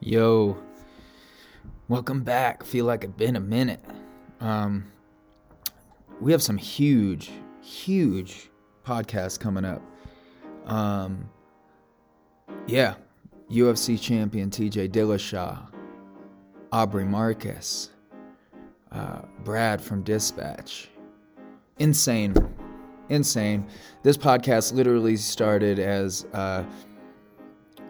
Yo, 0.00 0.56
welcome 1.88 2.22
back. 2.22 2.62
Feel 2.62 2.84
like 2.84 3.02
it's 3.02 3.12
been 3.14 3.34
a 3.34 3.40
minute. 3.40 3.80
Um, 4.38 4.84
we 6.20 6.30
have 6.30 6.40
some 6.40 6.56
huge, 6.56 7.32
huge 7.60 8.48
podcasts 8.86 9.40
coming 9.40 9.64
up. 9.64 9.82
Um, 10.66 11.28
yeah, 12.68 12.94
UFC 13.50 14.00
champion 14.00 14.50
TJ 14.50 14.90
Dillashaw, 14.90 15.66
Aubrey 16.70 17.04
Marcus, 17.04 17.90
uh, 18.92 19.22
Brad 19.42 19.80
from 19.80 20.04
Dispatch. 20.04 20.90
Insane, 21.80 22.36
insane. 23.08 23.66
This 24.04 24.16
podcast 24.16 24.72
literally 24.74 25.16
started 25.16 25.80
as. 25.80 26.24
Uh, 26.32 26.62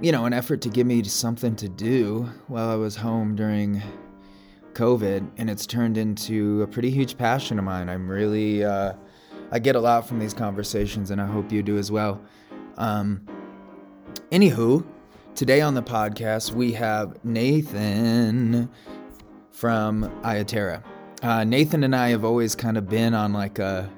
you 0.00 0.12
know, 0.12 0.26
an 0.26 0.32
effort 0.32 0.60
to 0.62 0.68
give 0.68 0.86
me 0.86 1.02
something 1.04 1.56
to 1.56 1.68
do 1.68 2.28
while 2.46 2.68
I 2.68 2.76
was 2.76 2.96
home 2.96 3.34
during 3.34 3.82
COVID, 4.74 5.28
and 5.38 5.50
it's 5.50 5.66
turned 5.66 5.98
into 5.98 6.62
a 6.62 6.66
pretty 6.68 6.90
huge 6.90 7.18
passion 7.18 7.58
of 7.58 7.64
mine. 7.64 7.88
I'm 7.88 8.08
really, 8.08 8.62
uh, 8.64 8.92
I 9.50 9.58
get 9.58 9.74
a 9.74 9.80
lot 9.80 10.06
from 10.06 10.20
these 10.20 10.34
conversations, 10.34 11.10
and 11.10 11.20
I 11.20 11.26
hope 11.26 11.50
you 11.50 11.64
do 11.64 11.78
as 11.78 11.90
well. 11.90 12.20
Um, 12.76 13.26
anywho, 14.30 14.86
today 15.34 15.60
on 15.62 15.74
the 15.74 15.82
podcast, 15.82 16.52
we 16.52 16.72
have 16.72 17.24
Nathan 17.24 18.70
from 19.50 20.04
Iya 20.24 20.44
Terra. 20.44 20.84
Uh, 21.22 21.42
Nathan 21.42 21.82
and 21.82 21.96
I 21.96 22.10
have 22.10 22.24
always 22.24 22.54
kind 22.54 22.78
of 22.78 22.88
been 22.88 23.14
on 23.14 23.32
like 23.32 23.58
a, 23.58 23.90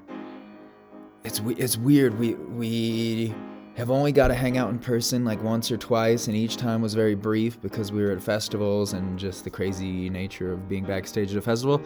it's, 1.24 1.42
it's 1.58 1.76
weird. 1.76 2.18
We, 2.18 2.34
we, 2.34 3.34
have 3.80 3.90
only 3.90 4.12
got 4.12 4.28
to 4.28 4.34
hang 4.34 4.58
out 4.58 4.68
in 4.68 4.78
person 4.78 5.24
like 5.24 5.42
once 5.42 5.72
or 5.72 5.78
twice, 5.78 6.28
and 6.28 6.36
each 6.36 6.58
time 6.58 6.82
was 6.82 6.92
very 6.92 7.14
brief 7.14 7.60
because 7.62 7.90
we 7.90 8.02
were 8.02 8.12
at 8.12 8.22
festivals 8.22 8.92
and 8.92 9.18
just 9.18 9.42
the 9.42 9.48
crazy 9.48 10.10
nature 10.10 10.52
of 10.52 10.68
being 10.68 10.84
backstage 10.84 11.30
at 11.32 11.38
a 11.38 11.40
festival. 11.40 11.80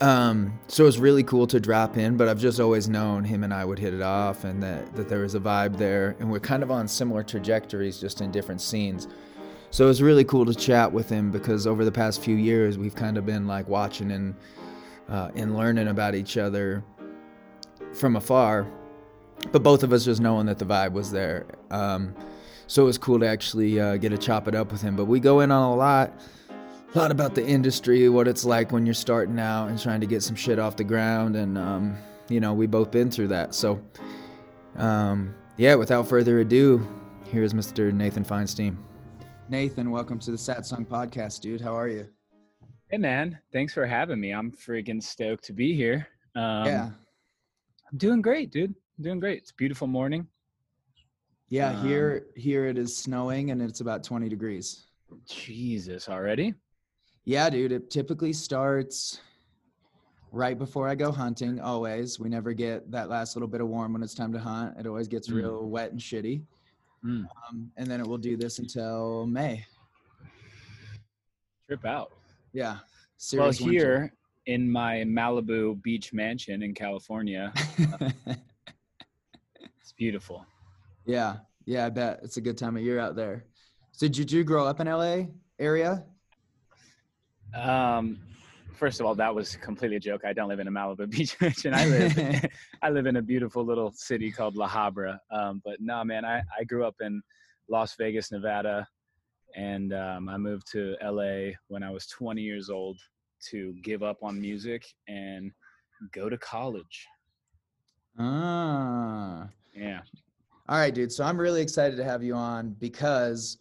Um, 0.00 0.58
so 0.66 0.84
it 0.84 0.86
was 0.86 0.98
really 0.98 1.22
cool 1.22 1.46
to 1.48 1.60
drop 1.60 1.98
in, 1.98 2.16
but 2.16 2.28
I've 2.28 2.38
just 2.38 2.60
always 2.60 2.88
known 2.88 3.24
him 3.24 3.44
and 3.44 3.52
I 3.52 3.64
would 3.64 3.78
hit 3.78 3.92
it 3.92 4.00
off 4.00 4.44
and 4.44 4.62
that, 4.62 4.96
that 4.96 5.06
there 5.06 5.20
was 5.20 5.34
a 5.34 5.40
vibe 5.40 5.76
there, 5.76 6.16
and 6.18 6.30
we're 6.30 6.40
kind 6.40 6.62
of 6.62 6.70
on 6.70 6.88
similar 6.88 7.22
trajectories, 7.22 8.00
just 8.00 8.22
in 8.22 8.30
different 8.30 8.62
scenes. 8.62 9.06
So 9.70 9.84
it 9.84 9.88
was 9.88 10.00
really 10.00 10.24
cool 10.24 10.46
to 10.46 10.54
chat 10.54 10.90
with 10.90 11.10
him 11.10 11.30
because 11.30 11.66
over 11.66 11.84
the 11.84 11.92
past 11.92 12.22
few 12.22 12.36
years, 12.36 12.78
we've 12.78 12.94
kind 12.94 13.18
of 13.18 13.26
been 13.26 13.46
like 13.46 13.68
watching 13.68 14.12
and 14.12 14.34
uh, 15.10 15.30
and 15.34 15.54
learning 15.54 15.88
about 15.88 16.14
each 16.14 16.38
other 16.38 16.82
from 17.92 18.16
afar 18.16 18.66
but 19.52 19.62
both 19.62 19.82
of 19.82 19.92
us 19.92 20.04
just 20.04 20.20
knowing 20.20 20.46
that 20.46 20.58
the 20.58 20.64
vibe 20.64 20.92
was 20.92 21.10
there. 21.10 21.46
Um, 21.70 22.14
so 22.66 22.82
it 22.82 22.86
was 22.86 22.98
cool 22.98 23.20
to 23.20 23.26
actually 23.26 23.78
uh, 23.78 23.96
get 23.96 24.10
to 24.10 24.18
chop 24.18 24.48
it 24.48 24.54
up 24.54 24.72
with 24.72 24.82
him. 24.82 24.96
But 24.96 25.04
we 25.04 25.20
go 25.20 25.40
in 25.40 25.50
on 25.50 25.72
a 25.72 25.74
lot, 25.74 26.12
a 26.94 26.98
lot 26.98 27.10
about 27.10 27.34
the 27.34 27.44
industry, 27.44 28.08
what 28.08 28.26
it's 28.26 28.44
like 28.44 28.72
when 28.72 28.86
you're 28.86 28.94
starting 28.94 29.38
out 29.38 29.68
and 29.68 29.78
trying 29.78 30.00
to 30.00 30.06
get 30.06 30.22
some 30.22 30.36
shit 30.36 30.58
off 30.58 30.76
the 30.76 30.84
ground, 30.84 31.36
and 31.36 31.58
um, 31.58 31.96
you 32.28 32.40
know 32.40 32.54
we 32.54 32.66
both 32.66 32.90
been 32.90 33.10
through 33.10 33.28
that. 33.28 33.54
So 33.54 33.80
um, 34.76 35.34
yeah, 35.56 35.74
without 35.74 36.08
further 36.08 36.40
ado, 36.40 36.86
here's 37.30 37.52
Mr. 37.52 37.92
Nathan 37.92 38.24
Feinstein. 38.24 38.76
Nathan, 39.50 39.90
welcome 39.90 40.18
to 40.20 40.30
the 40.30 40.38
Satsang 40.38 40.86
Podcast, 40.86 41.40
dude. 41.40 41.60
How 41.60 41.76
are 41.76 41.88
you? 41.88 42.08
Hey 42.88 42.98
man, 42.98 43.38
thanks 43.52 43.74
for 43.74 43.84
having 43.84 44.20
me. 44.20 44.32
I'm 44.32 44.50
freaking 44.50 45.02
stoked 45.02 45.44
to 45.44 45.52
be 45.52 45.74
here. 45.74 46.08
Um, 46.34 46.66
yeah, 46.66 46.90
I'm 47.92 47.98
doing 47.98 48.22
great, 48.22 48.50
dude 48.50 48.74
doing 49.00 49.20
great. 49.20 49.38
It's 49.38 49.50
a 49.50 49.54
beautiful 49.54 49.86
morning. 49.86 50.26
Yeah, 51.48 51.70
um, 51.70 51.86
here 51.86 52.26
here 52.36 52.66
it 52.66 52.78
is 52.78 52.96
snowing 52.96 53.50
and 53.50 53.60
it's 53.60 53.80
about 53.80 54.02
20 54.02 54.28
degrees. 54.28 54.86
Jesus, 55.28 56.08
already? 56.08 56.54
Yeah, 57.24 57.48
dude. 57.50 57.72
It 57.72 57.90
typically 57.90 58.32
starts 58.32 59.20
right 60.32 60.58
before 60.58 60.88
I 60.88 60.94
go 60.94 61.12
hunting. 61.12 61.60
Always, 61.60 62.18
we 62.18 62.28
never 62.28 62.52
get 62.52 62.90
that 62.90 63.08
last 63.08 63.36
little 63.36 63.48
bit 63.48 63.60
of 63.60 63.68
warm 63.68 63.92
when 63.92 64.02
it's 64.02 64.14
time 64.14 64.32
to 64.32 64.38
hunt. 64.38 64.78
It 64.78 64.86
always 64.86 65.08
gets 65.08 65.28
mm. 65.28 65.36
real 65.36 65.68
wet 65.68 65.92
and 65.92 66.00
shitty. 66.00 66.42
Mm. 67.04 67.26
Um, 67.48 67.70
and 67.76 67.86
then 67.86 68.00
it 68.00 68.06
will 68.06 68.18
do 68.18 68.36
this 68.36 68.58
until 68.58 69.26
May. 69.26 69.64
Trip 71.68 71.84
out. 71.84 72.12
Yeah. 72.52 72.78
Well, 73.32 73.50
here 73.52 73.70
winter. 73.70 74.12
in 74.46 74.70
my 74.70 74.96
Malibu 75.06 75.80
beach 75.82 76.12
mansion 76.12 76.62
in 76.62 76.74
California, 76.74 77.52
uh, 78.00 78.10
beautiful. 79.96 80.46
Yeah, 81.06 81.36
yeah, 81.66 81.86
I 81.86 81.90
bet 81.90 82.20
it's 82.22 82.36
a 82.36 82.40
good 82.40 82.58
time 82.58 82.76
of 82.76 82.82
year 82.82 82.98
out 82.98 83.16
there. 83.16 83.46
So 83.92 84.08
did 84.08 84.30
you 84.30 84.44
grow 84.44 84.66
up 84.66 84.80
in 84.80 84.86
LA 84.86 85.26
area? 85.58 86.04
Um, 87.54 88.18
first 88.74 89.00
of 89.00 89.06
all, 89.06 89.14
that 89.14 89.34
was 89.34 89.56
completely 89.56 89.96
a 89.96 90.00
joke. 90.00 90.22
I 90.24 90.32
don't 90.32 90.48
live 90.48 90.60
in 90.60 90.68
a 90.68 90.70
Malibu 90.70 91.08
beach 91.10 91.40
mansion. 91.40 91.74
I 91.74 91.86
live, 91.86 92.46
I 92.82 92.90
live 92.90 93.06
in 93.06 93.16
a 93.16 93.22
beautiful 93.22 93.64
little 93.64 93.92
city 93.92 94.30
called 94.30 94.56
La 94.56 94.68
Habra. 94.68 95.18
Um, 95.30 95.62
but 95.64 95.80
no, 95.80 96.02
man, 96.04 96.24
I, 96.24 96.42
I 96.58 96.64
grew 96.64 96.84
up 96.84 96.96
in 97.00 97.22
Las 97.68 97.94
Vegas, 97.96 98.32
Nevada, 98.32 98.86
and 99.56 99.94
um, 99.94 100.28
I 100.28 100.36
moved 100.36 100.70
to 100.72 100.96
LA 101.02 101.52
when 101.68 101.82
I 101.82 101.90
was 101.90 102.06
20 102.08 102.42
years 102.42 102.68
old 102.68 102.98
to 103.50 103.74
give 103.82 104.02
up 104.02 104.18
on 104.22 104.40
music 104.40 104.84
and 105.06 105.52
go 106.12 106.28
to 106.28 106.36
college. 106.38 107.06
Ah, 108.18 109.48
yeah. 109.74 110.00
All 110.68 110.78
right, 110.78 110.94
dude. 110.94 111.12
So 111.12 111.24
I'm 111.24 111.38
really 111.38 111.60
excited 111.60 111.96
to 111.96 112.04
have 112.04 112.22
you 112.22 112.34
on 112.34 112.70
because 112.78 113.58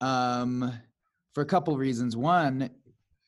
um 0.00 0.72
for 1.32 1.42
a 1.42 1.46
couple 1.46 1.76
reasons. 1.76 2.16
One, 2.16 2.70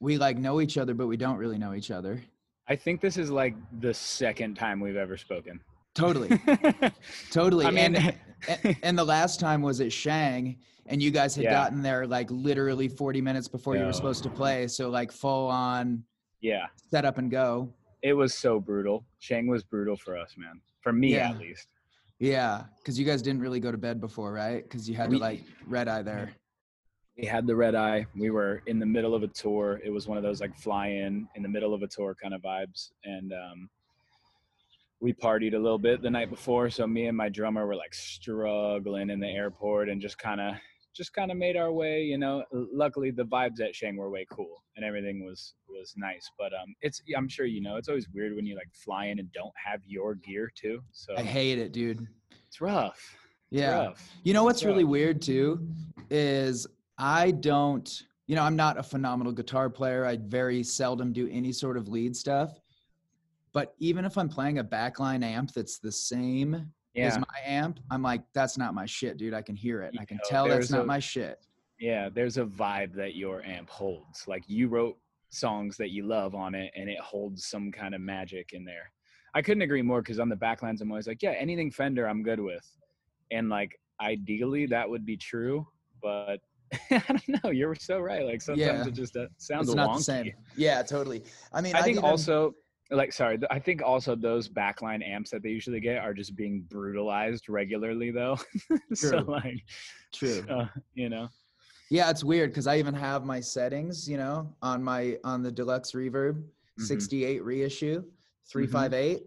we 0.01 0.19
like 0.19 0.39
know 0.39 0.61
each 0.61 0.79
other, 0.79 0.95
but 0.95 1.07
we 1.07 1.17
don't 1.17 1.37
really 1.37 1.59
know 1.59 1.75
each 1.75 1.91
other. 1.91 2.21
I 2.69 2.77
think 2.77 3.01
this 3.01 3.17
is 3.17 3.31
like 3.31 3.55
the 3.81 3.95
second 3.95 4.55
time 4.55 4.81
we've 4.81 4.97
ever 4.97 5.17
spoken. 5.17 5.61
Totally. 5.95 6.41
totally. 7.31 7.65
I 7.65 7.71
mean, 7.71 7.97
and, 8.49 8.77
and, 8.83 8.99
the 8.99 9.05
last 9.05 9.41
time 9.41 9.63
was 9.63 9.81
at 9.81 9.93
Shang, 9.93 10.59
and 10.87 11.01
you 11.01 11.11
guys 11.11 11.35
had 11.35 11.45
yeah. 11.45 11.53
gotten 11.53 11.81
there 11.81 12.07
like 12.07 12.31
literally 12.31 12.89
40 12.89 13.23
minutes 13.23 13.49
before 13.49 13.75
no. 13.75 13.81
you 13.81 13.87
were 13.87 13.93
supposed 13.93 14.23
to 14.25 14.29
play. 14.29 14.69
So 14.69 14.91
like 14.91 15.11
full 15.11 15.49
on 15.49 16.05
yeah. 16.41 16.67
Set 16.91 17.05
up 17.05 17.19
and 17.19 17.31
go. 17.31 17.73
It 18.03 18.13
was 18.13 18.35
so 18.35 18.61
brutal. 18.61 19.05
Shang 19.19 19.47
was 19.49 19.65
brutal 19.65 19.97
for 19.97 20.17
us, 20.17 20.35
man 20.37 20.61
for 20.87 20.93
me 20.93 21.15
yeah. 21.15 21.31
at 21.31 21.39
least. 21.39 21.67
Yeah, 22.21 22.63
because 22.79 22.97
you 22.97 23.05
guys 23.05 23.21
didn't 23.21 23.41
really 23.41 23.59
go 23.59 23.73
to 23.73 23.77
bed 23.77 24.01
before, 24.01 24.33
right? 24.33 24.63
Because 24.63 24.89
you 24.89 24.95
had 24.95 25.11
we, 25.11 25.17
to 25.17 25.21
like 25.21 25.43
red 25.67 25.89
eye 25.89 26.03
there. 26.03 26.31
We 27.19 27.27
had 27.27 27.45
the 27.45 27.57
red 27.57 27.75
eye. 27.75 28.07
We 28.15 28.31
were 28.31 28.63
in 28.67 28.79
the 28.79 28.87
middle 28.87 29.13
of 29.13 29.25
a 29.25 29.27
tour. 29.27 29.81
It 29.85 29.91
was 29.91 30.07
one 30.07 30.17
of 30.17 30.23
those 30.23 30.41
like 30.41 30.57
fly 30.57 30.87
in 30.87 31.27
in 31.35 31.43
the 31.43 31.49
middle 31.49 31.75
of 31.75 31.83
a 31.83 31.89
tour 31.89 32.15
kind 32.23 32.35
of 32.35 32.41
vibes, 32.41 32.91
and 33.05 33.33
um, 33.33 33.69
we 35.01 35.13
partied 35.13 35.55
a 35.55 35.59
little 35.59 35.79
bit 35.79 36.03
the 36.03 36.11
night 36.11 36.31
before. 36.31 36.71
So 36.71 36.87
me 36.87 37.07
and 37.07 37.17
my 37.17 37.29
drummer 37.29 37.67
were 37.67 37.75
like 37.75 37.93
struggling 37.93 39.11
in 39.11 39.19
the 39.19 39.27
airport 39.27 39.89
and 39.89 40.01
just 40.01 40.19
kind 40.19 40.41
of 40.41 40.55
just 40.97 41.13
kind 41.13 41.31
of 41.31 41.37
made 41.37 41.57
our 41.57 41.73
way 41.73 42.03
you 42.03 42.19
know 42.19 42.43
luckily 42.53 43.11
the 43.11 43.25
vibes 43.25 43.61
at 43.61 43.75
shang 43.75 43.97
were 43.97 44.11
way 44.11 44.27
cool 44.31 44.63
and 44.77 44.85
everything 44.85 45.25
was 45.25 45.55
was 45.69 45.95
nice 45.97 46.31
but 46.39 46.53
um 46.55 46.75
it's 46.81 47.03
i'm 47.17 47.29
sure 47.29 47.47
you 47.47 47.61
know 47.61 47.77
it's 47.77 47.89
always 47.89 48.09
weird 48.15 48.35
when 48.35 48.47
you 48.47 48.55
like 48.55 48.69
fly 48.73 49.07
in 49.07 49.19
and 49.19 49.31
don't 49.33 49.53
have 49.63 49.81
your 49.85 50.15
gear 50.15 50.51
too 50.55 50.81
so 50.93 51.15
i 51.17 51.23
hate 51.23 51.59
it 51.59 51.73
dude. 51.73 52.07
It's 52.47 52.61
rough. 52.61 53.17
It's 53.51 53.61
yeah. 53.61 53.87
rough. 53.87 54.11
you 54.23 54.33
know 54.33 54.45
what's 54.45 54.65
really 54.65 54.85
weird 54.85 55.21
too 55.21 55.69
is 56.11 56.67
i 56.99 57.31
don't 57.31 58.03
you 58.27 58.35
know 58.35 58.43
i'm 58.43 58.57
not 58.57 58.79
a 58.79 58.83
phenomenal 58.83 59.33
guitar 59.33 59.69
player 59.69 60.05
i 60.07 60.17
very 60.17 60.63
seldom 60.63 61.13
do 61.13 61.29
any 61.31 61.53
sort 61.53 61.77
of 61.77 61.89
lead 61.89 62.17
stuff 62.17 62.59
but 63.53 63.75
even 63.79 64.05
if 64.05 64.17
i'm 64.17 64.29
playing 64.29 64.59
a 64.59 64.65
backline 64.65 65.23
amp 65.23 65.53
that's 65.53 65.79
the 65.79 65.93
same 65.93 66.73
yeah. 66.97 67.09
is 67.09 67.19
my 67.19 67.41
amp, 67.45 67.81
I'm 67.91 68.03
like, 68.03 68.23
that's 68.33 68.57
not 68.57 68.75
my 68.75 68.87
shit, 68.87 69.17
dude. 69.17 69.35
I 69.35 69.43
can 69.43 69.57
hear 69.57 69.83
it. 69.83 69.95
I 69.99 70.05
can 70.05 70.17
know, 70.17 70.23
tell 70.29 70.49
that's 70.49 70.71
not 70.71 70.83
a, 70.83 70.87
my 70.87 70.99
shit. 70.99 71.39
Yeah, 71.79 72.09
there's 72.09 72.39
a 72.39 72.45
vibe 72.45 72.95
that 72.95 73.17
your 73.17 73.43
amp 73.45 73.69
holds. 73.69 74.27
Like 74.27 74.45
you 74.47 74.69
wrote 74.69 74.97
songs 75.31 75.77
that 75.77 75.91
you 75.91 76.07
love 76.07 76.35
on 76.35 76.55
it 76.55 76.73
and 76.77 76.89
it 76.89 76.99
holds 77.01 77.47
some 77.47 77.71
kind 77.71 77.95
of 77.95 78.01
magic 78.01 78.53
in 78.53 78.65
there. 78.65 78.91
I 79.35 79.43
couldn't 79.43 79.63
agree 79.63 79.83
more 79.83 80.01
because 80.01 80.19
on 80.19 80.29
the 80.29 80.37
backlines, 80.37 80.81
I'm 80.81 80.91
always 80.91 81.07
like, 81.07 81.23
yeah, 81.23 81.33
anything 81.33 81.71
Fender 81.71 82.09
I'm 82.09 82.23
good 82.23 82.41
with. 82.41 82.67
And 83.31 83.49
like 83.49 83.79
ideally 84.01 84.67
that 84.67 84.89
would 84.89 85.05
be 85.05 85.17
true, 85.17 85.67
but 86.03 86.39
I 86.91 87.03
don't 87.09 87.45
know. 87.45 87.51
You're 87.51 87.75
so 87.75 88.01
right. 88.01 88.25
Like 88.25 88.41
sometimes 88.41 88.87
yeah. 88.87 88.89
it 88.89 88.95
just 88.95 89.17
uh, 89.17 89.27
sounds 89.37 89.69
it's 89.69 89.77
not 89.77 89.91
wonky. 89.91 89.97
the 89.99 90.03
same. 90.03 90.33
Yeah, 90.57 90.83
totally. 90.83 91.23
I 91.53 91.61
mean, 91.61 91.75
I 91.75 91.83
think 91.83 91.99
even, 91.99 92.09
also 92.09 92.55
like 92.91 93.13
sorry 93.13 93.39
i 93.51 93.59
think 93.59 93.83
also 93.83 94.15
those 94.15 94.49
backline 94.49 95.05
amps 95.07 95.31
that 95.31 95.43
they 95.43 95.49
usually 95.49 95.81
get 95.81 95.99
are 95.99 96.15
just 96.15 96.37
being 96.37 96.65
brutalized 96.69 97.49
regularly 97.49 98.11
though 98.11 98.39
so 98.95 99.19
like 99.27 99.65
true 100.15 100.45
uh, 100.49 100.67
you 100.95 101.09
know 101.09 101.29
yeah 101.91 102.09
it's 102.11 102.23
weird 102.23 102.51
because 102.51 102.67
i 102.67 102.79
even 102.79 102.95
have 102.95 103.25
my 103.25 103.41
settings 103.41 104.09
you 104.09 104.17
know 104.17 104.55
on 104.63 104.83
my 104.83 105.17
on 105.25 105.43
the 105.43 105.51
deluxe 105.51 105.93
reverb 105.93 106.35
mm-hmm. 106.35 106.85
68 106.85 107.45
reissue 107.45 108.05
358 108.49 109.23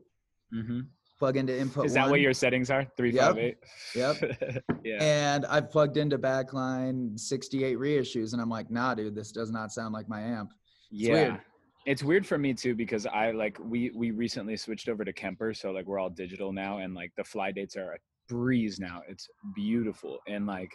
mm-hmm. 0.53 0.79
plug 1.17 1.37
into 1.37 1.57
input. 1.57 1.85
Is 1.85 1.93
that 1.93 2.03
one, 2.03 2.11
what 2.11 2.21
your 2.21 2.33
settings 2.33 2.69
are? 2.69 2.85
Three 2.95 3.11
five 3.11 3.37
eight. 3.37 3.57
Yep. 3.95 4.63
yeah. 4.83 4.97
And 5.01 5.45
I've 5.45 5.69
plugged 5.69 5.97
into 5.97 6.17
backline 6.17 7.19
68 7.19 7.77
reissues, 7.77 8.33
and 8.33 8.41
I'm 8.41 8.49
like, 8.49 8.71
nah, 8.71 8.95
dude, 8.95 9.15
this 9.15 9.31
does 9.31 9.51
not 9.51 9.71
sound 9.71 9.93
like 9.93 10.07
my 10.07 10.21
amp. 10.21 10.53
yeah. 10.89 11.13
weird. 11.13 11.41
It's 11.89 12.03
weird 12.03 12.27
for 12.27 12.37
me 12.37 12.53
too 12.53 12.75
because 12.75 13.07
I 13.07 13.31
like 13.31 13.57
we 13.59 13.89
we 13.95 14.11
recently 14.11 14.55
switched 14.57 14.89
over 14.89 15.03
to 15.03 15.11
Kemper, 15.11 15.55
so 15.55 15.71
like 15.71 15.87
we're 15.87 15.97
all 15.97 16.11
digital 16.11 16.53
now, 16.53 16.77
and 16.77 16.93
like 16.93 17.11
the 17.17 17.23
fly 17.23 17.51
dates 17.51 17.75
are 17.75 17.93
a 17.93 17.97
breeze 18.27 18.79
now. 18.79 19.01
It's 19.07 19.27
beautiful, 19.55 20.19
and 20.27 20.45
like 20.45 20.71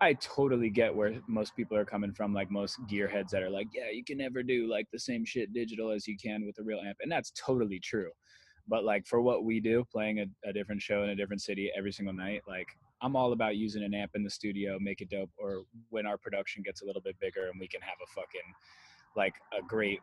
I 0.00 0.12
totally 0.12 0.70
get 0.70 0.94
where 0.94 1.20
most 1.26 1.56
people 1.56 1.76
are 1.76 1.84
coming 1.84 2.12
from. 2.12 2.32
Like 2.32 2.52
most 2.52 2.78
gearheads 2.86 3.30
that 3.30 3.42
are 3.42 3.50
like, 3.50 3.66
yeah, 3.74 3.90
you 3.92 4.04
can 4.04 4.16
never 4.16 4.44
do 4.44 4.70
like 4.70 4.86
the 4.92 4.98
same 5.00 5.24
shit 5.24 5.52
digital 5.52 5.90
as 5.90 6.06
you 6.06 6.16
can 6.16 6.46
with 6.46 6.56
a 6.60 6.62
real 6.62 6.78
amp, 6.78 6.98
and 7.00 7.10
that's 7.10 7.32
totally 7.32 7.80
true. 7.80 8.12
But 8.68 8.84
like 8.84 9.08
for 9.08 9.20
what 9.20 9.42
we 9.42 9.58
do, 9.58 9.84
playing 9.90 10.20
a, 10.20 10.26
a 10.48 10.52
different 10.52 10.80
show 10.80 11.02
in 11.02 11.10
a 11.10 11.16
different 11.16 11.42
city 11.42 11.68
every 11.76 11.90
single 11.90 12.14
night, 12.14 12.42
like 12.46 12.68
I'm 13.02 13.16
all 13.16 13.32
about 13.32 13.56
using 13.56 13.82
an 13.82 13.92
amp 13.92 14.12
in 14.14 14.22
the 14.22 14.30
studio, 14.30 14.78
make 14.80 15.00
it 15.00 15.10
dope, 15.10 15.32
or 15.36 15.64
when 15.90 16.06
our 16.06 16.16
production 16.16 16.62
gets 16.62 16.80
a 16.80 16.86
little 16.86 17.02
bit 17.02 17.18
bigger 17.18 17.48
and 17.50 17.58
we 17.58 17.66
can 17.66 17.80
have 17.80 17.96
a 18.00 18.06
fucking 18.14 18.54
like 19.16 19.34
a 19.56 19.62
great 19.66 20.00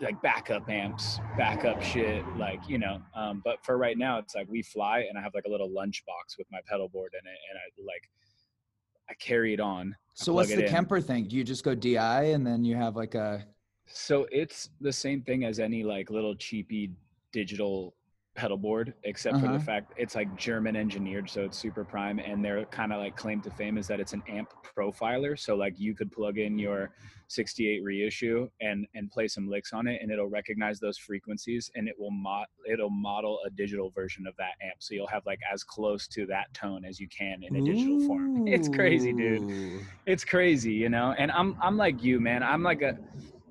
like 0.00 0.20
backup 0.22 0.68
amps, 0.68 1.20
backup 1.36 1.82
shit, 1.82 2.24
like 2.36 2.60
you 2.68 2.78
know. 2.78 3.00
Um, 3.14 3.42
but 3.44 3.64
for 3.64 3.76
right 3.76 3.96
now, 3.98 4.18
it's 4.18 4.34
like 4.34 4.48
we 4.48 4.62
fly, 4.62 5.06
and 5.08 5.18
I 5.18 5.22
have 5.22 5.34
like 5.34 5.44
a 5.46 5.50
little 5.50 5.70
lunch 5.70 6.04
box 6.06 6.38
with 6.38 6.46
my 6.50 6.60
pedal 6.66 6.88
board 6.88 7.12
in 7.14 7.26
it, 7.26 7.38
and 7.50 7.58
I 7.58 7.86
like 7.86 8.08
I 9.10 9.14
carry 9.14 9.52
it 9.52 9.60
on. 9.60 9.94
So 10.14 10.32
what's 10.32 10.54
the 10.54 10.64
in. 10.64 10.70
Kemper 10.70 11.00
thing? 11.00 11.28
Do 11.28 11.36
you 11.36 11.44
just 11.44 11.64
go 11.64 11.74
DI 11.74 12.24
and 12.24 12.46
then 12.46 12.64
you 12.64 12.76
have 12.76 12.96
like 12.96 13.14
a 13.14 13.44
So 13.86 14.26
it's 14.30 14.70
the 14.80 14.92
same 14.92 15.22
thing 15.22 15.44
as 15.44 15.58
any 15.58 15.82
like 15.82 16.10
little 16.10 16.34
cheapy 16.34 16.92
digital 17.32 17.94
pedal 18.34 18.56
board, 18.56 18.94
except 19.04 19.38
for 19.38 19.46
Uh-huh. 19.46 19.58
the 19.58 19.64
fact 19.64 19.92
it's 19.96 20.14
like 20.14 20.34
German 20.36 20.76
engineered, 20.76 21.28
so 21.28 21.44
it's 21.44 21.58
super 21.58 21.84
prime. 21.84 22.18
And 22.18 22.44
their 22.44 22.64
kind 22.66 22.92
of 22.92 22.98
like 23.00 23.16
claim 23.16 23.40
to 23.42 23.50
fame 23.50 23.76
is 23.78 23.86
that 23.88 24.00
it's 24.00 24.12
an 24.14 24.22
amp 24.28 24.52
profiler. 24.76 25.38
So 25.38 25.54
like 25.54 25.78
you 25.78 25.94
could 25.94 26.10
plug 26.12 26.38
in 26.38 26.58
your 26.58 26.90
68 27.28 27.82
reissue 27.82 28.48
and 28.60 28.86
and 28.94 29.10
play 29.10 29.28
some 29.28 29.48
licks 29.48 29.72
on 29.72 29.86
it, 29.86 30.00
and 30.02 30.10
it'll 30.10 30.28
recognize 30.28 30.80
those 30.80 30.98
frequencies, 30.98 31.70
and 31.74 31.88
it 31.88 31.94
will 31.98 32.10
mod 32.10 32.46
it'll 32.70 32.90
model 32.90 33.38
a 33.46 33.50
digital 33.50 33.90
version 33.90 34.26
of 34.26 34.34
that 34.36 34.54
amp. 34.62 34.76
So 34.80 34.94
you'll 34.94 35.06
have 35.08 35.24
like 35.26 35.40
as 35.52 35.62
close 35.64 36.06
to 36.08 36.26
that 36.26 36.52
tone 36.54 36.84
as 36.84 36.98
you 37.00 37.08
can 37.08 37.42
in 37.42 37.56
a 37.56 37.62
digital 37.62 37.98
form. 37.98 38.30
It's 38.46 38.68
crazy, 38.68 39.12
dude 39.12 39.44
it's 40.06 40.24
crazy, 40.24 40.72
you 40.72 40.88
know. 40.88 41.14
And 41.18 41.30
I'm 41.30 41.56
I'm 41.62 41.76
like 41.76 42.02
you, 42.02 42.20
man. 42.20 42.42
I'm 42.42 42.62
like 42.62 42.82
a 42.82 42.94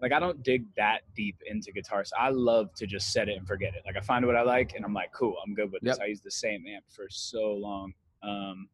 like 0.02 0.12
I 0.12 0.20
don't 0.20 0.42
dig 0.44 0.66
that 0.76 1.02
deep 1.16 1.38
into 1.46 1.72
guitars. 1.72 2.12
I 2.18 2.30
love 2.30 2.74
to 2.76 2.88
just 2.88 3.12
set 3.12 3.30
it 3.30 3.38
and 3.38 3.48
forget 3.48 3.74
it. 3.76 3.84
Like 3.86 3.98
I 3.98 4.02
find 4.02 4.26
what 4.26 4.36
I 4.36 4.42
like, 4.42 4.74
and 4.76 4.84
I'm 4.84 4.94
like, 4.94 5.12
cool, 5.14 5.36
I'm 5.46 5.54
good 5.54 5.72
with 5.72 5.82
this. 5.82 5.98
Yep. 5.98 6.06
I 6.06 6.10
use 6.10 6.22
the 6.22 6.32
same 6.32 6.66
amp 6.68 6.86
for 6.90 7.08
so 7.10 7.54
long. 7.54 7.94
Um, 8.24 8.68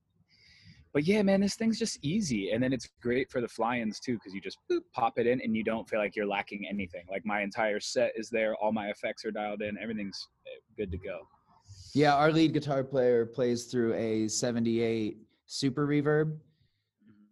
but 0.94 1.04
yeah, 1.04 1.22
man, 1.22 1.42
this 1.42 1.56
thing's 1.56 1.78
just 1.78 2.00
easy, 2.02 2.52
and 2.52 2.64
then 2.64 2.74
it's 2.74 2.90
great 3.02 3.30
for 3.30 3.42
the 3.42 3.48
fly-ins 3.48 4.00
too, 4.00 4.14
because 4.14 4.34
you 4.34 4.42
just 4.42 4.58
boop, 4.72 4.82
pop 4.94 5.20
it 5.20 5.28
in, 5.28 5.42
and 5.42 5.56
you 5.56 5.64
don't 5.64 5.88
feel 5.88 6.00
like 6.00 6.16
you're 6.16 6.26
lacking 6.26 6.66
anything. 6.68 7.04
Like 7.10 7.26
my 7.26 7.42
entire 7.42 7.80
set 7.80 8.14
is 8.16 8.30
there, 8.30 8.56
all 8.56 8.72
my 8.72 8.88
effects 8.88 9.24
are 9.26 9.32
dialed 9.32 9.62
in, 9.62 9.78
everything's 9.78 10.28
eh, 10.48 10.60
good 10.76 10.92
to 10.92 10.98
go. 10.98 11.20
Yeah, 11.94 12.16
our 12.16 12.32
lead 12.32 12.54
guitar 12.54 12.84
player 12.84 13.26
plays 13.26 13.66
through 13.66 13.94
a 13.94 14.28
78 14.28 15.18
Super 15.46 15.88
Reverb. 15.88 16.38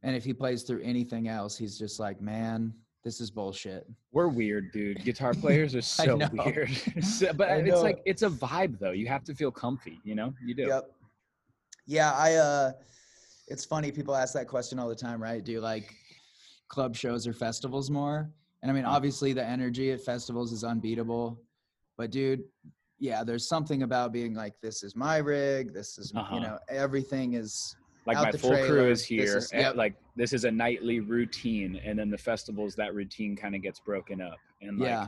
And 0.04 0.16
if 0.16 0.24
he 0.24 0.34
plays 0.34 0.64
through 0.64 0.82
anything 0.84 1.28
else, 1.28 1.58
he's 1.58 1.78
just 1.78 2.00
like, 2.00 2.22
man, 2.22 2.74
this 3.06 3.22
is 3.22 3.30
bullshit. 3.30 3.88
We're 4.12 4.28
weird, 4.28 4.72
dude. 4.74 5.04
Guitar 5.06 5.34
players 5.46 5.76
are 5.76 5.82
so 5.82 6.18
weird. 6.34 6.72
So- 7.04 7.32
but 7.34 7.50
it's 7.66 7.82
like 7.82 8.02
it's 8.04 8.24
a 8.24 8.30
vibe 8.30 8.80
though. 8.80 8.92
You 8.92 9.08
have 9.08 9.24
to 9.26 9.36
feel 9.36 9.52
comfy, 9.52 10.02
you 10.04 10.16
know? 10.16 10.34
You 10.44 10.56
do. 10.56 10.64
Yep. 10.64 10.92
Yeah, 11.86 12.12
I 12.14 12.34
uh 12.34 12.72
it's 13.48 13.64
funny 13.64 13.92
people 13.92 14.16
ask 14.16 14.34
that 14.34 14.48
question 14.48 14.80
all 14.80 14.90
the 14.90 14.96
time, 14.96 15.22
right? 15.22 15.44
Do 15.44 15.52
you 15.52 15.62
like 15.62 15.94
club 16.68 16.96
shows 16.96 17.28
or 17.28 17.34
festivals 17.34 17.92
more? 17.92 18.28
And 18.64 18.72
I 18.72 18.74
mean, 18.74 18.86
Mm. 18.86 18.90
obviously 18.90 19.34
the 19.34 19.46
energy 19.46 19.92
at 19.92 20.02
festivals 20.02 20.52
is 20.52 20.64
unbeatable. 20.64 21.40
But 21.98 22.10
dude, 22.10 22.44
yeah, 22.98 23.24
there's 23.24 23.48
something 23.48 23.84
about 23.84 24.12
being 24.14 24.34
like 24.34 24.60
this 24.62 24.82
is 24.82 24.96
my 24.96 25.18
rig, 25.18 25.74
this 25.74 26.00
is 26.00 26.12
Uh-huh. 26.16 26.34
you 26.36 26.42
know, 26.42 26.58
everything 26.70 27.36
is 27.36 27.76
Like 28.06 28.18
my 28.18 28.32
full 28.32 28.52
crew 28.52 28.60
trailer, 28.68 28.90
is 28.92 29.00
this 29.00 29.08
here. 29.08 29.38
is- 29.38 29.52
and, 29.52 29.62
yep. 29.62 29.76
Like 29.76 29.96
this 30.16 30.32
is 30.34 30.44
a 30.46 30.52
nightly 30.52 31.00
routine, 31.00 31.80
and 31.84 31.98
then 31.98 32.10
the 32.10 32.18
festivals 32.18 32.76
that 32.76 32.94
routine 32.94 33.36
kind 33.36 33.56
of 33.56 33.62
gets 33.62 33.80
broken 33.80 34.22
up. 34.22 34.38
And 34.62 34.78
like 34.80 34.90
yeah. 34.90 35.08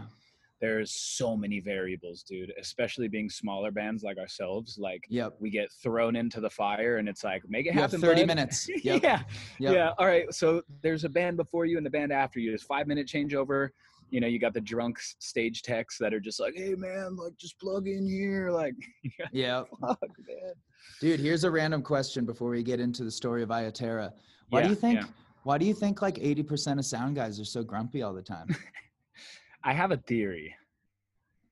there's 0.60 0.92
so 0.92 1.38
many 1.38 1.60
variables, 1.60 2.24
dude. 2.24 2.52
Especially 2.60 3.08
being 3.08 3.30
smaller 3.30 3.70
bands 3.72 4.04
like 4.04 4.18
ourselves, 4.18 4.78
like 4.80 5.04
Yep. 5.10 5.36
we 5.40 5.50
get 5.52 5.72
thrown 5.72 6.16
into 6.16 6.40
the 6.42 6.50
fire, 6.50 6.98
and 6.98 7.08
it's 7.08 7.24
like 7.24 7.44
make 7.48 7.66
it 7.68 7.74
You 7.76 7.82
have 7.82 7.92
happen. 7.92 8.02
30 8.02 8.22
bud. 8.22 8.28
minutes. 8.28 8.68
Yep. 8.84 9.04
yeah, 9.04 9.22
yeah. 9.60 9.94
All 10.00 10.08
right. 10.08 10.34
So 10.34 10.64
there's 10.82 11.04
a 11.04 11.10
band 11.10 11.38
before 11.38 11.66
you 11.66 11.78
and 11.78 11.86
the 11.86 11.90
band 11.92 12.12
after 12.12 12.40
you. 12.40 12.50
There's 12.50 12.64
five 12.64 12.88
minute 12.88 13.08
changeover. 13.08 13.70
You 14.10 14.22
know, 14.22 14.28
you 14.28 14.40
got 14.40 14.54
the 14.54 14.62
drunk 14.62 15.00
stage 15.20 15.62
techs 15.64 15.98
that 16.00 16.14
are 16.14 16.20
just 16.22 16.40
like, 16.40 16.56
"Hey, 16.56 16.76
man, 16.76 17.18
like 17.18 17.36
just 17.38 17.60
plug 17.60 17.88
in 17.90 18.08
here." 18.08 18.50
Like, 18.52 18.74
Yeah. 19.34 19.64
fuck, 19.82 20.00
man. 20.02 20.54
Dude, 21.00 21.20
here's 21.20 21.44
a 21.44 21.52
random 21.52 21.82
question 21.82 22.26
before 22.26 22.50
we 22.50 22.64
get 22.64 22.80
into 22.80 23.04
the 23.04 23.12
story 23.12 23.44
of 23.44 23.52
Iya 23.52 23.72
Terra. 23.72 24.14
Why 24.50 24.64
do 24.64 24.70
you 24.70 24.76
think 24.76 25.02
yeah. 25.02 25.08
why 25.44 25.58
do 25.58 25.66
you 25.66 25.74
think 25.74 26.02
like 26.02 26.16
80% 26.16 26.80
of 26.80 26.86
sound 26.86 27.16
guys 27.16 27.40
are 27.40 27.46
so 27.46 27.64
grumpy 27.64 28.02
all 28.02 28.14
the 28.14 28.22
time? 28.22 28.48
I 29.64 29.74
have 29.74 29.92
a 29.92 29.98
theory, 29.98 30.56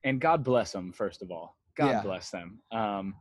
and 0.03 0.19
God 0.21 0.43
bless 0.43 0.71
them. 0.71 0.91
First 0.93 1.21
of 1.21 1.31
all, 1.31 1.57
God 1.75 1.89
Yeah. 1.89 2.01
bless 2.01 2.29
them, 2.29 2.59
um, 2.71 3.15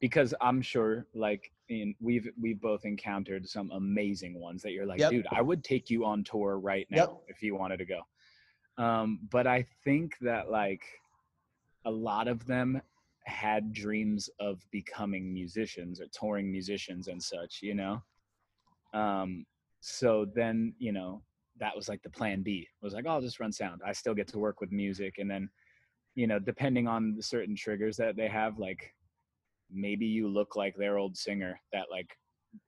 because 0.00 0.32
I'm 0.40 0.62
sure, 0.62 1.06
like, 1.14 1.50
in, 1.68 1.94
we've 2.00 2.28
we've 2.40 2.60
both 2.60 2.84
encountered 2.84 3.48
some 3.48 3.70
amazing 3.72 4.40
ones 4.40 4.62
that 4.62 4.72
you're 4.72 4.86
like, 4.86 5.00
Yep. 5.00 5.10
dude, 5.10 5.26
I 5.30 5.42
would 5.42 5.62
take 5.64 5.90
you 5.90 6.04
on 6.04 6.24
tour 6.24 6.58
right 6.58 6.86
now 6.90 6.96
Yep. 6.96 7.22
if 7.28 7.42
you 7.42 7.54
wanted 7.56 7.78
to 7.78 7.84
go. 7.84 8.00
Um, 8.78 9.20
but 9.30 9.46
I 9.46 9.66
think 9.84 10.16
that 10.20 10.50
like 10.50 10.82
a 11.84 11.90
lot 11.90 12.28
of 12.28 12.46
them 12.46 12.80
had 13.24 13.72
dreams 13.72 14.28
of 14.40 14.64
becoming 14.70 15.32
musicians 15.32 16.00
or 16.00 16.06
touring 16.12 16.50
musicians 16.50 17.08
and 17.08 17.22
such, 17.22 17.60
you 17.62 17.74
know. 17.74 18.02
Um, 18.94 19.44
so 19.80 20.26
then, 20.34 20.74
you 20.78 20.92
know, 20.92 21.22
that 21.58 21.76
was 21.76 21.88
like 21.88 22.02
the 22.02 22.10
plan 22.10 22.42
B. 22.42 22.66
It 22.70 22.84
was 22.84 22.94
like, 22.94 23.04
oh, 23.06 23.10
I'll 23.10 23.20
just 23.20 23.40
run 23.40 23.52
sound. 23.52 23.82
I 23.86 23.92
still 23.92 24.14
get 24.14 24.26
to 24.28 24.38
work 24.38 24.60
with 24.60 24.72
music, 24.72 25.18
and 25.18 25.30
then, 25.30 25.48
you 26.14 26.26
know, 26.26 26.38
depending 26.38 26.88
on 26.88 27.14
the 27.14 27.22
certain 27.22 27.54
triggers 27.54 27.96
that 27.98 28.16
they 28.16 28.28
have, 28.28 28.58
like 28.58 28.94
maybe 29.70 30.06
you 30.06 30.28
look 30.28 30.56
like 30.56 30.74
their 30.76 30.98
old 30.98 31.16
singer 31.16 31.60
that 31.72 31.86
like 31.90 32.16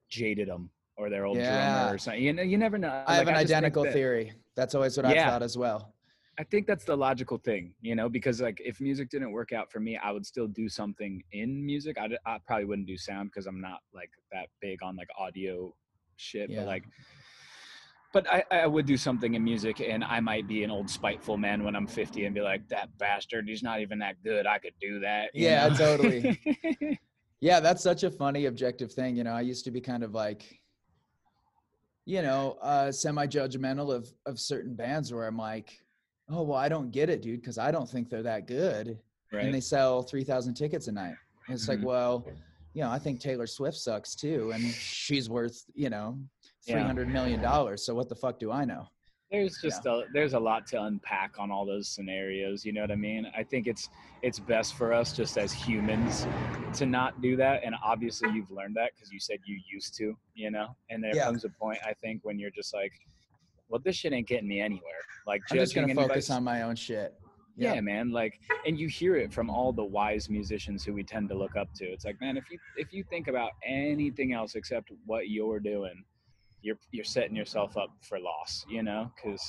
jaded 0.08 0.48
them 0.48 0.70
or 0.96 1.10
their 1.10 1.24
old 1.24 1.38
Yeah. 1.38 1.72
drummer 1.80 1.94
or 1.94 1.98
something. 1.98 2.22
You 2.22 2.32
know, 2.32 2.42
you 2.42 2.58
never 2.58 2.78
know. 2.78 3.02
I 3.06 3.16
have 3.16 3.26
an 3.28 3.34
think 3.34 3.46
identical 3.46 3.82
that- 3.84 3.92
theory. 3.92 4.32
That's 4.54 4.74
always 4.74 4.96
what 4.96 5.06
I've 5.06 5.16
thought 5.16 5.42
as 5.42 5.56
well. 5.56 5.91
I 6.38 6.44
think 6.44 6.66
that's 6.66 6.84
the 6.84 6.96
logical 6.96 7.36
thing, 7.38 7.74
you 7.82 7.94
know, 7.94 8.08
because 8.08 8.40
like 8.40 8.60
if 8.64 8.80
music 8.80 9.10
didn't 9.10 9.32
work 9.32 9.52
out 9.52 9.70
for 9.70 9.80
me, 9.80 9.98
I 9.98 10.10
would 10.10 10.24
still 10.24 10.46
do 10.46 10.68
something 10.68 11.22
in 11.32 11.64
music. 11.64 11.98
I, 11.98 12.08
I 12.24 12.38
probably 12.46 12.64
wouldn't 12.64 12.86
do 12.86 12.96
sound 12.96 13.30
because 13.30 13.46
I'm 13.46 13.60
not 13.60 13.80
like 13.94 14.10
that 14.32 14.48
big 14.60 14.82
on 14.82 14.96
like 14.96 15.08
audio 15.18 15.74
shit, 16.16 16.48
Yeah. 16.48 16.60
but 16.60 16.66
like, 16.66 16.84
but 18.14 18.26
I, 18.32 18.44
I 18.50 18.66
would 18.66 18.86
do 18.86 18.96
something 18.96 19.34
in 19.34 19.44
music 19.44 19.80
and 19.80 20.02
I 20.04 20.20
might 20.20 20.46
be 20.48 20.64
an 20.64 20.70
old 20.70 20.88
spiteful 20.88 21.36
man 21.36 21.64
when 21.64 21.76
I'm 21.76 21.86
50 21.86 22.24
and 22.24 22.34
be 22.34 22.40
like, 22.40 22.66
that 22.68 22.96
bastard, 22.98 23.46
he's 23.48 23.62
not 23.62 23.80
even 23.80 23.98
that 24.00 24.22
good. 24.22 24.46
I 24.46 24.58
could 24.58 24.74
do 24.80 25.00
that. 25.00 25.30
Yeah, 25.34 25.68
know? 25.68 25.74
totally. 25.76 26.98
Yeah, 27.42 27.58
that's 27.58 27.82
such 27.82 28.04
a 28.04 28.10
funny 28.10 28.46
objective 28.46 28.92
thing. 28.92 29.16
You 29.16 29.24
know, 29.24 29.32
I 29.32 29.40
used 29.40 29.64
to 29.64 29.72
be 29.72 29.80
kind 29.80 30.04
of 30.04 30.14
like, 30.14 30.60
you 32.06 32.22
know, 32.22 32.56
uh, 32.62 32.92
semi-judgmental 32.92 33.92
of 33.92 34.08
of 34.26 34.38
certain 34.38 34.76
bands 34.76 35.12
where 35.12 35.26
I'm 35.26 35.36
like, 35.36 35.76
oh 36.30 36.42
well, 36.42 36.58
I 36.58 36.68
don't 36.68 36.90
get 36.90 37.10
it, 37.10 37.22
dude, 37.22 37.40
because 37.40 37.58
I 37.58 37.70
don't 37.70 37.88
think 37.88 38.08
they're 38.08 38.22
that 38.22 38.46
good, 38.46 38.98
and 39.32 39.52
they 39.54 39.60
sell 39.60 40.02
three 40.02 40.24
thousand 40.24 40.54
tickets 40.54 40.88
a 40.88 40.92
night. 40.92 41.16
And 41.48 41.54
it's 41.54 41.64
Mhm. 41.64 41.68
like, 41.68 41.82
well, 41.84 42.26
you 42.74 42.82
know, 42.82 42.90
I 42.90 42.98
think 42.98 43.20
Taylor 43.20 43.46
Swift 43.46 43.76
sucks 43.76 44.14
too, 44.14 44.52
and 44.52 44.62
she's 44.64 45.28
worth, 45.28 45.64
you 45.74 45.90
know, 45.90 46.18
Yeah. 46.64 46.74
three 46.74 46.82
hundred 46.82 47.08
million 47.08 47.40
dollars. 47.40 47.84
So 47.84 47.94
what 47.94 48.08
the 48.08 48.14
fuck 48.16 48.38
do 48.38 48.50
I 48.52 48.64
know? 48.64 48.88
there's 49.30 49.56
just 49.62 49.86
a, 49.86 50.04
there's 50.12 50.34
a 50.34 50.38
lot 50.38 50.66
to 50.66 50.82
unpack 50.82 51.38
on 51.38 51.50
all 51.50 51.64
those 51.64 51.88
scenarios 51.88 52.66
you 52.66 52.70
know 52.74 52.82
what 52.82 52.90
i 52.90 52.94
mean 52.94 53.26
i 53.34 53.42
think 53.42 53.66
it's 53.66 53.88
it's 54.20 54.38
best 54.38 54.74
for 54.74 54.92
us 54.92 55.16
just 55.16 55.38
as 55.38 55.54
humans 55.54 56.26
to 56.74 56.84
not 56.84 57.18
do 57.22 57.34
that 57.34 57.64
and 57.64 57.74
obviously 57.82 58.30
you've 58.34 58.50
learned 58.50 58.76
that 58.76 58.90
because 58.94 59.10
you 59.10 59.18
said 59.18 59.38
you 59.46 59.58
used 59.72 59.94
to 59.94 60.14
you 60.34 60.50
know 60.50 60.76
and 60.90 61.02
there 61.02 61.16
Yeah. 61.16 61.24
comes 61.24 61.46
a 61.46 61.48
point 61.48 61.78
i 61.82 61.94
think 61.94 62.22
when 62.26 62.38
you're 62.38 62.50
just 62.50 62.74
like 62.74 62.92
well 63.72 63.80
this 63.84 63.96
shit 63.96 64.12
ain't 64.12 64.28
getting 64.28 64.46
me 64.46 64.60
anywhere. 64.60 65.02
Like 65.26 65.40
I'm 65.50 65.56
just 65.56 65.74
gonna 65.74 65.92
focus 65.94 66.30
on 66.30 66.44
my 66.44 66.62
own 66.62 66.76
shit. 66.76 67.14
yeah, 67.56 67.80
man 67.80 68.10
like 68.12 68.38
and 68.66 68.78
you 68.78 68.86
hear 68.88 69.16
it 69.16 69.32
from 69.32 69.48
all 69.50 69.72
the 69.72 69.84
wise 69.84 70.28
musicians 70.30 70.84
who 70.84 70.92
we 70.92 71.02
tend 71.02 71.28
to 71.30 71.34
look 71.34 71.56
up 71.56 71.72
to. 71.76 71.84
It's 71.86 72.04
like 72.04 72.20
man 72.20 72.36
if 72.36 72.44
you 72.50 72.58
if 72.76 72.92
you 72.92 73.02
think 73.10 73.26
about 73.28 73.50
anything 73.66 74.32
else 74.34 74.54
except 74.54 74.90
what 75.06 75.28
you're 75.30 75.58
doing 75.60 76.04
you're 76.60 76.78
you're 76.92 77.04
setting 77.04 77.34
yourself 77.34 77.76
up 77.76 77.90
for 78.02 78.20
loss 78.20 78.64
you 78.68 78.82
know? 78.82 79.10
Because 79.16 79.42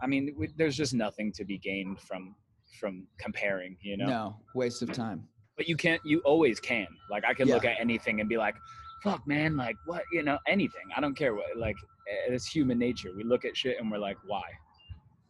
i 0.00 0.06
mean 0.06 0.34
we, 0.38 0.48
there's 0.56 0.76
just 0.76 0.94
nothing 0.94 1.32
to 1.32 1.44
be 1.44 1.58
gained 1.58 1.98
from 2.00 2.34
from 2.78 3.06
comparing 3.18 3.76
you 3.82 3.96
know? 3.96 4.06
No 4.06 4.36
waste 4.54 4.82
of 4.82 4.92
time. 4.92 5.26
but 5.56 5.66
you 5.68 5.76
can't 5.76 6.00
you 6.04 6.20
always 6.20 6.60
can. 6.60 6.86
Like 7.10 7.24
i 7.24 7.32
can 7.34 7.48
Yeah. 7.48 7.54
look 7.54 7.64
at 7.64 7.76
anything 7.80 8.20
and 8.20 8.28
be 8.28 8.36
like 8.36 8.56
fuck 9.02 9.26
man 9.26 9.56
like 9.56 9.74
what? 9.84 10.04
You 10.12 10.22
know 10.22 10.38
anything. 10.46 10.86
I 10.96 11.00
don't 11.00 11.16
care 11.16 11.34
what 11.34 11.56
like 11.56 11.74
it's 12.06 12.46
human 12.46 12.78
nature 12.78 13.10
we 13.16 13.24
look 13.24 13.44
at 13.44 13.56
shit 13.56 13.78
and 13.78 13.90
we're 13.90 13.98
like 13.98 14.16
why 14.26 14.42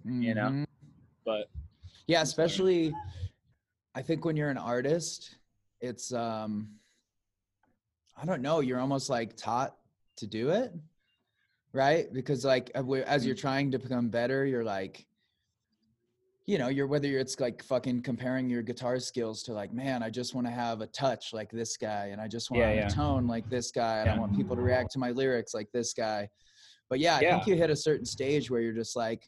You 0.04 0.34
know? 0.34 0.48
Mhm. 0.48 0.66
but 1.24 1.48
Yeah, 2.06 2.22
especially 2.22 2.94
I 3.94 4.02
think 4.02 4.24
when 4.24 4.36
you're 4.36 4.50
an 4.50 4.58
artist, 4.58 5.36
it's 5.80 6.12
um 6.12 6.78
I 8.16 8.24
don't 8.24 8.42
know, 8.42 8.60
you're 8.60 8.78
almost 8.80 9.08
like 9.10 9.36
taught 9.36 9.76
to 10.16 10.26
do 10.26 10.50
it. 10.50 10.72
Right? 11.72 12.12
Because 12.12 12.44
like 12.44 12.70
uh, 12.74 12.82
as 13.06 13.24
you're 13.24 13.34
trying 13.34 13.70
to 13.70 13.78
become 13.78 14.08
better, 14.08 14.44
you're 14.44 14.64
like 14.64 15.06
you 16.44 16.58
know, 16.58 16.66
you're 16.68 16.88
whether 16.88 17.06
you're, 17.06 17.20
it's 17.20 17.38
like 17.38 17.62
fucking 17.62 18.02
comparing 18.02 18.50
your 18.50 18.62
guitar 18.62 18.98
skills 18.98 19.44
to 19.44 19.52
like, 19.52 19.72
man, 19.72 20.02
I 20.02 20.10
just 20.10 20.34
want 20.34 20.44
to 20.48 20.52
have 20.52 20.80
a 20.80 20.88
touch 20.88 21.32
like 21.32 21.50
this 21.52 21.76
guy, 21.76 22.06
and 22.06 22.20
I 22.20 22.26
just 22.26 22.50
want 22.50 22.62
Yeah, 22.62 22.88
a 22.88 22.90
tone 22.90 23.28
like 23.28 23.48
this 23.48 23.70
guy, 23.70 24.00
and 24.00 24.10
I 24.10 24.18
want 24.18 24.34
people 24.34 24.56
to 24.56 24.62
react 24.62 24.90
to 24.92 24.98
my 24.98 25.12
lyrics 25.12 25.54
like 25.54 25.70
this 25.72 25.94
guy. 25.94 26.28
But 26.92 27.00
yeah, 27.00 27.16
I 27.16 27.20
think 27.20 27.46
you 27.46 27.56
hit 27.56 27.70
a 27.70 27.74
certain 27.76 28.04
stage 28.04 28.50
where 28.50 28.60
you're 28.60 28.74
just 28.74 28.96
like, 28.96 29.26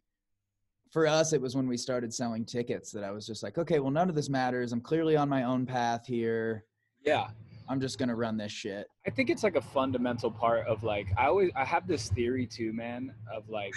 for 0.90 1.06
us, 1.06 1.32
it 1.32 1.40
was 1.40 1.56
when 1.56 1.66
we 1.66 1.78
started 1.78 2.12
selling 2.12 2.44
tickets 2.44 2.92
that 2.92 3.02
I 3.02 3.10
was 3.10 3.26
just 3.26 3.42
like, 3.42 3.56
okay, 3.56 3.78
well, 3.78 3.90
none 3.90 4.10
of 4.10 4.14
this 4.14 4.28
matters. 4.28 4.70
I'm 4.70 4.82
clearly 4.82 5.16
on 5.16 5.30
my 5.30 5.44
own 5.44 5.64
path 5.64 6.06
here. 6.06 6.66
yeah 7.06 7.28
I'm 7.66 7.80
just 7.80 7.98
gonna 7.98 8.14
run 8.14 8.36
this 8.36 8.52
shit. 8.52 8.86
I 9.06 9.10
think 9.10 9.30
it's 9.30 9.42
like 9.42 9.56
a 9.56 9.62
fundamental 9.62 10.30
part 10.30 10.66
of 10.66 10.84
like 10.84 11.06
I 11.16 11.24
always 11.28 11.50
I 11.56 11.64
have 11.64 11.86
this 11.86 12.10
theory 12.10 12.46
too, 12.46 12.74
man, 12.74 13.14
of 13.34 13.48
like 13.48 13.72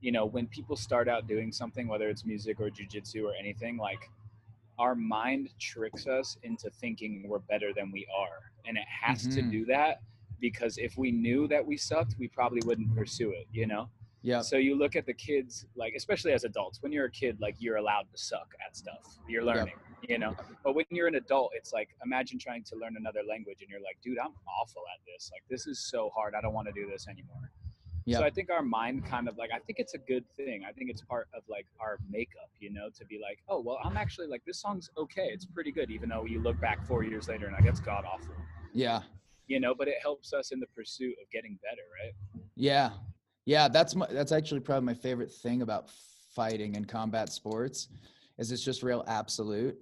you 0.00 0.10
know, 0.10 0.26
when 0.26 0.48
people 0.48 0.74
start 0.74 1.08
out 1.08 1.28
doing 1.28 1.52
something, 1.52 1.86
whether 1.86 2.08
it's 2.08 2.24
music 2.24 2.58
or 2.58 2.68
jujitsu 2.68 3.22
or 3.22 3.34
anything, 3.38 3.76
like 3.76 4.10
our 4.76 4.96
mind 4.96 5.50
tricks 5.60 6.08
us 6.08 6.36
into 6.42 6.68
thinking 6.68 7.26
we're 7.28 7.38
better 7.38 7.72
than 7.72 7.92
we 7.92 8.08
are. 8.12 8.50
And 8.66 8.76
it 8.76 8.86
has 8.88 9.28
to 9.28 9.40
Mhm. 9.40 9.50
do 9.52 9.64
that 9.66 10.00
because 10.40 10.78
if 10.78 10.96
we 10.96 11.10
knew 11.10 11.48
that 11.48 11.64
we 11.64 11.76
sucked, 11.76 12.14
we 12.18 12.28
probably 12.28 12.60
wouldn't 12.64 12.94
pursue 12.96 13.30
it, 13.32 13.46
you 13.52 13.66
know? 13.66 13.88
Yeah. 14.22 14.40
So 14.40 14.56
you 14.56 14.76
look 14.76 14.96
at 14.96 15.06
the 15.06 15.14
kids, 15.14 15.64
like 15.76 15.94
especially 15.96 16.32
as 16.32 16.42
adults, 16.44 16.82
when 16.82 16.90
you're 16.90 17.04
a 17.06 17.10
kid, 17.10 17.38
like 17.40 17.54
you're 17.58 17.76
allowed 17.76 18.06
to 18.10 18.18
suck 18.18 18.48
at 18.66 18.76
stuff. 18.76 19.18
You're 19.28 19.44
Yep. 19.44 19.56
learning, 19.56 19.74
you 20.08 20.18
know. 20.18 20.34
But 20.64 20.74
when 20.74 20.86
you're 20.90 21.06
an 21.06 21.14
adult, 21.14 21.52
it's 21.54 21.72
like 21.72 21.90
imagine 22.04 22.38
trying 22.38 22.64
to 22.64 22.76
learn 22.76 22.96
another 22.96 23.20
language 23.28 23.58
and 23.60 23.70
you're 23.70 23.80
like, 23.80 23.96
dude, 24.02 24.18
I'm 24.18 24.34
awful 24.60 24.82
at 24.92 25.04
this. 25.06 25.30
Like 25.32 25.42
this 25.48 25.66
is 25.68 25.88
so 25.88 26.10
hard. 26.14 26.34
I 26.36 26.40
don't 26.40 26.52
want 26.52 26.66
to 26.66 26.72
do 26.72 26.88
this 26.90 27.06
anymore. 27.06 27.52
Yep. 28.06 28.18
So 28.18 28.24
I 28.24 28.30
think 28.30 28.50
our 28.50 28.62
mind 28.62 29.04
kind 29.06 29.28
of 29.28 29.36
like 29.36 29.50
I 29.54 29.60
think 29.60 29.78
it's 29.78 29.94
a 29.94 29.98
good 29.98 30.24
thing. 30.36 30.64
I 30.68 30.72
think 30.72 30.90
it's 30.90 31.02
part 31.02 31.28
of 31.32 31.42
like 31.48 31.66
our 31.78 31.98
makeup, 32.10 32.50
you 32.58 32.72
know, 32.72 32.88
to 32.98 33.04
be 33.04 33.20
like, 33.22 33.38
oh 33.48 33.60
well, 33.60 33.78
I'm 33.84 33.96
actually 33.96 34.26
like 34.26 34.42
this 34.46 34.60
song's 34.60 34.90
okay. 34.98 35.28
It's 35.32 35.46
pretty 35.46 35.70
good, 35.70 35.90
even 35.92 36.08
though 36.08 36.24
you 36.24 36.40
look 36.40 36.60
back 36.60 36.84
four 36.86 37.04
years 37.04 37.28
later 37.28 37.46
and 37.46 37.54
like 37.54 37.66
it's 37.66 37.80
god 37.80 38.04
awful. 38.04 38.34
Yeah. 38.72 39.02
You 39.48 39.60
know, 39.60 39.74
but 39.74 39.88
it 39.88 39.94
helps 40.00 40.32
us 40.32 40.52
in 40.52 40.60
the 40.60 40.66
pursuit 40.66 41.14
of 41.22 41.28
getting 41.30 41.58
better, 41.62 41.82
right? 42.04 42.14
Yeah. 42.54 42.90
Yeah, 43.46 43.66
that's 43.68 43.94
my 43.94 44.06
that's 44.10 44.30
actually 44.30 44.60
probably 44.60 44.84
my 44.84 44.94
favorite 44.94 45.32
thing 45.32 45.62
about 45.62 45.90
fighting 46.34 46.76
and 46.76 46.86
combat 46.86 47.32
sports 47.32 47.88
is 48.38 48.52
it's 48.52 48.62
just 48.62 48.82
real 48.82 49.04
absolute. 49.08 49.76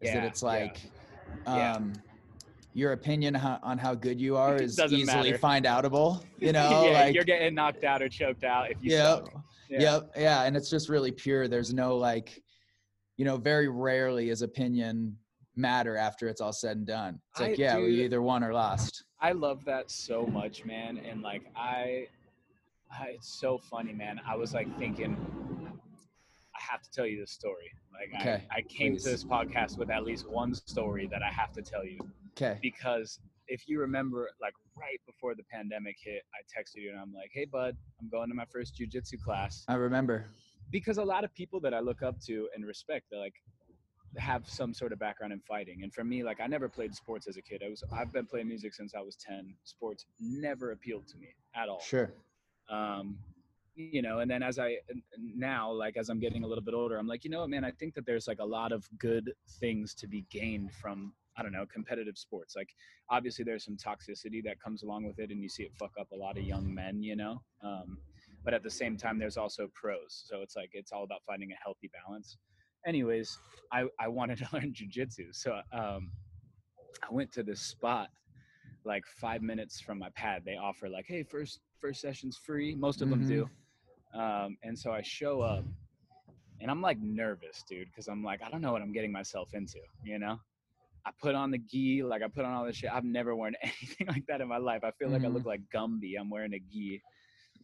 Is 0.00 0.12
that 0.12 0.24
it's 0.24 0.42
like 0.42 0.80
Yeah. 1.46 1.72
um 1.74 1.94
your 2.74 2.92
opinion 2.92 3.34
on 3.36 3.78
how 3.78 3.94
good 3.94 4.20
you 4.20 4.36
are 4.36 4.56
is 4.62 4.78
easily 4.78 5.04
matter. 5.04 5.38
find 5.38 5.64
outable. 5.64 6.22
You 6.38 6.52
know, 6.52 6.84
yeah, 6.84 7.00
like 7.04 7.14
you're 7.14 7.24
getting 7.24 7.54
knocked 7.54 7.84
out 7.84 8.02
or 8.02 8.08
choked 8.08 8.44
out 8.44 8.70
if 8.70 8.76
you 8.82 8.92
yeah, 8.92 9.16
suck. 9.16 9.32
Yep. 9.70 10.12
Yeah. 10.16 10.42
And 10.44 10.56
it's 10.56 10.68
just 10.70 10.88
really 10.88 11.10
pure. 11.12 11.48
There's 11.48 11.72
no 11.72 11.96
like, 11.96 12.42
you 13.16 13.24
know, 13.24 13.36
very 13.36 13.68
rarely 13.68 14.30
is 14.30 14.42
opinion 14.42 15.16
matter 15.60 15.96
after 15.96 16.28
it's 16.28 16.40
all 16.40 16.52
said 16.52 16.76
and 16.78 16.86
done. 16.86 17.20
It's 17.32 17.40
like, 17.40 17.50
I- 17.50 17.54
yeah, 17.62 17.76
we 17.78 18.02
either 18.04 18.22
won 18.22 18.42
or 18.44 18.52
lost. 18.52 19.04
I 19.20 19.32
love 19.32 19.64
that 19.66 19.90
so 19.90 20.26
much, 20.26 20.64
man. 20.64 20.98
And 20.98 21.20
like 21.22 21.42
I, 21.54 22.06
I, 22.90 23.08
it's 23.16 23.28
so 23.40 23.58
funny, 23.58 23.92
man. 23.92 24.20
I 24.26 24.34
was 24.36 24.54
like 24.54 24.66
thinking, 24.78 25.14
I 26.56 26.60
have 26.72 26.82
to 26.82 26.90
tell 26.90 27.06
you 27.06 27.20
this 27.20 27.30
story. 27.30 27.70
Like 27.92 28.20
Okay, 28.20 28.42
I, 28.50 28.56
I 28.58 28.62
came 28.62 28.92
please. 28.94 29.04
to 29.04 29.10
this 29.10 29.24
podcast 29.24 29.76
with 29.78 29.90
at 29.90 30.04
least 30.04 30.28
one 30.28 30.54
story 30.54 31.06
that 31.10 31.22
I 31.22 31.30
have 31.30 31.52
to 31.52 31.62
tell 31.62 31.84
you 31.84 31.98
Okay. 32.32 32.58
because 32.62 33.18
if 33.48 33.68
you 33.68 33.80
remember, 33.80 34.30
like 34.40 34.54
right 34.76 34.98
before 35.06 35.34
the 35.34 35.42
pandemic 35.52 35.96
hit, 36.02 36.22
I 36.34 36.40
texted 36.58 36.76
you 36.82 36.90
and 36.90 36.98
I'm 36.98 37.12
like, 37.12 37.30
"Hey, 37.34 37.44
bud, 37.44 37.76
I'm 38.00 38.08
going 38.08 38.28
to 38.30 38.34
my 38.34 38.44
first 38.46 38.74
jujitsu 38.80 39.20
class." 39.20 39.64
I 39.68 39.74
remember. 39.74 40.26
because 40.70 40.98
a 40.98 41.04
lot 41.04 41.24
of 41.24 41.34
people 41.34 41.60
that 41.60 41.74
I 41.74 41.80
look 41.80 42.00
up 42.02 42.18
to 42.26 42.48
and 42.54 42.64
respect, 42.64 43.06
they're 43.10 43.18
like 43.20 43.34
have 44.16 44.48
some 44.48 44.74
sort 44.74 44.92
of 44.92 44.98
background 44.98 45.32
in 45.32 45.40
fighting. 45.40 45.82
And 45.82 45.92
for 45.92 46.04
me, 46.04 46.22
like 46.22 46.40
I 46.40 46.46
never 46.46 46.68
played 46.68 46.94
sports 46.94 47.26
as 47.28 47.36
a 47.36 47.42
kid. 47.42 47.62
I 47.64 47.68
was 47.68 47.82
I've 47.92 48.12
been 48.12 48.26
playing 48.26 48.48
music 48.48 48.74
since 48.74 48.94
I 48.94 49.00
was 49.00 49.16
10. 49.16 49.54
Sports 49.64 50.06
never 50.20 50.72
appealed 50.72 51.06
to 51.08 51.18
me 51.18 51.28
at 51.54 51.68
all. 51.68 51.80
Sure. 51.80 52.12
Um 52.68 53.18
you 53.76 54.02
know, 54.02 54.18
and 54.18 54.30
then 54.30 54.42
as 54.42 54.58
I 54.58 54.78
now 55.16 55.70
like 55.70 55.96
as 55.96 56.08
I'm 56.08 56.18
getting 56.18 56.44
a 56.44 56.46
little 56.46 56.64
bit 56.64 56.74
older, 56.74 56.96
I'm 56.98 57.06
like, 57.06 57.24
you 57.24 57.30
know 57.30 57.40
what, 57.40 57.50
man, 57.50 57.64
I 57.64 57.70
think 57.70 57.94
that 57.94 58.04
there's 58.04 58.26
like 58.26 58.40
a 58.40 58.44
lot 58.44 58.72
of 58.72 58.88
good 58.98 59.32
things 59.60 59.94
to 59.94 60.06
be 60.06 60.26
gained 60.30 60.72
from 60.72 61.12
I 61.36 61.42
don't 61.42 61.52
know, 61.52 61.64
competitive 61.72 62.18
sports. 62.18 62.56
Like 62.56 62.74
obviously 63.08 63.44
there's 63.44 63.64
some 63.64 63.76
toxicity 63.76 64.42
that 64.44 64.60
comes 64.60 64.82
along 64.82 65.06
with 65.06 65.18
it 65.18 65.30
and 65.30 65.40
you 65.40 65.48
see 65.48 65.62
it 65.62 65.72
fuck 65.78 65.92
up 65.98 66.10
a 66.12 66.16
lot 66.16 66.36
of 66.36 66.44
young 66.44 66.74
men, 66.74 67.02
you 67.02 67.16
know. 67.16 67.42
Um 67.62 67.98
but 68.42 68.54
at 68.54 68.62
the 68.62 68.70
same 68.70 68.96
time 68.96 69.18
there's 69.18 69.36
also 69.36 69.68
pros 69.74 70.24
so 70.26 70.40
it's 70.40 70.56
like 70.56 70.70
it's 70.72 70.92
all 70.92 71.04
about 71.04 71.20
finding 71.26 71.52
a 71.52 71.56
healthy 71.62 71.90
balance 71.92 72.38
anyways 72.86 73.38
i 73.72 73.84
i 73.98 74.08
wanted 74.08 74.38
to 74.38 74.48
learn 74.52 74.72
jujitsu 74.72 75.26
so 75.32 75.60
um 75.72 76.10
i 77.02 77.12
went 77.12 77.30
to 77.32 77.42
this 77.42 77.60
spot 77.60 78.08
like 78.84 79.04
five 79.06 79.42
minutes 79.42 79.80
from 79.80 79.98
my 79.98 80.08
pad. 80.10 80.42
They 80.44 80.56
offer 80.56 80.88
like 80.88 81.06
hey 81.06 81.22
first 81.22 81.60
first 81.80 82.00
session's 82.00 82.36
free. 82.36 82.74
Most 82.74 83.02
of 83.02 83.10
them 83.10 83.26
do. 83.26 83.48
Um 84.18 84.56
and 84.62 84.78
so 84.78 84.90
i 84.90 85.02
show 85.02 85.40
up 85.40 85.64
and 86.60 86.70
i'm 86.70 86.82
like 86.82 86.98
nervous 87.00 87.64
dude 87.68 87.88
because 87.88 88.08
i'm 88.08 88.22
like 88.24 88.40
i 88.42 88.50
don't 88.50 88.60
know 88.60 88.72
what 88.72 88.82
i'm 88.82 88.92
getting 88.92 89.12
myself 89.12 89.54
into 89.54 89.78
you 90.04 90.18
know? 90.18 90.38
I 91.06 91.12
put 91.18 91.34
on 91.34 91.50
the 91.50 91.56
gi, 91.56 92.02
like 92.02 92.22
I 92.22 92.28
put 92.28 92.44
on 92.44 92.52
all 92.52 92.66
this 92.66 92.76
shit. 92.76 92.90
I've 92.92 93.04
never 93.04 93.34
worn 93.34 93.54
anything 93.62 94.06
like 94.08 94.26
that 94.26 94.42
in 94.42 94.48
my 94.48 94.58
life. 94.58 94.84
I 94.84 94.90
feel 94.90 95.08
like 95.08 95.24
I 95.24 95.28
look 95.28 95.46
like 95.46 95.62
Gumby. 95.74 96.12
I'm 96.20 96.28
wearing 96.28 96.52
a 96.52 96.58
gi 96.58 97.00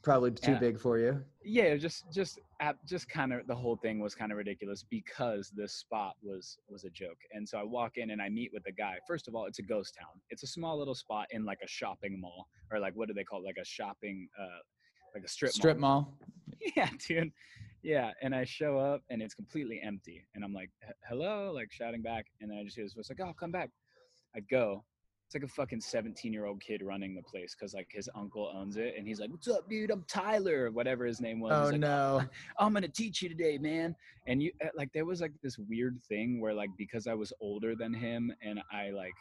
Probably 0.02 0.30
too 0.30 0.52
Yeah. 0.52 0.58
big 0.58 0.78
for 0.80 0.98
you. 0.98 1.24
yeah 1.44 1.76
just 1.76 2.10
just 2.12 2.38
just 2.86 3.08
kind 3.08 3.32
of 3.32 3.46
the 3.46 3.54
whole 3.54 3.76
thing 3.76 3.98
was 4.00 4.14
kind 4.14 4.30
of 4.32 4.38
ridiculous 4.38 4.84
because 4.88 5.50
this 5.50 5.72
spot 5.74 6.14
was 6.22 6.58
was 6.68 6.84
a 6.84 6.90
joke. 6.90 7.18
And 7.32 7.48
so 7.48 7.58
i 7.58 7.62
walk 7.64 7.92
in 7.96 8.10
and 8.10 8.20
i 8.22 8.28
meet 8.28 8.50
with 8.52 8.62
the 8.64 8.72
guy. 8.72 8.96
First 9.06 9.26
of 9.28 9.34
all 9.34 9.46
it's 9.46 9.58
a 9.58 9.62
ghost 9.62 9.94
town. 9.98 10.20
It's 10.30 10.42
a 10.42 10.46
small 10.46 10.78
little 10.78 10.94
spot 10.94 11.26
in 11.30 11.44
like 11.44 11.58
a 11.64 11.68
shopping 11.68 12.20
mall 12.20 12.46
or 12.70 12.78
like 12.78 12.94
what 12.94 13.08
do 13.08 13.14
they 13.14 13.24
call 13.24 13.40
it? 13.40 13.44
Like 13.46 13.58
a 13.60 13.64
shopping 13.64 14.28
uh 14.40 14.60
like 15.14 15.24
a 15.24 15.28
strip 15.28 15.52
Strip 15.52 15.78
mall. 15.78 16.02
mall. 16.02 16.18
yeah 16.76 16.90
dude. 17.06 17.32
Yeah 17.82 18.12
and 18.22 18.34
i 18.34 18.44
show 18.44 18.78
up 18.78 19.02
and 19.10 19.20
it's 19.22 19.34
completely 19.34 19.80
empty. 19.82 20.24
And 20.34 20.44
i'm 20.44 20.52
like 20.52 20.70
hello? 21.08 21.52
Like 21.54 21.72
shouting 21.72 22.02
back. 22.02 22.26
And 22.40 22.50
then 22.50 22.58
i 22.58 22.64
just 22.64 22.76
hear 22.76 22.84
this 22.84 22.92
voice 22.94 23.08
like 23.10 23.20
oh 23.20 23.32
come 23.38 23.50
back. 23.50 23.70
I 24.36 24.40
go 24.40 24.84
it's 25.26 25.34
like 25.34 25.42
a 25.42 25.48
fucking 25.48 25.80
17 25.80 26.32
year 26.32 26.46
old 26.46 26.60
kid 26.60 26.82
running 26.82 27.14
the 27.14 27.22
place 27.22 27.54
because 27.58 27.74
like 27.74 27.88
his 27.90 28.08
uncle 28.14 28.52
owns 28.54 28.76
it 28.76 28.94
and 28.96 29.08
he's 29.08 29.18
like 29.18 29.28
what's 29.30 29.48
up 29.48 29.68
dude 29.68 29.90
i'm 29.90 30.04
tyler 30.06 30.70
whatever 30.70 31.04
his 31.04 31.20
name 31.20 31.40
was 31.40 31.52
Oh 31.52 31.70
like, 31.70 31.80
no. 31.80 32.22
I'm 32.58 32.72
gonna 32.72 32.88
teach 32.88 33.22
you 33.22 33.28
today, 33.28 33.58
man. 33.58 33.94
And 34.26 34.42
you 34.42 34.52
uh, 34.64 34.68
like 34.76 34.90
there 34.92 35.04
was 35.04 35.20
like 35.20 35.32
this 35.42 35.58
weird 35.58 35.98
thing 36.08 36.40
where 36.40 36.54
like 36.54 36.70
because 36.76 37.06
I 37.06 37.14
was 37.14 37.32
older 37.40 37.74
than 37.74 37.92
him 37.92 38.32
and 38.42 38.60
I 38.72 38.90
like 38.90 39.14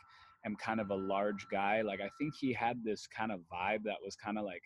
am 0.45 0.55
kind 0.55 0.79
of 0.79 0.89
a 0.91 0.95
large 0.95 1.47
guy, 1.51 1.81
like 1.81 2.01
I 2.01 2.09
think 2.17 2.33
he 2.35 2.53
had 2.53 2.83
this 2.83 3.07
kind 3.07 3.31
of 3.31 3.39
vibe 3.51 3.83
that 3.83 3.97
was 4.03 4.15
kind 4.15 4.37
of 4.37 4.45
like 4.45 4.61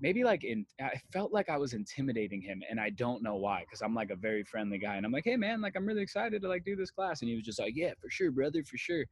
maybe 0.00 0.24
like 0.24 0.44
in 0.44 0.64
I 0.80 1.00
felt 1.12 1.32
like 1.32 1.48
I 1.48 1.56
was 1.56 1.72
intimidating 1.72 2.40
him 2.40 2.62
and 2.68 2.80
I 2.80 2.90
don't 2.90 3.22
know 3.22 3.36
why 3.36 3.60
because 3.60 3.82
I'm 3.82 3.94
like 3.94 4.10
a 4.10 4.16
very 4.16 4.44
friendly 4.44 4.78
guy 4.78 4.96
and 4.96 5.06
I'm 5.06 5.12
like, 5.12 5.24
hey 5.24 5.36
man, 5.36 5.60
like 5.60 5.74
I'm 5.76 5.86
really 5.86 6.02
excited 6.02 6.42
to 6.42 6.48
like 6.48 6.64
do 6.64 6.76
this 6.76 6.90
class 6.90 7.20
and 7.20 7.28
he 7.28 7.36
was 7.36 7.44
just 7.44 7.58
like, 7.58 7.74
yeah, 7.74 7.92
for 8.00 8.10
sure, 8.10 8.30
brother, 8.30 8.62
for 8.64 8.76
sure. 8.76 9.04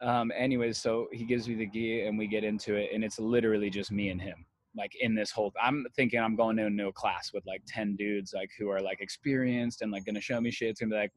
Um, 0.00 0.30
anyways, 0.36 0.78
so 0.78 1.08
he 1.12 1.24
gives 1.24 1.48
me 1.48 1.54
the 1.56 1.66
gear 1.66 2.06
and 2.08 2.16
we 2.18 2.26
get 2.26 2.44
into 2.44 2.74
it 2.76 2.90
and 2.94 3.02
it's 3.02 3.18
literally 3.18 3.68
just 3.70 3.90
me 3.90 4.10
and 4.10 4.20
him 4.20 4.46
like 4.76 4.92
in 5.00 5.14
this 5.14 5.30
whole 5.30 5.52
i'm 5.62 5.84
thinking 5.96 6.20
i'm 6.20 6.36
going 6.36 6.58
into 6.58 6.66
a 6.66 6.70
new 6.70 6.92
class 6.92 7.30
with 7.32 7.44
like 7.46 7.62
10 7.66 7.96
dudes 7.96 8.32
like 8.34 8.50
who 8.58 8.68
are 8.70 8.80
like 8.80 9.00
experienced 9.00 9.82
and 9.82 9.90
like 9.90 10.04
gonna 10.04 10.20
show 10.20 10.40
me 10.40 10.50
shit 10.50 10.68
it's 10.68 10.80
gonna 10.80 10.90
be 10.90 10.96
like 10.96 11.10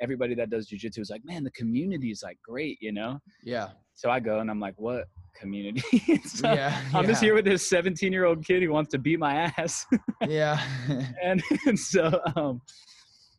everybody 0.00 0.34
that 0.34 0.50
does 0.50 0.68
jujitsu 0.68 0.98
is 0.98 1.10
like 1.10 1.22
man 1.24 1.44
the 1.44 1.50
community 1.52 2.10
is 2.10 2.22
like 2.22 2.38
great 2.46 2.76
you 2.80 2.92
know 2.92 3.18
Yeah. 3.42 3.70
so 3.94 4.10
i 4.10 4.20
go 4.20 4.40
and 4.40 4.50
i'm 4.50 4.60
like 4.60 4.74
what 4.76 5.04
community 5.38 5.82
So 6.24 6.52
yeah. 6.52 6.80
i'm 6.94 7.06
just 7.06 7.22
here 7.22 7.34
with 7.34 7.44
this 7.44 7.66
17 7.68 8.12
year 8.12 8.24
old 8.24 8.44
kid 8.44 8.62
who 8.62 8.70
wants 8.72 8.90
to 8.92 8.98
beat 8.98 9.18
my 9.18 9.50
ass 9.56 9.86
Yeah. 10.26 10.60
and, 11.22 11.42
and 11.66 11.78
so 11.78 12.20
um 12.36 12.60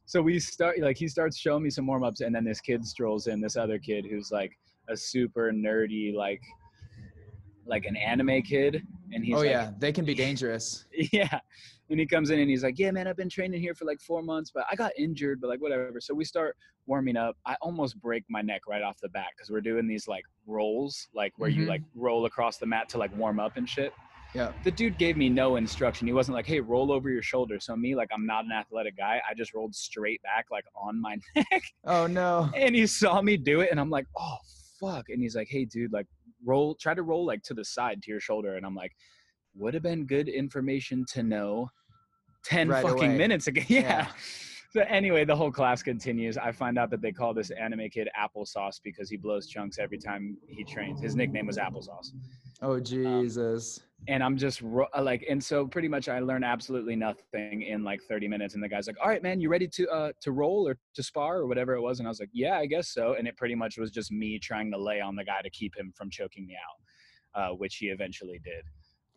so 0.06 0.22
we 0.22 0.40
start 0.40 0.80
like 0.80 0.98
he 0.98 1.08
starts 1.10 1.38
showing 1.38 1.64
me 1.64 1.70
some 1.70 1.86
warm-ups 1.86 2.22
and 2.22 2.34
then 2.34 2.46
this 2.46 2.62
kid 2.62 2.86
strolls 2.86 3.28
in 3.28 3.42
this 3.42 3.58
other 3.58 3.78
kid 3.78 4.06
who's 4.10 4.32
like 4.32 4.52
a 4.90 4.96
super 4.98 5.52
nerdy 5.52 6.14
like 6.14 6.42
like 7.66 7.86
an 7.86 7.98
anime 7.98 8.42
kid 8.42 8.82
and 9.14 9.24
he's 9.26 9.36
oh 9.36 9.40
like, 9.40 9.50
yeah, 9.50 9.72
they 9.80 9.92
can 9.92 10.06
be 10.06 10.14
dangerous. 10.14 10.86
yeah. 11.12 11.40
And 11.90 11.98
he 12.00 12.06
comes 12.06 12.30
in 12.30 12.40
and 12.40 12.50
he's 12.50 12.64
like, 12.64 12.78
Yeah, 12.80 12.92
man, 12.92 13.08
I've 13.08 13.16
been 13.18 13.30
training 13.30 13.62
here 13.62 13.74
for 13.74 13.86
like 13.86 14.00
four 14.02 14.22
months, 14.22 14.52
but 14.54 14.66
I 14.72 14.76
got 14.76 14.92
injured, 14.98 15.40
but 15.42 15.48
like 15.48 15.62
whatever. 15.62 16.00
So 16.00 16.14
we 16.14 16.24
start 16.26 16.56
warming 16.86 17.16
up. 17.18 17.38
I 17.46 17.56
almost 17.62 18.00
break 18.02 18.24
my 18.30 18.42
neck 18.42 18.62
right 18.68 18.82
off 18.82 19.00
the 19.02 19.10
bat 19.10 19.28
because 19.36 19.50
we're 19.50 19.62
doing 19.62 19.88
these 19.88 20.08
like 20.08 20.24
rolls, 20.46 21.08
like 21.14 21.34
where 21.38 21.50
you 21.50 21.66
Mhm. 21.66 21.70
like 21.70 21.82
roll 21.96 22.26
across 22.26 22.58
the 22.58 22.66
mat 22.66 22.90
to 22.90 22.98
like 22.98 23.16
warm 23.18 23.40
up 23.40 23.56
and 23.58 23.68
shit. 23.70 23.94
Yeah. 24.36 24.52
The 24.66 24.72
dude 24.72 24.98
gave 24.98 25.16
me 25.16 25.30
no 25.30 25.56
instruction. 25.56 26.08
He 26.08 26.14
wasn't 26.14 26.36
like, 26.36 26.46
Hey, 26.46 26.60
roll 26.60 26.92
over 26.92 27.10
your 27.10 27.22
shoulder. 27.22 27.60
So 27.62 27.76
me, 27.78 27.96
like 27.96 28.10
I'm 28.14 28.26
not 28.26 28.44
an 28.46 28.52
athletic 28.52 28.98
guy. 28.98 29.22
I 29.30 29.34
just 29.34 29.54
rolled 29.54 29.74
straight 29.76 30.22
back 30.24 30.48
like 30.52 30.66
on 30.76 31.00
my 31.02 31.18
neck. 31.36 31.64
Oh 31.86 32.06
no. 32.08 32.50
and 32.56 32.76
he 32.76 32.86
saw 32.88 33.22
me 33.22 33.36
do 33.38 33.62
it 33.62 33.70
and 33.72 33.80
i'm 33.80 33.90
like 33.90 34.06
oh 34.18 34.38
fuck 34.80 35.06
and 35.10 35.22
he's 35.22 35.36
like 35.36 35.48
hey 35.50 35.66
dude 35.66 35.92
like 35.94 36.08
roll 36.46 36.76
try 36.76 36.94
to 36.94 37.04
roll 37.04 37.26
like 37.26 37.42
to 37.44 37.54
the 37.54 37.66
side 37.66 38.02
to 38.04 38.12
your 38.12 38.20
shoulder 38.20 38.56
and 38.56 38.66
i'm 38.66 38.76
like 38.76 38.92
would 39.56 39.74
have 39.74 39.84
been 39.84 40.06
good 40.06 40.30
information 40.30 41.04
to 41.12 41.24
know 41.24 41.68
10 42.46 42.70
Right 42.70 42.84
fucking 42.84 43.06
away. 43.12 43.18
minutes 43.18 43.48
ago 43.48 43.62
yeah. 43.68 43.80
Yeah. 43.82 44.08
so 44.72 44.82
anyway 44.82 45.26
the 45.26 45.36
whole 45.36 45.52
class 45.52 45.82
continues 45.82 46.38
i 46.38 46.52
find 46.52 46.78
out 46.78 46.90
that 46.92 47.02
they 47.02 47.12
call 47.12 47.34
this 47.34 47.50
anime 47.52 47.90
kid 47.90 48.08
applesauce 48.20 48.80
because 48.84 49.10
he 49.10 49.18
blows 49.18 49.48
chunks 49.48 49.80
every 49.80 49.98
time 49.98 50.38
he 50.48 50.64
trains 50.64 51.02
his 51.02 51.16
nickname 51.16 51.48
was 51.48 51.58
applesauce 51.58 52.12
Oh 52.62 52.74
um, 52.74 52.84
Jesus. 52.84 53.80
And 54.08 54.24
I'm 54.24 54.38
just 54.38 54.62
ro- 54.62 54.88
uh, 54.96 55.02
like, 55.02 55.26
and 55.30 55.44
so 55.44 55.66
pretty 55.68 55.88
much 55.88 56.08
I 56.08 56.20
learned 56.20 56.46
absolutely 56.46 56.96
nothing 56.96 57.64
in 57.64 57.84
like 57.84 58.02
30 58.04 58.28
minutes. 58.28 58.54
And 58.54 58.64
the 58.64 58.70
guy's 58.70 58.88
like, 58.88 58.96
"All 59.02 59.10
right, 59.10 59.22
man, 59.24 59.42
you 59.42 59.50
ready 59.50 59.68
to 59.68 59.88
uh 59.90 60.12
to 60.22 60.32
roll 60.32 60.68
or 60.68 60.78
to 60.96 61.04
spar 61.04 61.38
or 61.38 61.48
whatever 61.48 61.74
it 61.76 61.82
was?" 61.82 62.00
And 62.00 62.08
I 62.08 62.10
was 62.10 62.20
like, 62.20 62.30
"Yeah, 62.32 62.58
I 62.58 62.66
guess 62.68 62.90
so." 62.90 63.16
And 63.16 63.28
it 63.28 63.36
pretty 63.38 63.56
much 63.56 63.78
was 63.78 63.92
just 63.92 64.12
me 64.12 64.40
trying 64.40 64.72
to 64.72 64.78
lay 64.78 65.02
on 65.02 65.16
the 65.16 65.24
guy 65.24 65.42
to 65.42 65.50
keep 65.50 65.76
him 65.76 65.92
from 65.96 66.10
choking 66.10 66.46
me 66.48 66.56
out, 66.56 67.42
uh, 67.42 67.56
which 67.56 67.78
he 67.78 67.88
eventually 67.88 68.40
did. 68.44 68.64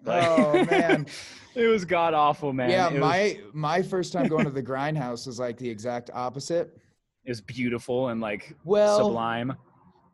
Oh, 0.06 0.64
man. 0.64 1.06
it 1.54 1.66
was 1.66 1.84
god 1.84 2.14
awful, 2.14 2.52
man. 2.54 2.70
yeah, 2.70 2.88
it 2.88 2.92
was, 2.94 3.00
my 3.00 3.40
my 3.52 3.82
first 3.82 4.12
time 4.14 4.28
going 4.28 4.44
to 4.44 4.50
the 4.50 4.62
grindhouse 4.62 5.26
was 5.26 5.38
like 5.38 5.58
the 5.58 5.68
exact 5.68 6.10
opposite. 6.14 6.74
it 7.24 7.30
was 7.30 7.42
beautiful 7.42 8.08
and 8.08 8.18
like 8.20 8.56
Well, 8.64 8.96
sublime. 8.96 9.54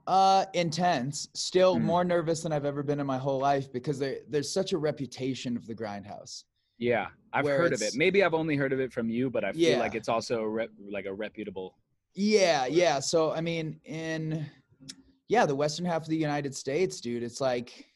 Uh, 0.06 0.44
intense. 0.54 1.28
Still 1.34 1.76
Mm. 1.76 1.82
more 1.82 2.04
nervous 2.04 2.42
than 2.42 2.52
I've 2.52 2.64
ever 2.64 2.82
been 2.82 3.00
in 3.00 3.06
my 3.06 3.18
whole 3.18 3.38
life 3.40 3.72
because 3.72 3.98
there, 3.98 4.18
there's 4.28 4.50
such 4.52 4.72
a 4.72 4.78
reputation 4.78 5.56
of 5.56 5.66
the 5.66 5.74
grindhouse. 5.74 6.44
Yeah, 6.78 7.08
I've 7.32 7.46
heard 7.46 7.72
of 7.72 7.82
it. 7.82 7.94
Maybe 7.96 8.22
I've 8.22 8.34
only 8.34 8.54
heard 8.54 8.72
of 8.72 8.80
it 8.80 8.92
from 8.92 9.08
you, 9.10 9.30
but 9.30 9.44
I 9.44 9.52
feel 9.52 9.70
Yeah. 9.72 9.78
like 9.78 9.94
it's 9.94 10.08
also 10.08 10.42
a 10.42 10.48
rep, 10.48 10.70
like 10.90 11.06
a 11.06 11.12
reputable. 11.12 11.76
Yeah, 12.14 12.66
yeah. 12.66 13.00
So 13.00 13.32
I 13.32 13.40
mean, 13.40 13.80
in 13.84 14.46
yeah, 15.28 15.44
the 15.44 15.56
western 15.56 15.84
half 15.86 16.02
of 16.02 16.08
the 16.08 16.16
United 16.16 16.54
States, 16.54 17.00
dude, 17.00 17.22
it's 17.24 17.40
like, 17.40 17.86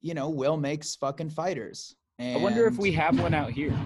you 0.00 0.14
know, 0.14 0.30
Will 0.30 0.56
makes 0.56 0.94
fucking 0.96 1.30
fighters. 1.30 1.94
And 2.18 2.38
I 2.38 2.40
wonder 2.40 2.66
if 2.66 2.78
we 2.78 2.92
have 2.92 3.20
one 3.20 3.34
out 3.34 3.50
here. 3.50 3.76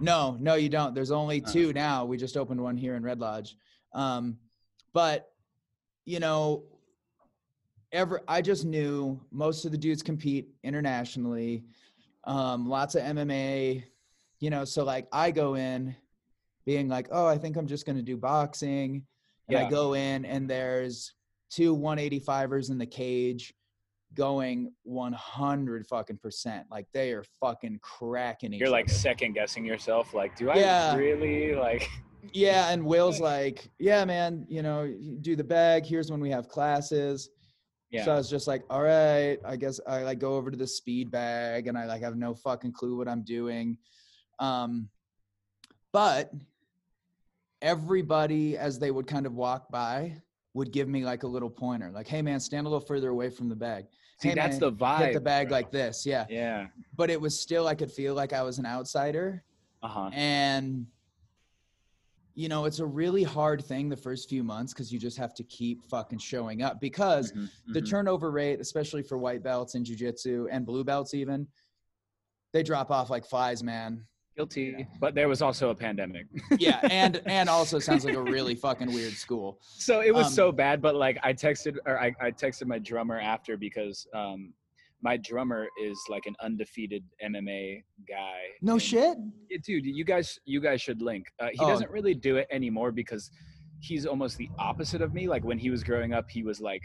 No, 0.00 0.36
no, 0.40 0.54
you 0.56 0.68
don't. 0.68 0.94
There's 0.94 1.10
only 1.10 1.42
Uh. 1.42 1.50
two 1.50 1.72
now. 1.72 2.04
We 2.04 2.16
just 2.18 2.36
opened 2.36 2.60
one 2.60 2.76
here 2.76 2.96
in 2.96 3.02
Red 3.02 3.18
Lodge. 3.18 3.56
Um, 3.94 4.38
but 4.92 5.32
you 6.08 6.20
know, 6.20 6.62
ever 7.92 8.22
I 8.26 8.40
just 8.40 8.64
knew 8.64 9.20
most 9.30 9.66
of 9.66 9.72
the 9.72 9.76
dudes 9.76 10.02
compete 10.02 10.48
internationally. 10.64 11.64
Um, 12.24 12.66
lots 12.66 12.94
of 12.94 13.02
MMA, 13.02 13.84
you 14.40 14.48
know, 14.48 14.64
so 14.64 14.84
like 14.84 15.06
I 15.12 15.30
go 15.30 15.54
in 15.56 15.94
being 16.64 16.88
like, 16.88 17.08
oh, 17.12 17.26
I 17.26 17.36
think 17.36 17.56
I'm 17.56 17.66
just 17.66 17.84
gonna 17.84 18.00
do 18.00 18.16
boxing. 18.16 19.04
And 19.50 19.58
I 19.58 19.68
go 19.68 19.92
in 19.94 20.24
and 20.24 20.48
there's 20.48 21.12
two 21.50 21.76
185ers 21.76 22.70
in 22.70 22.78
the 22.78 22.86
cage 22.86 23.52
going 24.14 24.72
100 24.84 25.86
fucking 25.86 26.16
percent. 26.18 26.66
Like 26.70 26.86
they 26.94 27.12
are 27.12 27.24
fucking 27.40 27.80
cracking 27.82 28.54
each 28.54 28.60
You're 28.60 28.70
like 28.70 28.86
other. 28.86 28.94
second 28.94 29.34
guessing 29.34 29.64
yourself. 29.66 30.14
Like, 30.14 30.36
do 30.36 30.48
I 30.50 30.56
Yeah. 30.56 30.96
really 30.96 31.54
like? 31.54 31.86
Yeah, 32.32 32.70
and 32.70 32.84
Will's 32.84 33.20
like, 33.20 33.70
yeah, 33.78 34.04
man, 34.04 34.46
you 34.48 34.62
know, 34.62 34.92
do 35.20 35.36
the 35.36 35.44
bag. 35.44 35.86
Here's 35.86 36.10
when 36.10 36.20
we 36.20 36.30
have 36.30 36.48
classes. 36.48 37.30
Yeah. 37.90 38.04
So 38.04 38.12
I 38.12 38.16
was 38.16 38.28
just 38.28 38.46
like, 38.46 38.64
all 38.68 38.82
right, 38.82 39.38
I 39.44 39.56
guess 39.56 39.80
I 39.86 40.02
like 40.02 40.18
go 40.18 40.34
over 40.34 40.50
to 40.50 40.56
the 40.56 40.66
speed 40.66 41.10
bag 41.10 41.68
and 41.68 41.78
I 41.78 41.86
like 41.86 42.02
have 42.02 42.16
no 42.16 42.34
fucking 42.34 42.72
clue 42.72 42.96
what 42.96 43.08
I'm 43.08 43.22
doing. 43.22 43.78
Um, 44.38 44.88
but 45.92 46.30
everybody, 47.62 48.58
as 48.58 48.78
they 48.78 48.90
would 48.90 49.06
kind 49.06 49.26
of 49.26 49.34
walk 49.34 49.70
by, 49.70 50.20
would 50.54 50.72
give 50.72 50.88
me 50.88 51.04
like 51.04 51.22
a 51.22 51.26
little 51.26 51.50
pointer, 51.50 51.90
like, 51.90 52.06
hey 52.06 52.20
man, 52.20 52.40
stand 52.40 52.66
a 52.66 52.70
little 52.70 52.84
further 52.84 53.08
away 53.08 53.30
from 53.30 53.48
the 53.48 53.56
bag. 53.56 53.86
See, 54.20 54.28
hey, 54.28 54.34
that's 54.34 54.60
man, 54.60 54.60
the 54.60 54.72
vibe. 54.72 54.98
Hit 54.98 55.14
the 55.14 55.20
bag 55.20 55.48
bro. 55.48 55.56
like 55.56 55.70
this, 55.70 56.04
yeah. 56.04 56.26
Yeah. 56.28 56.66
But 56.96 57.08
it 57.08 57.20
was 57.20 57.38
still, 57.38 57.68
I 57.68 57.74
could 57.74 57.90
feel 57.90 58.14
like 58.14 58.32
I 58.32 58.42
was 58.42 58.58
an 58.58 58.66
outsider. 58.66 59.44
Uh 59.82 59.88
huh. 59.88 60.10
And 60.12 60.86
you 62.38 62.48
know, 62.48 62.66
it's 62.66 62.78
a 62.78 62.86
really 62.86 63.24
hard 63.24 63.64
thing 63.64 63.88
the 63.88 63.96
first 63.96 64.28
few 64.28 64.44
months 64.44 64.72
because 64.72 64.92
you 64.92 64.98
just 65.00 65.18
have 65.18 65.34
to 65.34 65.42
keep 65.42 65.82
fucking 65.84 66.20
showing 66.20 66.62
up 66.62 66.80
because 66.80 67.32
Mm-hmm, 67.32 67.72
the 67.72 67.82
turnover 67.82 68.30
rate, 68.30 68.60
especially 68.60 69.02
for 69.02 69.18
white 69.18 69.42
belts 69.42 69.74
in 69.74 69.82
jujitsu 69.82 70.46
and 70.48 70.64
blue 70.64 70.84
belts, 70.84 71.14
even 71.14 71.48
they 72.52 72.62
drop 72.62 72.92
off 72.92 73.10
like 73.10 73.26
flies, 73.26 73.62
man. 73.64 74.04
guilty, 74.36 74.72
Yeah. 74.78 74.84
but 75.00 75.16
there 75.16 75.28
was 75.28 75.42
also 75.42 75.70
a 75.70 75.74
pandemic. 75.74 76.26
Yeah, 76.60 76.78
and 76.90 77.20
and 77.26 77.48
also 77.48 77.80
sounds 77.80 78.04
like 78.04 78.14
a 78.14 78.22
really 78.22 78.54
fucking 78.54 78.92
weird 78.92 79.14
school. 79.14 79.58
so 79.60 80.00
it 80.00 80.14
was 80.14 80.26
Um, 80.28 80.32
so 80.32 80.52
bad. 80.52 80.80
But 80.80 80.94
like, 80.94 81.18
I 81.24 81.32
texted 81.32 81.76
or 81.86 81.98
I, 81.98 82.14
I 82.20 82.30
texted 82.30 82.66
my 82.66 82.78
drummer 82.78 83.18
after 83.18 83.56
because 83.56 84.06
um, 84.14 84.54
my 85.02 85.16
drummer 85.16 85.66
is 85.82 85.98
like 86.08 86.26
an 86.26 86.34
undefeated 86.42 87.04
MMA 87.24 87.82
guy. 88.08 88.40
No 88.62 88.72
and- 88.74 88.82
shit. 88.82 89.16
Yeah, 89.50 89.58
dude 89.64 89.86
you 89.86 90.04
guys 90.04 90.38
you 90.44 90.60
guys 90.60 90.80
should 90.80 91.00
link 91.02 91.26
uh, 91.40 91.48
he 91.52 91.58
Oh. 91.60 91.68
doesn't 91.68 91.90
really 91.90 92.14
do 92.14 92.36
it 92.36 92.46
anymore 92.50 92.90
because 92.92 93.30
he's 93.80 94.06
almost 94.06 94.36
the 94.38 94.48
opposite 94.58 95.00
of 95.02 95.14
me 95.14 95.28
like 95.28 95.44
when 95.44 95.58
he 95.58 95.70
was 95.70 95.82
growing 95.84 96.12
up 96.12 96.28
he 96.28 96.42
was 96.42 96.60
like 96.60 96.82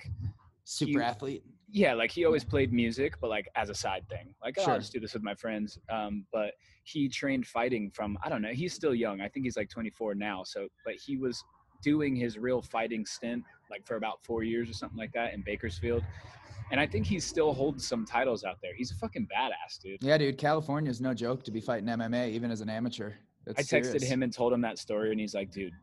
Super 0.65 0.91
You- 0.91 1.02
athlete. 1.02 1.43
yeah 1.71 1.93
like 1.93 2.12
he 2.12 2.23
always 2.26 2.43
played 2.43 2.71
music 2.71 3.15
but 3.19 3.30
like 3.30 3.47
as 3.56 3.69
a 3.69 3.76
side 3.76 4.08
thing 4.10 4.34
like 4.43 4.56
oh, 4.60 4.63
Sure. 4.63 4.73
i'll 4.73 4.80
just 4.80 4.93
do 4.93 4.99
this 4.99 5.13
with 5.13 5.23
my 5.23 5.34
friends 5.36 5.80
um, 5.89 6.26
but 6.32 6.52
he 6.84 7.10
trained 7.10 7.47
fighting 7.47 7.89
from 7.93 8.17
i 8.23 8.30
don't 8.30 8.41
know 8.43 8.54
he's 8.54 8.73
still 8.73 8.93
young 8.93 9.21
i 9.21 9.28
think 9.28 9.43
he's 9.45 9.58
like 9.58 9.69
24 9.69 10.13
now 10.15 10.43
so 10.45 10.67
but 10.86 10.93
he 10.95 11.17
was 11.17 11.43
doing 11.82 12.15
his 12.15 12.38
real 12.38 12.62
fighting 12.62 13.06
stint 13.06 13.43
like 13.71 13.86
for 13.88 13.95
about 13.95 14.23
four 14.23 14.43
years 14.43 14.69
or 14.69 14.73
something 14.73 14.97
like 14.97 15.12
that 15.13 15.34
in 15.34 15.41
bakersfield 15.41 16.04
and 16.73 16.81
i 16.81 16.86
think 16.88 17.05
he 17.05 17.19
still 17.19 17.53
holds 17.53 17.88
some 17.88 18.03
titles 18.03 18.43
out 18.43 18.57
there 18.62 18.71
he's 18.75 18.91
a 18.91 18.95
fucking 18.95 19.25
badass 19.33 19.79
dude 19.81 19.97
Yeah, 20.01 20.17
dude. 20.17 20.38
California 20.38 20.89
is 20.91 20.99
no 20.99 21.13
joke 21.13 21.43
to 21.45 21.51
be 21.51 21.62
fighting 21.62 21.88
MMA, 21.88 22.29
even 22.31 22.51
as 22.51 22.59
an 22.62 22.69
amateur. 22.69 23.12
That's 23.45 23.59
I 23.59 23.62
texted 23.77 23.83
serious. 23.86 24.03
him 24.03 24.23
and 24.23 24.33
told 24.33 24.51
him 24.53 24.62
that 24.62 24.77
story, 24.79 25.12
and 25.12 25.19
he's 25.19 25.33
like, 25.36 25.51
"Dude, 25.51 25.73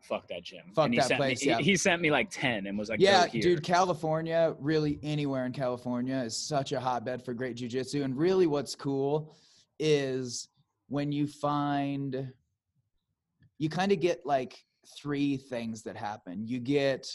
fuck 0.00 0.28
that 0.28 0.42
gym." 0.42 0.64
Fuck 0.74 0.86
and 0.86 0.94
he 0.94 1.00
that 1.00 1.08
sent 1.08 1.18
place, 1.18 1.40
Me, 1.40 1.44
he- 1.44 1.50
yeah. 1.50 1.58
he, 1.58 1.76
sent 1.76 2.02
me 2.02 2.10
like 2.10 2.28
ten 2.30 2.66
and 2.66 2.76
was 2.78 2.88
like, 2.88 3.00
yeah, 3.00 3.24
"Go 3.26 3.32
here." 3.32 3.42
dude, 3.42 3.62
California, 3.62 4.54
really 4.58 4.98
anywhere 5.02 5.46
in 5.46 5.52
California 5.52 6.16
is 6.16 6.36
such 6.36 6.72
a 6.72 6.80
hotbed 6.80 7.24
for 7.24 7.32
great 7.34 7.56
jujitsu. 7.56 8.04
And 8.04 8.16
really, 8.16 8.46
what's 8.46 8.74
cool 8.74 9.34
is 9.78 10.48
when 10.88 11.12
you 11.12 11.26
find, 11.26 12.32
you 13.58 13.68
kind 13.68 13.92
of 13.92 14.00
get 14.00 14.26
like 14.26 14.64
three 15.00 15.36
things 15.36 15.82
that 15.84 15.96
happen. 15.96 16.46
You 16.46 16.58
get 16.58 17.08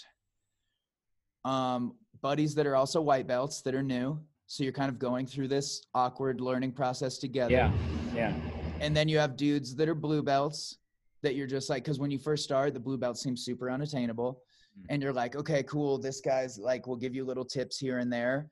um, 1.45 1.95
buddies 2.23 2.55
that 2.55 2.65
are 2.65 2.75
also 2.75 3.01
white 3.01 3.27
belts 3.27 3.61
that 3.61 3.75
are 3.75 3.83
new. 3.83 4.19
So 4.47 4.63
you're 4.63 4.73
kind 4.73 4.89
of 4.89 4.97
going 4.97 5.27
through 5.27 5.49
this 5.49 5.83
awkward 5.93 6.41
learning 6.41 6.71
process 6.71 7.17
together. 7.17 7.51
Yeah, 7.51 7.71
yeah, 8.15 8.33
And 8.79 8.95
then 8.95 9.07
you 9.07 9.19
have 9.19 9.35
dudes 9.35 9.75
that 9.75 9.87
are 9.89 9.95
blue 9.95 10.23
belts 10.23 10.77
that 11.21 11.35
you're 11.35 11.47
just 11.47 11.69
like, 11.69 11.83
because 11.83 11.99
when 11.99 12.11
you 12.11 12.17
first 12.17 12.43
start, 12.43 12.73
the 12.73 12.79
blue 12.79 12.97
belt 12.97 13.17
seems 13.17 13.43
super 13.43 13.69
unattainable. 13.69 14.41
Mm. 14.79 14.85
And 14.89 15.03
you're 15.03 15.13
like, 15.13 15.35
okay, 15.35 15.63
cool. 15.63 15.97
This 15.97 16.21
guy's 16.21 16.57
like, 16.57 16.87
will 16.87 16.95
give 16.95 17.13
you 17.13 17.23
little 17.25 17.45
tips 17.45 17.77
here 17.77 17.99
and 17.99 18.11
there. 18.11 18.49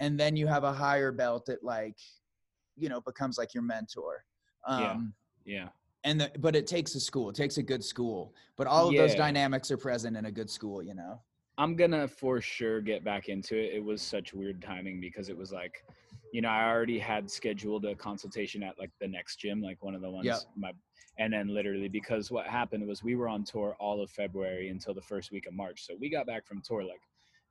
And 0.00 0.20
then 0.20 0.36
you 0.36 0.46
have 0.46 0.64
a 0.64 0.72
higher 0.72 1.12
belt 1.12 1.46
that 1.46 1.64
like, 1.64 1.96
you 2.76 2.88
know, 2.88 3.00
becomes 3.00 3.38
like 3.38 3.54
your 3.54 3.62
mentor. 3.62 4.24
Um, 4.66 5.14
Yeah. 5.44 5.54
yeah. 5.54 5.68
And 6.04 6.20
the, 6.20 6.30
but 6.40 6.54
it 6.54 6.66
takes 6.66 6.94
a 6.94 7.00
school. 7.00 7.30
It 7.30 7.36
takes 7.36 7.56
a 7.56 7.62
good 7.62 7.82
school. 7.82 8.34
But 8.56 8.66
all 8.66 8.88
of 8.88 8.94
those 8.94 9.14
dynamics 9.14 9.70
are 9.70 9.78
present 9.78 10.16
in 10.16 10.26
a 10.26 10.30
good 10.30 10.50
school. 10.50 10.82
You 10.82 10.94
know. 10.94 11.20
I'm 11.56 11.76
gonna 11.76 12.08
for 12.08 12.40
sure 12.40 12.80
get 12.80 13.04
back 13.04 13.28
into 13.28 13.56
it. 13.56 13.74
It 13.74 13.84
was 13.84 14.02
such 14.02 14.34
weird 14.34 14.60
timing 14.60 15.00
because 15.00 15.28
it 15.28 15.36
was 15.36 15.52
like, 15.52 15.84
you 16.32 16.42
know, 16.42 16.48
I 16.48 16.68
already 16.68 16.98
had 16.98 17.30
scheduled 17.30 17.84
a 17.84 17.94
consultation 17.94 18.62
at 18.62 18.78
like 18.78 18.90
the 19.00 19.06
next 19.06 19.36
gym, 19.36 19.62
like 19.62 19.82
one 19.82 19.94
of 19.94 20.00
the 20.00 20.10
ones 20.10 20.26
Yep. 20.26 20.40
my 20.56 20.72
and 21.16 21.32
then 21.32 21.46
literally 21.46 21.86
because 21.88 22.32
what 22.32 22.46
happened 22.46 22.84
was 22.88 23.04
we 23.04 23.14
were 23.14 23.28
on 23.28 23.44
tour 23.44 23.76
all 23.78 24.02
of 24.02 24.10
February 24.10 24.68
until 24.68 24.94
the 24.94 25.02
first 25.02 25.30
week 25.30 25.46
of 25.46 25.54
March. 25.54 25.86
So 25.86 25.94
we 26.00 26.10
got 26.10 26.26
back 26.26 26.44
from 26.44 26.60
tour 26.60 26.82
like 26.82 27.02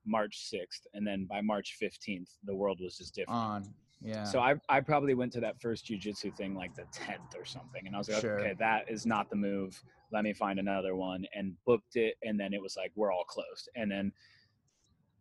March 0.05 0.51
6th 0.53 0.85
and 0.93 1.07
then 1.07 1.25
by 1.25 1.39
March 1.39 1.77
15th 1.81 2.29
the 2.43 2.53
world 2.53 2.79
was 2.81 2.97
just 2.97 3.15
different. 3.15 3.39
On. 3.39 3.73
Yeah. 4.01 4.25
So 4.25 4.41
I, 4.41 4.55
I 4.67 4.81
probably 4.81 5.13
went 5.13 5.31
to 5.33 5.39
that 5.39 5.61
first 5.61 5.85
jujitsu 5.87 6.35
thing 6.35 6.55
like 6.55 6.75
the 6.75 6.81
10th 6.93 7.39
or 7.39 7.45
something. 7.45 7.87
And 7.87 7.95
I 7.95 7.99
was 7.99 8.09
like, 8.09 8.19
Sure. 8.19 8.37
okay, 8.37 8.53
that 8.59 8.89
is 8.91 9.05
not 9.05 9.29
the 9.29 9.37
move. 9.37 9.81
Let 10.13 10.23
me 10.23 10.33
find 10.33 10.59
another 10.59 10.95
one 10.95 11.25
and 11.33 11.55
booked 11.65 11.95
it. 11.95 12.15
And 12.21 12.39
then 12.39 12.53
it 12.53 12.61
was 12.61 12.77
like, 12.77 12.91
we're 12.95 13.11
all 13.11 13.23
closed. 13.23 13.67
And 13.75 13.91
then 13.91 14.11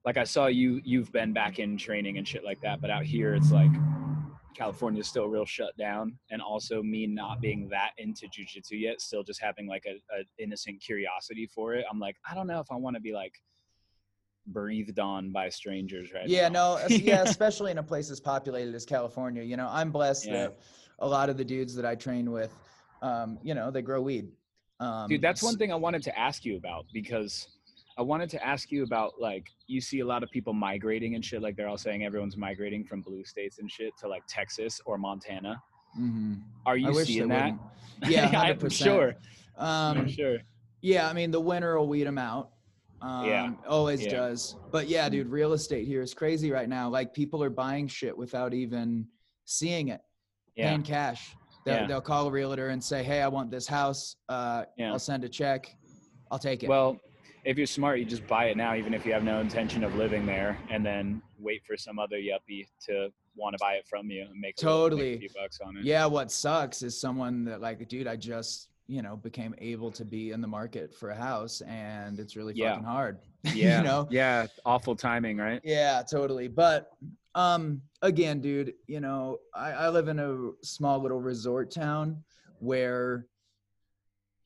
like 0.04 0.16
I 0.18 0.24
saw 0.24 0.46
you 0.46 0.80
you've 0.84 1.12
been 1.12 1.32
back 1.32 1.58
in 1.58 1.78
training 1.78 2.18
and 2.18 2.28
shit 2.28 2.44
like 2.44 2.60
that, 2.60 2.80
but 2.80 2.90
out 2.90 3.04
here 3.04 3.34
it's 3.34 3.52
like 3.52 3.70
California's 4.54 5.08
still 5.08 5.28
real 5.28 5.46
shut 5.46 5.74
down, 5.78 6.18
and 6.30 6.42
also 6.42 6.82
me 6.82 7.06
not 7.06 7.40
being 7.40 7.68
that 7.70 7.92
into 7.96 8.26
jujitsu 8.26 8.72
yet, 8.72 9.00
still 9.00 9.22
just 9.22 9.40
having 9.40 9.66
like 9.66 9.84
a, 9.86 9.94
a 10.14 10.24
innocent 10.38 10.82
curiosity 10.82 11.46
for 11.46 11.74
it. 11.74 11.86
I'm 11.90 11.98
like, 11.98 12.16
I 12.28 12.34
don't 12.34 12.46
know 12.46 12.60
if 12.60 12.66
I 12.70 12.74
want 12.74 12.94
to 12.96 13.00
be 13.00 13.14
like 13.14 13.32
breathed 14.46 14.98
on 14.98 15.32
by 15.32 15.48
strangers 15.48 16.12
right 16.12 16.28
Yeah, 16.28 16.48
now. 16.48 16.76
no, 16.76 16.86
yeah, 16.98 17.22
especially 17.22 17.70
in 17.70 17.78
a 17.78 17.82
place 17.82 18.10
as 18.10 18.20
populated 18.20 18.74
as 18.74 18.84
California. 18.84 19.42
You 19.42 19.56
know, 19.56 19.68
I'm 19.70 19.90
blessed 19.90 20.26
Yeah. 20.26 20.32
that 20.48 20.58
a 20.98 21.08
lot 21.08 21.30
of 21.30 21.36
the 21.38 21.44
dudes 21.44 21.74
that 21.76 21.86
I 21.86 21.94
train 21.94 22.30
with, 22.30 22.52
um, 23.00 23.38
you 23.42 23.54
know, 23.54 23.70
they 23.70 23.80
grow 23.82 24.02
weed. 24.02 24.28
Um, 24.82 25.08
Dude, 25.08 25.20
that's 25.22 25.42
one 25.42 25.56
thing 25.56 25.70
I 25.72 25.76
wanted 25.76 26.02
to 26.04 26.18
ask 26.18 26.44
you 26.44 26.56
about 26.56 26.86
because 26.92 27.46
I 27.96 28.02
wanted 28.02 28.28
to 28.30 28.44
ask 28.44 28.72
you 28.72 28.82
about 28.82 29.12
like 29.20 29.46
you 29.68 29.80
see 29.80 30.00
a 30.00 30.04
lot 30.06 30.22
of 30.24 30.30
people 30.30 30.52
migrating 30.52 31.14
and 31.14 31.24
shit. 31.24 31.40
Like 31.40 31.56
they're 31.56 31.68
all 31.68 31.78
saying 31.78 32.04
everyone's 32.04 32.36
migrating 32.36 32.84
from 32.84 33.00
blue 33.02 33.24
states 33.24 33.58
and 33.60 33.70
shit 33.70 33.92
to 34.00 34.08
like 34.08 34.22
Texas 34.28 34.80
or 34.84 34.98
Montana. 34.98 35.62
mhm. 35.98 36.40
Are 36.66 36.76
you 36.76 36.92
seeing 37.04 37.28
that? 37.28 37.52
wouldn't. 37.52 37.60
Yeah, 38.10 38.26
I'm 38.40 38.56
100%. 38.58 38.72
sure. 38.84 39.08
Um, 39.56 39.98
I'm 39.98 40.08
sure. 40.08 40.38
Yeah, 40.80 41.08
I 41.08 41.12
mean 41.12 41.30
the 41.30 41.40
winter 41.40 41.78
will 41.78 41.86
weed 41.86 42.04
them 42.04 42.18
out. 42.18 42.50
Um, 43.00 43.26
Yeah. 43.26 43.50
always 43.68 44.02
Yeah. 44.02 44.10
does. 44.10 44.56
But 44.72 44.88
yeah, 44.88 45.08
dude, 45.08 45.28
real 45.28 45.52
estate 45.52 45.86
here 45.86 46.02
is 46.02 46.12
crazy 46.14 46.50
right 46.50 46.68
now. 46.68 46.88
Like 46.88 47.14
people 47.14 47.40
are 47.44 47.50
buying 47.50 47.86
shit 47.86 48.16
without 48.16 48.52
even 48.54 49.06
seeing 49.44 49.88
it, 49.88 50.00
Yeah. 50.56 50.70
paying 50.70 50.82
cash. 50.82 51.36
They'll, 51.64 51.74
Yeah. 51.76 51.86
they'll 51.86 52.00
call 52.00 52.26
a 52.28 52.30
realtor 52.30 52.68
and 52.68 52.82
say, 52.82 53.02
"Hey, 53.02 53.20
I 53.22 53.28
want 53.28 53.50
this 53.50 53.66
house. 53.66 54.16
Uh, 54.28 54.64
Yeah. 54.76 54.92
I'll 54.92 54.98
send 54.98 55.24
a 55.24 55.28
check. 55.28 55.74
I'll 56.30 56.38
take 56.38 56.62
it." 56.62 56.68
Well, 56.68 56.98
if 57.44 57.56
you're 57.56 57.66
smart, 57.66 57.98
you 57.98 58.04
just 58.04 58.26
buy 58.26 58.46
it 58.46 58.56
now, 58.56 58.74
even 58.74 58.94
if 58.94 59.04
you 59.06 59.12
have 59.12 59.24
no 59.24 59.40
intention 59.40 59.84
of 59.84 59.94
living 59.96 60.26
there, 60.26 60.58
and 60.70 60.84
then 60.84 61.22
wait 61.38 61.64
for 61.66 61.76
some 61.76 61.98
other 61.98 62.16
yuppie 62.16 62.66
to 62.86 63.12
want 63.36 63.54
to 63.54 63.58
buy 63.60 63.74
it 63.74 63.86
from 63.88 64.10
you 64.10 64.22
and 64.22 64.38
make 64.38 64.54
a 64.62 64.66
little- 64.66 64.90
make 64.98 65.00
Totally. 65.00 65.14
a 65.14 65.18
few 65.18 65.28
bucks 65.34 65.58
on 65.60 65.76
it. 65.76 65.84
yeah, 65.84 66.04
what 66.06 66.30
sucks 66.30 66.82
is 66.82 67.00
someone 67.00 67.44
that 67.44 67.60
like, 67.60 67.88
dude, 67.88 68.06
I 68.06 68.16
just 68.16 68.68
you 68.88 69.00
know 69.00 69.16
became 69.16 69.54
able 69.58 69.90
to 69.92 70.04
be 70.04 70.32
in 70.32 70.40
the 70.40 70.48
market 70.48 70.92
for 70.94 71.10
a 71.10 71.16
house, 71.16 71.60
and 71.62 72.18
it's 72.20 72.36
really 72.36 72.52
Yeah. 72.54 72.72
fucking 72.72 72.84
hard. 72.84 73.20
Yeah. 73.54 73.78
you 73.78 73.84
know. 73.84 74.06
Yeah. 74.10 74.46
Awful 74.66 74.94
timing, 74.96 75.36
right? 75.38 75.60
Yeah, 75.64 76.02
totally. 76.08 76.46
But 76.48 76.90
um 77.34 77.80
again, 78.02 78.40
dude, 78.40 78.74
you 78.86 79.00
know, 79.00 79.38
I, 79.54 79.72
I 79.72 79.88
live 79.88 80.08
in 80.08 80.18
a 80.18 80.50
small 80.62 81.00
little 81.00 81.20
resort 81.20 81.70
town 81.70 82.22
where 82.58 83.26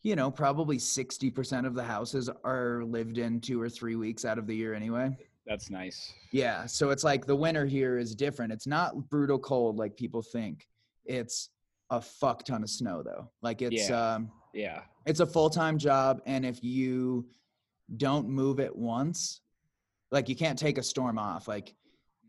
you 0.03 0.15
know, 0.15 0.31
probably 0.31 0.77
60% 0.79 1.67
of 1.67 1.75
the 1.75 1.83
houses 1.83 2.31
are 2.45 2.85
lived 2.85 3.19
in 3.19 3.41
2 3.41 3.61
or 3.61 3.69
3 3.69 3.97
weeks 3.97 4.25
out 4.25 4.39
of 4.39 4.47
the 4.47 4.55
year 4.55 4.73
anyway. 4.73 5.11
That's 5.49 5.69
nice. 5.69 6.13
Yeah, 6.33 6.65
so 6.67 6.91
it's 6.91 7.03
like 7.03 7.27
the 7.27 7.35
winter 7.35 7.67
here 7.67 7.99
is 7.99 8.15
different. 8.15 8.53
It's 8.53 8.69
not 8.69 9.11
brutal 9.11 9.39
cold 9.39 9.79
like 9.79 9.97
people 9.97 10.23
think. 10.23 10.69
It's 11.07 11.51
a 11.91 12.01
fuck 12.01 12.45
ton 12.45 12.63
of 12.63 12.71
snow 12.71 13.03
though. 13.03 13.29
Like 13.43 13.63
it's 13.63 13.89
Yeah. 13.89 14.15
um 14.15 14.31
Yeah. 14.55 14.83
it's 15.07 15.19
a 15.21 15.27
full-time 15.27 15.77
job 15.77 16.21
and 16.25 16.47
if 16.47 16.63
you 16.63 17.27
don't 17.97 18.29
move 18.29 18.59
it 18.61 18.75
once 18.75 19.41
like 20.13 20.29
you 20.29 20.37
can't 20.37 20.59
take 20.59 20.79
a 20.79 20.83
storm 20.83 21.19
off 21.19 21.47
like 21.49 21.75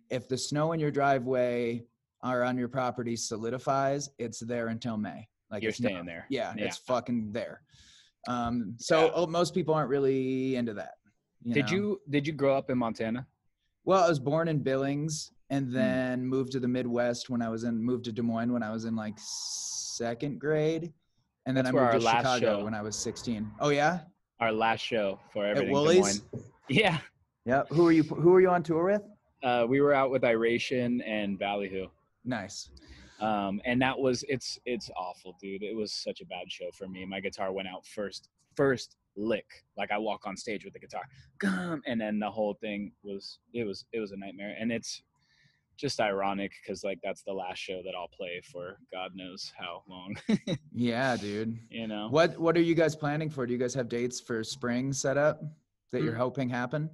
if 0.09 0.27
the 0.27 0.37
snow 0.37 0.71
in 0.73 0.79
your 0.79 0.91
driveway 0.91 1.83
or 2.23 2.43
on 2.43 2.57
your 2.57 2.67
property 2.67 3.15
solidifies 3.15 4.09
it's 4.17 4.39
there 4.39 4.67
until 4.67 4.97
may 4.97 5.27
like 5.51 5.61
You're 5.63 5.69
it's 5.69 5.79
no- 5.79 5.89
staying 5.89 6.05
there. 6.05 6.25
yeah, 6.29 6.53
Yeah. 6.57 6.65
it's 6.65 6.77
fucking 6.77 7.31
there 7.31 7.61
um 8.27 8.75
so 8.77 9.05
Yeah. 9.05 9.11
oh, 9.15 9.27
most 9.27 9.53
people 9.53 9.73
aren't 9.73 9.89
really 9.89 10.55
into 10.55 10.73
that 10.73 10.95
Did 11.45 11.67
know? 11.67 11.71
you 11.71 12.01
did 12.09 12.25
you 12.27 12.33
grow 12.33 12.55
up 12.57 12.69
in 12.69 12.77
Montana? 12.77 13.27
well 13.85 14.03
i 14.03 14.09
was 14.09 14.19
born 14.19 14.47
in 14.47 14.59
billings 14.59 15.31
Hmm. 15.49 15.55
and 15.57 15.73
then 15.73 16.25
moved 16.25 16.51
to 16.53 16.59
the 16.59 16.67
midwest 16.67 17.29
when 17.29 17.41
i 17.41 17.49
was 17.49 17.63
in 17.63 17.81
moved 17.81 18.03
to 18.05 18.11
des 18.11 18.21
moines 18.21 18.51
when 18.51 18.63
i 18.63 18.71
was 18.71 18.83
in 18.85 18.95
like 18.97 19.13
second 19.17 20.39
grade 20.39 20.91
and 21.45 21.55
then 21.55 21.63
That's 21.65 21.77
i 21.77 21.79
moved 21.79 21.93
to 21.93 22.01
chicago 22.01 22.63
when 22.65 22.73
i 22.73 22.81
was 22.81 22.95
16 22.97 23.49
oh 23.61 23.69
yeah 23.69 23.99
Our 24.41 24.51
last 24.51 24.81
show 24.81 25.19
for 25.31 25.45
everything. 25.45 25.69
Des 25.69 25.73
Woolies? 25.73 26.21
Yeah. 26.69 26.97
Yep. 27.45 27.69
Who 27.69 27.87
are 27.87 27.93
you? 27.93 28.03
Who 28.03 28.33
are 28.35 28.41
you 28.41 28.49
on 28.49 28.61
tour 28.61 28.83
with? 28.91 29.01
Uh, 29.43 29.65
we 29.67 29.81
were 29.81 29.93
out 29.93 30.09
with 30.11 30.23
Iration 30.23 31.01
and 31.01 31.37
Ballyhoo. 31.37 31.87
Nice. 32.25 32.69
Um, 33.19 33.61
and 33.65 33.81
that 33.81 33.97
was 33.97 34.23
it's 34.27 34.59
it's 34.65 34.89
awful, 34.97 35.35
dude. 35.41 35.63
It 35.63 35.75
was 35.75 35.91
such 35.91 36.21
a 36.21 36.25
bad 36.25 36.51
show 36.51 36.69
for 36.77 36.87
me. 36.87 37.05
My 37.05 37.19
guitar 37.19 37.51
went 37.51 37.67
out 37.67 37.85
first 37.85 38.29
first 38.55 38.95
lick. 39.15 39.45
Like 39.77 39.91
I 39.91 39.97
walk 39.97 40.27
on 40.27 40.37
stage 40.37 40.63
with 40.63 40.73
the 40.73 40.79
guitar, 40.79 41.01
gum, 41.39 41.81
and 41.87 41.99
then 41.99 42.19
the 42.19 42.29
whole 42.29 42.53
thing 42.61 42.91
was 43.03 43.39
it 43.53 43.63
was 43.63 43.85
it 43.91 43.99
was 43.99 44.11
a 44.11 44.17
nightmare. 44.17 44.55
And 44.59 44.71
it's 44.71 45.01
just 45.77 45.99
ironic 45.99 46.51
because 46.63 46.83
like 46.83 46.99
that's 47.03 47.21
the 47.23 47.33
last 47.33 47.57
show 47.59 47.81
that 47.83 47.93
I'll 47.95 48.07
play 48.07 48.41
for 48.51 48.77
God 48.91 49.11
knows 49.15 49.51
how 49.57 49.83
long. 49.87 50.15
Yeah, 50.73 51.15
dude. 51.17 51.57
you 51.69 51.87
know. 51.87 52.07
What 52.09 52.37
What 52.39 52.55
are 52.57 52.61
you 52.61 52.75
guys 52.75 52.95
planning 52.95 53.29
for? 53.31 53.47
Do 53.47 53.53
you 53.53 53.59
guys 53.59 53.73
have 53.73 53.89
dates 53.89 54.19
for 54.19 54.43
spring 54.43 54.93
set 54.93 55.17
up 55.17 55.41
that 55.91 56.03
you're 56.03 56.13
Mm. 56.13 56.17
hoping 56.17 56.49
happen? 56.49 56.89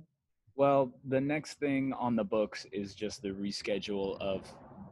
Well, 0.55 0.91
the 1.07 1.19
next 1.19 1.59
thing 1.59 1.93
on 1.93 2.15
the 2.15 2.23
books 2.23 2.65
is 2.71 2.93
just 2.93 3.21
the 3.21 3.29
reschedule 3.29 4.19
of 4.21 4.41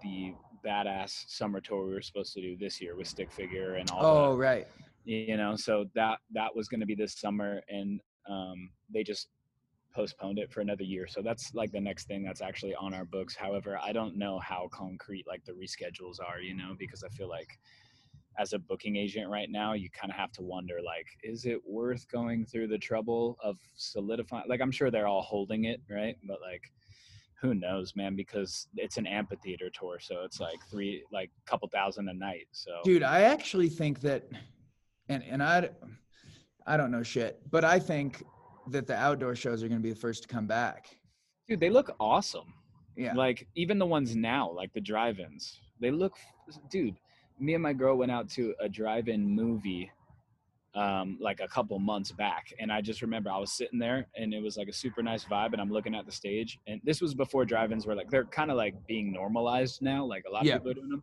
the 0.02 0.34
badass 0.66 1.26
summer 1.28 1.60
tour 1.62 1.86
we 1.88 1.94
were 1.94 2.02
supposed 2.02 2.34
to 2.34 2.42
do 2.42 2.58
this 2.58 2.82
year 2.82 2.96
with 2.96 3.08
Stick 3.08 3.32
Figure 3.32 3.76
and 3.76 3.90
all 3.92 4.00
Oh, 4.06 4.32
the 4.32 4.38
right. 4.38 4.68
you 5.06 5.36
know 5.38 5.56
so 5.56 5.86
that 5.96 6.20
that 6.32 6.56
was 6.56 6.68
going 6.68 6.80
to 6.80 6.86
be 6.86 6.94
this 6.94 7.20
summer 7.20 7.62
and 7.70 8.00
um, 8.30 8.70
they 8.94 9.04
just 9.04 9.30
postponed 9.96 10.38
it 10.38 10.52
for 10.52 10.62
another 10.62 10.84
year 10.84 11.08
so 11.08 11.22
that's 11.22 11.54
like 11.56 11.72
the 11.72 11.82
next 11.82 12.08
thing 12.08 12.24
that's 12.24 12.42
actually 12.42 12.76
on 12.76 12.94
our 12.94 13.04
books 13.06 13.36
however 13.36 13.78
i 13.84 13.92
don't 13.92 14.16
know 14.16 14.40
how 14.40 14.70
concrete 14.72 15.26
like 15.28 15.44
the 15.46 15.52
reschedules 15.52 16.16
are 16.26 16.40
you 16.40 16.56
know 16.56 16.76
because 16.80 17.04
i 17.04 17.10
feel 17.10 17.28
like 17.28 17.50
as 18.38 18.54
a 18.54 18.60
booking 18.60 18.96
agent 18.96 19.30
right 19.30 19.50
now 19.50 19.74
you 19.74 19.90
kind 19.90 20.12
of 20.12 20.18
have 20.18 20.32
to 20.32 20.42
wonder 20.42 20.80
like 20.84 21.08
is 21.24 21.46
it 21.46 21.60
worth 21.68 22.08
going 22.10 22.46
through 22.46 22.68
the 22.68 22.78
trouble 22.78 23.38
of 23.44 23.58
solidifying 23.76 24.46
like 24.48 24.62
i'm 24.62 24.72
sure 24.72 24.90
they're 24.90 25.08
all 25.08 25.22
holding 25.22 25.66
it 25.66 25.82
right 25.90 26.16
but 26.28 26.40
like 26.42 26.72
who 27.42 27.56
knows 27.56 27.94
man 27.96 28.16
because 28.16 28.68
it's 28.78 28.98
an 28.98 29.08
amphitheater 29.08 29.70
tour 29.72 29.98
so 30.00 30.22
it's 30.24 30.40
like 30.40 30.60
three 30.70 31.04
like 31.12 31.32
couple 31.46 31.68
thousand 31.68 32.08
a 32.08 32.14
night 32.14 32.48
so 32.52 32.72
Dude, 32.84 33.04
I 33.04 33.22
actually 33.22 33.68
think 33.68 34.00
that, 34.02 34.30
and 35.10 35.24
and 35.24 35.42
I, 35.42 35.70
I 36.68 36.78
don't 36.78 36.92
know 36.92 37.02
shit, 37.02 37.42
but 37.50 37.66
I 37.66 37.80
think 37.80 38.24
that 38.68 38.86
the 38.86 38.96
outdoor 38.96 39.36
shows 39.36 39.64
are 39.64 39.68
going 39.68 39.80
to 39.80 39.84
be 39.84 39.90
the 39.90 40.00
first 40.00 40.22
to 40.24 40.28
come 40.28 40.46
back. 40.46 40.96
dude 41.48 41.60
they 41.60 41.72
look 41.72 41.96
awesome 42.00 42.54
Yeah. 42.96 43.14
Like 43.14 43.48
even 43.56 43.80
the 43.80 43.86
ones 43.86 44.16
now, 44.16 44.52
like 44.52 44.72
the 44.74 44.82
drive-ins, 44.82 45.60
they 45.80 45.92
look, 45.92 46.14
dude. 46.70 46.98
Me 47.42 47.56
and 47.56 47.64
my 47.64 47.74
girl 47.74 47.98
went 47.98 48.12
out 48.12 48.30
to 48.30 48.54
a 48.60 48.70
drive-in 48.70 49.28
movie, 49.28 49.92
um, 50.76 51.18
like 51.20 51.40
a 51.42 51.48
couple 51.48 51.78
months 51.80 52.12
back, 52.12 52.54
and 52.60 52.72
I 52.72 52.82
just 52.82 53.02
remember 53.02 53.32
I 53.32 53.38
was 53.40 53.52
sitting 53.52 53.80
there, 53.80 54.08
and 54.16 54.34
it 54.34 54.42
was 54.42 54.58
like 54.58 54.68
a 54.68 54.74
super 54.74 55.02
nice 55.02 55.26
vibe, 55.26 55.52
and 55.52 55.60
I'm 55.62 55.72
looking 55.72 55.96
at 55.96 56.06
the 56.06 56.12
stage, 56.12 56.60
and 56.68 56.80
this 56.84 57.02
was 57.02 57.14
before 57.16 57.44
drive-ins 57.44 57.88
were 57.88 57.96
like 57.96 58.10
they're 58.12 58.26
kind 58.26 58.52
of 58.52 58.58
like 58.58 58.76
being 58.88 59.12
normalized 59.12 59.82
now, 59.82 60.06
like 60.06 60.24
a 60.30 60.32
lot 60.32 60.46
of 60.46 60.54
people 60.54 60.72
are 60.72 60.76
doing 60.76 60.90
them. 60.90 61.02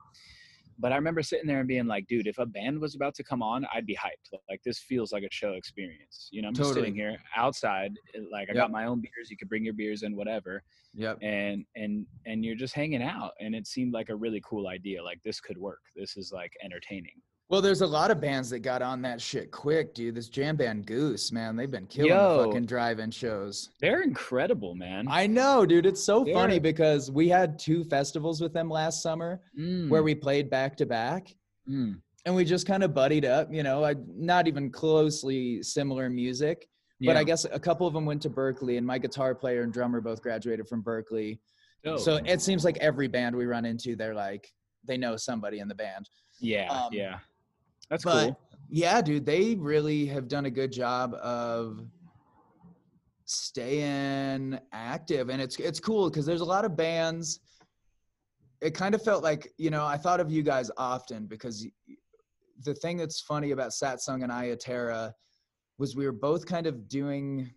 But 0.80 0.92
I 0.92 0.96
remember 0.96 1.22
sitting 1.22 1.46
there 1.48 1.58
and 1.58 1.66
being 1.68 1.86
like, 1.86 2.06
dude, 2.06 2.26
if 2.28 2.38
a 2.38 2.46
band 2.46 2.80
was 2.80 2.94
about 2.94 3.14
to 3.16 3.24
come 3.24 3.42
on, 3.42 3.66
I'd 3.74 3.86
be 3.86 3.96
hyped. 3.96 4.38
Like 4.48 4.62
this 4.64 4.78
feels 4.78 5.12
like 5.12 5.24
a 5.24 5.28
show 5.32 5.54
experience. 5.54 6.28
You 6.30 6.42
know, 6.42 6.48
I'm 6.48 6.54
just 6.54 6.72
sitting 6.72 6.94
here 6.94 7.18
outside, 7.36 7.98
eh, 8.14 8.20
like 8.30 8.48
I 8.48 8.52
Yep. 8.54 8.62
got 8.62 8.70
my 8.70 8.84
own 8.86 9.00
beers. 9.00 9.28
You 9.30 9.36
could 9.36 9.48
bring 9.48 9.64
your 9.64 9.74
beers 9.74 10.02
in, 10.04 10.14
whatever 10.16 10.62
Yep. 10.94 11.18
and 11.22 11.64
and 11.76 12.06
and 12.26 12.44
you're 12.44 12.56
just 12.56 12.74
hanging 12.74 13.02
out 13.02 13.32
and 13.40 13.54
it 13.54 13.66
seemed 13.66 13.92
like 13.92 14.08
a 14.08 14.16
really 14.16 14.40
cool 14.44 14.68
idea 14.68 15.02
like 15.02 15.20
this 15.22 15.40
could 15.40 15.58
work 15.58 15.80
this 15.94 16.16
is 16.16 16.32
like 16.32 16.52
entertaining 16.64 17.20
Well, 17.50 17.62
there's 17.62 17.80
a 17.80 17.86
lot 17.86 18.10
of 18.10 18.20
bands 18.20 18.50
that 18.50 18.58
got 18.58 18.82
on 18.82 19.00
that 19.02 19.22
shit 19.22 19.50
quick, 19.50 19.94
dude. 19.94 20.14
This 20.14 20.28
jam 20.28 20.54
band 20.56 20.84
Goose, 20.84 21.32
man, 21.32 21.56
they've 21.56 21.70
been 21.70 21.86
killing 21.86 22.10
Yo. 22.10 22.38
the 22.42 22.44
fucking 22.48 22.66
drive-in 22.66 23.10
shows. 23.10 23.70
they're 23.80 24.02
incredible 24.02 24.74
man 24.74 25.06
I 25.08 25.26
know, 25.26 25.64
dude. 25.64 25.86
It's 25.86 26.02
so 26.04 26.26
funny 26.26 26.54
They're- 26.54 26.60
because 26.72 27.10
we 27.10 27.26
had 27.28 27.58
two 27.58 27.84
festivals 27.84 28.42
with 28.42 28.52
them 28.52 28.68
last 28.68 29.02
summer 29.02 29.40
where 29.54 30.02
Mm, 30.02 30.04
we 30.04 30.14
played 30.14 30.50
back 30.50 30.76
to 30.76 30.86
back. 30.86 31.34
mm. 31.66 31.98
and 32.26 32.34
we 32.34 32.44
just 32.44 32.66
kind 32.66 32.82
of 32.82 32.92
buddied 32.92 33.24
up 33.24 33.48
you 33.50 33.62
know 33.62 33.82
I, 33.84 33.94
not 34.14 34.46
even 34.46 34.70
closely 34.70 35.62
similar 35.62 36.10
music 36.10 36.68
but 37.00 37.16
i 37.16 37.22
guess 37.24 37.44
a 37.44 37.58
couple 37.60 37.86
of 37.86 37.94
them 37.94 38.04
went 38.04 38.20
to 38.22 38.28
Berklee 38.30 38.76
and 38.76 38.86
my 38.86 38.98
guitar 38.98 39.34
player 39.34 39.62
and 39.62 39.72
drummer 39.72 40.00
both 40.02 40.20
graduated 40.20 40.66
from 40.68 40.82
Berklee 40.82 41.38
Dope. 41.84 42.00
so 42.00 42.16
it 42.26 42.42
seems 42.42 42.64
like 42.64 42.76
every 42.78 43.06
band 43.08 43.34
we 43.36 43.46
run 43.46 43.64
into 43.64 43.96
they're 43.96 44.14
like 44.14 44.52
they 44.84 44.96
know 44.98 45.16
somebody 45.16 45.60
in 45.60 45.68
the 45.68 45.74
band 45.74 46.10
yeah 46.40 46.68
um, 46.70 46.88
yeah 46.92 47.18
that's 47.90 48.04
but 48.04 48.26
cool 48.26 48.40
yeah 48.68 49.00
dude 49.00 49.24
they 49.24 49.54
really 49.54 50.06
have 50.06 50.28
done 50.28 50.46
a 50.46 50.50
good 50.50 50.72
job 50.72 51.14
of 51.14 51.80
staying 53.24 54.58
active 54.72 55.28
and 55.28 55.40
it's 55.40 55.56
it's 55.58 55.80
cool 55.80 56.08
because 56.08 56.24
there's 56.24 56.40
a 56.40 56.44
lot 56.44 56.64
of 56.64 56.76
bands 56.76 57.40
it 58.60 58.74
kind 58.74 58.94
of 58.94 59.02
felt 59.02 59.22
like 59.22 59.52
you 59.58 59.70
know 59.70 59.84
i 59.84 59.96
thought 59.96 60.20
of 60.20 60.30
you 60.30 60.42
guys 60.42 60.70
often 60.76 61.26
because 61.26 61.66
the 62.64 62.74
thing 62.74 62.96
that's 62.96 63.20
funny 63.20 63.52
about 63.52 63.70
Satsang 63.70 64.24
and 64.24 64.32
Iya 64.32 64.56
Terra 64.56 65.14
was 65.78 65.94
we 65.94 66.04
were 66.06 66.12
both 66.12 66.44
kind 66.46 66.66
of 66.66 66.88
doing 66.88 67.52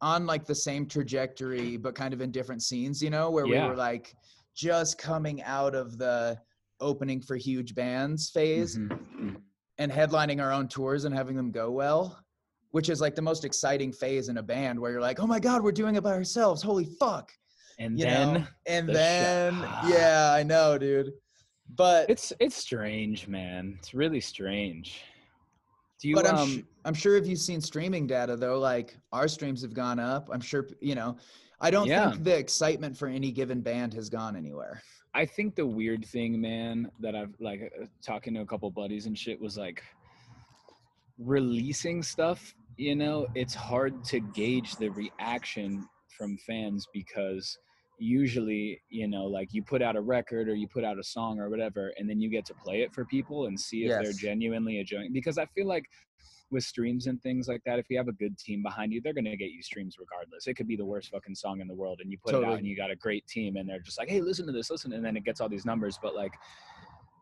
on 0.00 0.26
like 0.26 0.44
the 0.44 0.54
same 0.54 0.86
trajectory, 0.86 1.76
but 1.76 1.94
kind 1.94 2.12
of 2.14 2.20
in 2.20 2.30
different 2.30 2.62
scenes, 2.62 3.02
you 3.02 3.10
know, 3.10 3.30
where 3.30 3.46
Yeah. 3.46 3.64
we 3.64 3.68
were 3.70 3.76
like 3.76 4.14
just 4.54 4.98
coming 4.98 5.42
out 5.42 5.74
of 5.74 5.98
the 5.98 6.38
opening 6.80 7.20
for 7.20 7.36
huge 7.36 7.74
bands 7.74 8.30
phase 8.30 8.76
Mhm. 8.76 9.40
and 9.78 9.92
headlining 9.92 10.42
our 10.42 10.52
own 10.52 10.68
tours 10.68 11.04
and 11.04 11.14
having 11.14 11.36
them 11.36 11.50
go 11.50 11.70
well, 11.70 12.22
which 12.70 12.88
is 12.88 13.00
like 13.00 13.14
the 13.14 13.22
most 13.22 13.44
exciting 13.44 13.92
phase 13.92 14.28
in 14.28 14.38
a 14.38 14.42
band 14.42 14.78
where 14.78 14.92
you're 14.92 15.00
like, 15.00 15.20
oh 15.20 15.26
my 15.26 15.40
God, 15.40 15.62
we're 15.62 15.72
doing 15.72 15.96
it 15.96 16.02
by 16.02 16.12
ourselves. 16.12 16.62
Holy 16.62 16.84
fuck. 16.84 17.32
And 17.78 17.98
You 17.98 18.06
then 18.06 18.32
know? 18.34 18.46
And 18.66 18.88
the 18.88 18.92
then, 18.94 19.54
yeah, 19.86 20.32
I 20.34 20.42
know, 20.42 20.78
dude. 20.78 21.12
But 21.74 22.08
it's 22.08 22.32
it's 22.38 22.56
strange, 22.56 23.26
man. 23.26 23.74
It's 23.78 23.92
really 23.92 24.20
strange. 24.20 25.02
Do 26.00 26.08
you 26.08 26.14
but 26.14 26.26
I'm, 26.26 26.36
um 26.36 26.68
I'm 26.84 26.94
sure 26.94 27.16
if 27.16 27.26
you've 27.26 27.40
seen 27.40 27.60
streaming 27.60 28.06
data 28.06 28.36
though, 28.36 28.58
like 28.60 28.96
our 29.12 29.26
streams 29.28 29.62
have 29.62 29.74
gone 29.74 29.98
up. 29.98 30.28
I'm 30.32 30.40
sure, 30.40 30.68
you 30.80 30.94
know, 30.94 31.16
I 31.60 31.70
don't 31.70 31.86
Yeah. 31.88 32.10
think 32.12 32.22
the 32.22 32.36
excitement 32.38 32.96
for 32.96 33.08
any 33.08 33.32
given 33.32 33.60
band 33.62 33.92
has 33.94 34.08
gone 34.08 34.36
anywhere. 34.36 34.80
I 35.16 35.24
think 35.24 35.54
the 35.54 35.66
weird 35.66 36.04
thing, 36.04 36.38
man, 36.38 36.90
that 37.00 37.16
I've 37.16 37.34
like 37.40 37.72
uh, 37.80 37.86
talking 38.04 38.34
to 38.34 38.42
a 38.42 38.44
couple 38.44 38.70
buddies 38.70 39.06
and 39.06 39.16
shit 39.16 39.40
was 39.40 39.56
like 39.56 39.82
releasing 41.18 42.02
stuff, 42.02 42.54
you 42.76 42.94
know, 42.94 43.26
it's 43.34 43.54
hard 43.54 44.04
to 44.04 44.20
gauge 44.20 44.76
the 44.76 44.90
reaction 44.90 45.88
from 46.18 46.36
fans 46.46 46.86
because 46.92 47.58
usually, 47.98 48.78
you 48.90 49.08
know, 49.08 49.24
like 49.24 49.54
you 49.54 49.62
put 49.62 49.80
out 49.80 49.96
a 49.96 50.00
record 50.02 50.50
or 50.50 50.54
you 50.54 50.68
put 50.68 50.84
out 50.84 50.98
a 50.98 51.02
song 51.02 51.40
or 51.40 51.48
whatever 51.48 51.94
and 51.96 52.10
then 52.10 52.20
you 52.20 52.28
get 52.28 52.44
to 52.44 52.54
play 52.62 52.82
it 52.82 52.92
for 52.92 53.06
people 53.06 53.46
and 53.46 53.58
see 53.58 53.86
if 53.86 54.02
they're 54.02 54.12
genuinely 54.12 54.78
enjoying 54.78 55.14
because 55.14 55.38
I 55.38 55.46
feel 55.46 55.66
like 55.66 55.86
with 56.50 56.64
streams 56.64 57.06
and 57.06 57.20
things 57.22 57.48
like 57.48 57.62
that, 57.64 57.78
if 57.78 57.86
you 57.90 57.96
have 57.96 58.08
a 58.08 58.12
good 58.12 58.38
team 58.38 58.62
behind 58.62 58.92
you, 58.92 59.00
they're 59.00 59.12
gonna 59.12 59.36
get 59.36 59.50
you 59.50 59.62
streams 59.62 59.96
regardless. 59.98 60.46
It 60.46 60.54
could 60.54 60.68
be 60.68 60.76
the 60.76 60.84
worst 60.84 61.10
fucking 61.10 61.34
song 61.34 61.60
in 61.60 61.68
the 61.68 61.74
world, 61.74 62.00
and 62.00 62.10
you 62.10 62.18
put 62.18 62.34
it 62.34 62.44
out, 62.44 62.58
and 62.58 62.66
you 62.66 62.76
got 62.76 62.90
a 62.90 62.96
great 62.96 63.26
team, 63.26 63.56
and 63.56 63.68
they're 63.68 63.80
just 63.80 63.98
like, 63.98 64.08
"Hey, 64.08 64.20
listen 64.20 64.46
to 64.46 64.52
this, 64.52 64.70
listen," 64.70 64.92
and 64.92 65.04
then 65.04 65.16
it 65.16 65.24
gets 65.24 65.40
all 65.40 65.48
these 65.48 65.64
numbers. 65.64 65.98
But 66.00 66.14
like, 66.14 66.32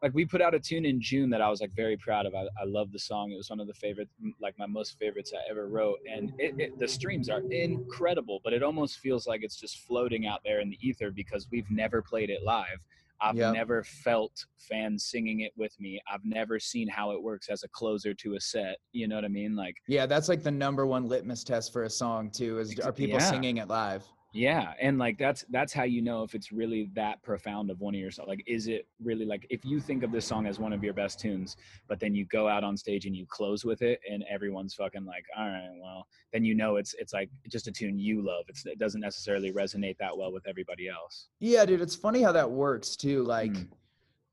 like 0.02 0.12
we 0.12 0.26
put 0.26 0.42
out 0.42 0.54
a 0.54 0.60
tune 0.60 0.84
in 0.84 1.00
June 1.00 1.30
that 1.30 1.40
I 1.40 1.48
was 1.48 1.62
like 1.62 1.74
very 1.74 1.96
proud 1.96 2.26
of. 2.26 2.34
I, 2.34 2.42
I 2.60 2.64
love 2.66 2.92
the 2.92 2.98
song. 2.98 3.32
It 3.32 3.37
was 3.37 3.48
one 3.48 3.60
of 3.60 3.66
the 3.66 3.74
favorite, 3.74 4.08
like 4.40 4.58
my 4.58 4.66
most 4.66 4.98
favorites 4.98 5.32
I 5.34 5.50
ever 5.50 5.66
wrote, 5.68 5.98
and 6.10 6.32
it, 6.38 6.54
it, 6.58 6.78
the 6.78 6.88
streams 6.88 7.30
are 7.30 7.40
incredible. 7.50 8.40
But 8.44 8.52
it 8.52 8.62
almost 8.62 8.98
feels 8.98 9.26
like 9.26 9.42
it's 9.42 9.56
just 9.56 9.78
floating 9.78 10.26
out 10.26 10.40
there 10.44 10.60
in 10.60 10.68
the 10.68 10.78
ether 10.82 11.10
because 11.10 11.48
we've 11.50 11.70
never 11.70 12.02
played 12.02 12.28
it 12.28 12.42
live. 12.42 12.80
I've 13.20 13.37
Yep. 13.37 13.55
never 13.55 13.83
felt 13.83 14.44
fans 14.59 15.07
singing 15.07 15.40
it 15.40 15.53
with 15.57 15.79
me. 15.81 16.00
I've 16.11 16.24
never 16.24 16.59
seen 16.59 16.88
how 16.88 17.12
it 17.12 17.22
works 17.22 17.48
as 17.48 17.62
a 17.62 17.68
closer 17.68 18.14
to 18.14 18.35
a 18.35 18.40
set. 18.40 18.79
You 18.92 19.09
know 19.09 19.14
what 19.16 19.24
I 19.24 19.29
mean? 19.29 19.55
Like, 19.57 19.77
Yeah, 19.88 20.07
that's 20.07 20.29
like 20.29 20.42
the 20.42 20.50
number 20.50 20.87
one 20.87 21.07
litmus 21.09 21.44
test 21.44 21.72
for 21.72 21.85
a 21.85 21.90
song 21.90 22.31
too. 22.31 22.59
Is 22.59 22.79
are 22.81 22.92
people 22.92 23.18
yeah. 23.18 23.31
singing 23.31 23.59
it 23.59 23.68
live? 23.68 24.05
Yeah, 24.35 24.75
and 24.81 24.99
like 24.99 25.16
that's 25.16 25.44
that's 25.51 25.73
how 25.73 25.85
you 25.85 26.03
know 26.03 26.25
if 26.25 26.35
it's 26.35 26.51
really 26.51 26.90
that 26.94 27.23
profound 27.23 27.70
of 27.70 27.81
one 27.81 27.94
of 27.94 28.01
your 28.01 28.11
songs. 28.11 28.27
Like, 28.29 28.42
is 28.49 28.66
it 28.66 28.88
really 29.01 29.25
like 29.25 29.47
if 29.49 29.64
you 29.64 29.79
think 29.81 30.03
of 30.03 30.11
this 30.11 30.27
song 30.27 30.47
as 30.47 30.59
one 30.59 30.73
of 30.73 30.83
your 30.83 30.92
best 30.92 31.20
tunes, 31.20 31.57
but 31.87 32.01
then 32.01 32.16
you 32.16 32.25
go 32.25 32.49
out 32.49 32.64
on 32.64 32.77
stage 32.77 33.07
and 33.07 33.14
you 33.14 33.27
close 33.27 33.64
with 33.64 33.81
it, 33.83 34.01
and 34.11 34.25
everyone's 34.29 34.75
fucking 34.75 35.05
like, 35.07 35.25
all 35.38 35.47
right, 35.47 35.70
well, 35.81 36.09
then 36.33 36.44
you 36.44 36.57
know 36.57 36.77
it's 36.77 36.94
it's 36.99 37.12
like 37.12 37.31
just 37.49 37.68
a 37.68 37.73
tune 37.73 37.97
you 37.97 38.23
love. 38.27 38.44
It's, 38.49 38.66
it 38.66 38.81
doesn't 38.81 39.01
necessarily 39.01 39.53
resonate 39.53 39.97
that 39.99 40.18
well 40.18 40.33
with 40.33 40.49
everybody 40.49 40.88
else. 40.88 41.29
Yeah, 41.38 41.64
dude, 41.64 41.81
it's 41.81 41.94
funny 41.94 42.20
how 42.20 42.33
that 42.33 42.51
works 42.51 42.97
too. 42.97 43.23
Like, 43.23 43.53
Mm. 43.53 43.68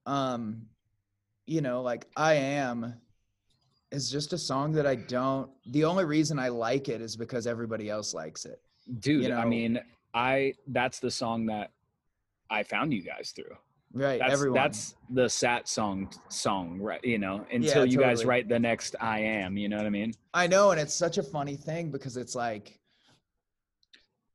um, 0.07 0.61
you 1.45 1.61
know, 1.61 1.83
like 1.83 2.07
I 2.17 2.33
am 2.33 2.95
is 3.91 4.09
just 4.09 4.33
a 4.33 4.37
song 4.39 4.71
that 4.71 4.87
I 4.87 4.95
don't. 4.95 5.51
The 5.67 5.83
only 5.83 6.05
reason 6.05 6.39
I 6.39 6.47
like 6.47 6.89
it 6.89 7.01
is 7.01 7.15
because 7.15 7.45
everybody 7.45 7.87
else 7.89 8.15
likes 8.15 8.45
it. 8.45 8.59
Dude, 8.99 9.31
I 9.31 9.43
know- 9.43 9.49
mean, 9.49 9.79
I 10.13 10.53
that's 10.67 10.99
the 10.99 11.11
song 11.11 11.45
that 11.47 11.71
I 12.49 12.63
found 12.63 12.93
you 12.93 13.01
guys 13.01 13.31
through. 13.31 13.55
Right? 13.93 14.19
That's 14.19 14.33
Everyone. 14.33 14.55
that's 14.55 14.95
the 15.09 15.25
Satsang 15.25 16.17
song, 16.29 16.79
right? 16.79 17.03
You 17.03 17.17
know, 17.17 17.45
until 17.51 17.85
you 17.85 17.97
guys 17.99 18.23
write 18.23 18.47
the 18.47 18.59
next 18.59 18.95
I 19.01 19.19
am. 19.19 19.57
You 19.57 19.67
know 19.67 19.77
what 19.77 19.85
I 19.85 19.89
mean? 19.89 20.13
I 20.33 20.47
know, 20.47 20.71
and 20.71 20.79
it's 20.79 20.93
such 20.93 21.17
a 21.17 21.23
funny 21.23 21.57
thing 21.57 21.91
because 21.91 22.15
it's 22.15 22.33
like, 22.35 22.79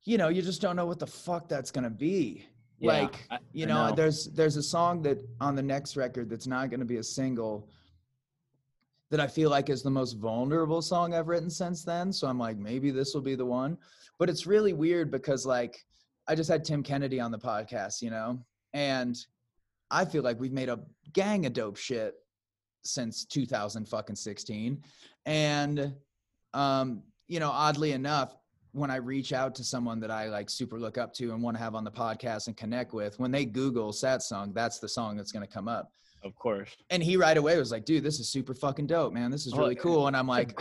you 0.04 0.18
know, 0.18 0.28
you 0.28 0.42
just 0.42 0.60
don't 0.60 0.76
know 0.76 0.86
what 0.86 0.98
the 0.98 1.06
fuck 1.06 1.48
that's 1.48 1.70
gonna 1.70 1.90
be. 1.90 2.46
Yeah, 2.78 2.92
like, 2.92 3.26
I- 3.30 3.38
you 3.52 3.64
know, 3.66 3.88
know. 3.88 3.94
there's 3.94 4.26
there's 4.26 4.56
a 4.56 4.62
song 4.62 5.00
that 5.02 5.18
on 5.40 5.54
the 5.54 5.62
next 5.62 5.96
record 5.96 6.28
that's 6.28 6.46
not 6.46 6.70
gonna 6.70 6.84
be 6.84 6.98
a 6.98 7.02
single 7.02 7.68
that 9.10 9.20
I 9.20 9.26
feel 9.26 9.50
like 9.50 9.70
is 9.70 9.82
the 9.82 9.90
most 9.90 10.14
vulnerable 10.14 10.82
song 10.82 11.14
I've 11.14 11.28
written 11.28 11.50
since 11.50 11.84
then. 11.84 12.12
So 12.12 12.26
I'm 12.26 12.38
like, 12.38 12.58
maybe 12.58 12.90
this 12.90 13.14
will 13.14 13.20
be 13.20 13.34
the 13.34 13.44
one. 13.44 13.78
But 14.18 14.28
it's 14.28 14.46
really 14.46 14.72
weird 14.72 15.10
because 15.10 15.46
like 15.46 15.78
I 16.26 16.34
just 16.34 16.50
had 16.50 16.64
Tim 16.64 16.82
Kennedy 16.82 17.20
on 17.20 17.30
the 17.30 17.38
podcast, 17.38 18.02
you 18.02 18.10
know, 18.10 18.40
and 18.72 19.16
I 19.90 20.04
feel 20.04 20.22
like 20.22 20.40
we've 20.40 20.52
made 20.52 20.68
a 20.68 20.80
gang 21.12 21.46
of 21.46 21.52
dope 21.52 21.76
shit 21.76 22.14
since 22.82 23.24
2000 23.24 23.86
fucking 23.86 24.16
16. 24.16 24.82
And 25.24 25.94
um, 26.54 27.02
you 27.28 27.40
know, 27.40 27.50
oddly 27.50 27.92
enough, 27.92 28.36
when 28.72 28.90
I 28.90 28.96
reach 28.96 29.32
out 29.32 29.54
to 29.54 29.64
someone 29.64 30.00
that 30.00 30.10
I 30.10 30.28
like 30.28 30.50
super 30.50 30.78
look 30.78 30.98
up 30.98 31.14
to 31.14 31.32
and 31.32 31.42
want 31.42 31.56
to 31.56 31.62
have 31.62 31.74
on 31.74 31.84
the 31.84 31.90
podcast 31.90 32.46
and 32.46 32.56
connect 32.56 32.92
with, 32.92 33.18
when 33.18 33.30
they 33.30 33.44
Google 33.44 33.92
Satsang, 33.92 34.52
that's 34.54 34.78
the 34.78 34.88
song 34.88 35.16
that's 35.16 35.32
gonna 35.32 35.46
come 35.46 35.68
up. 35.68 35.92
Of 36.26 36.34
course. 36.36 36.76
And 36.90 37.02
he 37.02 37.16
right 37.16 37.36
away 37.36 37.56
was 37.58 37.70
like, 37.70 37.84
dude, 37.84 38.02
this 38.02 38.18
is 38.20 38.28
super 38.28 38.52
fucking 38.54 38.86
dope, 38.88 39.12
man. 39.12 39.30
This 39.30 39.46
is 39.46 39.54
Oh, 39.54 39.58
really 39.58 39.76
cool. 39.76 40.08
And 40.08 40.16
I'm 40.16 40.26
Like 40.26 40.58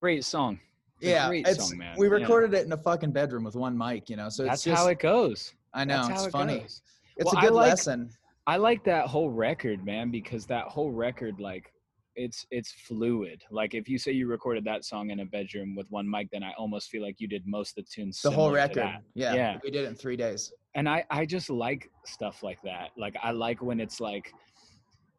great 0.00 0.24
song. 0.24 0.60
It's 1.00 1.08
yeah, 1.10 1.28
great 1.28 1.46
it's 1.46 1.68
song, 1.68 1.78
man. 1.78 1.96
we 1.98 2.06
Yeah. 2.06 2.12
recorded 2.14 2.54
it 2.54 2.64
in 2.66 2.72
a 2.72 2.76
fucking 2.76 3.12
bedroom 3.12 3.44
with 3.44 3.56
one 3.56 3.76
mic, 3.76 4.08
you 4.08 4.16
know. 4.16 4.28
So 4.28 4.44
it's 4.44 4.50
That's 4.50 4.64
just 4.64 4.82
how 4.82 4.88
it 4.88 4.98
goes. 5.00 5.54
I 5.74 5.84
know 5.84 6.06
That's 6.06 6.20
it's 6.20 6.26
it 6.28 6.30
funny. 6.30 6.60
goes. 6.60 6.82
It's 7.16 7.24
Well, 7.26 7.34
a 7.34 7.38
I 7.38 7.42
good 7.48 7.54
like- 7.54 7.68
lesson. 7.70 8.10
I 8.46 8.56
like 8.56 8.82
that 8.84 9.06
whole 9.08 9.28
record, 9.30 9.84
man, 9.84 10.10
because 10.10 10.46
that 10.46 10.64
whole 10.68 10.90
record, 10.90 11.38
like, 11.38 11.70
it's 12.16 12.46
it's 12.50 12.72
fluid. 12.72 13.42
Like, 13.50 13.74
if 13.74 13.88
you 13.88 13.96
say 13.98 14.10
you 14.10 14.26
recorded 14.26 14.64
that 14.64 14.84
song 14.84 15.10
in 15.10 15.20
a 15.20 15.24
bedroom 15.24 15.76
with 15.76 15.88
one 15.90 16.08
mic, 16.10 16.30
then 16.32 16.42
I 16.42 16.52
almost 16.58 16.90
feel 16.90 17.02
like 17.02 17.20
you 17.20 17.28
did 17.28 17.46
most 17.46 17.78
of 17.78 17.84
the 17.84 17.90
tunes. 17.90 18.20
The 18.22 18.30
whole 18.30 18.50
record. 18.50 18.98
Yeah, 19.14 19.34
Yeah. 19.34 19.58
We 19.62 19.70
did 19.70 19.84
it 19.84 19.88
in 19.88 19.94
three 19.94 20.16
days. 20.16 20.52
and 20.74 20.88
I 20.88 21.04
I 21.10 21.24
just 21.26 21.48
like 21.50 21.90
stuff 22.04 22.42
like 22.42 22.60
that. 22.62 22.90
Like 22.96 23.14
I 23.22 23.30
like 23.30 23.62
when 23.62 23.78
it's 23.80 24.00
like 24.00 24.32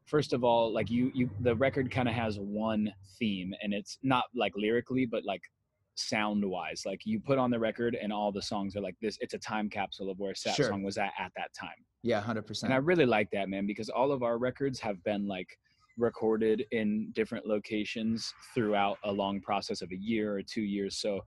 first 0.09 0.33
of 0.33 0.43
all 0.43 0.73
like 0.73 0.89
you 0.89 1.11
you 1.13 1.29
the 1.41 1.55
record 1.55 1.91
kind 1.91 2.09
of 2.09 2.15
has 2.15 2.39
one 2.39 2.91
theme 3.19 3.53
and 3.61 3.73
it's 3.73 3.99
not 4.01 4.25
like 4.35 4.51
lyrically 4.55 5.05
but 5.05 5.23
like 5.23 5.41
sound 5.99 6.43
wise 6.43 6.83
like 6.85 7.01
you 7.05 7.19
put 7.19 7.37
on 7.37 7.51
the 7.51 7.59
record 7.59 7.95
and 8.01 8.11
all 8.11 8.31
the 8.31 8.41
songs 8.41 8.75
are 8.75 8.81
like 8.81 8.95
this. 9.01 9.17
It's 9.21 9.33
a 9.33 9.37
time 9.37 9.69
capsule 9.69 10.09
of 10.09 10.17
where 10.17 10.33
that 10.45 10.55
Sure. 10.55 10.69
song 10.69 10.81
was 10.83 10.97
at 10.97 11.11
at 11.19 11.31
that 11.35 11.53
time. 11.53 11.85
Yeah, 12.03 12.21
hundred 12.21 12.39
and 12.39 12.47
percent. 12.47 12.71
And 12.71 12.73
I 12.73 12.77
really 12.77 13.05
like 13.05 13.29
that 13.31 13.49
man 13.49 13.67
because 13.67 13.89
all 13.89 14.11
of 14.11 14.23
our 14.23 14.37
records 14.37 14.79
have 14.79 15.03
been 15.03 15.27
like 15.27 15.57
recorded 15.97 16.65
in 16.71 17.11
different 17.13 17.45
locations 17.45 18.33
throughout 18.55 18.97
a 19.03 19.11
long 19.11 19.41
process 19.41 19.81
of 19.81 19.91
a 19.91 19.97
year 19.97 20.33
or 20.33 20.41
two 20.41 20.61
years. 20.61 20.97
So 20.97 21.19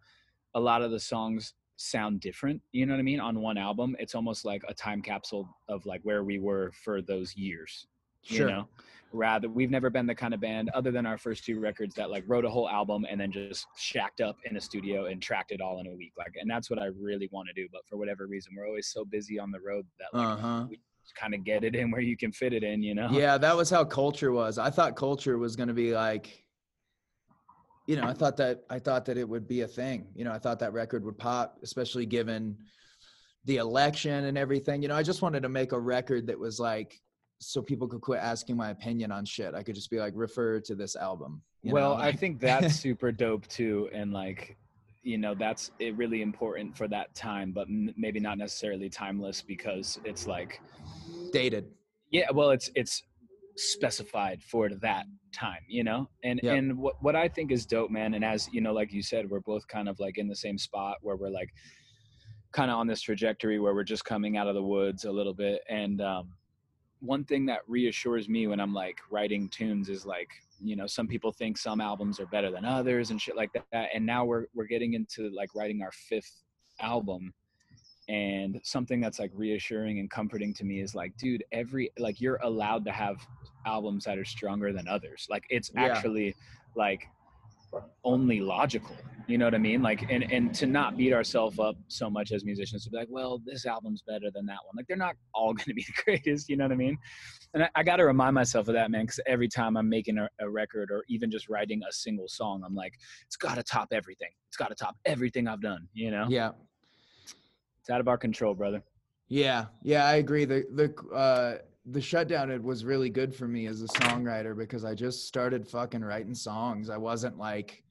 a 0.55 0.61
lot 0.61 0.81
of 0.83 0.91
the 0.91 1.01
songs 1.01 1.55
sound 1.77 2.21
different 2.21 2.61
you 2.71 2.87
know 2.87 2.93
what 2.93 3.01
i 3.01 3.03
mean 3.03 3.19
on 3.19 3.41
one 3.41 3.59
album. 3.59 3.97
It's 3.99 4.15
almost 4.15 4.45
like 4.45 4.63
a 4.69 4.75
time 4.75 5.03
capsule 5.03 5.49
of 5.69 5.85
like 5.85 6.01
where 6.05 6.23
we 6.23 6.39
were 6.39 6.71
for 6.85 7.03
those 7.03 7.35
years 7.35 7.89
Sure. 8.23 8.49
you 8.49 8.53
know 8.55 8.69
rather 9.15 9.49
we've 9.49 9.71
never 9.71 9.91
been 9.91 10.07
the 10.07 10.15
kind 10.15 10.33
of 10.33 10.41
band 10.41 10.71
other 10.75 10.91
than 10.91 11.05
our 11.05 11.19
first 11.19 11.45
two 11.45 11.61
records 11.61 11.95
that 11.95 12.11
like 12.11 12.25
wrote 12.27 12.45
a 12.47 12.51
whole 12.51 12.69
album 12.69 13.05
and 13.11 13.21
then 13.21 13.31
just 13.31 13.67
shacked 13.77 14.21
up 14.23 14.37
in 14.49 14.57
a 14.57 14.61
studio 14.61 15.05
and 15.07 15.21
tracked 15.21 15.53
it 15.53 15.61
all 15.61 15.81
in 15.81 15.87
a 15.87 15.95
week 15.95 16.13
like 16.17 16.35
and 16.41 16.51
that's 16.51 16.71
what 16.71 16.79
i 16.79 16.87
really 16.99 17.29
want 17.31 17.47
to 17.47 17.53
do 17.53 17.69
but 17.73 17.83
for 17.87 17.97
whatever 17.99 18.27
reason 18.27 18.55
we're 18.57 18.67
always 18.67 18.87
so 18.87 19.05
busy 19.05 19.39
on 19.39 19.51
the 19.51 19.61
road 19.61 19.85
that 19.99 20.07
like 20.17 20.27
Uh 20.27 20.37
huh. 20.37 20.67
kind 21.15 21.35
of 21.35 21.45
get 21.45 21.63
it 21.63 21.75
in 21.75 21.91
where 21.91 22.01
you 22.01 22.17
can 22.17 22.33
fit 22.33 22.55
it 22.55 22.63
in 22.63 22.83
you 22.83 22.95
know 22.95 23.09
Yeah, 23.11 23.37
that 23.37 23.55
was 23.55 23.69
how 23.69 23.85
culture 23.85 24.33
was. 24.33 24.57
I 24.57 24.71
thought 24.71 24.97
culture 24.97 25.37
was 25.37 25.57
going 25.57 25.69
to 25.69 25.75
be 25.75 25.93
like, 25.93 26.45
you 27.87 27.97
know, 27.97 28.05
I 28.05 28.15
thought 28.15 28.37
that 28.39 28.63
I 28.71 28.79
thought 28.79 29.05
that 29.07 29.19
it 29.19 29.29
would 29.29 29.47
be 29.49 29.63
a 29.63 29.69
thing. 29.69 30.07
You 30.15 30.25
know, 30.25 30.33
I 30.33 30.39
thought 30.39 30.61
that 30.61 30.73
record 30.73 31.05
would 31.05 31.19
pop, 31.19 31.59
especially 31.63 32.07
given 32.07 32.57
the 33.45 33.57
election 33.57 34.25
and 34.25 34.39
everything. 34.39 34.81
You 34.81 34.89
know, 34.89 34.95
I 34.95 35.03
just 35.03 35.21
wanted 35.21 35.43
to 35.43 35.49
make 35.49 35.73
a 35.73 35.79
record 35.79 36.29
that 36.29 36.39
was 36.39 36.61
like, 36.61 36.99
so 37.43 37.61
people 37.63 37.87
could 37.89 38.01
quit 38.01 38.21
asking 38.21 38.57
my 38.57 38.71
opinion 38.71 39.11
on 39.13 39.25
shit. 39.25 39.55
I 39.55 39.63
could 39.63 39.75
just 39.75 39.91
be 39.91 39.99
like, 39.99 40.13
refer 40.17 40.61
to 40.61 40.75
this 40.75 40.95
album. 40.97 41.43
you 41.63 41.73
well 41.73 41.97
know, 41.97 42.03
i 42.03 42.13
think 42.13 42.41
that's 42.41 42.75
super 42.87 43.11
dope 43.13 43.47
too 43.49 43.89
and 43.93 44.13
like 44.13 44.57
you 45.03 45.19
know 45.19 45.35
that's 45.35 45.71
it 45.81 45.97
really 45.97 46.23
important 46.23 46.77
for 46.77 46.87
that 46.89 47.13
time 47.15 47.53
but 47.53 47.67
m- 47.69 47.93
maybe 47.97 48.21
not 48.21 48.39
necessarily 48.39 48.89
timeless 48.89 49.43
because 49.43 49.99
it's 50.05 50.27
like 50.27 50.61
dated. 51.33 51.65
yeah 52.11 52.31
well 52.33 52.51
it's 52.51 52.71
it's 52.75 53.03
specified 53.57 54.43
for 54.43 54.69
that 54.81 55.05
time 55.35 55.61
you 55.69 55.85
know 55.85 56.09
and 56.25 56.41
Yep. 56.43 56.57
and 56.59 56.79
what, 56.79 56.95
what 57.01 57.17
i 57.17 57.29
think 57.29 57.51
is 57.53 57.67
dope 57.67 57.91
man 57.91 58.15
and 58.15 58.25
as 58.25 58.49
you 58.53 58.61
know 58.61 58.73
like 58.73 58.93
you 58.93 59.03
said 59.03 59.29
we're 59.31 59.41
both 59.41 59.67
kind 59.69 59.89
of 59.89 59.99
like 60.01 60.19
in 60.19 60.29
the 60.29 60.37
same 60.37 60.59
spot 60.59 60.97
where 61.03 61.17
we're 61.17 61.31
like 61.31 61.51
kind 62.53 62.71
of 62.71 62.77
on 62.79 62.87
this 62.87 63.01
trajectory 63.01 63.59
where 63.59 63.75
we're 63.75 63.85
just 63.85 64.05
coming 64.05 64.37
out 64.37 64.47
of 64.47 64.55
the 64.55 64.63
woods 64.63 65.05
a 65.05 65.11
little 65.13 65.35
bit 65.35 65.61
and 65.69 66.01
um 66.01 66.29
one 67.03 67.25
thing 67.25 67.45
that 67.47 67.61
reassures 67.67 68.29
me 68.29 68.47
when 68.47 68.61
I'm 68.61 68.73
like 68.73 68.99
writing 69.11 69.49
tunes 69.49 69.89
is 69.89 70.07
like, 70.07 70.31
you 70.63 70.77
know, 70.77 70.87
some 70.87 71.09
people 71.09 71.33
think 71.33 71.59
some 71.59 71.81
albums 71.81 72.21
are 72.21 72.27
better 72.27 72.51
than 72.51 72.65
others 72.65 73.11
and 73.11 73.21
shit 73.21 73.37
like 73.37 73.51
that. 73.73 73.89
And 73.93 74.07
now 74.07 74.25
we're 74.25 74.47
we're 74.55 74.67
getting 74.67 74.95
into 74.95 75.29
like 75.31 75.55
writing 75.55 75.83
our 75.83 75.91
fifth 75.93 76.43
album. 76.81 77.35
And 78.09 78.61
something 78.63 79.01
that's 79.01 79.19
like 79.19 79.31
reassuring 79.35 79.99
and 79.99 80.11
comforting 80.11 80.55
to 80.55 80.65
me 80.65 80.81
is 80.81 80.95
like, 80.95 81.17
dude, 81.17 81.45
every 81.53 81.91
like 81.99 82.21
you're 82.21 82.39
allowed 82.43 82.85
to 82.85 82.93
have 82.93 83.17
albums 83.67 84.05
that 84.05 84.19
are 84.19 84.25
stronger 84.25 84.73
than 84.73 84.87
others. 84.87 85.27
Like 85.29 85.45
it's 85.51 85.71
Yeah. 85.75 85.83
actually 85.83 86.35
like 86.77 87.09
only 88.05 88.41
logical 88.41 88.97
you 89.27 89.39
know 89.39 89.45
what 89.45 89.55
i 89.55 89.59
mean? 89.59 89.83
Like 89.83 90.11
and 90.11 90.31
and 90.33 90.55
to 90.57 90.67
not 90.67 90.97
beat 90.97 91.13
ourselves 91.13 91.59
up 91.59 91.77
so 91.89 92.11
much 92.11 92.33
as 92.33 92.45
musicians 92.45 92.85
to 92.85 92.91
be 92.91 92.97
like 92.97 93.09
well 93.11 93.41
this 93.45 93.67
album's 93.67 94.03
better 94.03 94.31
than 94.31 94.47
that 94.47 94.59
one. 94.65 94.75
Like 94.77 94.87
they're 94.87 94.97
not 94.97 95.17
all 95.33 95.55
going 95.55 95.67
to 95.67 95.75
be 95.75 95.83
the 95.83 96.03
greatest 96.05 96.49
you 96.49 96.57
know 96.57 96.65
what 96.65 96.73
i 96.73 96.77
mean? 96.77 96.99
And 97.55 97.65
i, 97.65 97.71
I 97.75 97.83
got 97.83 97.97
to 97.97 98.05
remind 98.05 98.35
myself 98.35 98.69
of 98.69 98.75
that 98.75 98.91
man 98.91 99.03
because 99.03 99.21
every 99.27 99.49
time 99.49 99.77
i'm 99.77 99.89
making 99.89 100.19
a, 100.19 100.29
a 100.41 100.49
record 100.49 100.91
or 100.91 101.05
even 101.09 101.31
just 101.31 101.49
writing 101.49 101.81
a 101.89 101.93
single 101.93 102.29
song 102.29 102.63
i'm 102.67 102.75
like 102.75 102.95
it's 103.27 103.37
got 103.37 103.55
to 103.57 103.63
top 103.63 103.89
everything. 103.93 104.31
It's 104.49 104.57
got 104.57 104.69
to 104.69 104.75
top 104.75 104.97
everything 105.05 105.49
i've 105.49 105.63
done 105.63 105.89
you 105.93 106.11
know? 106.11 106.27
Yeah. 106.29 106.51
it's 107.81 107.91
out 107.91 108.01
of 108.01 108.09
our 108.09 108.19
control 108.19 108.55
brother. 108.55 108.83
Yeah, 109.29 109.67
yeah, 109.83 110.05
I 110.05 110.17
agree. 110.17 110.45
The 110.45 110.67
the 110.75 111.15
uh 111.15 111.59
the 111.87 112.01
shutdown 112.01 112.51
it 112.51 112.63
was 112.63 112.85
really 112.85 113.11
good 113.11 113.35
for 113.35 113.49
me 113.49 113.67
as 113.67 113.83
a 113.83 113.87
songwriter 113.87 114.57
because 114.57 114.85
I 114.85 114.95
just 114.95 115.27
started 115.27 115.67
fucking 115.67 116.03
writing 116.05 116.35
songs. 116.35 116.89
I 116.91 116.97
wasn't 116.97 117.39
like 117.39 117.83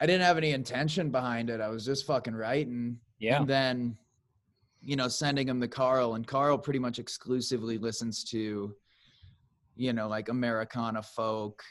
I 0.00 0.06
didn't 0.06 0.22
have 0.26 0.36
any 0.36 0.52
intention 0.52 1.10
behind 1.10 1.50
it. 1.50 1.60
I 1.60 1.68
was 1.68 1.84
just 1.84 2.06
fucking 2.06 2.34
writing. 2.34 2.98
yeah 3.18 3.38
And 3.40 3.48
then, 3.48 3.96
you 4.80 4.94
know, 4.94 5.08
sending 5.08 5.46
them 5.46 5.60
to 5.60 5.68
Carl 5.68 6.14
and 6.14 6.26
Carl 6.26 6.56
pretty 6.58 6.78
much 6.78 6.98
exclusively 7.00 7.78
listens 7.78 8.22
to, 8.24 8.74
you 9.76 9.92
know, 9.92 10.06
like 10.08 10.28
Americana 10.28 11.02
folk, 11.02 11.62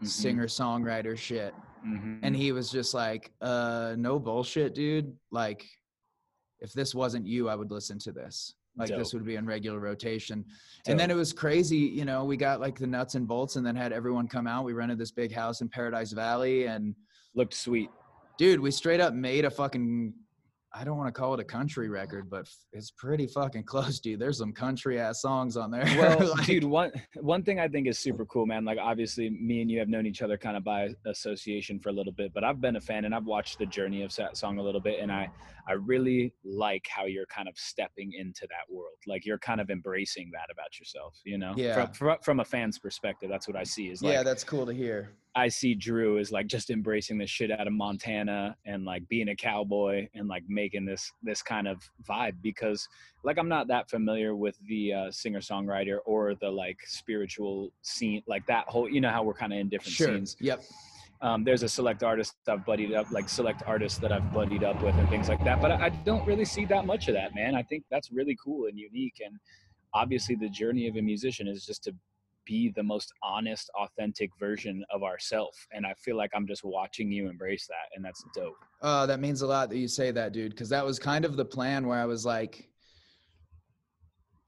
Mhm, 0.00 0.06
singer 0.06 0.46
songwriter 0.46 1.18
shit 1.18 1.52
mhm. 1.84 2.20
and 2.22 2.36
he 2.36 2.52
was 2.52 2.70
just 2.70 2.94
like 2.94 3.32
uh 3.40 3.96
no 3.98 4.16
bullshit 4.20 4.72
dude 4.72 5.12
like 5.32 5.66
if 6.60 6.72
this 6.72 6.94
wasn't 6.94 7.26
you 7.26 7.48
i 7.48 7.54
would 7.56 7.72
listen 7.72 7.98
to 7.98 8.12
this 8.12 8.54
like 8.78 8.88
this 8.88 9.12
would 9.12 9.24
be 9.24 9.36
in 9.36 9.46
regular 9.46 9.80
rotation. 9.80 10.44
And 10.86 10.98
then 10.98 11.10
it 11.10 11.16
was 11.16 11.32
crazy 11.32 11.76
you 11.76 12.04
know 12.04 12.24
we 12.24 12.36
got 12.36 12.60
like 12.60 12.78
the 12.78 12.86
nuts 12.86 13.14
and 13.14 13.26
bolts 13.26 13.56
and 13.56 13.66
then 13.66 13.76
had 13.76 13.92
everyone 13.92 14.28
come 14.28 14.46
out. 14.46 14.64
We 14.64 14.72
rented 14.72 14.98
this 14.98 15.10
big 15.10 15.32
house 15.32 15.60
in 15.60 15.68
paradise 15.68 16.12
valley 16.12 16.66
and 16.66 16.94
looked 17.34 17.54
sweet. 17.54 17.90
Dude 18.38 18.60
we 18.60 18.70
straight 18.70 19.00
up 19.00 19.14
made 19.14 19.44
a 19.44 19.50
fucking 19.50 20.14
i 20.74 20.84
don't 20.84 20.98
want 20.98 21.08
to 21.08 21.18
call 21.18 21.32
it 21.32 21.40
a 21.40 21.44
country 21.44 21.88
record 21.88 22.28
but 22.28 22.46
it's 22.74 22.90
pretty 22.90 23.26
fucking 23.26 23.64
close 23.64 24.00
dude. 24.00 24.20
There's 24.20 24.38
some 24.38 24.52
country 24.52 25.00
ass 25.00 25.22
songs 25.22 25.56
on 25.56 25.70
there. 25.70 25.84
Well 25.96 26.28
Like, 26.36 26.46
dude 26.46 26.64
one 26.64 26.92
one 27.16 27.42
thing 27.42 27.58
i 27.58 27.66
think 27.66 27.86
is 27.88 27.98
super 27.98 28.26
cool 28.26 28.46
man 28.46 28.64
like 28.64 28.78
obviously 28.78 29.30
me 29.30 29.62
and 29.62 29.70
you 29.70 29.78
have 29.78 29.88
known 29.88 30.06
each 30.06 30.22
other 30.22 30.36
kind 30.36 30.56
of 30.56 30.64
by 30.64 30.90
association 31.06 31.80
for 31.80 31.88
a 31.88 31.92
little 31.92 32.12
bit 32.12 32.32
but 32.34 32.44
i've 32.44 32.60
been 32.60 32.76
a 32.76 32.80
fan 32.80 33.06
and 33.06 33.14
i've 33.14 33.24
watched 33.24 33.58
the 33.58 33.66
journey 33.66 34.02
of 34.02 34.14
that 34.16 34.36
song 34.36 34.58
a 34.58 34.62
little 34.62 34.80
bit 34.80 35.00
and 35.00 35.10
i 35.10 35.28
i 35.68 35.72
really 35.72 36.32
like 36.44 36.86
how 36.88 37.04
you're 37.04 37.26
kind 37.26 37.48
of 37.48 37.56
stepping 37.56 38.12
into 38.12 38.42
that 38.42 38.72
world 38.74 38.96
like 39.06 39.24
you're 39.26 39.38
kind 39.38 39.60
of 39.60 39.70
embracing 39.70 40.30
that 40.32 40.46
about 40.52 40.78
yourself 40.78 41.14
you 41.24 41.38
know 41.38 41.52
Yeah. 41.56 41.74
from, 41.74 41.92
from, 41.92 42.18
from 42.22 42.40
a 42.40 42.44
fan's 42.44 42.78
perspective 42.78 43.28
that's 43.30 43.46
what 43.46 43.56
i 43.56 43.62
see 43.64 43.88
is 43.88 44.02
like 44.02 44.12
yeah 44.14 44.22
that's 44.22 44.44
cool 44.44 44.66
to 44.66 44.72
hear 44.72 45.10
I 45.34 45.46
see 45.46 45.74
Drew 45.76 46.18
is 46.18 46.32
like 46.32 46.48
just 46.48 46.68
embracing 46.68 47.16
the 47.18 47.26
shit 47.26 47.52
out 47.52 47.68
of 47.68 47.72
Montana 47.72 48.56
and 48.66 48.84
like 48.84 49.06
being 49.08 49.28
a 49.28 49.36
cowboy 49.36 50.08
and 50.14 50.26
like 50.26 50.42
making 50.48 50.84
this 50.84 51.12
this 51.22 51.42
kind 51.42 51.68
of 51.68 51.80
vibe 52.08 52.32
because 52.42 52.88
like 53.22 53.38
I'm 53.38 53.48
not 53.48 53.68
that 53.68 53.88
familiar 53.88 54.34
with 54.34 54.58
the 54.66 54.92
uh, 54.92 55.10
singer 55.12 55.38
songwriter 55.38 55.98
or 56.06 56.34
the 56.34 56.50
like 56.50 56.78
spiritual 56.86 57.70
scene 57.82 58.22
like 58.26 58.44
that 58.46 58.64
whole 58.66 58.88
you 58.88 59.00
know 59.00 59.10
how 59.10 59.22
we're 59.22 59.34
kind 59.34 59.52
of 59.52 59.60
in 59.60 59.68
different 59.68 59.92
sure 59.92 60.08
scenes. 60.08 60.36
yep 60.40 60.60
Um, 61.20 61.44
there's 61.44 61.62
a 61.62 61.68
select 61.68 62.02
artist 62.02 62.34
I've 62.46 62.64
buddied 62.64 62.94
up 62.94 63.10
like 63.10 63.28
select 63.28 63.62
artists 63.66 63.98
that 63.98 64.12
I've 64.12 64.32
buddied 64.32 64.62
up 64.62 64.80
with 64.82 64.94
and 64.94 65.08
things 65.08 65.28
like 65.28 65.42
that, 65.44 65.60
but 65.60 65.72
I, 65.72 65.86
I 65.86 65.88
don't 65.88 66.26
really 66.26 66.44
see 66.44 66.64
that 66.66 66.86
much 66.86 67.08
of 67.08 67.14
that, 67.14 67.34
man. 67.34 67.54
I 67.54 67.62
think 67.62 67.84
that's 67.90 68.10
really 68.12 68.36
cool 68.42 68.66
and 68.66 68.78
unique 68.78 69.20
and 69.24 69.38
obviously 69.94 70.34
the 70.34 70.48
journey 70.48 70.86
of 70.86 70.96
a 70.96 71.02
musician 71.02 71.48
is 71.48 71.64
just 71.64 71.82
to 71.84 71.94
be 72.44 72.72
the 72.76 72.82
most 72.82 73.12
honest 73.22 73.70
authentic 73.74 74.30
version 74.40 74.82
of 74.90 75.02
ourself 75.02 75.54
and 75.72 75.84
i 75.86 75.92
feel 75.94 76.16
like 76.16 76.30
i'm 76.34 76.46
just 76.46 76.64
watching 76.64 77.12
you 77.12 77.28
embrace 77.28 77.66
that 77.66 77.94
and 77.94 78.02
that's 78.02 78.24
dope 78.34 78.56
Oh, 78.80 79.06
that 79.06 79.18
means 79.18 79.42
a 79.42 79.46
lot 79.46 79.70
that 79.70 79.78
you 79.78 79.88
say 79.88 80.12
that, 80.12 80.32
dude. 80.32 80.52
Because 80.52 80.68
that 80.68 80.84
was 80.84 80.98
kind 80.98 81.24
of 81.24 81.36
the 81.36 81.44
plan 81.44 81.86
where 81.86 81.98
I 81.98 82.04
was 82.04 82.24
like, 82.24 82.67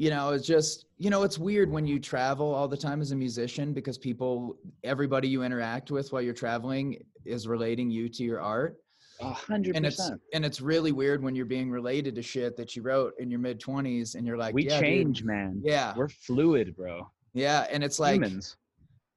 you 0.01 0.09
know, 0.09 0.31
it's 0.31 0.47
just, 0.47 0.87
you 0.97 1.11
know, 1.11 1.25
it's 1.25 1.39
weird 1.39 1.71
when 1.71 1.87
you 1.87 1.99
travel 1.99 2.55
all 2.55 2.67
the 2.67 2.75
time 2.77 3.03
as 3.03 3.13
a 3.13 3.15
musician 3.15 3.75
because 3.75 3.99
people, 3.99 4.57
everybody 4.83 5.29
you 5.29 5.43
interact 5.43 5.91
with 5.91 6.11
while 6.11 6.23
you're 6.23 6.33
traveling 6.33 7.05
is 7.27 7.47
relating 7.47 7.91
you 7.91 8.09
to 8.09 8.25
your 8.25 8.41
art. 8.41 8.79
a 9.21 9.31
hundred 9.31 9.77
And 9.77 9.85
it's 9.85 9.97
percent 9.97 10.23
and 10.33 10.43
it's 10.43 10.63
really 10.63 10.91
weird 10.91 11.23
when 11.23 11.35
you're 11.37 11.45
being 11.45 11.71
related 11.71 12.15
to 12.15 12.23
shit 12.23 12.57
that 12.57 12.75
you 12.75 12.81
wrote 12.81 13.13
in 13.19 13.31
your 13.31 13.41
mid 13.41 13.61
twenties 13.61 14.15
and 14.15 14.27
you're 14.27 14.39
like, 14.39 14.55
we 14.55 14.65
yeah, 14.65 14.77
dude, 14.81 14.85
change 14.89 15.23
man 15.23 15.61
Yeah. 15.63 15.93
we're 15.95 16.09
fluid 16.09 16.75
bro 16.75 17.07
Yeah. 17.35 17.67
And 17.71 17.85
it's 17.85 17.99
like 18.01 18.15
humans 18.15 18.57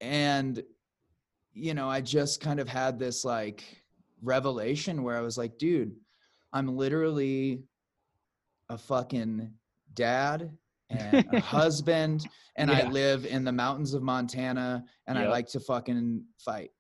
and 0.02 0.62
you 1.54 1.74
know 1.74 1.88
i 1.90 2.02
just 2.02 2.42
kind 2.42 2.60
of 2.60 2.68
had 2.68 3.00
this 3.00 3.24
like 3.24 3.64
revelation 4.22 5.02
where 5.04 5.16
i 5.16 5.22
was 5.22 5.38
like 5.38 5.58
dude 5.58 5.96
i'm 6.52 6.68
literally 6.76 7.64
a 8.70 8.78
fucking 8.78 9.50
dad 9.94 10.52
and 11.00 11.26
a 11.34 11.40
husband 11.58 12.28
and 12.58 12.70
i 12.72 12.88
live 12.90 13.26
in 13.26 13.44
the 13.44 13.52
mountains 13.52 13.94
of 13.94 14.02
montana 14.04 14.84
and 15.08 15.18
i 15.18 15.28
like 15.28 15.48
to 15.48 15.60
fucking 15.60 16.24
fight 16.38 16.72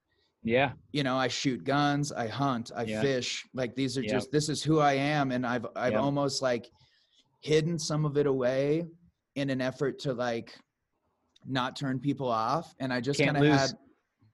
yeah 0.43 0.71
you 0.91 1.04
know 1.04 1.15
i 1.15 1.28
shoot 1.28 1.63
guns 1.63 2.12
i 2.12 2.28
hunt 2.28 2.71
i 2.76 2.84
Yeah. 2.84 3.02
fish 3.02 3.43
like 3.54 3.76
these 3.76 3.97
are 3.97 4.02
Yep. 4.02 4.12
just 4.12 4.32
this 4.32 4.49
is 4.49 4.62
who 4.63 4.80
i 4.80 4.93
am 4.93 5.32
and 5.32 5.45
i've 5.45 5.65
i've 5.76 5.93
Yep. 5.93 6.02
almost 6.02 6.41
like 6.41 6.69
hidden 7.41 7.78
some 7.80 8.06
of 8.06 8.17
it 8.17 8.26
away 8.28 8.86
in 9.36 9.49
an 9.49 9.62
effort 9.62 9.99
to 9.99 10.13
like 10.13 10.56
not 11.45 11.76
turn 11.76 11.99
people 11.99 12.28
off 12.30 12.73
and 12.80 12.91
i 12.93 12.99
just 13.02 13.19
kind 13.19 13.38
of 13.38 13.43
had 13.45 13.71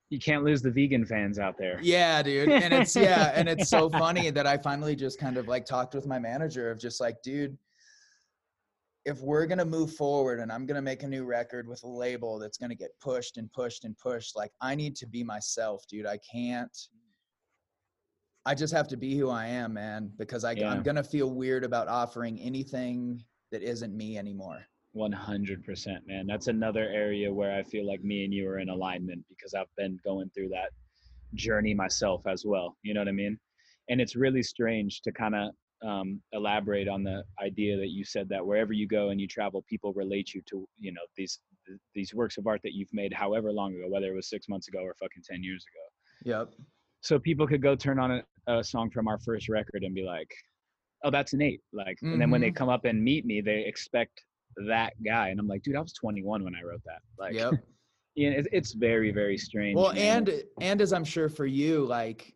you 0.10 0.18
can't 0.20 0.44
lose 0.44 0.63
the 0.63 0.72
vegan 0.72 1.06
fans 1.06 1.38
out 1.38 1.56
there 1.60 1.80
yeah, 1.84 2.24
dude. 2.24 2.50
And 2.50 2.74
it's 2.74 2.96
yeah, 2.96 3.32
and 3.36 3.48
it's 3.48 3.70
so 3.70 3.89
funny 4.04 4.32
that 4.32 4.48
I 4.48 4.58
finally 4.58 4.96
just 4.96 5.20
kind 5.20 5.38
of 5.38 5.48
like 5.48 5.65
talked 5.65 5.94
with 5.94 6.08
my 6.08 6.18
manager 6.18 6.72
of 6.72 6.80
just 6.80 7.00
like, 7.00 7.22
dude, 7.22 7.56
if 9.05 9.21
we're 9.21 9.45
gonna 9.45 9.65
move 9.65 9.93
forward 9.93 10.39
and 10.39 10.51
I'm 10.51 10.65
gonna 10.65 10.81
make 10.81 11.03
a 11.03 11.07
new 11.07 11.25
record 11.25 11.67
with 11.67 11.83
a 11.83 11.88
label 11.88 12.39
that's 12.39 12.57
gonna 12.57 12.75
get 12.75 12.91
pushed 12.99 13.38
and 13.38 13.51
pushed 13.51 13.85
and 13.85 13.97
pushed, 13.97 14.35
like 14.35 14.51
I 14.62 14.75
need 14.75 14.95
to 14.97 15.07
be 15.07 15.23
myself, 15.23 15.83
dude. 15.88 16.05
I 16.05 16.17
can't. 16.17 16.71
Mm. 16.71 17.09
I 18.45 18.55
just 18.55 18.73
have 18.73 18.88
to 18.89 18.97
be 18.97 19.17
who 19.17 19.29
I 19.29 19.45
am, 19.47 19.73
man, 19.73 20.12
because 20.17 20.43
I, 20.43 20.51
Yeah. 20.51 20.71
I'm 20.71 20.83
gonna 20.83 21.03
feel 21.03 21.33
weird 21.33 21.63
about 21.63 21.88
offering 21.88 22.39
anything 22.39 23.23
that 23.51 23.63
isn't 23.63 23.95
me 23.95 24.17
anymore. 24.17 24.65
100% 24.95 26.07
man 26.07 26.25
that's 26.25 26.47
another 26.47 26.89
area 26.89 27.31
where 27.31 27.55
i 27.55 27.62
feel 27.62 27.85
like 27.85 28.03
me 28.03 28.25
and 28.25 28.33
you 28.33 28.47
are 28.47 28.57
in 28.57 28.69
alignment 28.69 29.23
because 29.29 29.53
i've 29.53 29.69
been 29.77 29.99
going 30.03 30.29
through 30.33 30.49
that 30.49 30.71
journey 31.35 31.75
myself 31.75 32.25
as 32.25 32.43
well 32.43 32.75
you 32.81 32.93
know 32.93 33.01
what 33.01 33.07
i 33.07 33.12
mean 33.12 33.38
and 33.89 34.01
it's 34.01 34.15
really 34.15 34.41
strange 34.41 35.01
to 35.01 35.12
kind 35.12 35.35
of 35.35 35.51
um, 35.86 36.22
elaborate 36.34 36.88
on 36.88 37.04
the 37.04 37.24
idea 37.42 37.78
that 37.78 37.89
you 37.89 38.04
said 38.04 38.28
that 38.30 38.46
wherever 38.46 38.74
you 38.74 38.88
go 38.88 39.10
and 39.10 39.22
you 39.22 39.28
travel 39.28 39.63
people 39.70 39.94
relate 39.94 40.34
you 40.34 40.42
to 40.50 40.68
you 40.78 40.92
know 40.92 41.02
these 41.15 41.39
these 41.96 42.13
works 42.13 42.38
of 42.38 42.48
art 42.48 42.60
that 42.63 42.74
you've 42.74 42.94
made 42.94 43.13
however 43.13 43.52
long 43.52 43.74
ago 43.74 43.86
whether 43.88 44.08
it 44.12 44.15
was 44.15 44.30
six 44.30 44.50
months 44.50 44.68
ago 44.68 44.80
or 44.80 44.94
fucking 45.00 45.24
10 45.30 45.42
years 45.44 45.63
ago 45.74 46.38
Yep. 46.38 46.54
so 47.02 47.18
people 47.20 47.48
could 47.48 47.62
go 47.62 47.76
turn 47.76 47.98
on 48.00 48.12
a, 48.12 48.24
a 48.58 48.63
song 48.63 48.89
from 48.89 49.08
our 49.08 49.20
first 49.20 49.48
record 49.48 49.84
and 49.84 49.96
be 49.96 50.04
like 50.04 50.30
oh 51.06 51.10
that's 51.12 51.34
nate 51.34 51.62
like 51.72 51.98
and 52.02 52.20
then 52.22 52.30
when 52.30 52.42
they 52.42 52.52
Mhm. 52.52 52.56
come 52.56 52.70
up 52.70 52.84
and 52.86 53.02
meet 53.02 53.26
me 53.26 53.39
they 53.39 53.62
expect 53.65 54.22
that 54.68 54.94
guy 55.06 55.30
and 55.30 55.39
i'm 55.39 55.48
like 55.48 55.62
dude 55.63 55.78
i 55.78 55.80
was 55.82 55.94
21 55.94 56.44
when 56.44 56.56
i 56.56 56.62
wrote 56.62 56.82
that 56.86 57.02
like 57.18 57.36
Yep. 57.36 57.54
yeah, 58.15 58.30
it's, 58.32 58.48
it's 58.52 58.74
very 58.74 59.12
very 59.12 59.38
strange 59.38 59.78
well 59.78 59.94
man. 59.94 60.28
and 60.28 60.44
and 60.60 60.82
as 60.82 60.92
i'm 60.92 61.06
sure 61.06 61.30
for 61.30 61.46
you 61.46 61.86
like 61.86 62.36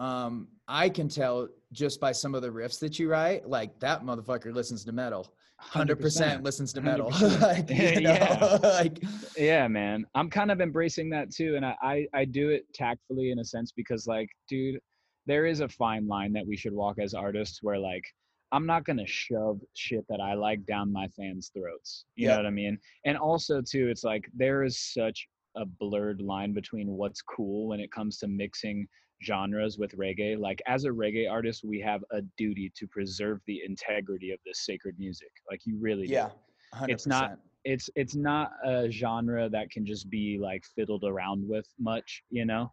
um 0.00 0.48
i 0.66 0.88
can 0.88 1.08
tell 1.08 1.48
just 1.72 2.00
by 2.00 2.12
some 2.12 2.34
of 2.34 2.42
the 2.42 2.48
riffs 2.48 2.78
that 2.80 2.98
you 2.98 3.08
write 3.08 3.48
like 3.48 3.78
that 3.80 4.04
motherfucker 4.04 4.54
listens 4.54 4.84
to 4.84 4.92
metal. 4.92 5.32
100%, 5.72 6.42
listens 6.42 6.72
to 6.74 6.80
metal. 6.80 7.10
100%. 7.10 7.40
like 7.40 7.70
you 7.70 8.00
know 8.02 8.10
Yeah. 8.12 8.58
like 8.62 9.02
yeah 9.36 9.66
man. 9.68 10.04
I'm 10.14 10.30
kind 10.30 10.50
of 10.50 10.60
embracing 10.60 11.10
that 11.10 11.30
too 11.30 11.56
and 11.56 11.64
I, 11.64 11.76
I 11.82 12.06
i 12.14 12.24
do 12.24 12.50
it 12.50 12.66
tactfully 12.74 13.30
in 13.30 13.38
a 13.38 13.44
sense 13.44 13.72
because 13.72 14.06
like 14.06 14.28
dude 14.48 14.78
there 15.26 15.46
is 15.46 15.60
a 15.60 15.68
fine 15.68 16.06
line 16.06 16.32
that 16.34 16.46
we 16.46 16.56
should 16.56 16.72
walk 16.72 16.98
as 17.00 17.14
artists 17.14 17.60
where 17.62 17.78
like 17.78 18.04
i'm 18.52 18.66
not 18.66 18.84
gonna 18.84 19.06
shove 19.06 19.60
shit 19.74 20.04
that 20.08 20.20
i 20.20 20.34
like 20.34 20.64
down 20.66 20.92
my 20.92 21.08
fans 21.08 21.50
throats. 21.56 22.04
You 22.14 22.28
know 22.28 22.36
what 22.36 22.46
i 22.46 22.50
mean? 22.50 22.78
And 23.04 23.16
also 23.16 23.60
too 23.60 23.88
it's 23.88 24.04
like 24.04 24.24
there 24.34 24.62
is 24.62 24.78
such 24.78 25.26
a 25.56 25.64
blurred 25.64 26.20
line 26.20 26.52
between 26.52 26.88
what's 26.88 27.22
cool 27.22 27.68
when 27.68 27.80
it 27.80 27.90
comes 27.90 28.18
to 28.18 28.28
mixing 28.28 28.86
genres 29.24 29.78
with 29.78 29.96
reggae 29.96 30.38
like 30.38 30.60
as 30.66 30.84
a 30.84 30.88
reggae 30.88 31.30
artist 31.30 31.64
we 31.64 31.80
have 31.80 32.02
a 32.12 32.20
duty 32.36 32.70
to 32.76 32.86
preserve 32.86 33.40
the 33.46 33.62
integrity 33.64 34.30
of 34.30 34.38
this 34.44 34.64
sacred 34.66 34.94
music 34.98 35.30
like 35.50 35.60
you 35.64 35.76
really 35.80 36.06
do 36.06 36.12
yeah 36.12 36.28
100%. 36.74 36.88
It's 36.90 37.06
not- 37.06 37.38
it's 37.64 37.90
it's 37.96 38.14
not 38.14 38.52
a 38.64 38.88
genre 38.90 39.48
that 39.48 39.70
can 39.70 39.84
just 39.84 40.08
be 40.08 40.38
like 40.40 40.62
fiddled 40.76 41.02
around 41.02 41.46
with 41.48 41.66
much, 41.80 42.22
you 42.30 42.44
know. 42.44 42.72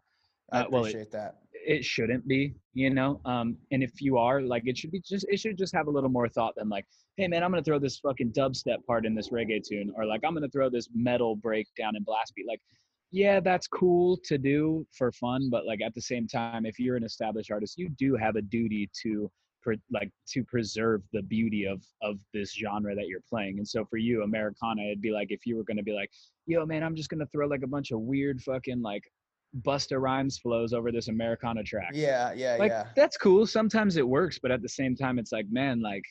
I 0.52 0.60
uh, 0.60 0.66
well, 0.70 0.84
it- 0.84 0.90
appreciate 0.90 1.10
that. 1.12 1.38
It 1.66 1.84
shouldn't 1.84 2.28
be, 2.28 2.54
you 2.74 2.90
know. 2.90 3.20
Um, 3.24 3.56
and 3.72 3.82
if 3.82 4.02
you 4.02 4.18
are, 4.18 4.42
like, 4.42 4.64
it 4.66 4.76
should 4.76 4.90
be 4.92 5.00
just 5.00 5.26
it 5.28 5.40
should 5.40 5.56
just 5.58 5.74
have 5.74 5.86
a 5.88 5.90
little 5.90 6.10
more 6.10 6.28
thought 6.28 6.54
than 6.56 6.68
like, 6.68 6.84
hey 7.16 7.26
man, 7.26 7.42
I'm 7.42 7.50
gonna 7.50 7.62
throw 7.64 7.78
this 7.80 7.98
fucking 7.98 8.32
dubstep 8.32 8.84
part 8.86 9.04
in 9.06 9.14
this 9.16 9.30
reggae 9.30 9.62
tune, 9.66 9.92
or 9.96 10.04
like 10.04 10.20
I'm 10.24 10.34
gonna 10.34 10.48
throw 10.48 10.68
this 10.68 10.88
metal 10.94 11.34
breakdown 11.34 11.96
in 11.96 12.04
blast 12.04 12.34
beat. 12.36 12.46
Like, 12.46 12.60
yeah, 13.14 13.38
that's 13.38 13.68
cool 13.68 14.18
to 14.24 14.36
do 14.38 14.84
for 14.90 15.12
fun, 15.12 15.48
but 15.48 15.64
like 15.64 15.80
at 15.80 15.94
the 15.94 16.00
same 16.00 16.26
time, 16.26 16.66
if 16.66 16.80
you're 16.80 16.96
an 16.96 17.04
established 17.04 17.52
artist, 17.52 17.78
you 17.78 17.88
do 17.90 18.16
have 18.16 18.34
a 18.34 18.42
duty 18.42 18.90
to 19.04 19.30
pre- 19.62 19.78
like 19.92 20.10
to 20.32 20.42
preserve 20.42 21.00
the 21.12 21.22
beauty 21.22 21.64
of 21.64 21.80
of 22.02 22.16
this 22.32 22.52
genre 22.52 22.92
that 22.92 23.06
you're 23.06 23.22
playing. 23.28 23.58
And 23.58 23.68
so 23.68 23.84
for 23.84 23.98
you, 23.98 24.24
Americana, 24.24 24.82
it'd 24.82 25.00
be 25.00 25.12
like 25.12 25.28
if 25.30 25.46
you 25.46 25.56
were 25.56 25.62
gonna 25.62 25.84
be 25.84 25.92
like, 25.92 26.10
yo 26.46 26.66
man, 26.66 26.82
I'm 26.82 26.96
just 26.96 27.08
gonna 27.08 27.26
throw 27.26 27.46
like 27.46 27.62
a 27.62 27.68
bunch 27.68 27.92
of 27.92 28.00
weird 28.00 28.42
fucking 28.42 28.82
like 28.82 29.04
Busta 29.62 30.00
Rhymes 30.00 30.38
flows 30.38 30.72
over 30.72 30.90
this 30.90 31.06
Americana 31.06 31.62
track. 31.62 31.90
Yeah, 31.92 32.32
yeah, 32.34 32.56
Like 32.58 32.72
yeah. 32.72 32.86
that's 32.96 33.16
cool. 33.16 33.46
Sometimes 33.46 33.96
it 33.96 34.08
works, 34.08 34.40
but 34.42 34.50
at 34.50 34.60
the 34.60 34.68
same 34.68 34.96
time, 34.96 35.20
it's 35.20 35.30
like, 35.30 35.46
man, 35.52 35.80
like 35.80 36.02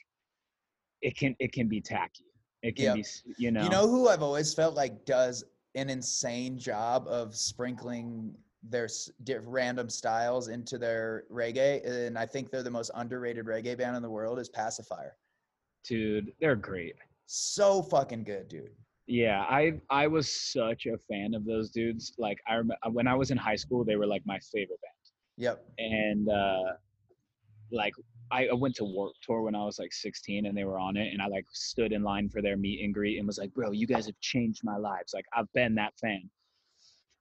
it 1.02 1.18
can 1.18 1.36
it 1.40 1.52
can 1.52 1.68
be 1.68 1.82
tacky. 1.82 2.24
It 2.62 2.78
can 2.78 2.86
Yep. 2.86 2.96
be, 2.96 3.06
you 3.38 3.52
know. 3.52 3.64
You 3.66 3.70
know 3.70 3.90
who 3.90 4.08
I've 4.08 4.24
always 4.24 4.54
felt 4.54 4.74
like 4.74 5.04
does 5.04 5.44
an 5.76 5.90
insane 5.90 6.58
job 6.58 7.08
of 7.08 7.36
sprinkling 7.36 8.36
their 8.64 8.88
random 9.46 9.90
styles 9.90 10.48
into 10.48 10.78
their 10.78 11.26
reggae, 11.32 11.86
and 11.86 12.18
I 12.18 12.26
think 12.26 12.50
they're 12.50 12.64
the 12.64 12.72
most 12.72 12.92
underrated 12.96 13.46
reggae 13.46 13.78
band 13.78 13.96
in 13.96 14.02
the 14.02 14.10
world. 14.10 14.40
Is 14.40 14.50
Passafire. 14.50 15.12
dude, 15.84 16.32
they're 16.40 16.56
great. 16.56 16.96
So 17.26 17.82
fucking 17.82 18.24
good, 18.24 18.48
dude. 18.48 18.70
Yeah, 19.08 19.42
I 19.50 19.82
I 19.90 20.08
was 20.08 20.32
such 20.32 20.86
a 20.86 20.98
fan 21.10 21.34
of 21.34 21.46
those 21.46 21.72
dudes. 21.72 22.14
Like 22.18 22.38
I 22.48 22.54
remember 22.54 22.78
when 22.92 23.08
I 23.08 23.16
was 23.16 23.32
in 23.32 23.38
high 23.38 23.58
school, 23.58 23.84
they 23.84 23.98
were 23.98 24.08
like 24.08 24.22
my 24.26 24.40
favorite 24.54 24.80
band. 24.82 24.94
Yep. 25.36 25.66
and 25.80 26.30
uh 26.30 26.74
like 27.72 27.94
I 28.34 28.54
went 28.54 28.76
to 28.76 28.84
Warped 28.84 29.22
Tour 29.22 29.44
when 29.44 29.54
I 29.54 29.64
was 29.64 29.78
like 29.78 29.94
16 29.94 30.48
and 30.48 30.58
they 30.58 30.64
were 30.64 30.80
on 30.80 30.98
it 30.98 31.14
and 31.14 31.22
I 31.22 31.28
like 31.28 31.46
stood 31.52 31.92
in 31.92 32.02
line 32.02 32.30
for 32.30 32.42
their 32.42 32.58
meet 32.58 32.84
and 32.84 32.94
greet 32.94 33.20
and 33.20 33.28
was 33.28 33.38
like, 33.38 33.54
bro, 33.54 33.72
you 33.72 33.86
guys 33.86 34.08
have 34.08 34.20
changed 34.22 34.62
my 34.64 34.78
lives. 34.78 35.14
Like 35.14 35.26
I've 35.36 35.52
been 35.54 35.76
that 35.76 35.94
fan. 36.02 36.30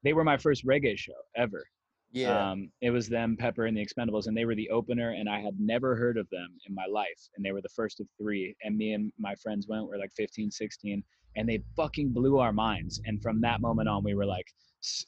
They 0.03 0.15
were 0.15 0.25
my 0.25 0.39
first 0.39 0.67
reggae 0.67 0.97
show 0.97 1.13
ever. 1.37 1.67
Yeah. 2.13 2.51
Um, 2.51 2.71
it 2.81 2.91
was 2.91 3.09
them, 3.09 3.37
Pepper, 3.37 3.67
and 3.67 3.77
the 3.77 3.85
Expendables, 3.85 4.27
and 4.27 4.37
they 4.37 4.45
were 4.45 4.55
the 4.55 4.69
opener, 4.69 5.13
and 5.13 5.31
I 5.31 5.41
had 5.41 5.59
never 5.59 5.97
heard 5.97 6.19
of 6.19 6.29
them 6.29 6.49
in 6.69 6.75
my 6.75 6.85
life. 6.87 7.29
And 7.35 7.45
they 7.45 7.53
were 7.53 7.63
the 7.63 7.71
first 7.71 8.01
of 8.01 8.07
three. 8.19 8.55
And 8.63 8.77
me 8.77 8.93
and 8.93 9.11
my 9.19 9.35
friends 9.37 9.67
went, 9.67 9.87
we're 9.87 9.99
like 9.99 10.13
15, 10.15 10.51
16, 10.51 11.03
and 11.37 11.49
they 11.49 11.63
fucking 11.75 12.11
blew 12.11 12.39
our 12.39 12.53
minds. 12.53 13.01
And 13.07 13.23
from 13.23 13.41
that 13.41 13.63
moment 13.63 13.89
on, 13.89 14.05
we 14.05 14.15
were 14.15 14.27
like, 14.27 14.47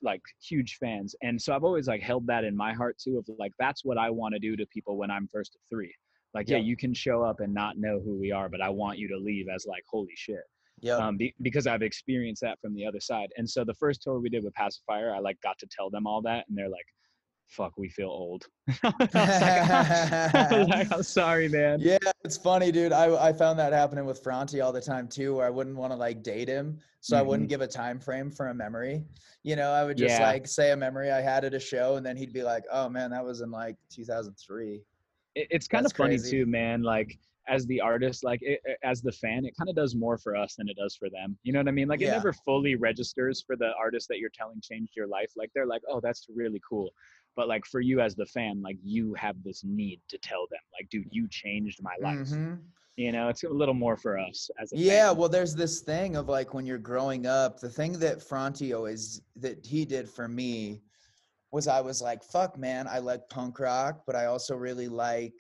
like 0.03 0.23
huge 0.43 0.77
fans. 0.81 1.15
And 1.23 1.41
so 1.41 1.55
I've 1.55 1.65
always 1.65 1.89
like 1.89 2.03
held 2.03 2.27
that 2.27 2.45
in 2.45 2.57
my 2.57 2.73
heart 2.73 2.99
too, 2.99 3.19
of 3.19 3.29
like, 3.39 3.53
that's 3.59 3.85
what 3.85 3.99
I 3.99 4.11
want 4.11 4.35
to 4.35 4.39
do 4.39 4.57
to 4.57 4.67
people 4.67 4.97
when 4.97 5.11
I'm 5.11 5.29
first 5.29 5.55
of 5.55 5.61
three. 5.71 5.95
Like, 6.33 6.49
yeah, 6.49 6.57
Yep. 6.57 6.67
you 6.67 6.77
can 6.77 6.95
show 6.95 7.23
up 7.23 7.41
and 7.41 7.55
not 7.55 7.79
know 7.79 8.01
who 8.05 8.17
we 8.19 8.33
are, 8.33 8.49
but 8.49 8.61
I 8.61 8.69
want 8.69 8.99
you 8.99 9.09
to 9.09 9.17
leave 9.17 9.47
as 9.49 9.67
like, 9.67 9.85
holy 9.89 10.15
shit 10.17 10.43
yeah 10.81 10.97
um, 10.97 11.17
be, 11.17 11.35
because 11.43 11.67
I've 11.67 11.83
experienced 11.83 12.43
that 12.43 12.61
from 12.61 12.75
the 12.75 12.85
other 12.87 13.01
side. 13.01 13.29
And 13.37 13.49
so 13.49 13.65
the 13.65 13.75
first 13.75 14.03
tour 14.03 14.19
we 14.19 14.29
did 14.29 14.45
with 14.45 14.53
Passafire, 14.55 15.15
I 15.15 15.19
like 15.21 15.41
got 15.41 15.59
to 15.59 15.67
tell 15.71 15.91
them 15.91 16.07
all 16.07 16.21
that, 16.23 16.47
and 16.49 16.59
they're 16.59 16.69
like, 16.69 16.87
"Fuck, 17.49 17.73
we 17.77 17.89
feel 17.89 18.09
old." 18.09 18.47
I 18.83 18.93
was 18.99 19.41
like, 19.41 19.71
I 20.35 20.59
was 20.59 20.69
like, 20.69 20.93
I'm 20.93 21.03
sorry, 21.21 21.49
man. 21.49 21.81
Yeah, 21.81 21.99
it's 22.25 22.37
funny, 22.37 22.73
dude. 22.73 22.93
I 22.93 23.15
I 23.29 23.33
found 23.33 23.59
that 23.59 23.73
happening 23.73 24.05
with 24.07 24.23
Franti 24.23 24.61
all 24.61 24.73
the 24.73 24.81
time 24.81 25.09
too, 25.09 25.35
where 25.37 25.47
I 25.47 25.51
wouldn't 25.51 25.77
want 25.77 25.93
to 25.93 25.97
like 25.97 26.23
date 26.23 26.49
him, 26.49 26.79
so 27.01 27.17
I 27.17 27.23
wouldn't 27.23 27.49
give 27.49 27.61
a 27.61 27.67
time 27.67 27.99
frame 28.01 28.31
for 28.31 28.49
a 28.49 28.55
memory. 28.55 29.05
You 29.43 29.57
know, 29.57 29.71
I 29.71 29.85
would 29.85 29.97
just 29.97 30.15
Mm-hmm. 30.15 30.23
Yeah. 30.23 30.29
like 30.33 30.47
say 30.47 30.71
a 30.73 30.77
memory 30.77 31.11
I 31.11 31.21
had 31.21 31.45
at 31.45 31.55
a 31.55 31.61
show, 31.61 31.97
and 31.97 32.05
then 32.05 32.17
he'd 32.17 32.33
be 32.33 32.43
like, 32.43 32.65
"Oh 32.71 32.89
man, 32.89 33.11
that 33.11 33.25
was 33.25 33.41
in 33.41 33.51
like 33.51 33.77
2003." 33.91 34.83
It, 35.35 35.47
it's 35.51 35.67
kind 35.69 35.85
That's 35.85 35.93
of 35.93 35.97
funny 35.97 36.17
crazy. 36.17 36.39
too, 36.39 36.47
man. 36.47 36.83
Like 36.83 37.19
as 37.47 37.67
the 37.67 37.79
artist, 37.81 38.25
like 38.25 38.41
it, 38.43 38.61
as 38.83 39.03
the 39.03 39.13
fan, 39.13 39.45
it 39.45 39.55
kind 39.59 39.69
of 39.69 39.77
does 39.77 39.95
more 39.95 40.17
for 40.17 40.35
us 40.35 40.55
than 40.57 40.67
it 40.69 40.77
does 40.77 40.97
for 40.97 41.11
them. 41.11 41.37
You 41.43 41.53
know 41.53 41.59
what 41.59 41.69
I 41.69 41.73
mean? 41.73 41.89
Like 41.89 42.01
it 42.01 42.11
never 42.11 42.33
fully 42.33 42.75
registers 42.75 43.43
for 43.47 43.55
the 43.55 43.73
artist 43.79 44.09
that 44.09 44.19
you're 44.19 44.31
telling 44.35 44.61
changed 44.63 44.93
your 44.97 45.07
life. 45.07 45.31
Like 45.37 45.51
they're 45.55 45.67
like, 45.67 45.83
"Oh, 45.89 46.01
that's 46.01 46.27
really 46.35 46.61
cool." 46.67 46.91
But 47.37 47.49
like 47.49 47.65
for 47.67 47.81
you 47.81 48.01
as 48.01 48.15
the 48.15 48.27
fan, 48.27 48.63
like 48.63 48.79
you 48.83 49.15
have 49.15 49.43
this 49.43 49.65
need 49.65 50.01
to 50.09 50.19
tell 50.19 50.47
them, 50.51 50.61
like, 50.79 50.89
dude, 50.91 51.09
you 51.11 51.29
changed 51.29 51.83
my 51.83 51.95
life. 52.01 52.17
Mhm. 52.17 52.61
You 52.97 53.11
know, 53.11 53.29
it's 53.29 53.43
a 53.43 53.49
little 53.49 53.75
more 53.75 53.97
for 53.97 54.17
us 54.19 54.51
as 54.61 54.73
a 54.73 54.77
Yeah, 54.77 55.09
fan. 55.09 55.17
well, 55.19 55.29
there's 55.29 55.55
this 55.55 55.81
thing 55.81 56.15
of 56.15 56.29
like 56.29 56.55
when 56.55 56.65
you're 56.65 56.79
growing 56.79 57.27
up, 57.27 57.59
the 57.59 57.69
thing 57.69 57.99
that 57.99 58.23
Franti 58.23 58.73
always 58.73 59.21
that 59.37 59.67
he 59.67 59.85
did 59.85 60.09
for 60.09 60.29
me 60.29 60.83
was 61.51 61.67
I 61.67 61.81
was 61.81 62.01
like, 62.01 62.23
fuck 62.23 62.57
man, 62.57 62.87
I 62.87 62.99
like 63.01 63.29
punk 63.31 63.59
rock, 63.59 64.03
but 64.07 64.15
I 64.15 64.27
also 64.27 64.55
really 64.57 64.89
like, 64.89 65.35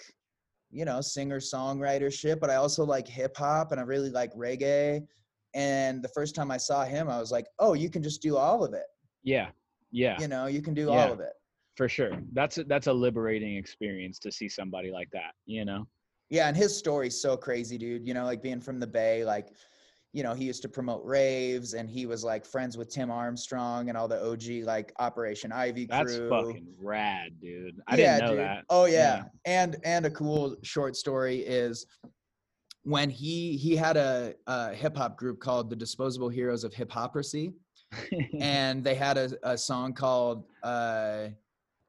you 0.71 0.85
know, 0.85 1.01
singer 1.01 1.39
songwriter 1.39 2.13
shit, 2.13 2.41
but 2.41 2.51
I 2.51 2.57
also 2.57 2.85
like 2.85 3.07
hip 3.07 3.37
hop 3.37 3.71
and 3.71 3.81
I 3.81 3.85
really 3.85 4.11
like 4.11 4.33
reggae. 4.35 5.07
And 5.55 6.03
the 6.03 6.09
first 6.09 6.35
time 6.35 6.51
I 6.51 6.57
saw 6.57 6.85
him, 6.85 7.09
I 7.09 7.21
was 7.21 7.31
like, 7.31 7.47
oh, 7.61 7.75
you 7.75 7.89
can 7.89 8.03
just 8.03 8.21
do 8.21 8.37
all 8.37 8.65
of 8.65 8.75
it. 8.75 8.87
Yeah, 9.23 9.51
yeah, 9.93 10.19
You 10.21 10.27
know, 10.27 10.47
you 10.47 10.61
can 10.61 10.75
do 10.75 10.91
Yeah. 10.91 11.07
all 11.07 11.13
of 11.13 11.21
it. 11.21 11.33
For 11.77 11.89
sure. 11.89 12.13
That's 12.33 12.59
a, 12.59 12.65
that's 12.65 12.87
a 12.87 12.93
liberating 12.93 13.57
experience 13.57 14.19
to 14.21 14.33
see 14.33 14.49
somebody 14.49 14.91
like 14.91 15.11
that. 15.13 15.33
You 15.47 15.65
know. 15.65 15.87
Yeah, 16.31 16.49
and 16.49 16.57
his 16.57 16.77
story's 16.77 17.21
so 17.21 17.37
crazy, 17.37 17.79
dude. 17.79 18.07
You 18.07 18.15
know, 18.15 18.25
like 18.25 18.43
being 18.43 18.61
from 18.61 18.81
the 18.81 18.87
Bay, 18.87 19.25
like, 19.25 19.49
you 20.13 20.23
know, 20.23 20.33
he 20.33 20.45
used 20.45 20.63
to 20.63 20.69
promote 20.69 21.05
raves 21.05 21.75
and 21.75 21.91
he 21.91 22.07
was 22.07 22.23
like 22.25 22.47
friends 22.47 22.77
with 22.77 22.89
Tim 22.89 23.11
Armstrong 23.11 23.89
and 23.89 23.99
all 23.99 24.09
the 24.09 24.25
OG 24.25 24.65
like 24.65 24.93
Operation 25.01 25.53
Ivy 25.53 25.87
crew. 25.87 25.99
That's 25.99 26.17
fucking 26.31 26.67
rad, 26.81 27.33
dude. 27.41 27.81
I 27.89 27.97
yeah, 27.97 28.17
didn't 28.17 28.21
know 28.21 28.37
dude. 28.37 28.45
that. 28.45 28.65
Oh 28.71 28.85
yeah. 28.87 29.17
Yeah. 29.17 29.25
And 29.45 29.77
and 29.85 30.07
a 30.07 30.11
cool 30.11 30.57
short 30.63 30.95
story 30.95 31.39
is 31.41 31.87
when 32.85 33.11
he 33.11 33.57
he 33.57 33.75
had 33.75 33.97
a, 33.97 34.35
a 34.47 34.73
hip 34.73 34.97
hop 34.97 35.19
group 35.19 35.41
called 35.41 35.69
the 35.69 35.77
Disposable 35.77 36.29
Heroes 36.29 36.63
of 36.63 36.73
Hiphoprisy 36.73 37.53
and 38.41 38.85
they 38.85 38.95
had 38.95 39.19
a, 39.19 39.31
a 39.43 39.59
song 39.59 39.93
called 39.93 40.45
uh, 40.63 41.29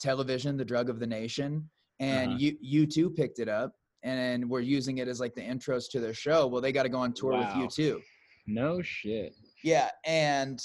television 0.10 0.56
the 0.56 0.66
drug 0.74 0.88
of 0.90 1.00
the 1.00 1.08
nation 1.08 1.68
and 2.00 2.30
Uh-huh. 2.32 2.38
you 2.62 2.86
U2 2.88 3.16
picked 3.16 3.40
it 3.40 3.50
up 3.50 3.72
and 4.04 4.48
we're 4.52 4.60
using 4.78 5.00
it 5.00 5.08
as 5.08 5.20
like 5.20 5.34
the 5.34 5.42
intros 5.42 5.86
to 5.92 6.00
their 6.00 6.14
show 6.14 6.46
well 6.48 6.62
they 6.62 6.72
got 6.72 6.84
to 6.84 6.90
go 6.90 7.00
on 7.00 7.12
tour 7.14 7.36
with 7.44 7.54
you 7.56 7.64
Wow. 7.64 7.70
too 7.82 8.02
no 8.46 8.82
shit. 8.84 9.34
yeah 9.64 9.90
and 10.06 10.60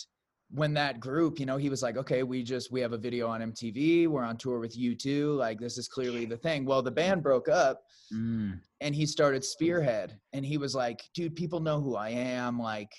when 0.51 0.75
that 0.75 1.01
group 1.01 1.39
you 1.41 1.47
know 1.47 1.57
he 1.57 1.71
was 1.75 1.83
like 1.87 1.97
okay 1.97 2.23
we 2.33 2.43
just 2.43 2.71
we 2.75 2.81
have 2.85 2.93
a 2.93 2.99
video 2.99 3.25
on 3.29 3.41
mtv 3.53 4.09
we're 4.09 4.25
on 4.33 4.37
tour 4.37 4.59
with 4.59 4.77
U2 4.77 5.37
like 5.45 5.59
this 5.59 5.79
is 5.79 5.87
clearly 5.89 6.25
the 6.27 6.37
thing 6.47 6.61
well 6.67 6.83
the 6.83 6.91
band 7.03 7.23
broke 7.23 7.49
up 7.49 7.77
Mm, 8.13 8.59
and 8.81 8.93
he 9.01 9.07
started 9.07 9.43
spearhead 9.45 10.19
and 10.35 10.45
he 10.45 10.57
was 10.65 10.75
like 10.75 11.01
dude 11.15 11.37
people 11.43 11.61
know 11.61 11.81
who 11.81 11.95
i 11.95 12.11
am 12.11 12.59
like 12.73 12.93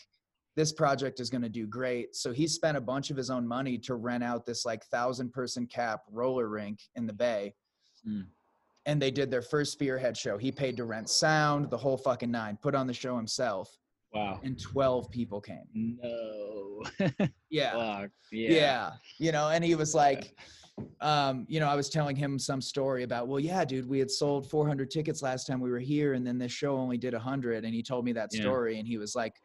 this 0.56 0.74
project 0.74 1.20
is 1.20 1.30
going 1.30 1.42
to 1.42 1.50
do 1.50 1.66
great 1.66 2.16
so 2.16 2.32
he 2.32 2.46
spent 2.48 2.76
a 2.78 2.82
bunch 2.82 3.10
of 3.10 3.18
his 3.18 3.30
own 3.30 3.48
money 3.48 3.78
to 3.78 3.96
rent 3.96 4.24
out 4.24 4.46
this 4.46 4.66
like 4.66 4.84
thousand 4.86 5.32
person 5.32 5.66
cap 5.66 6.02
roller 6.12 6.48
rink 6.48 6.80
in 6.96 7.06
the 7.08 7.14
bay 7.14 7.54
Mm. 8.08 8.26
and 8.88 9.00
they 9.00 9.12
did 9.12 9.30
their 9.30 9.44
first 9.44 9.72
spearhead 9.74 10.18
show 10.18 10.36
he 10.38 10.52
paid 10.52 10.76
to 10.78 10.86
rent 10.86 11.08
sound 11.08 11.70
the 11.70 11.78
whole 11.78 11.98
fucking 11.98 12.32
nine 12.32 12.58
put 12.62 12.74
on 12.74 12.88
the 12.88 12.94
show 12.96 13.16
himself 13.16 13.78
wow. 14.12 14.40
and 14.44 14.60
12 14.60 15.10
people 15.12 15.40
came 15.40 15.64
No. 15.76 16.82
yeah 17.52 17.74
Fuck. 18.02 18.12
yeah. 18.32 18.50
Yeah. 18.50 18.92
you 19.20 19.32
know 19.32 19.50
and 19.50 19.64
he 19.64 19.76
was 19.76 19.94
like 19.94 20.36
um 21.00 21.46
you 21.48 21.60
know 21.60 21.68
i 21.68 21.76
was 21.76 21.90
telling 21.90 22.16
him 22.16 22.40
some 22.40 22.60
story 22.60 23.04
about 23.04 23.28
well 23.28 23.40
yeah 23.40 23.64
dude 23.64 23.88
we 23.88 24.00
had 24.00 24.10
sold 24.10 24.50
400 24.50 24.90
tickets 24.90 25.22
last 25.22 25.46
time 25.46 25.60
we 25.60 25.70
were 25.70 25.78
here 25.80 26.14
and 26.14 26.26
then 26.26 26.40
this 26.40 26.52
show 26.52 26.76
only 26.76 26.98
did 26.98 27.14
100 27.14 27.64
and 27.66 27.74
he 27.74 27.84
told 27.84 28.04
me 28.04 28.14
that 28.14 28.30
Yeah. 28.32 28.42
story 28.42 28.80
and 28.80 28.88
he 28.88 28.98
was 28.98 29.14
like 29.16 29.36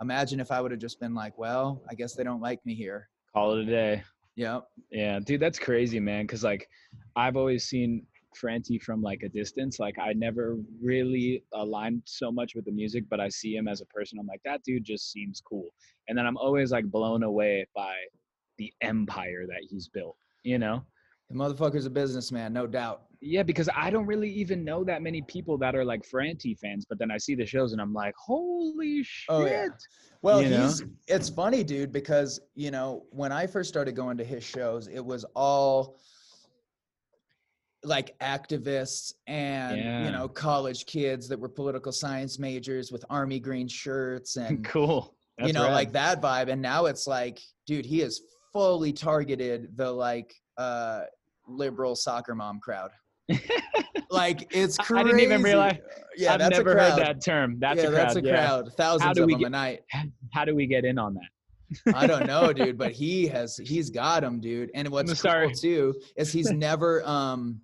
imagine 0.00 0.40
if 0.40 0.50
i 0.50 0.60
would 0.60 0.70
have 0.70 0.80
just 0.80 0.98
been 1.00 1.14
like 1.14 1.36
well 1.38 1.82
i 1.90 1.94
guess 1.94 2.14
they 2.14 2.24
don't 2.24 2.40
like 2.40 2.64
me 2.64 2.74
here 2.74 3.08
Call 3.32 3.54
it 3.54 3.62
a 3.62 3.64
day. 3.64 4.02
yep 4.36 4.64
Yeah, 4.90 5.20
dude, 5.20 5.40
that's 5.40 5.58
crazy, 5.58 6.00
man. 6.00 6.26
Cause 6.26 6.42
like, 6.42 6.68
I've 7.14 7.36
always 7.36 7.64
seen 7.64 8.04
Franti 8.34 8.78
from 8.78 9.02
like 9.02 9.22
a 9.22 9.28
distance. 9.28 9.78
Like, 9.78 9.98
I 9.98 10.12
never 10.14 10.56
really 10.82 11.44
aligned 11.54 12.02
so 12.06 12.32
much 12.32 12.54
with 12.54 12.64
the 12.64 12.72
music, 12.72 13.04
but 13.08 13.20
I 13.20 13.28
see 13.28 13.54
him 13.54 13.68
as 13.68 13.80
a 13.80 13.86
person. 13.86 14.18
I'm 14.18 14.26
like, 14.26 14.40
that 14.44 14.62
dude 14.64 14.84
just 14.84 15.12
seems 15.12 15.40
cool. 15.40 15.68
And 16.08 16.18
then 16.18 16.26
I'm 16.26 16.36
always 16.36 16.72
like 16.72 16.86
blown 16.86 17.22
away 17.22 17.66
by 17.74 17.94
the 18.58 18.72
empire 18.80 19.46
that 19.46 19.62
he's 19.68 19.88
built. 19.88 20.16
You 20.42 20.58
know? 20.58 20.84
The 21.30 21.36
motherfucker's 21.36 21.86
a 21.86 21.90
businessman 21.90 22.52
no 22.52 22.66
doubt 22.66 23.02
Yeah, 23.20 23.42
because 23.42 23.68
I 23.74 23.90
don't 23.90 24.06
really 24.06 24.30
even 24.30 24.64
know 24.64 24.82
that 24.84 25.00
many 25.02 25.22
people 25.22 25.56
that 25.58 25.76
are 25.76 25.84
like 25.84 26.04
Franti 26.04 26.54
fans, 26.54 26.86
but 26.88 26.98
then 26.98 27.10
I 27.10 27.18
see 27.18 27.34
the 27.34 27.46
shows 27.46 27.72
and 27.72 27.80
I'm 27.80 27.92
like, 27.92 28.14
holy 28.16 29.02
shit. 29.02 29.26
Oh, 29.28 29.44
yeah. 29.46 29.68
well 30.22 30.42
You 30.42 30.50
know? 30.50 30.62
he's 30.62 30.82
it's 31.06 31.28
funny 31.28 31.62
dude 31.62 31.92
because 31.92 32.40
you 32.54 32.70
know 32.70 33.04
when 33.10 33.32
i 33.32 33.46
first 33.46 33.68
started 33.68 33.94
going 33.96 34.18
to 34.18 34.24
his 34.24 34.44
shows 34.44 34.88
it 34.88 35.04
was 35.04 35.24
all 35.34 35.96
like 37.82 38.18
activists 38.20 39.14
and 39.26 40.04
you 40.04 40.12
know 40.12 40.28
college 40.28 40.84
kids 40.84 41.28
that 41.28 41.38
were 41.38 41.48
political 41.48 41.92
science 41.92 42.38
majors 42.38 42.92
with 42.92 43.04
army 43.08 43.40
green 43.40 43.68
shirts 43.68 44.36
and 44.36 44.64
cool. 44.74 45.14
That's 45.38 45.48
you 45.48 45.54
know 45.54 45.64
rad. 45.64 45.72
like 45.72 45.92
that 45.92 46.20
vibe 46.20 46.48
and 46.50 46.60
now 46.60 46.86
it's 46.86 47.06
like 47.06 47.40
dude 47.66 47.86
he 47.86 48.00
has 48.00 48.20
fully 48.52 48.92
targeted 48.92 49.76
the 49.76 49.90
like 49.90 50.34
uh 50.58 51.02
liberal 51.50 51.94
soccer 51.96 52.34
mom 52.34 52.60
crowd 52.60 52.90
like 54.10 54.48
it's 54.54 54.76
crazy 54.78 55.00
I 55.00 55.04
didn't 55.04 55.20
even 55.20 55.42
realize- 55.42 55.78
yeah 56.16 56.32
I've 56.34 56.40
that's 56.40 56.56
never 56.58 56.72
a 56.72 56.74
crowd 56.74 56.92
heard 56.98 57.06
that 57.06 57.24
term. 57.24 57.58
That's 57.60 57.80
yeah 57.82 57.88
a 57.88 57.90
crowd. 57.90 57.96
Yeah, 57.98 58.04
that's 58.04 58.16
a 58.16 58.22
yeah. 58.22 58.32
crowd 58.46 58.72
thousands 58.76 59.14
do 59.16 59.22
of 59.22 59.26
we 59.28 59.34
them 59.34 59.44
a 59.44 59.50
night 59.50 59.80
How 60.32 60.44
do 60.44 60.54
we 60.54 60.66
get 60.66 60.84
in 60.84 60.98
on 60.98 61.14
that? 61.14 61.94
I 61.94 62.08
don't 62.08 62.26
know, 62.26 62.52
dude, 62.52 62.76
but 62.76 62.90
he 63.02 63.28
has 63.28 63.56
he's 63.56 63.90
got 63.90 64.24
him, 64.24 64.40
dude. 64.40 64.70
And 64.74 64.88
what's 64.88 65.22
cool 65.22 65.50
too 65.52 65.94
is 66.16 66.32
he's 66.32 66.50
never 66.50 67.06
um 67.06 67.60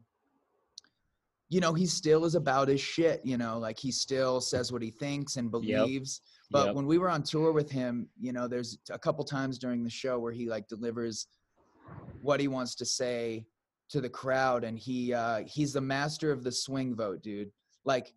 you 1.49 1.61
know, 1.61 1.73
he 1.75 1.87
still 1.87 2.25
is 2.25 2.35
about 2.35 2.67
his 2.69 2.81
shit, 2.81 3.21
you 3.25 3.37
know, 3.37 3.59
like 3.59 3.79
he 3.79 3.93
still 3.93 4.41
says 4.41 4.73
what 4.73 4.83
he 4.83 4.91
thinks 4.91 5.37
and 5.37 5.51
believes. 5.51 6.21
But 6.51 6.67
Yep. 6.67 6.75
when 6.77 6.87
we 6.87 6.99
were 6.99 7.09
on 7.09 7.23
tour 7.23 7.53
with 7.53 7.71
him, 7.71 8.09
you 8.21 8.33
know, 8.33 8.47
there's 8.49 8.79
a 8.91 8.99
couple 8.99 9.25
times 9.25 9.59
during 9.59 9.83
the 9.85 9.91
show 9.91 10.19
where 10.19 10.33
he 10.33 10.49
like 10.49 10.67
delivers 10.69 11.27
what 12.21 12.41
he 12.41 12.49
wants 12.49 12.75
to 12.77 12.85
say 12.85 13.47
to 13.89 14.01
the 14.01 14.09
crowd 14.09 14.65
and 14.65 14.79
he 14.79 15.13
uh 15.15 15.43
he's 15.47 15.73
the 15.73 15.81
master 15.81 16.33
of 16.33 16.43
the 16.45 16.53
swing 16.53 16.95
vote, 16.95 17.23
dude. 17.23 17.51
Like 17.85 18.13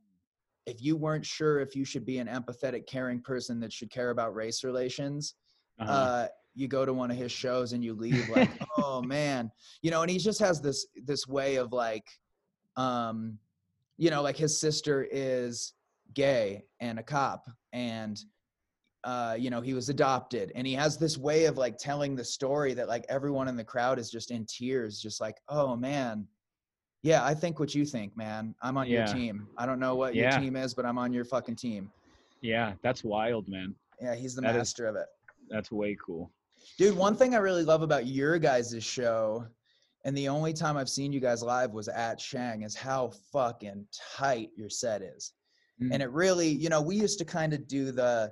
if 0.66 0.82
you 0.82 0.96
weren't 0.98 1.26
sure 1.26 1.60
if 1.60 1.76
you 1.76 1.86
should 1.86 2.06
be 2.06 2.20
an 2.20 2.28
empathetic, 2.28 2.86
caring 2.88 3.22
person 3.22 3.60
that 3.60 3.72
should 3.74 3.90
care 3.90 4.10
about 4.12 4.36
race 4.36 4.64
relations, 4.64 5.36
Uh-huh. 5.80 5.92
uh, 5.92 6.28
you 6.56 6.68
go 6.68 6.86
to 6.86 6.94
one 6.94 7.10
of 7.12 7.18
his 7.18 7.32
shows 7.32 7.74
and 7.74 7.84
you 7.84 7.94
leave 7.94 8.28
like, 8.30 8.50
oh 8.78 9.02
man, 9.02 9.52
you 9.82 9.92
know, 9.92 10.02
and 10.02 10.12
he 10.12 10.18
just 10.18 10.40
has 10.40 10.60
this 10.62 10.88
this 11.06 11.28
way 11.28 11.56
of 11.56 11.72
like, 11.72 12.06
um, 12.76 13.38
you 13.98 14.10
know, 14.10 14.22
like 14.22 14.38
his 14.38 14.60
sister 14.60 15.08
is 15.12 15.74
gay 16.14 16.64
and 16.80 17.00
a 17.00 17.04
cop, 17.04 17.46
and 17.74 18.20
uh, 19.10 19.34
you 19.44 19.50
know, 19.50 19.62
he 19.62 19.74
was 19.74 19.90
adopted, 19.90 20.52
and 20.56 20.68
he 20.68 20.74
has 20.74 20.98
this 20.98 21.18
way 21.18 21.46
of 21.46 21.58
like 21.58 21.78
telling 21.78 22.16
the 22.16 22.24
story 22.24 22.74
that 22.76 22.88
like 22.88 23.06
everyone 23.10 23.48
in 23.48 23.56
the 23.56 23.64
crowd 23.64 23.98
is 23.98 24.10
just 24.12 24.30
in 24.30 24.46
tears, 24.46 25.00
just 25.02 25.20
like, 25.20 25.38
oh 25.50 25.76
man. 25.76 26.28
Yeah, 27.02 27.24
I 27.24 27.34
think 27.34 27.60
what 27.62 27.74
you 27.74 27.86
think, 27.86 28.16
man. 28.18 28.54
I'm 28.62 28.76
on 28.78 28.88
your 28.90 29.08
team. 29.08 29.48
I 29.58 29.66
don't 29.66 29.80
know 29.80 29.96
what 29.96 30.14
Yeah. 30.16 30.34
your 30.34 30.42
team 30.42 30.56
is, 30.58 30.74
but 30.74 30.86
I'm 30.86 30.98
on 30.98 31.14
your 31.14 31.24
fucking 31.26 31.56
team. 31.56 31.90
yeah, 32.42 32.74
that's 32.84 33.04
wild, 33.04 33.48
man. 33.50 33.74
Yeah, 34.02 34.16
he's 34.16 34.36
the 34.36 34.42
That 34.42 34.52
is- 34.52 34.58
master 34.58 34.86
of 34.88 34.96
it. 34.98 35.08
That's 35.50 35.72
way 35.72 35.96
cool. 36.06 36.32
Dude, 36.78 36.96
one 36.98 37.16
thing 37.16 37.34
I 37.34 37.38
really 37.38 37.64
love 37.64 37.82
about 37.84 38.06
your 38.06 38.38
guys' 38.38 38.84
show, 38.84 39.46
and 40.06 40.16
the 40.18 40.28
only 40.28 40.54
time 40.54 40.76
I've 40.78 40.90
seen 40.98 41.12
you 41.14 41.20
guys 41.22 41.42
live 41.42 41.72
was 41.72 41.88
at 41.88 42.20
Shang, 42.20 42.64
is 42.64 42.76
how 42.76 43.12
fucking 43.34 43.88
tight 44.18 44.50
your 44.56 44.70
set 44.70 45.02
is. 45.02 45.34
Mm. 45.82 45.90
And 45.94 46.04
it 46.04 46.12
really, 46.12 46.50
you 46.50 46.70
know, 46.70 46.82
we 46.82 46.96
used 46.98 47.18
to 47.20 47.26
kind 47.26 47.54
of 47.54 47.66
do 47.68 47.92
the 47.92 48.32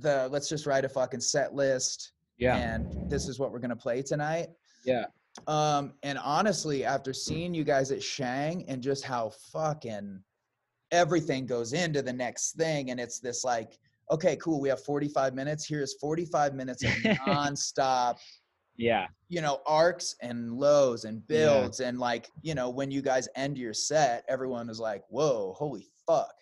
the 0.00 0.28
let's 0.30 0.48
just 0.48 0.66
write 0.66 0.84
a 0.84 0.88
fucking 0.88 1.20
set 1.20 1.54
list 1.54 2.12
Yeah. 2.38 2.56
and 2.56 3.10
this 3.10 3.28
is 3.28 3.38
what 3.38 3.50
we're 3.52 3.58
gonna 3.60 3.76
play 3.76 4.02
tonight. 4.02 4.48
Yeah. 4.84 5.06
Um, 5.46 5.92
and 6.02 6.18
honestly, 6.18 6.84
after 6.84 7.12
seeing 7.12 7.52
you 7.54 7.62
guys 7.64 7.90
at 7.90 8.02
Shang 8.02 8.64
and 8.68 8.82
just 8.82 9.04
how 9.04 9.30
fucking 9.52 10.22
everything 10.92 11.46
goes 11.46 11.72
into 11.72 12.00
the 12.02 12.12
next 12.12 12.52
thing, 12.56 12.90
and 12.90 12.98
it's 13.00 13.18
this 13.20 13.44
like, 13.44 13.78
okay, 14.10 14.36
cool, 14.36 14.60
we 14.60 14.68
have 14.68 14.82
45 14.82 15.34
minutes. 15.34 15.66
Here's 15.66 15.94
45 15.94 16.54
minutes 16.54 16.84
of 16.84 16.90
nonstop, 17.26 18.18
Yeah. 18.76 19.08
you 19.28 19.40
know, 19.42 19.60
arcs 19.66 20.14
and 20.22 20.52
lows 20.54 21.04
and 21.04 21.22
Yeah. 21.28 21.36
builds. 21.60 21.80
And 21.80 21.98
like, 21.98 22.30
you 22.42 22.54
know, 22.54 22.70
when 22.70 22.90
you 22.90 23.02
guys 23.02 23.28
end 23.34 23.58
your 23.58 23.74
set, 23.74 24.24
everyone 24.28 24.70
is 24.70 24.78
like, 24.80 25.02
whoa, 25.08 25.52
holy 25.54 25.86
fuck. 26.06 26.32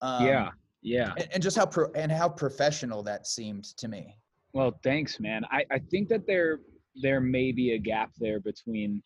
Um, 0.00 0.24
yeah. 0.24 0.50
Yeah. 0.84 1.14
And, 1.16 1.28
and 1.32 1.42
just 1.42 1.56
how 1.56 1.66
pro- 1.66 1.90
and 1.94 2.12
how 2.12 2.28
professional 2.28 3.02
that 3.04 3.26
seemed 3.26 3.64
to 3.78 3.88
me. 3.88 4.16
Well, 4.52 4.78
thanks, 4.84 5.18
man. 5.18 5.42
I, 5.50 5.64
I 5.72 5.78
think 5.90 6.08
that 6.10 6.26
there 6.26 6.60
there 7.02 7.20
may 7.20 7.50
be 7.50 7.72
a 7.72 7.78
gap 7.78 8.10
there 8.20 8.38
between 8.38 9.02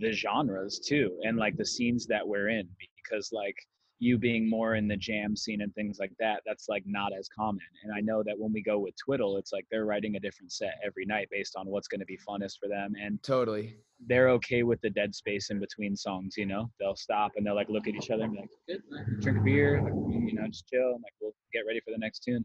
the 0.00 0.10
genres 0.10 0.80
too 0.80 1.20
and 1.22 1.36
like 1.36 1.56
the 1.56 1.66
scenes 1.66 2.06
that 2.06 2.26
we're 2.26 2.48
in 2.48 2.66
because 2.96 3.30
like 3.30 3.54
you 4.02 4.18
being 4.18 4.50
more 4.50 4.74
in 4.74 4.88
the 4.88 4.96
jam 4.96 5.36
scene 5.36 5.60
and 5.62 5.72
things 5.76 5.98
like 6.00 6.12
that 6.18 6.42
that's 6.44 6.68
like 6.68 6.82
not 6.86 7.12
as 7.16 7.28
common 7.28 7.62
and 7.84 7.92
i 7.94 8.00
know 8.00 8.20
that 8.22 8.36
when 8.36 8.52
we 8.52 8.60
go 8.60 8.78
with 8.80 8.94
twiddle 8.96 9.36
it's 9.36 9.52
like 9.52 9.64
they're 9.70 9.84
writing 9.84 10.16
a 10.16 10.20
different 10.20 10.50
set 10.50 10.74
every 10.84 11.04
night 11.06 11.28
based 11.30 11.54
on 11.56 11.68
what's 11.68 11.86
going 11.86 12.00
to 12.00 12.04
be 12.06 12.18
funnest 12.28 12.58
for 12.60 12.68
them 12.68 12.94
and 13.00 13.22
Totally. 13.22 13.76
they're 14.08 14.28
okay 14.30 14.64
with 14.64 14.80
the 14.80 14.90
dead 14.90 15.14
space 15.14 15.50
in 15.50 15.60
between 15.60 15.94
songs 15.94 16.34
you 16.36 16.46
know 16.46 16.68
they'll 16.80 16.96
stop 16.96 17.30
and 17.36 17.46
they'll 17.46 17.54
like 17.54 17.68
look 17.68 17.86
at 17.86 17.94
each 17.94 18.10
other 18.10 18.24
and 18.24 18.32
be 18.32 18.38
like 18.40 18.50
good 18.66 18.82
drink 19.20 19.38
a 19.38 19.42
beer 19.42 19.80
like, 19.84 19.92
you 20.10 20.34
know 20.34 20.46
just 20.48 20.66
chill 20.66 20.94
and 20.94 21.02
like 21.04 21.14
we'll 21.20 21.34
get 21.52 21.62
ready 21.66 21.80
for 21.84 21.92
the 21.92 21.98
next 21.98 22.20
tune 22.24 22.44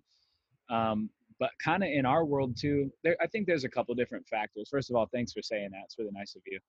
um, 0.69 1.09
but 1.39 1.49
kind 1.63 1.83
of 1.83 1.89
in 1.89 2.05
our 2.05 2.23
world 2.23 2.55
too 2.55 2.91
there 3.03 3.15
i 3.19 3.25
think 3.25 3.47
there's 3.47 3.63
a 3.63 3.69
couple 3.69 3.95
different 3.95 4.27
factors 4.27 4.67
first 4.69 4.91
of 4.91 4.95
all 4.95 5.07
thanks 5.11 5.33
for 5.33 5.41
saying 5.41 5.69
that 5.71 5.81
it's 5.85 5.97
really 5.97 6.11
nice 6.13 6.35
of 6.35 6.43
you 6.45 6.59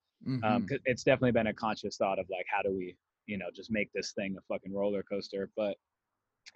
um, 0.44 0.62
Mhm. 0.62 0.68
'cause 0.68 0.78
it's 0.86 1.02
definitely 1.04 1.32
been 1.32 1.48
a 1.48 1.54
conscious 1.54 1.96
thought 1.98 2.18
of 2.18 2.26
like 2.30 2.46
how 2.48 2.62
do 2.62 2.70
we 2.74 2.96
you 3.28 3.38
know 3.38 3.46
just 3.54 3.70
make 3.70 3.90
this 3.94 4.12
thing 4.12 4.34
a 4.36 4.52
fucking 4.52 4.74
roller 4.74 5.04
coaster 5.04 5.50
but 5.56 5.76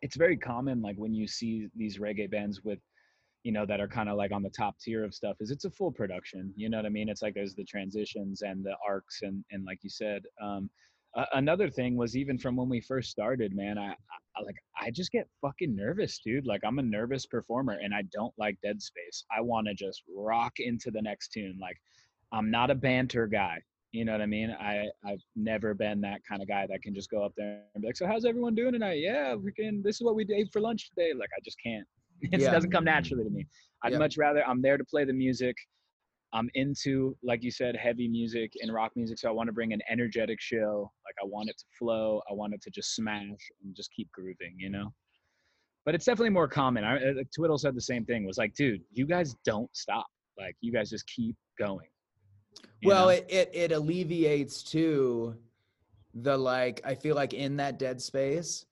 it's 0.00 0.16
very 0.16 0.36
common 0.36 0.82
like 0.82 0.96
when 0.96 1.14
you 1.14 1.28
see 1.28 1.68
these 1.76 1.98
reggae 1.98 2.28
bands 2.28 2.62
with 2.64 2.80
you 3.44 3.52
know 3.52 3.66
that 3.66 3.80
are 3.80 3.88
kind 3.88 4.08
of 4.08 4.16
like 4.16 4.32
on 4.32 4.42
the 4.42 4.50
top 4.50 4.78
tier 4.78 5.04
of 5.04 5.14
stuff 5.14 5.36
is 5.40 5.50
it's 5.50 5.64
a 5.64 5.70
full 5.70 5.92
production 5.92 6.52
you 6.56 6.68
know 6.68 6.78
what 6.78 6.86
i 6.86 6.88
mean? 6.88 7.08
It's 7.08 7.22
like 7.22 7.34
there's 7.34 7.54
the 7.54 7.64
transitions 7.64 8.42
and 8.42 8.64
the 8.64 8.74
arcs 8.86 9.20
and 9.22 9.44
and 9.50 9.64
like 9.64 9.78
you 9.82 9.90
said 9.90 10.22
um 10.42 10.70
uh, 11.14 11.26
another 11.34 11.68
thing 11.68 11.94
was 11.94 12.16
even 12.16 12.38
from 12.38 12.56
when 12.56 12.70
we 12.70 12.80
first 12.80 13.10
started 13.10 13.54
man 13.54 13.76
I, 13.78 13.90
I 14.36 14.42
like 14.44 14.56
i 14.80 14.90
just 14.90 15.12
get 15.12 15.28
fucking 15.42 15.76
nervous 15.76 16.20
dude 16.24 16.46
like 16.46 16.62
i'm 16.64 16.78
a 16.78 16.82
nervous 16.82 17.26
performer 17.26 17.78
and 17.82 17.94
i 17.94 18.02
don't 18.12 18.32
like 18.38 18.56
dead 18.62 18.80
space. 18.80 19.24
I 19.36 19.42
want 19.42 19.66
to 19.66 19.74
just 19.74 20.02
rock 20.16 20.54
into 20.58 20.90
the 20.90 21.02
next 21.02 21.32
tune 21.32 21.58
like 21.60 21.76
i'm 22.32 22.50
not 22.50 22.70
a 22.70 22.74
banter 22.74 23.26
guy 23.26 23.60
you 23.92 24.04
know 24.04 24.12
what 24.12 24.20
i 24.22 24.26
mean 24.26 24.50
i 24.60 24.86
i've 25.06 25.22
never 25.36 25.74
been 25.74 26.00
that 26.00 26.20
kind 26.28 26.42
of 26.42 26.48
guy 26.48 26.66
that 26.66 26.82
can 26.82 26.94
just 26.94 27.10
go 27.10 27.22
up 27.22 27.32
there 27.36 27.60
and 27.74 27.82
be 27.82 27.88
like 27.88 27.96
so 27.96 28.06
how's 28.06 28.24
everyone 28.24 28.54
doing 28.54 28.72
tonight 28.72 28.98
yeah 28.98 29.34
we 29.34 29.52
can. 29.52 29.82
this 29.82 29.96
is 29.96 30.02
what 30.02 30.14
we 30.14 30.26
ate 30.34 30.48
for 30.52 30.60
lunch 30.60 30.88
today 30.90 31.12
like 31.12 31.28
i 31.36 31.40
just 31.44 31.58
can't 31.64 31.86
it 32.22 32.40
Yeah. 32.40 32.50
doesn't 32.50 32.70
come 32.70 32.84
naturally 32.84 33.24
to 33.24 33.30
me 33.30 33.46
i'd 33.84 33.92
Yeah. 33.92 33.98
much 33.98 34.16
rather 34.16 34.46
i'm 34.46 34.62
there 34.62 34.76
to 34.78 34.84
play 34.84 35.04
the 35.04 35.12
music 35.12 35.56
I'm 36.34 36.48
into, 36.54 37.14
like 37.22 37.42
you 37.42 37.50
said, 37.50 37.76
heavy 37.76 38.08
music 38.08 38.52
and 38.62 38.72
rock 38.72 38.92
music. 38.96 39.18
So 39.18 39.28
I 39.28 39.32
want 39.32 39.48
to 39.48 39.52
bring 39.52 39.74
an 39.74 39.82
energetic 39.90 40.40
show. 40.40 40.90
Like 41.04 41.14
I 41.22 41.26
want 41.26 41.50
it 41.50 41.58
to 41.58 41.64
flow. 41.78 42.22
I 42.30 42.32
want 42.32 42.54
it 42.54 42.62
to 42.62 42.70
just 42.70 42.94
smash 42.96 43.20
and 43.62 43.76
just 43.76 43.90
keep 43.92 44.10
grooving, 44.12 44.54
you 44.56 44.70
know? 44.70 44.94
But 45.84 45.94
it's 45.94 46.06
definitely 46.06 46.30
more 46.30 46.48
common. 46.48 46.84
I, 46.84 46.96
uh, 46.96 47.12
Twiddle 47.36 47.58
said 47.58 47.74
the 47.74 47.82
same 47.82 48.06
thing. 48.06 48.24
Was 48.26 48.38
like, 48.38 48.54
dude, 48.54 48.80
you 48.92 49.04
guys 49.06 49.34
don't 49.44 49.68
stop. 49.76 50.06
Like 50.38 50.56
you 50.62 50.72
guys 50.72 50.88
just 50.88 51.06
keep 51.06 51.36
going. 51.58 51.88
Well 52.84 53.06
know? 53.06 53.10
it, 53.10 53.26
it 53.28 53.50
it 53.54 53.72
alleviates 53.72 54.62
too 54.62 55.34
the 56.14 56.36
like 56.36 56.80
i 56.84 56.94
feel 56.94 57.14
like 57.16 57.32
in 57.32 57.56
that 57.56 57.78
dead 57.78 58.00
space 58.00 58.66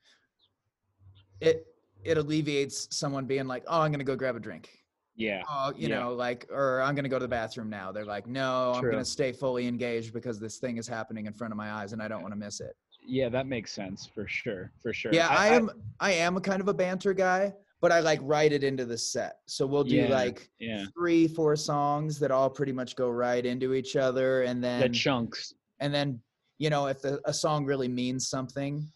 it 1.41 1.67
it 2.05 2.19
alleviates 2.19 2.89
someone 2.97 3.27
being 3.27 3.47
like 3.47 3.65
oh 3.69 3.81
i'm 3.81 3.91
gonna 3.91 4.05
go 4.05 4.17
grab 4.17 4.37
a 4.37 4.41
drink 4.41 4.71
yeah, 5.17 5.43
oh 5.51 5.73
you 5.77 5.89
Yeah. 5.89 6.01
know 6.01 6.15
like 6.15 6.47
or 6.51 6.81
i'm 6.81 6.95
gonna 6.95 7.09
go 7.09 7.19
to 7.19 7.25
the 7.25 7.29
bathroom 7.29 7.69
now 7.69 7.93
they're 7.93 8.07
like 8.07 8.27
no 8.27 8.73
i'm 8.75 8.81
True. 8.81 8.93
gonna 8.93 9.05
stay 9.05 9.33
fully 9.33 9.67
engaged 9.67 10.15
because 10.15 10.39
this 10.39 10.59
thing 10.59 10.79
is 10.79 10.89
happening 10.89 11.27
in 11.27 11.33
front 11.33 11.53
of 11.53 11.59
my 11.59 11.73
eyes 11.73 11.93
and 11.93 12.03
i 12.03 12.09
don't 12.09 12.23
want 12.23 12.33
to 12.33 12.39
miss 12.39 12.61
it 12.61 12.75
yeah, 13.03 13.29
that 13.31 13.47
makes 13.47 13.73
sense 13.73 14.07
for 14.15 14.29
sure, 14.29 14.71
for 14.83 14.93
sure. 14.93 15.13
yeah 15.13 15.27
I, 15.29 15.49
am 15.49 15.71
i 16.01 16.13
am 16.13 16.37
a 16.37 16.41
kind 16.41 16.61
of 16.61 16.69
a 16.69 16.75
banter 16.75 17.13
guy 17.13 17.53
but 17.81 17.91
i 17.93 18.01
like 18.01 18.21
write 18.23 18.53
it 18.53 18.63
into 18.65 18.85
the 18.85 18.97
set 18.99 19.39
so 19.47 19.67
we'll 19.67 19.85
do 19.85 19.97
Yeah, 19.97 20.09
like 20.09 20.51
yeah, 20.59 20.85
three 20.95 21.27
four 21.29 21.57
songs 21.57 22.19
that 22.19 22.31
all 22.31 22.51
pretty 22.51 22.73
much 22.73 22.97
go 22.97 23.09
right 23.11 23.45
into 23.45 23.75
each 23.75 23.97
other 23.97 24.43
and 24.43 24.63
then 24.63 24.81
the 24.81 24.89
chunks. 24.91 25.55
and 25.81 25.93
then 25.95 26.21
you 26.59 26.71
know 26.71 26.87
if 26.87 27.01
the, 27.01 27.21
a 27.25 27.33
song 27.33 27.65
really 27.65 27.89
means 27.89 28.29
something 28.29 28.87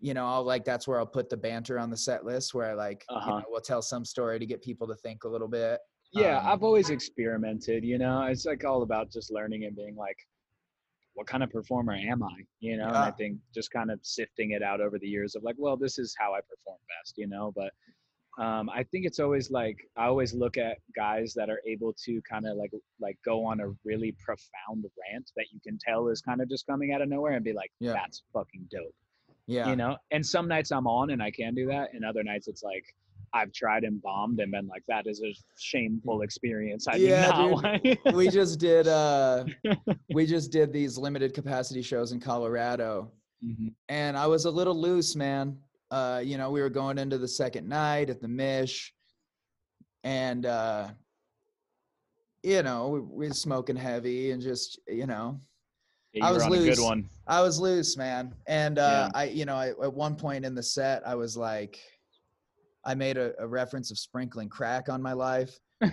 you 0.00 0.14
know 0.14 0.26
i'll 0.26 0.44
like 0.44 0.64
that's 0.64 0.86
where 0.86 0.98
i'll 0.98 1.06
put 1.06 1.28
the 1.28 1.36
banter 1.36 1.78
on 1.78 1.90
the 1.90 1.96
set 1.96 2.24
list 2.24 2.54
where 2.54 2.66
i 2.70 2.72
like 2.74 3.04
Uh-huh. 3.08 3.30
know, 3.32 3.44
we'll 3.48 3.60
tell 3.60 3.82
some 3.82 4.04
story 4.04 4.38
to 4.38 4.46
get 4.46 4.62
people 4.62 4.86
to 4.86 4.94
think 4.96 5.24
a 5.24 5.28
little 5.28 5.48
bit 5.48 5.80
Yeah, 6.12 6.38
Um, 6.38 6.46
I've 6.48 6.62
always 6.62 6.90
experimented, 6.90 7.84
you 7.84 7.98
know. 7.98 8.22
It's 8.22 8.46
like 8.46 8.64
all 8.64 8.82
about 8.82 9.10
just 9.10 9.30
learning 9.32 9.64
and 9.64 9.74
being 9.76 9.96
like, 9.96 10.16
what 11.14 11.26
kind 11.26 11.42
of 11.42 11.50
performer 11.50 11.94
am 11.94 12.22
I? 12.22 12.36
You 12.60 12.76
know, 12.76 12.88
and 12.88 12.96
I 12.96 13.10
think 13.10 13.38
just 13.54 13.70
kind 13.70 13.90
of 13.90 13.98
sifting 14.02 14.50
it 14.52 14.62
out 14.62 14.80
over 14.80 14.98
the 14.98 15.08
years 15.08 15.34
of 15.34 15.42
like, 15.42 15.56
well, 15.58 15.76
this 15.76 15.98
is 15.98 16.14
how 16.18 16.34
I 16.34 16.40
perform 16.42 16.78
best, 17.00 17.14
you 17.16 17.26
know. 17.26 17.52
But 17.56 17.72
um, 18.38 18.68
I 18.68 18.82
think 18.82 19.06
it's 19.06 19.18
always 19.18 19.50
like 19.50 19.78
I 19.96 20.06
always 20.06 20.34
look 20.34 20.56
at 20.58 20.78
guys 20.94 21.32
that 21.34 21.48
are 21.48 21.60
able 21.66 21.94
to 22.04 22.20
kind 22.30 22.46
of 22.46 22.56
like 22.56 22.72
like 23.00 23.16
go 23.24 23.44
on 23.44 23.60
a 23.60 23.68
really 23.84 24.12
profound 24.18 24.84
rant 25.10 25.30
that 25.36 25.46
you 25.52 25.60
can 25.66 25.78
tell 25.78 26.08
is 26.08 26.20
kind 26.20 26.40
of 26.42 26.48
just 26.48 26.66
coming 26.66 26.92
out 26.92 27.00
of 27.00 27.08
nowhere 27.08 27.32
and 27.32 27.44
be 27.44 27.52
like, 27.54 27.70
Yeah. 27.80 27.92
that's 27.94 28.22
fucking 28.32 28.68
dope 28.70 28.94
yeah 29.48 29.68
you 29.70 29.76
know 29.76 29.96
and 30.10 30.26
some 30.26 30.48
nights 30.48 30.72
i'm 30.72 30.88
on 30.88 31.10
and 31.10 31.22
i 31.22 31.30
can 31.30 31.54
do 31.54 31.66
that 31.68 31.90
and 31.94 32.04
other 32.04 32.24
nights 32.24 32.48
it's 32.48 32.64
like 32.64 32.84
I've 33.32 33.52
tried 33.52 33.84
and 33.84 34.00
bombed 34.02 34.40
and 34.40 34.50
been 34.52 34.66
like, 34.68 34.82
that 34.88 35.06
is 35.06 35.20
a 35.22 35.34
shameful 35.58 36.22
experience. 36.22 36.86
I 36.88 36.94
Yeah, 36.96 37.26
do 37.32 37.50
not 37.50 37.50
want 37.50 38.14
we 38.14 38.28
just 38.28 38.58
did 38.58 38.88
uh 38.88 39.44
we 40.14 40.26
just 40.26 40.50
did 40.52 40.72
these 40.72 40.96
limited 40.98 41.32
capacity 41.34 41.82
shows 41.82 42.12
in 42.12 42.20
Colorado 42.20 43.10
Mhm. 43.44 43.72
and 43.88 44.16
I 44.16 44.26
was 44.26 44.46
a 44.46 44.50
little 44.50 44.74
loose, 44.80 45.14
man. 45.14 45.58
Uh, 45.96 46.18
you 46.18 46.36
know, 46.36 46.50
we 46.50 46.60
were 46.60 46.68
going 46.68 46.98
into 46.98 47.16
the 47.16 47.26
second 47.28 47.66
night 47.66 48.10
at 48.10 48.20
the 48.20 48.28
Mish, 48.28 48.92
and 50.04 50.44
uh, 50.44 50.88
you 52.42 52.62
know, 52.62 52.88
we, 52.88 53.00
we 53.00 53.28
were 53.28 53.34
smoking 53.34 53.76
heavy 53.76 54.30
and 54.32 54.42
just, 54.42 54.78
you 54.86 55.06
know, 55.06 55.40
Yeah, 56.12 56.26
I 56.26 56.32
was 56.32 56.40
were 56.42 56.50
on 56.50 56.52
a 56.52 56.60
loose. 56.60 56.76
good 56.78 56.84
one. 56.84 57.08
I 57.26 57.40
was 57.40 57.58
loose, 57.58 57.96
man. 57.96 58.34
And 58.46 58.78
uh, 58.78 59.08
I, 59.14 59.24
you 59.24 59.46
know, 59.46 59.56
I, 59.56 59.68
at 59.70 59.92
one 59.92 60.16
point 60.16 60.44
in 60.44 60.54
the 60.54 60.62
set, 60.62 61.02
I 61.08 61.14
was 61.14 61.34
like, 61.36 61.78
I 62.84 62.94
made 62.94 63.16
a, 63.16 63.32
a 63.40 63.46
reference 63.48 63.90
of 63.90 63.98
sprinkling 63.98 64.50
crack 64.50 64.90
on 64.90 65.00
my 65.00 65.14
life, 65.14 65.58
and 65.80 65.90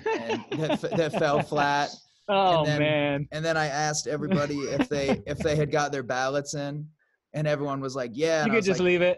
that, 0.51 0.71
f- 0.71 0.81
that 0.97 1.13
fell 1.17 1.41
flat. 1.41 1.91
oh 2.27 2.65
then- 2.65 2.79
man. 2.79 3.27
And 3.31 3.43
then 3.45 3.55
I 3.55 3.67
asked 3.67 4.07
everybody 4.07 4.57
if 4.77 4.89
they 4.89 5.21
if 5.25 5.37
they 5.37 5.55
had 5.55 5.71
got 5.71 5.93
their 5.93 6.03
ballots 6.03 6.55
in, 6.55 6.85
and 7.33 7.47
everyone 7.47 7.79
was 7.79 7.95
like, 7.95 8.11
"Yeah." 8.13 8.39
You 8.39 8.43
And 8.43 8.51
I 8.51 8.55
could 8.55 8.65
just 8.65 8.79
like, 8.81 8.85
leave 8.85 9.01
it. 9.01 9.17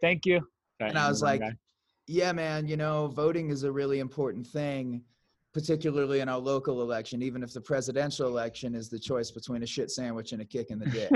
Thank 0.00 0.26
you. 0.26 0.40
Sorry, 0.80 0.90
And 0.90 0.98
I 0.98 1.08
was 1.08 1.22
like, 1.22 1.40
guy. 1.40 1.52
yeah, 2.06 2.32
man, 2.32 2.66
you 2.66 2.76
know, 2.76 3.08
voting 3.08 3.50
is 3.50 3.62
a 3.64 3.72
really 3.72 3.98
important 4.00 4.46
thing, 4.46 5.02
particularly 5.54 6.20
in 6.20 6.28
our 6.28 6.38
local 6.38 6.82
election, 6.82 7.22
even 7.22 7.42
if 7.42 7.54
the 7.54 7.60
presidential 7.62 8.28
election 8.28 8.74
is 8.74 8.90
the 8.90 8.98
choice 8.98 9.30
between 9.30 9.62
a 9.62 9.66
shit 9.66 9.90
sandwich 9.90 10.32
and 10.32 10.42
a 10.42 10.44
kick 10.44 10.70
in 10.70 10.78
the 10.78 10.84
dick. 10.86 11.10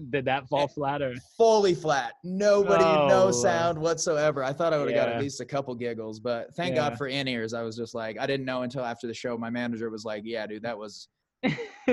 Did 0.10 0.24
that 0.24 0.48
fall 0.48 0.62
eh, 0.62 0.66
flat 0.74 1.02
or? 1.02 1.14
Fully 1.36 1.74
flat. 1.74 2.14
Nobody, 2.24 2.84
no 2.84 3.24
Oh. 3.26 3.30
sound 3.30 3.76
whatsoever. 3.78 4.42
I 4.42 4.52
thought 4.54 4.72
I 4.72 4.78
would 4.78 4.90
have 4.90 4.96
got 4.96 5.14
at 5.14 5.20
least 5.20 5.40
a 5.42 5.44
couple 5.44 5.74
giggles, 5.74 6.18
but 6.20 6.54
thank 6.56 6.74
Yeah. 6.74 6.88
God 6.88 6.96
for 6.98 7.08
in 7.08 7.28
ears. 7.28 7.52
I 7.52 7.62
was 7.62 7.76
just 7.76 7.94
like, 7.94 8.18
I 8.18 8.26
didn't 8.26 8.46
know 8.46 8.62
until 8.62 8.82
after 8.84 9.06
the 9.06 9.14
show. 9.14 9.36
My 9.36 9.50
manager 9.50 9.90
was 9.90 10.06
like, 10.06 10.22
yeah, 10.24 10.46
dude, 10.46 10.62
that 10.62 10.78
was 10.78 11.08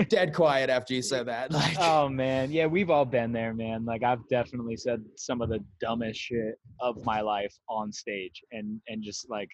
dead 0.09 0.33
quiet 0.33 0.69
after 0.69 0.93
you 0.93 1.01
said 1.01 1.27
that. 1.27 1.51
Like, 1.51 1.75
oh 1.79 2.09
man, 2.09 2.51
yeah, 2.51 2.65
we've 2.65 2.89
all 2.89 3.05
been 3.05 3.31
there, 3.31 3.53
man. 3.53 3.85
Like 3.85 4.03
I've 4.03 4.27
definitely 4.29 4.77
said 4.77 5.03
some 5.17 5.41
of 5.41 5.49
the 5.49 5.63
dumbest 5.81 6.19
shit 6.19 6.55
of 6.79 7.03
my 7.03 7.21
life 7.21 7.53
on 7.69 7.91
stage, 7.91 8.41
and 8.51 8.79
and 8.87 9.03
just 9.03 9.29
like 9.29 9.49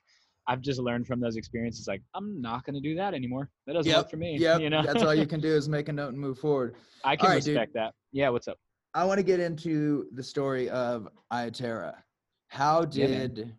I've 0.47 0.61
just 0.61 0.79
learned 0.79 1.07
from 1.07 1.19
those 1.19 1.37
experiences. 1.37 1.87
Like 1.87 2.01
I'm 2.13 2.41
not 2.41 2.65
gonna 2.65 2.81
do 2.81 2.95
that 2.95 3.13
anymore. 3.13 3.49
That 3.67 3.73
doesn't 3.73 3.89
Yep, 3.91 3.99
work 4.03 4.09
for 4.09 4.17
me. 4.17 4.37
Yeah, 4.39 4.57
you 4.57 4.69
know, 4.69 4.83
that's 4.83 5.03
all 5.03 5.15
you 5.15 5.27
can 5.27 5.39
do 5.39 5.49
is 5.53 5.69
make 5.69 5.89
a 5.89 5.93
note 5.93 6.09
and 6.09 6.19
move 6.19 6.39
forward. 6.39 6.75
I 7.03 7.15
can 7.15 7.27
All 7.27 7.33
right, 7.33 7.43
dude. 7.43 7.55
respect 7.55 7.73
that. 7.75 7.93
Yeah, 8.11 8.29
what's 8.29 8.47
up? 8.47 8.57
I 8.93 9.03
want 9.05 9.17
to 9.17 9.23
get 9.23 9.39
into 9.39 10.07
the 10.13 10.23
story 10.23 10.69
of 10.69 11.09
Iya 11.31 11.51
Terra. 11.51 12.03
How 12.47 12.81
Yeah, 12.91 13.07
did 13.07 13.55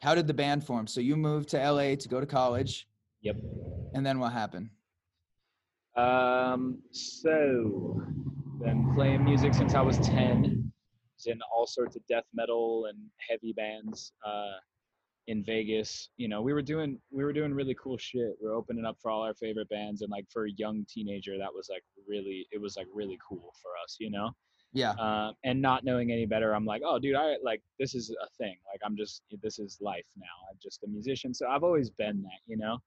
how 0.00 0.14
did 0.14 0.26
the 0.26 0.34
band 0.34 0.64
form? 0.64 0.86
So 0.86 1.00
you 1.00 1.16
moved 1.16 1.48
to 1.50 1.58
LA 1.58 1.94
to 1.96 2.08
go 2.08 2.20
to 2.20 2.26
college, 2.26 2.86
Yep. 3.22 3.36
and 3.94 4.04
then 4.04 4.18
what 4.18 4.32
happened? 4.32 4.70
Um, 5.96 6.78
so 6.90 8.02
been 8.60 8.92
playing 8.94 9.24
music 9.24 9.54
since 9.54 9.74
I 9.74 9.80
was 9.80 9.98
ten. 9.98 10.72
Was 11.14 11.26
in 11.26 11.40
all 11.54 11.66
sorts 11.66 11.96
of 11.96 12.06
death 12.06 12.24
metal 12.34 12.86
and 12.90 12.98
heavy 13.28 13.52
bands. 13.54 14.12
Uh, 14.24 14.58
in 15.28 15.42
Vegas, 15.42 16.10
you 16.18 16.28
know, 16.28 16.40
we 16.40 16.52
were 16.52 16.62
doing 16.62 16.98
we 17.10 17.24
were 17.24 17.32
doing 17.32 17.52
really 17.52 17.74
cool 17.82 17.98
shit. 17.98 18.36
We 18.40 18.48
were 18.48 18.54
opening 18.54 18.84
up 18.84 18.96
for 19.00 19.10
all 19.10 19.22
our 19.22 19.34
favorite 19.34 19.68
bands, 19.68 20.02
and 20.02 20.10
like 20.10 20.26
for 20.30 20.46
a 20.46 20.52
young 20.52 20.84
teenager, 20.88 21.36
that 21.38 21.52
was 21.52 21.68
like 21.70 21.82
really 22.06 22.46
it 22.52 22.60
was 22.60 22.76
like 22.76 22.86
really 22.94 23.18
cool 23.26 23.52
for 23.62 23.70
us, 23.82 23.96
you 23.98 24.10
know. 24.10 24.30
Yeah, 24.72 24.90
Uh, 24.92 25.32
and 25.44 25.62
not 25.62 25.84
knowing 25.84 26.12
any 26.12 26.26
better, 26.26 26.54
I'm 26.54 26.66
like, 26.66 26.82
oh, 26.84 26.98
dude, 26.98 27.16
I 27.16 27.36
like 27.42 27.62
this 27.78 27.94
is 27.94 28.10
a 28.22 28.28
thing. 28.36 28.56
Like 28.70 28.80
I'm 28.84 28.96
just 28.96 29.22
this 29.42 29.58
is 29.58 29.78
life 29.80 30.06
now. 30.18 30.26
I'm 30.50 30.58
just 30.62 30.84
a 30.84 30.86
musician, 30.86 31.32
so 31.32 31.48
I've 31.48 31.64
always 31.64 31.88
been 31.90 32.22
that, 32.22 32.40
you 32.46 32.56
know. 32.58 32.78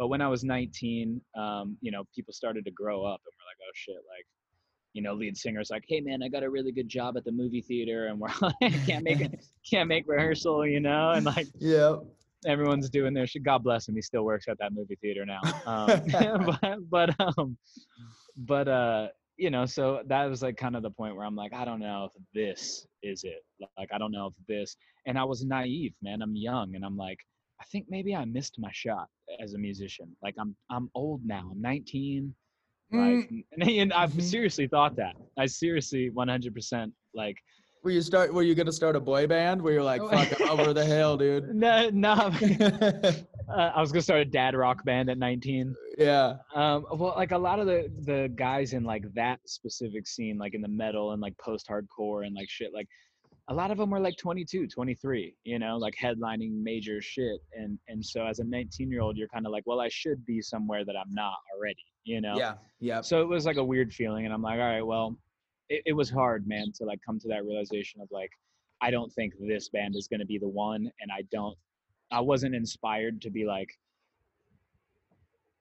But 0.00 0.08
when 0.08 0.22
I 0.22 0.28
was 0.28 0.44
19, 0.44 1.20
um, 1.36 1.76
you 1.82 1.92
know, 1.92 2.04
people 2.14 2.32
started 2.32 2.64
to 2.64 2.70
grow 2.70 3.04
up, 3.04 3.20
and 3.22 3.34
we're 3.36 3.50
like, 3.50 3.58
oh 3.60 3.70
shit, 3.74 3.96
like, 3.96 4.24
you 4.94 5.02
know, 5.02 5.12
lead 5.12 5.36
singer's 5.36 5.68
like, 5.68 5.84
hey 5.86 6.00
man, 6.00 6.22
I 6.22 6.28
got 6.28 6.42
a 6.42 6.48
really 6.48 6.72
good 6.72 6.88
job 6.88 7.18
at 7.18 7.24
the 7.26 7.30
movie 7.30 7.60
theater, 7.60 8.06
and 8.06 8.18
we're 8.18 8.30
like, 8.40 8.86
can't 8.86 9.04
make 9.04 9.28
can't 9.70 9.90
make 9.90 10.08
rehearsal, 10.08 10.66
you 10.66 10.80
know, 10.80 11.10
and 11.10 11.26
like 11.26 11.48
yeah, 11.58 11.96
everyone's 12.46 12.88
doing 12.88 13.12
their 13.12 13.26
shit. 13.26 13.42
God 13.42 13.62
bless 13.62 13.90
him, 13.90 13.94
he 13.94 14.00
still 14.00 14.24
works 14.24 14.46
at 14.48 14.56
that 14.60 14.72
movie 14.72 14.96
theater 15.02 15.26
now. 15.26 15.42
Um, 15.66 16.46
but 16.62 16.78
but 16.88 17.20
um, 17.20 17.58
but 18.38 18.68
uh, 18.68 19.08
you 19.36 19.50
know, 19.50 19.66
so 19.66 20.00
that 20.06 20.24
was 20.30 20.40
like 20.40 20.56
kind 20.56 20.76
of 20.76 20.82
the 20.82 20.90
point 20.90 21.14
where 21.14 21.26
I'm 21.26 21.36
like, 21.36 21.52
I 21.52 21.66
don't 21.66 21.80
know 21.80 22.08
if 22.08 22.22
this 22.32 22.86
is 23.02 23.22
it. 23.24 23.44
Like, 23.76 23.90
I 23.92 23.98
don't 23.98 24.12
know 24.12 24.28
if 24.28 24.46
this. 24.48 24.76
And 25.06 25.18
I 25.18 25.24
was 25.24 25.44
naive, 25.44 25.92
man. 26.00 26.22
I'm 26.22 26.36
young, 26.36 26.74
and 26.74 26.86
I'm 26.86 26.96
like, 26.96 27.18
I 27.60 27.64
think 27.64 27.86
maybe 27.88 28.14
I 28.14 28.24
missed 28.24 28.56
my 28.58 28.70
shot 28.72 29.08
as 29.42 29.54
a 29.54 29.58
musician. 29.58 30.16
Like, 30.22 30.34
I'm 30.38 30.56
I'm 30.70 30.90
old 30.94 31.20
now. 31.24 31.48
I'm 31.52 31.60
19. 31.60 32.34
Like, 32.92 33.30
and 33.60 33.92
I've 33.92 34.12
Mhm. 34.12 34.22
seriously 34.22 34.66
thought 34.66 34.96
that. 34.96 35.14
I 35.38 35.46
seriously 35.46 36.10
100% 36.10 36.92
like 37.14 37.36
Were 37.84 37.90
you 37.90 38.02
start? 38.02 38.32
Were 38.34 38.42
you 38.42 38.54
gonna 38.54 38.72
start 38.72 38.96
a 38.96 39.00
boy 39.00 39.26
band? 39.26 39.60
Where 39.62 39.72
you're 39.74 39.82
like, 39.82 40.00
Oh. 40.02 40.08
fuck, 40.10 40.40
over 40.40 40.72
the 40.74 40.84
hill, 40.84 41.16
dude. 41.16 41.54
no 41.54 41.88
no. 41.90 42.12
uh, 42.12 43.12
I 43.74 43.80
was 43.80 43.92
gonna 43.92 44.02
start 44.02 44.20
a 44.20 44.24
dad 44.24 44.54
rock 44.54 44.84
band 44.84 45.08
at 45.10 45.18
19. 45.18 45.74
yeah, 45.98 46.36
Um, 46.54 46.86
well, 46.94 47.14
like 47.16 47.32
a 47.32 47.38
lot 47.38 47.58
of 47.60 47.66
the 47.66 47.90
the 48.04 48.32
guys 48.34 48.72
in 48.72 48.84
like 48.84 49.04
that 49.14 49.38
specific 49.46 50.06
scene, 50.06 50.36
like 50.38 50.54
in 50.54 50.62
the 50.62 50.68
metal 50.68 51.12
and 51.12 51.20
like 51.22 51.36
post 51.38 51.68
hardcore 51.68 52.26
and 52.26 52.34
like 52.34 52.48
shit, 52.48 52.72
like 52.74 52.88
a 53.50 53.54
lot 53.54 53.72
of 53.72 53.78
them 53.78 53.90
were 53.90 53.98
like 53.98 54.16
22, 54.16 54.68
23, 54.68 55.34
you 55.42 55.58
know, 55.58 55.76
like 55.76 55.94
headlining 56.00 56.62
major 56.62 57.02
shit. 57.02 57.40
And 57.52 57.78
and 57.88 58.04
so 58.04 58.24
as 58.24 58.38
a 58.38 58.44
19 58.44 58.90
year 58.90 59.00
old, 59.00 59.16
you're 59.16 59.28
kind 59.28 59.44
of 59.44 59.52
like, 59.52 59.64
well, 59.66 59.80
I 59.80 59.88
should 59.88 60.24
be 60.24 60.40
somewhere 60.40 60.84
that 60.84 60.94
I'm 60.96 61.12
not 61.12 61.34
already, 61.54 61.84
you 62.04 62.20
know. 62.20 62.36
yeah, 62.38 62.54
yeah. 62.78 63.00
So 63.00 63.20
it 63.20 63.28
was 63.28 63.46
like 63.46 63.56
a 63.56 63.64
weird 63.64 63.92
feeling, 63.92 64.24
and 64.24 64.32
I'm 64.32 64.40
like, 64.40 64.60
all 64.60 64.66
right, 64.66 64.86
well, 64.86 65.18
it, 65.68 65.82
it 65.86 65.92
was 65.92 66.08
hard, 66.08 66.46
man, 66.46 66.72
to 66.76 66.84
like 66.84 67.00
come 67.04 67.18
to 67.18 67.28
that 67.28 67.44
realization 67.44 68.00
of 68.00 68.08
like, 68.12 68.30
I 68.80 68.90
don't 68.92 69.12
think 69.12 69.34
this 69.40 69.68
band 69.68 69.96
is 69.96 70.06
gonna 70.06 70.24
be 70.24 70.38
the 70.38 70.48
one, 70.48 70.88
and 71.00 71.10
I 71.12 71.22
don't, 71.32 71.56
I 72.12 72.20
wasn't 72.20 72.54
inspired 72.54 73.20
to 73.22 73.30
be 73.30 73.44
like, 73.44 73.68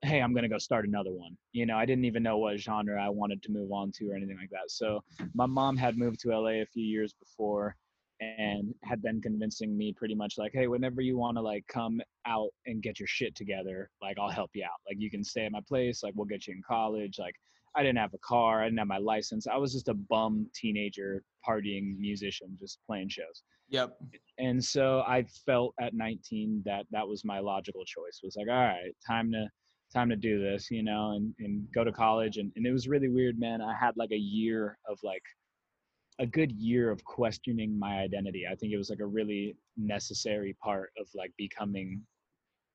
hey, 0.02 0.22
I'm 0.22 0.34
gonna 0.34 0.50
go 0.50 0.58
start 0.58 0.88
another 0.88 1.12
one. 1.12 1.38
You 1.52 1.66
know, 1.66 1.78
I 1.78 1.86
didn't 1.86 2.06
even 2.06 2.24
know 2.24 2.38
what 2.38 2.58
genre 2.58 3.04
I 3.04 3.10
wanted 3.10 3.42
to 3.44 3.52
move 3.52 3.72
on 3.72 3.92
to 3.96 4.10
or 4.12 4.16
anything 4.16 4.38
like 4.38 4.50
that. 4.52 4.70
So 4.72 5.02
my 5.34 5.46
mom 5.46 5.76
had 5.76 5.98
moved 5.98 6.20
to 6.22 6.30
LA 6.30 6.62
a 6.62 6.66
few 6.66 6.84
years 6.86 7.14
before 7.14 7.76
and 8.22 8.74
had 8.84 9.02
been 9.02 9.22
convincing 9.22 9.78
me 9.78 9.94
pretty 9.94 10.16
much 10.16 10.38
like, 10.38 10.52
hey, 10.54 10.68
whenever 10.68 11.02
you 11.02 11.18
want 11.18 11.38
to 11.38 11.42
like 11.42 11.66
come 11.68 12.02
out 12.26 12.50
and 12.66 12.82
get 12.84 13.00
your 13.00 13.08
shit 13.08 13.36
together, 13.36 13.90
like 14.02 14.18
I'll 14.20 14.30
help 14.30 14.52
you 14.54 14.64
out. 14.64 14.80
Like 14.88 14.98
you 15.00 15.10
can 15.10 15.24
stay 15.24 15.46
at 15.46 15.52
my 15.52 15.62
place, 15.68 16.04
like 16.04 16.14
we'll 16.16 16.26
get 16.26 16.48
you 16.48 16.54
in 16.54 16.62
college. 16.68 17.18
Like 17.20 17.36
I 17.76 17.84
didn't 17.84 17.98
have 18.00 18.14
a 18.14 18.20
car, 18.20 18.62
I 18.62 18.66
didn't 18.66 18.80
have 18.80 18.88
my 18.88 18.98
license. 18.98 19.48
I 19.48 19.58
was 19.58 19.74
just 19.74 19.90
a 19.90 19.94
bum 19.94 20.50
teenager 20.56 21.24
partying 21.48 21.98
musician, 21.98 22.58
just 22.60 22.80
playing 22.86 23.10
shows 23.10 23.44
Yep. 23.70 23.98
and 24.40 24.64
so 24.64 25.04
i 25.08 25.24
felt 25.46 25.76
at 25.80 25.94
19 25.94 26.64
that 26.66 26.86
that 26.90 27.08
was 27.08 27.24
my 27.24 27.40
logical 27.40 27.86
choice 27.86 28.20
was 28.24 28.36
like 28.36 28.48
all 28.50 28.56
right 28.56 28.96
time 29.06 29.32
to 29.32 29.48
time 29.94 30.10
to 30.10 30.16
do 30.16 30.42
this 30.42 30.70
you 30.70 30.84
know 30.84 31.12
and, 31.12 31.34
and 31.40 31.68
go 31.74 31.84
to 31.84 31.92
college 31.92 32.38
and, 32.38 32.52
and 32.56 32.66
it 32.66 32.72
was 32.72 32.88
really 32.88 33.10
weird 33.10 33.40
man. 33.40 33.62
I 33.62 33.76
had 33.76 33.98
like 33.98 34.12
a 34.12 34.18
year 34.18 34.78
of 34.88 35.00
like 35.04 35.24
a 36.20 36.26
good 36.26 36.52
year 36.52 36.92
of 36.92 37.04
questioning 37.06 37.78
my 37.80 38.00
identity. 38.00 38.44
I 38.50 38.56
think 38.56 38.74
it 38.74 38.78
was 38.78 38.90
like 38.90 39.00
a 39.00 39.06
really 39.06 39.56
necessary 39.78 40.56
part 40.62 40.92
of 41.00 41.08
like 41.16 41.32
becoming 41.38 42.02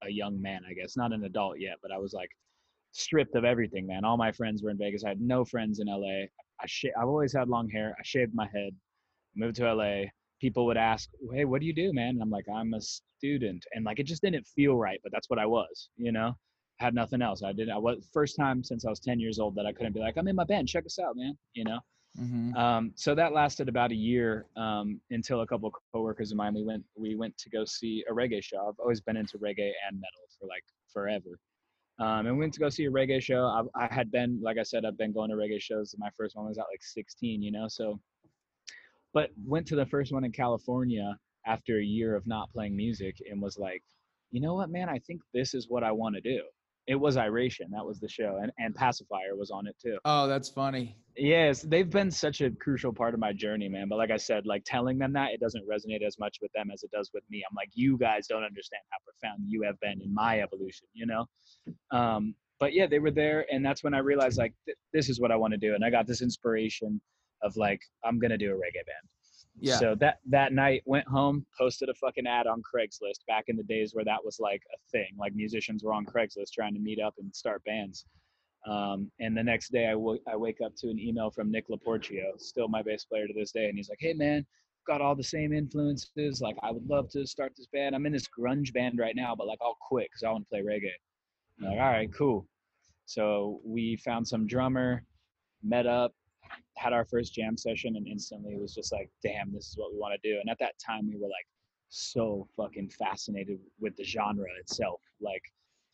a 0.03 0.11
young 0.11 0.41
man 0.41 0.63
i 0.69 0.75
guess. 0.75 0.97
Not 0.97 1.13
an 1.13 1.25
adult 1.25 1.59
yet 1.59 1.77
but 1.83 1.93
i 1.93 1.99
was 1.99 2.13
like 2.13 2.31
stripped 2.93 3.35
of 3.35 3.45
everything 3.45 3.87
man. 3.87 4.05
All 4.05 4.17
my 4.17 4.33
friends 4.33 4.63
were 4.63 4.71
in 4.71 4.79
vegas. 4.79 5.05
I 5.05 5.09
had 5.11 5.21
no 5.21 5.45
friends 5.45 5.81
in 5.81 5.87
la 5.89 6.27
i 6.61 6.67
sh- 6.67 6.95
i've 6.99 7.09
always 7.09 7.33
had 7.33 7.49
long 7.49 7.69
hair. 7.69 7.95
I 7.99 8.03
shaved 8.05 8.35
my 8.35 8.49
head. 8.53 8.73
Moved 9.37 9.57
to 9.57 9.75
la 9.75 10.05
people 10.41 10.67
would 10.67 10.77
ask, 10.77 11.09
"Hey, 11.33 11.45
what 11.45 11.61
do 11.61 11.67
you 11.67 11.75
do, 11.75 11.93
man?" 11.93 12.11
And 12.11 12.23
I'm 12.23 12.31
like, 12.31 12.47
"I'm 12.49 12.75
a 12.75 12.81
student," 12.81 13.65
and 13.73 13.85
like 13.85 13.99
it 13.99 14.05
just 14.05 14.23
didn't 14.23 14.47
feel 14.47 14.77
right, 14.77 15.01
but 15.03 15.11
that's 15.13 15.31
what 15.31 15.39
I 15.39 15.47
was, 15.47 15.89
you 15.97 16.13
know. 16.13 16.37
Had 16.79 16.95
nothing 16.95 17.23
else. 17.23 17.43
I 17.43 17.53
didn't. 17.53 17.73
I 17.73 17.79
was 17.79 18.09
first 18.13 18.37
time 18.37 18.63
since 18.65 18.85
I 18.85 18.91
was 18.91 19.01
10 19.01 19.21
years 19.21 19.39
old 19.39 19.55
that 19.55 19.67
I 19.67 19.73
couldn't 19.73 19.93
be 19.93 20.01
like, 20.01 20.17
"I'm 20.17 20.29
in 20.29 20.37
my 20.37 20.45
band. 20.45 20.69
Check 20.69 20.87
us 20.87 20.99
out, 20.99 21.17
man." 21.17 21.37
You 21.55 21.65
know. 21.65 21.79
hmm 22.17 22.55
Um, 22.57 22.93
so 22.95 23.15
that 23.15 23.33
lasted 23.33 23.69
about 23.69 23.91
a 23.91 23.95
year 23.95 24.47
um, 24.57 25.01
until 25.11 25.41
a 25.43 25.47
couple 25.47 25.69
of 25.69 25.75
coworkers 25.93 26.31
of 26.33 26.37
mine 26.37 26.55
we 26.55 26.65
went 26.65 26.85
we 26.97 27.15
went 27.17 27.37
to 27.39 27.51
go 27.51 27.65
see 27.65 28.05
a 28.11 28.13
reggae 28.13 28.43
show. 28.43 28.69
I've 28.69 28.81
always 28.81 29.01
been 29.01 29.17
into 29.17 29.39
reggae 29.39 29.73
and 29.87 30.01
metal 30.01 30.25
for 30.39 30.47
like 30.47 30.65
forever. 30.93 31.39
Um, 32.01 32.27
and 32.27 32.35
we 32.37 32.41
went 32.41 32.55
to 32.55 32.61
go 32.61 32.69
see 32.69 32.87
a 32.87 32.91
reggae 32.91 33.23
show. 33.23 33.45
I, 33.77 33.85
I 33.85 33.95
had 33.95 34.11
been, 34.11 34.41
like 34.43 34.59
I 34.59 34.65
said, 34.65 34.85
I've 34.85 34.99
been 34.99 35.13
going 35.13 35.31
to 35.31 35.37
reggae 35.37 35.61
shows. 35.61 35.95
My 35.97 36.11
first 36.17 36.35
one 36.35 36.47
was 36.47 36.59
at 36.59 36.67
like 36.71 36.83
16, 36.83 37.41
you 37.41 37.53
know. 37.53 37.69
So, 37.69 38.01
but 39.13 39.31
went 39.47 39.67
to 39.69 39.77
the 39.77 39.87
first 39.87 40.13
one 40.13 40.25
in 40.25 40.33
California 40.33 41.17
after 41.47 41.79
a 41.79 41.85
year 41.85 42.17
of 42.17 42.27
not 42.27 42.51
playing 42.53 42.77
music 42.77 43.17
and 43.31 43.41
was 43.41 43.59
like, 43.59 43.83
you 44.33 44.41
know 44.41 44.55
what, 44.55 44.71
man, 44.71 44.89
I 44.89 44.99
think 44.99 45.21
this 45.33 45.55
is 45.55 45.69
what 45.69 45.85
I 45.85 45.93
want 45.93 46.17
to 46.17 46.21
do. 46.21 46.43
It 46.87 46.97
was 46.97 47.17
Iration. 47.17 47.69
That 47.73 47.85
was 47.85 47.99
the 47.99 48.09
show, 48.09 48.39
and 48.43 48.53
and 48.59 48.75
Passafire 48.75 49.37
was 49.37 49.51
on 49.51 49.67
it 49.67 49.77
too. 49.81 49.99
Oh, 50.05 50.27
that's 50.29 50.51
funny. 50.51 50.97
Yes, 51.17 51.63
they've 51.63 51.89
been 51.89 52.11
such 52.11 52.41
a 52.41 52.51
crucial 52.51 52.93
part 52.93 53.15
of 53.15 53.21
my 53.21 53.33
journey, 53.33 53.69
man. 53.69 53.89
But 53.89 53.97
like 53.97 54.11
I 54.11 54.17
said, 54.17 54.45
like 54.47 54.65
telling 54.67 54.99
them 54.99 55.13
that 55.15 55.31
it 55.33 55.41
doesn't 55.41 55.67
resonate 55.67 56.03
as 56.07 56.19
much 56.19 56.39
with 56.43 56.53
them 56.53 56.71
as 56.73 56.83
it 56.83 56.91
does 56.91 57.11
with 57.15 57.25
me. 57.31 57.43
I'm 57.49 57.55
like, 57.55 57.71
you 57.75 57.97
guys 57.97 58.27
don't 58.27 58.45
understand 58.45 58.83
how 58.91 58.99
profound 59.05 59.45
you 59.47 59.63
have 59.63 59.81
been 59.81 60.03
in 60.03 60.13
my 60.13 60.41
evolution, 60.41 60.87
you 60.93 61.07
know. 61.07 61.27
Um, 61.91 62.35
but 62.61 62.75
yeah, 62.75 62.87
they 62.87 62.99
were 62.99 63.11
there, 63.11 63.47
and 63.51 63.65
that's 63.65 63.83
when 63.83 63.95
I 63.95 63.99
realized 63.99 64.39
like 64.39 64.55
th- 64.67 64.77
this 64.93 65.09
is 65.09 65.21
what 65.21 65.31
I 65.31 65.37
want 65.37 65.53
to 65.53 65.59
do, 65.59 65.75
and 65.75 65.85
I 65.85 65.91
got 65.91 66.07
this 66.07 66.21
inspiration 66.21 67.01
of 67.43 67.57
like 67.57 67.81
I'm 68.05 68.19
gonna 68.19 68.39
do 68.39 68.51
a 68.53 68.55
reggae 68.55 68.85
band. 68.85 69.09
Yeah. 69.61 69.79
So 69.79 69.95
that 70.01 70.19
that 70.27 70.53
night 70.53 70.83
went 70.85 71.07
home, 71.07 71.47
posted 71.57 71.89
a 71.89 71.95
fucking 71.95 72.27
ad 72.27 72.47
on 72.47 72.63
Craigslist 72.63 73.25
back 73.27 73.45
in 73.49 73.57
the 73.57 73.63
days 73.63 73.95
where 73.95 74.05
that 74.05 74.25
was 74.25 74.39
like 74.41 74.63
a 74.75 74.79
thing. 74.91 75.09
Like 75.19 75.35
musicians 75.35 75.85
were 75.85 75.93
on 75.93 76.05
Craigslist 76.05 76.53
trying 76.53 76.75
to 76.75 76.81
meet 76.81 77.01
up 77.01 77.15
and 77.19 77.35
start 77.35 77.63
bands. 77.65 78.05
Um, 78.67 79.11
and 79.21 79.37
the 79.37 79.43
next 79.43 79.71
day 79.73 79.89
I, 79.89 79.93
w- 79.93 80.21
I 80.27 80.37
wake 80.37 80.59
up 80.65 80.73
to 80.79 80.89
an 80.89 80.99
email 80.99 81.31
from 81.31 81.51
Nick 81.51 81.69
Laportio, 81.69 82.39
still 82.39 82.67
my 82.67 82.83
bass 82.83 83.05
player 83.05 83.27
to 83.27 83.35
this 83.35 83.53
day. 83.53 83.67
And 83.67 83.77
he's 83.77 83.91
like, 83.91 83.99
Hey 84.01 84.15
man, 84.15 84.45
got 84.87 85.01
all 85.01 85.15
the 85.15 85.23
same 85.23 85.53
influences. 85.53 86.41
Like 86.41 86.57
I 86.63 86.71
would 86.71 86.87
love 86.89 87.09
to 87.11 87.27
start 87.27 87.53
this 87.57 87.67
band. 87.73 87.95
I'm 87.95 88.07
in 88.07 88.13
this 88.13 88.27
grunge 88.27 88.73
band 88.73 88.99
right 88.99 89.15
now, 89.15 89.35
but 89.37 89.47
like 89.47 89.59
I'll 89.63 89.77
quit 89.81 90.09
cause 90.13 90.23
I 90.23 90.31
want 90.31 90.45
to 90.45 90.49
play 90.49 90.61
reggae. 90.63 90.91
I'm 91.61 91.67
like, 91.71 91.81
all 91.81 91.91
right, 91.93 92.13
cool. 92.13 92.49
So 93.07 93.61
we 93.65 93.97
found 93.97 94.27
some 94.27 94.47
drummer, 94.47 95.05
met 95.63 95.87
up, 95.87 96.15
had 96.77 96.93
our 96.93 97.05
first 97.05 97.35
jam 97.35 97.57
session 97.57 97.97
and 97.97 98.07
instantly 98.07 98.53
it 98.55 98.61
was 98.61 98.75
just 98.75 98.93
like 98.93 99.11
damn 99.23 99.53
this 99.53 99.69
is 99.69 99.77
what 99.77 99.93
we 99.93 99.99
want 99.99 100.15
to 100.15 100.31
do 100.31 100.39
and 100.41 100.51
at 100.51 100.59
that 100.59 100.75
time 100.85 101.07
we 101.09 101.17
were 101.17 101.29
like 101.29 101.47
so 101.89 102.47
fucking 102.57 102.89
fascinated 102.91 103.59
with 103.81 103.97
the 103.97 104.05
genre 104.05 104.49
itself 104.61 105.01
like 105.21 105.43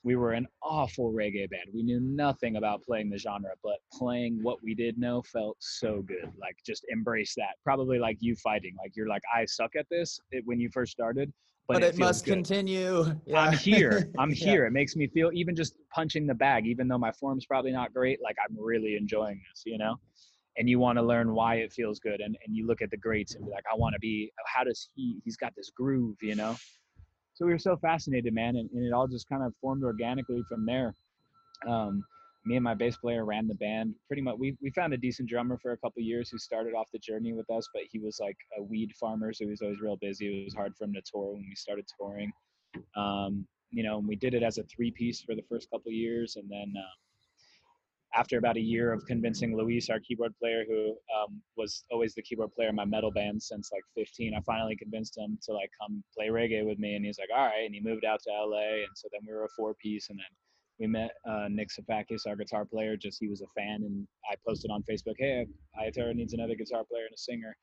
we 0.03 0.17
were 0.17 0.33
an 0.33 0.47
awful 0.63 1.13
reggae 1.13 1.49
band 1.51 1.69
we 1.75 1.83
knew 1.83 2.01
nothing 2.01 2.57
about 2.57 2.83
playing 2.83 3.11
the 3.11 3.19
genre 3.19 3.51
but 3.63 3.77
playing 3.93 4.39
what 4.43 4.63
we 4.63 4.75
did 4.75 4.99
know 4.99 5.23
felt 5.23 5.57
so 5.61 6.03
good 6.03 6.33
like 6.41 6.57
just 6.65 6.85
embrace 6.89 7.35
that 7.37 7.55
probably 7.63 7.99
like 7.99 8.17
you 8.21 8.35
fighting 8.37 8.75
like 8.83 8.93
you're 8.97 9.09
like 9.09 9.23
i 9.35 9.45
suck 9.45 9.71
at 9.79 9.87
this 9.91 10.19
it, 10.31 10.43
when 10.47 10.59
you 10.59 10.71
first 10.73 10.93
started 10.93 11.31
but, 11.71 11.83
But, 11.83 11.85
it, 11.85 11.95
it, 11.95 11.99
must 12.01 12.25
good. 12.25 12.33
continue. 12.33 13.05
I'm 13.33 13.53
here. 13.53 14.11
I'm 14.19 14.31
Yeah. 14.35 14.47
here. 14.51 14.67
It 14.67 14.73
makes 14.73 14.97
me 14.97 15.07
feel 15.07 15.31
even 15.33 15.55
just 15.55 15.75
punching 15.95 16.27
the 16.27 16.35
bag, 16.35 16.67
even 16.67 16.89
though 16.89 16.99
my 16.99 17.13
form's 17.13 17.47
probably 17.47 17.71
not 17.71 17.95
great, 17.95 18.19
like 18.21 18.35
I'm 18.45 18.57
really 18.59 18.97
enjoying 18.97 19.41
this, 19.49 19.63
you 19.65 19.79
know? 19.79 19.95
And 20.57 20.69
you 20.69 20.79
want 20.79 20.99
to 20.99 21.03
learn 21.03 21.35
why 21.35 21.57
it 21.57 21.73
feels 21.73 22.01
good. 22.01 22.21
And, 22.21 22.37
and 22.45 22.57
you 22.57 22.67
look 22.67 22.83
at 22.83 22.91
the 22.91 22.97
greats 22.97 23.35
and 23.35 23.45
be 23.45 23.51
like, 23.51 23.65
I 23.71 23.77
want 23.77 23.95
to 23.95 24.01
be, 24.01 24.33
how 24.47 24.65
does 24.65 24.89
he, 24.95 25.21
he's 25.25 25.37
got 25.37 25.55
this 25.57 25.71
groove, 25.71 26.17
you 26.21 26.35
know? 26.35 26.57
So 27.35 27.47
we 27.47 27.53
were 27.53 27.59
so 27.59 27.77
fascinated, 27.77 28.35
man. 28.35 28.57
And, 28.57 28.69
and 28.71 28.85
it 28.85 28.93
all 28.93 29.07
just 29.07 29.29
kind 29.29 29.43
of 29.43 29.55
formed 29.61 29.85
organically 29.85 30.43
from 30.49 30.67
there. 30.67 30.95
Um, 31.67 32.05
me 32.45 32.57
and 32.57 32.65
my 32.65 32.75
bass 32.75 32.97
player 32.97 33.25
ran 33.25 33.47
the 33.47 33.55
band 33.55 33.95
pretty 34.07 34.23
much. 34.23 34.37
We, 34.39 34.57
we 34.63 34.71
found 34.71 34.93
a 34.93 34.97
decent 34.97 35.29
drummer 35.29 35.59
for 35.59 35.73
a 35.73 35.77
couple 35.77 36.03
years 36.03 36.31
who 36.31 36.39
started 36.39 36.75
off 36.75 36.89
the 36.93 36.99
journey 36.99 37.33
with 37.33 37.49
us, 37.51 37.69
but 37.73 37.83
he 37.91 37.99
was 37.99 38.19
like 38.21 38.37
a 38.59 38.63
weed 38.63 38.93
farmer. 38.99 39.33
So 39.33 39.45
he 39.45 39.51
was 39.51 39.61
always 39.63 39.81
real 39.81 39.97
busy. 39.97 40.43
It 40.43 40.45
was 40.45 40.55
hard 40.55 40.75
for 40.77 40.85
him 40.85 40.95
to 40.95 41.03
tour 41.03 41.33
when 41.33 41.47
we 41.49 41.55
started 41.55 41.87
touring 41.99 42.33
um, 42.97 43.47
you 43.71 43.83
know, 43.83 43.99
and 43.99 44.09
we 44.09 44.17
did 44.17 44.35
it 44.35 44.43
as 44.43 44.59
a 44.59 44.65
three 44.65 44.91
piece 44.91 45.21
for 45.21 45.35
the 45.35 45.45
first 45.49 45.71
couple 45.71 45.93
years. 45.93 46.37
And 46.37 46.51
then 46.51 46.73
um, 46.77 46.99
after 48.15 48.39
about 48.39 48.57
a 48.57 48.61
year 48.61 48.93
of 48.93 49.05
convincing 49.07 49.57
Luis, 49.57 49.89
our 49.89 50.01
keyboard 50.01 50.35
player, 50.39 50.65
who 50.69 50.97
um, 51.17 51.41
was 51.57 51.85
always 51.93 52.15
the 52.15 52.23
keyboard 52.23 52.53
player 52.53 52.69
in 52.69 52.75
my 52.75 52.85
metal 52.85 53.13
band 53.13 53.41
since 53.43 53.71
like 53.73 53.83
15, 53.95 54.35
I 54.35 54.41
finally 54.41 54.75
convinced 54.77 55.17
him 55.17 55.39
to 55.45 55.53
like 55.53 55.71
come 55.81 56.03
play 56.17 56.27
reggae 56.29 56.65
with 56.67 56.79
me. 56.79 56.95
And 56.97 57.05
he's 57.05 57.19
like, 57.19 57.29
all 57.37 57.47
right. 57.47 57.65
And 57.65 57.75
he 57.75 57.81
moved 57.81 58.05
out 58.05 58.21
to 58.25 58.31
LA. 58.31 58.83
And 58.85 58.95
so 58.97 59.09
then 59.13 59.21
we 59.27 59.33
were 59.33 59.45
a 59.45 59.49
four 59.57 59.75
piece. 59.75 60.11
And 60.11 60.19
then 60.19 60.27
we 60.81 60.87
met 60.89 61.13
uh, 61.29 61.47
Nick 61.51 61.69
Safakis, 61.69 62.27
our 62.27 62.35
guitar 62.35 62.65
player, 62.65 62.97
just 62.97 63.19
he 63.21 63.29
was 63.29 63.43
a 63.43 63.47
fan. 63.57 63.83
And 63.83 64.07
I 64.31 64.35
posted 64.47 64.71
on 64.73 64.83
Facebook, 64.83 65.15
hey, 65.19 65.47
Iya 65.81 65.93
Terra 65.93 66.15
needs 66.15 66.33
another 66.33 66.57
guitar 66.57 66.83
player 66.91 67.05
and 67.05 67.15
a 67.15 67.19
singer. 67.19 67.57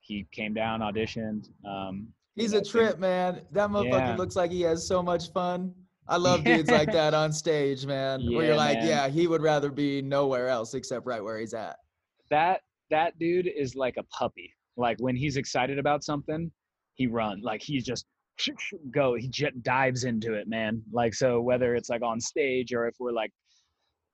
He 0.00 0.26
came 0.32 0.54
down, 0.54 0.80
auditioned. 0.80 1.48
Um, 1.68 2.08
He's 2.36 2.52
a 2.54 2.64
trip, 2.64 2.98
man. 3.00 3.42
That 3.50 3.68
motherfucker 3.68 3.90
Yeah. 3.90 4.16
looks 4.16 4.36
like 4.36 4.50
he 4.52 4.62
has 4.62 4.86
so 4.86 5.02
much 5.02 5.32
fun. 5.32 5.74
I 6.08 6.16
love 6.16 6.44
dudes 6.44 6.70
like 6.70 6.90
that 6.92 7.14
on 7.14 7.32
stage, 7.32 7.86
man. 7.86 8.20
where 8.32 8.46
you're 8.46 8.56
like, 8.56 8.78
man. 8.78 8.88
yeah, 8.88 9.08
he 9.08 9.26
would 9.26 9.42
rather 9.42 9.70
be 9.70 10.02
nowhere 10.02 10.48
else 10.48 10.74
except 10.74 11.06
right 11.06 11.22
where 11.22 11.38
he's 11.38 11.54
at. 11.54 11.76
that 12.30 12.60
that 12.90 13.18
dude 13.18 13.48
is 13.54 13.74
like 13.74 13.96
a 13.98 14.02
puppy. 14.04 14.54
Like 14.76 14.96
when 15.00 15.16
he's 15.16 15.36
excited 15.36 15.78
about 15.78 16.04
something, 16.04 16.50
he 16.94 17.06
runs. 17.06 17.44
Like 17.44 17.62
he's 17.62 17.84
just 17.84 18.06
go. 18.90 19.14
He 19.14 19.28
just 19.28 19.62
dives 19.62 20.04
into 20.04 20.34
it, 20.34 20.48
man. 20.48 20.82
Like 20.92 21.14
so, 21.14 21.40
whether 21.40 21.74
it's 21.74 21.88
like 21.88 22.02
on 22.02 22.20
stage 22.20 22.72
or 22.72 22.86
if 22.86 22.94
we're 22.98 23.12
like 23.12 23.32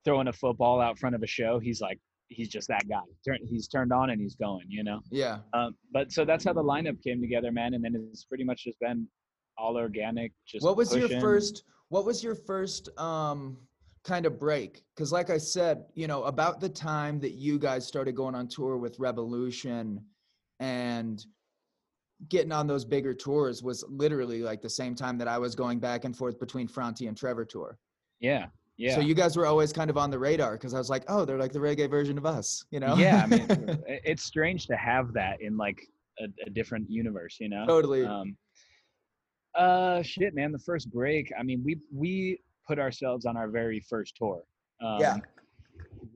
throwing 0.04 0.28
a 0.28 0.32
football 0.32 0.80
out 0.80 0.98
front 0.98 1.14
of 1.14 1.22
a 1.22 1.26
show, 1.26 1.58
he's 1.58 1.80
like 1.80 1.98
he's 2.28 2.48
just 2.48 2.68
that 2.68 2.88
guy. 2.88 3.00
Turn, 3.26 3.38
he's 3.44 3.68
turned 3.68 3.92
on 3.92 4.10
and 4.10 4.20
he's 4.20 4.34
going. 4.36 4.66
You 4.68 4.84
know. 4.84 5.00
Yeah. 5.10 5.38
Um, 5.52 5.76
but 5.92 6.10
so 6.10 6.24
that's 6.24 6.44
how 6.44 6.52
the 6.52 6.62
lineup 6.62 7.02
came 7.02 7.20
together, 7.20 7.52
man. 7.52 7.74
And 7.74 7.84
then 7.84 7.94
it's 8.10 8.24
pretty 8.24 8.44
much 8.44 8.64
just 8.64 8.80
been 8.80 9.06
all 9.56 9.76
organic. 9.76 10.32
Just 10.46 10.64
what 10.64 10.76
was 10.76 10.94
your 10.94 11.08
first 11.20 11.64
what 11.88 12.04
was 12.04 12.22
your 12.22 12.34
first 12.34 12.88
um 12.98 13.56
kind 14.04 14.26
of 14.26 14.38
break 14.38 14.82
because 14.94 15.12
like 15.12 15.30
i 15.30 15.38
said 15.38 15.84
you 15.94 16.06
know 16.06 16.24
about 16.24 16.60
the 16.60 16.68
time 16.68 17.18
that 17.20 17.32
you 17.32 17.58
guys 17.58 17.86
started 17.86 18.14
going 18.14 18.34
on 18.34 18.46
tour 18.46 18.76
with 18.76 18.98
Rebelution 18.98 19.98
and 20.60 21.24
getting 22.28 22.52
on 22.52 22.66
those 22.66 22.84
bigger 22.84 23.14
tours 23.14 23.62
was 23.62 23.84
literally 23.88 24.42
like 24.42 24.60
the 24.62 24.68
same 24.68 24.94
time 24.94 25.16
that 25.18 25.28
i 25.28 25.38
was 25.38 25.54
going 25.54 25.78
back 25.78 26.04
and 26.04 26.16
forth 26.16 26.38
between 26.38 26.68
Franti 26.68 27.06
and 27.06 27.16
trevor 27.16 27.44
tour 27.44 27.78
Yeah. 28.20 28.46
Yeah. 28.76 28.94
so 28.94 29.00
you 29.00 29.14
guys 29.14 29.36
were 29.36 29.46
always 29.46 29.72
kind 29.72 29.88
of 29.88 29.96
on 29.96 30.10
the 30.10 30.18
radar 30.18 30.52
because 30.52 30.74
i 30.74 30.78
was 30.78 30.90
like 30.90 31.04
oh 31.08 31.24
they're 31.24 31.38
like 31.38 31.52
the 31.52 31.58
reggae 31.58 31.88
version 31.88 32.18
of 32.18 32.26
us 32.26 32.64
you 32.70 32.80
know 32.80 32.94
Yeah. 32.96 33.22
I 33.22 33.26
mean, 33.26 33.46
it's 33.86 34.24
strange 34.24 34.66
to 34.66 34.76
have 34.76 35.12
that 35.14 35.40
in 35.40 35.56
like 35.56 35.80
a, 36.20 36.26
a 36.46 36.50
different 36.50 36.88
universe, 36.90 37.38
you 37.40 37.48
know. 37.48 37.66
totally 37.66 38.04
Um, 38.04 38.36
uh, 39.56 40.02
shit, 40.02 40.34
man. 40.34 40.52
The 40.52 40.58
first 40.58 40.90
break. 40.92 41.30
I 41.38 41.42
mean, 41.42 41.62
we 41.64 41.78
we 41.92 42.40
put 42.66 42.78
ourselves 42.78 43.26
on 43.26 43.36
our 43.36 43.48
very 43.48 43.80
first 43.88 44.16
tour. 44.16 44.42
Um, 44.82 44.98
Yeah. 45.00 45.16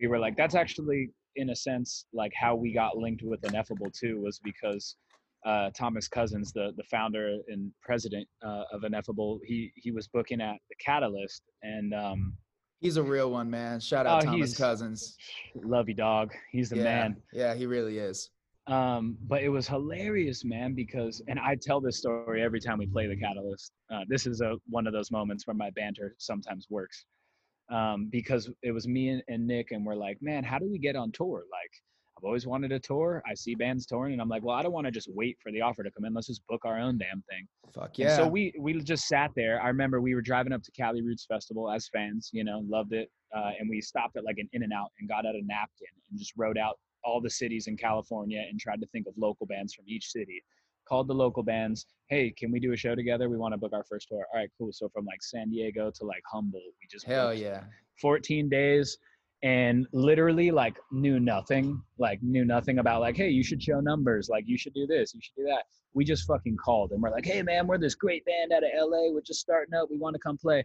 We 0.01 0.07
were 0.07 0.18
like, 0.18 0.36
that's 0.36 0.55
actually 0.55 1.11
in 1.36 1.51
a 1.51 1.57
sense 1.57 2.07
like 2.12 2.32
how 2.34 2.55
we 2.55 2.72
got 2.72 2.97
linked 2.97 3.22
with 3.22 3.45
Ineffable 3.45 3.91
too, 3.91 4.20
was 4.20 4.39
because 4.45 4.97
uh, 5.47 5.70
Thomas 5.74 6.09
Cousins, 6.09 6.53
the 6.53 6.72
the 6.76 6.84
founder 6.84 7.39
and 7.49 7.72
president 7.82 8.26
uh, 8.45 8.64
of 8.72 8.84
Ineffable, 8.84 9.41
he 9.45 9.72
he 9.76 9.91
was 9.93 10.09
booking 10.09 10.41
at 10.41 10.57
the 10.68 10.76
Catalyst, 10.84 11.43
and 11.62 11.95
um, 11.95 12.34
he's 12.80 12.97
a 12.97 13.03
real 13.03 13.30
one 13.30 13.51
man 13.51 13.80
shout 13.80 14.07
out 14.07 14.22
Oh, 14.22 14.26
thomas 14.26 14.57
cousins 14.57 15.16
love 15.55 15.89
you, 15.89 15.95
dog. 15.95 16.32
He's 16.53 16.70
the 16.70 16.76
yeah 16.76 16.84
man. 16.84 17.16
yeah 17.32 17.55
he 17.55 17.66
really 17.66 17.99
is 17.99 18.30
um 18.69 19.16
but 19.27 19.43
it 19.43 19.49
was 19.49 19.66
hilarious 19.66 20.45
man 20.45 20.75
because 20.75 21.23
and 21.27 21.39
i 21.41 21.55
tell 21.55 21.81
this 21.81 21.97
story 21.97 22.43
every 22.43 22.61
time 22.61 22.79
we 22.79 22.87
play 22.87 23.07
the 23.07 23.16
catalyst 23.16 23.73
uh, 23.91 24.01
this 24.09 24.27
is 24.27 24.41
a 24.43 24.57
one 24.69 24.87
of 24.87 24.93
those 24.93 25.11
moments 25.11 25.47
where 25.47 25.55
my 25.55 25.71
banter 25.71 26.14
sometimes 26.19 26.66
works. 26.71 27.05
Um 27.71 28.09
because 28.11 28.51
it 28.62 28.73
was 28.73 28.87
me 28.87 29.09
and, 29.09 29.23
and 29.29 29.47
nick 29.47 29.73
and 29.73 29.85
we're 29.85 29.95
like 29.95 30.19
man 30.21 30.45
how 30.45 30.59
do 30.59 30.69
we 30.71 30.79
get 30.79 30.97
on 30.97 31.12
tour? 31.12 31.45
Like 31.51 31.71
i've 32.19 32.25
always 32.25 32.47
wanted 32.47 32.73
a 32.73 32.79
tour. 32.79 33.23
I 33.27 33.35
see 33.35 33.55
bands 33.55 33.87
touring 33.87 34.12
and 34.12 34.23
i'm 34.23 34.29
like 34.29 34.43
well 34.43 34.57
i 34.57 34.62
don't 34.62 34.73
want 34.73 34.87
to 34.87 34.91
just 34.91 35.09
wait 35.14 35.39
for 35.43 35.51
the 35.51 35.62
offer 35.62 35.83
to 35.83 35.91
come 35.91 36.05
in. 36.05 36.12
Let's 36.12 36.27
just 36.27 36.47
book 36.47 36.62
our 36.64 36.79
own 36.79 36.99
damn 36.99 37.23
thing. 37.31 37.49
Fuck 37.75 37.99
and 37.99 38.09
yeah. 38.09 38.16
so 38.16 38.29
we 38.29 38.53
we 38.59 38.79
just 38.83 39.09
sat 39.09 39.31
there. 39.35 39.62
I 39.62 39.69
remember 39.69 40.01
we 40.01 40.14
were 40.14 40.23
driving 40.23 40.53
up 40.53 40.62
to 40.62 40.73
Cali 40.73 41.03
Roots 41.03 41.25
Festival 41.27 41.71
as 41.71 41.89
fans, 41.89 42.31
you 42.33 42.45
know, 42.45 42.62
loved 42.69 42.93
it. 42.93 43.11
Uh, 43.35 43.51
and 43.59 43.69
we 43.69 43.81
stopped 43.81 44.16
at 44.16 44.25
like 44.25 44.39
an 44.39 44.49
In 44.55 44.62
and 44.62 44.73
Out 44.73 44.91
and 44.99 45.09
got 45.09 45.27
out 45.27 45.35
a 45.35 45.43
napkin 45.45 45.93
and 46.11 46.19
just 46.19 46.33
wrote 46.37 46.57
out 46.57 46.79
all 47.09 47.21
the 47.21 47.31
cities 47.31 47.67
in 47.67 47.77
California 47.77 48.45
and 48.49 48.61
tried 48.61 48.81
to 48.81 48.87
think 48.89 49.07
of 49.07 49.15
local 49.17 49.47
bands 49.47 49.75
from 49.75 49.85
each 49.89 50.11
city. 50.11 50.43
Called 50.89 51.09
the 51.09 51.15
local 51.15 51.43
bands, 51.43 51.87
hey, 52.09 52.31
can 52.31 52.51
we 52.51 52.61
do 52.61 52.73
a 52.73 52.77
show 52.77 52.95
together? 52.95 53.29
We 53.29 53.37
want 53.37 53.53
to 53.53 53.59
book 53.59 53.73
our 53.75 53.85
first 53.85 54.09
tour. 54.09 54.27
All 54.33 54.41
right, 54.41 54.51
cool. 54.59 54.73
So 54.73 54.89
from 54.89 55.05
like 55.05 55.23
San 55.23 55.51
Diego 55.51 55.91
to 55.91 56.05
like 56.05 56.23
Humboldt, 56.33 56.63
we 56.81 56.89
just 56.91 57.07
hell 57.07 57.35
yeah 57.35 57.65
14 58.01 58.49
days 58.49 58.97
and 59.43 59.87
literally 59.93 60.51
like 60.51 60.79
knew 60.91 61.21
nothing 61.21 61.81
like 61.99 62.21
knew 62.23 62.45
nothing 62.45 62.81
about 62.81 63.01
like 63.01 63.17
hey 63.17 63.29
you 63.29 63.45
should 63.45 63.63
show 63.63 63.79
numbers 63.79 64.29
like 64.29 64.45
you 64.49 64.59
should 64.59 64.75
do 64.75 64.85
this 64.87 65.15
you 65.15 65.21
should 65.23 65.35
do 65.37 65.45
that 65.45 65.63
we 65.95 66.05
just 66.05 66.27
fucking 66.27 66.57
called 66.57 66.91
and 66.91 67.01
we're 67.01 67.11
like 67.11 67.25
hey 67.25 67.41
man 67.43 67.67
we're 67.67 67.79
this 67.79 67.95
great 67.95 68.25
band 68.25 68.53
out 68.53 68.65
of 68.65 68.91
la 68.91 69.11
we're 69.13 69.21
just 69.21 69.41
starting 69.41 69.75
up 69.75 69.89
we 69.91 69.97
want 69.97 70.13
to 70.13 70.19
come 70.19 70.37
play 70.37 70.65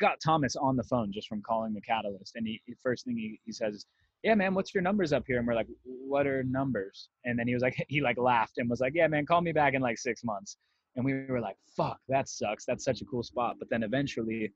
got 0.00 0.18
thomas 0.24 0.56
on 0.56 0.76
the 0.76 0.82
phone 0.84 1.12
just 1.12 1.28
from 1.28 1.42
calling 1.42 1.74
the 1.74 1.80
catalyst 1.82 2.36
and 2.36 2.46
he 2.46 2.60
first 2.82 3.04
thing 3.04 3.16
he, 3.18 3.38
he 3.44 3.52
says 3.52 3.74
is 3.74 3.86
yeah 4.22 4.34
man 4.34 4.54
what's 4.54 4.74
your 4.74 4.82
numbers 4.82 5.12
up 5.12 5.24
here? 5.26 5.38
And 5.38 5.46
we're 5.46 5.54
like 5.54 5.68
what 5.84 6.26
are 6.26 6.42
numbers? 6.44 7.08
And 7.24 7.38
then 7.38 7.46
he 7.46 7.54
was 7.54 7.62
like 7.62 7.76
he 7.88 8.00
like 8.00 8.18
laughed 8.18 8.58
and 8.58 8.68
was 8.68 8.80
like 8.80 8.92
yeah 8.94 9.06
man 9.08 9.26
call 9.26 9.40
me 9.40 9.52
back 9.52 9.74
in 9.74 9.82
like 9.82 9.98
six 9.98 10.24
months. 10.24 10.56
And 10.96 11.04
we 11.04 11.26
were 11.26 11.40
like 11.40 11.56
fuck 11.76 11.98
that 12.08 12.28
sucks. 12.28 12.64
That's 12.64 12.84
such 12.84 13.00
a 13.00 13.04
cool 13.04 13.22
spot. 13.22 13.56
But 13.58 13.68
then 13.70 13.82
eventually 13.82 14.52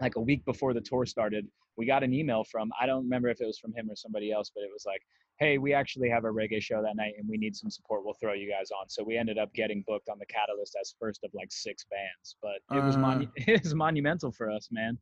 like 0.00 0.16
a 0.16 0.20
week 0.20 0.44
before 0.44 0.74
the 0.74 0.80
tour 0.80 1.06
started, 1.06 1.46
we 1.76 1.86
got 1.86 2.02
an 2.02 2.12
email 2.12 2.44
from 2.44 2.70
I 2.80 2.86
don't 2.86 3.04
remember 3.04 3.28
if 3.28 3.40
it 3.40 3.46
was 3.46 3.58
from 3.58 3.72
him 3.74 3.90
or 3.90 3.96
somebody 3.96 4.32
else, 4.32 4.50
but 4.54 4.62
it 4.62 4.70
was 4.72 4.84
like, 4.86 5.00
"Hey, 5.38 5.58
we 5.58 5.72
actually 5.72 6.08
have 6.08 6.24
a 6.24 6.28
reggae 6.28 6.62
show 6.62 6.82
that 6.82 6.96
night, 6.96 7.14
and 7.18 7.28
we 7.28 7.36
need 7.36 7.56
some 7.56 7.70
support. 7.70 8.04
We'll 8.04 8.14
throw 8.14 8.32
you 8.32 8.50
guys 8.50 8.70
on." 8.70 8.88
So 8.88 9.02
we 9.02 9.16
ended 9.16 9.38
up 9.38 9.52
getting 9.54 9.84
booked 9.86 10.08
on 10.08 10.18
the 10.18 10.26
Catalyst 10.26 10.76
as 10.80 10.94
first 10.98 11.24
of 11.24 11.30
like 11.34 11.50
six 11.50 11.84
bands, 11.90 12.36
but 12.40 12.76
it 12.76 12.82
was 12.82 12.96
uh. 12.96 13.00
monu- 13.00 13.30
it 13.36 13.62
was 13.62 13.74
monumental 13.74 14.30
for 14.30 14.50
us, 14.50 14.68
man. 14.70 14.98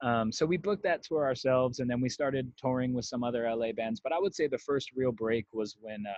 Um, 0.00 0.30
so 0.30 0.46
we 0.46 0.56
booked 0.56 0.82
that 0.84 1.02
tour 1.02 1.24
ourselves, 1.24 1.80
and 1.80 1.90
then 1.90 2.00
we 2.00 2.08
started 2.08 2.52
touring 2.56 2.92
with 2.92 3.04
some 3.04 3.24
other 3.24 3.48
LA 3.50 3.72
bands. 3.72 4.00
But 4.00 4.12
I 4.12 4.18
would 4.18 4.34
say 4.34 4.46
the 4.46 4.58
first 4.58 4.90
real 4.94 5.12
break 5.12 5.46
was 5.52 5.76
when 5.80 6.04
uh, 6.06 6.12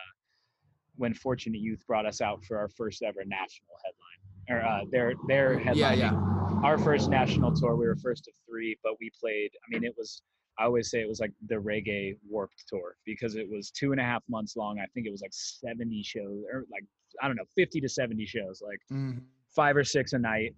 when 0.96 1.14
Fortunate 1.14 1.60
Youth 1.60 1.86
brought 1.86 2.04
us 2.04 2.20
out 2.20 2.44
for 2.44 2.58
our 2.58 2.68
first 2.68 3.02
ever 3.02 3.24
national 3.24 3.74
headline, 3.84 4.62
or 4.62 4.66
uh, 4.68 4.84
their 4.90 5.14
their 5.28 5.58
headline. 5.58 5.98
Yeah, 5.98 6.12
yeah. 6.12 6.60
Our 6.62 6.76
first 6.76 7.08
national 7.08 7.52
tour. 7.54 7.74
We 7.76 7.86
were 7.86 7.96
first 7.96 8.28
of 8.28 8.34
three, 8.46 8.76
but 8.82 8.94
we 9.00 9.10
played. 9.18 9.50
I 9.64 9.66
mean, 9.70 9.84
it 9.84 9.94
was. 9.96 10.22
I 10.58 10.64
always 10.64 10.90
say 10.90 11.00
it 11.00 11.08
was 11.08 11.20
like 11.20 11.32
the 11.48 11.54
reggae 11.54 12.18
warped 12.28 12.64
tour 12.68 12.96
because 13.06 13.34
it 13.34 13.48
was 13.48 13.70
two 13.70 13.92
and 13.92 14.00
a 14.00 14.04
half 14.04 14.22
months 14.28 14.56
long. 14.56 14.78
I 14.78 14.84
think 14.92 15.06
it 15.06 15.10
was 15.10 15.22
like 15.22 15.32
70 15.32 16.02
shows 16.02 16.42
or 16.52 16.66
like, 16.70 16.84
I 17.22 17.28
don't 17.28 17.36
know, 17.36 17.44
50 17.56 17.80
to 17.80 17.88
70 17.88 18.26
shows, 18.26 18.60
like 18.60 18.78
Mhm. 18.92 19.22
five 19.48 19.74
or 19.74 19.84
six 19.84 20.12
a 20.12 20.18
night. 20.18 20.54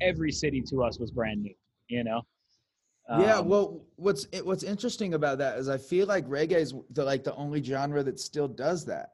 Every 0.00 0.30
city 0.30 0.60
to 0.60 0.84
us 0.84 1.00
was 1.00 1.10
brand 1.10 1.42
new, 1.42 1.54
you 1.90 2.04
know? 2.04 2.22
yeah, 3.08 3.38
Um, 3.38 3.48
well, 3.48 3.84
what's 3.96 4.26
it- 4.32 4.46
what's 4.46 4.62
interesting 4.62 5.14
about 5.14 5.38
that 5.38 5.58
is 5.58 5.68
I 5.68 5.78
feel 5.78 6.06
like 6.06 6.26
reggae 6.28 6.52
is 6.66 6.74
the 6.90 7.04
like 7.04 7.24
the 7.24 7.34
only 7.34 7.62
genre 7.62 8.02
that 8.04 8.20
still 8.20 8.46
does 8.48 8.84
that. 8.86 9.10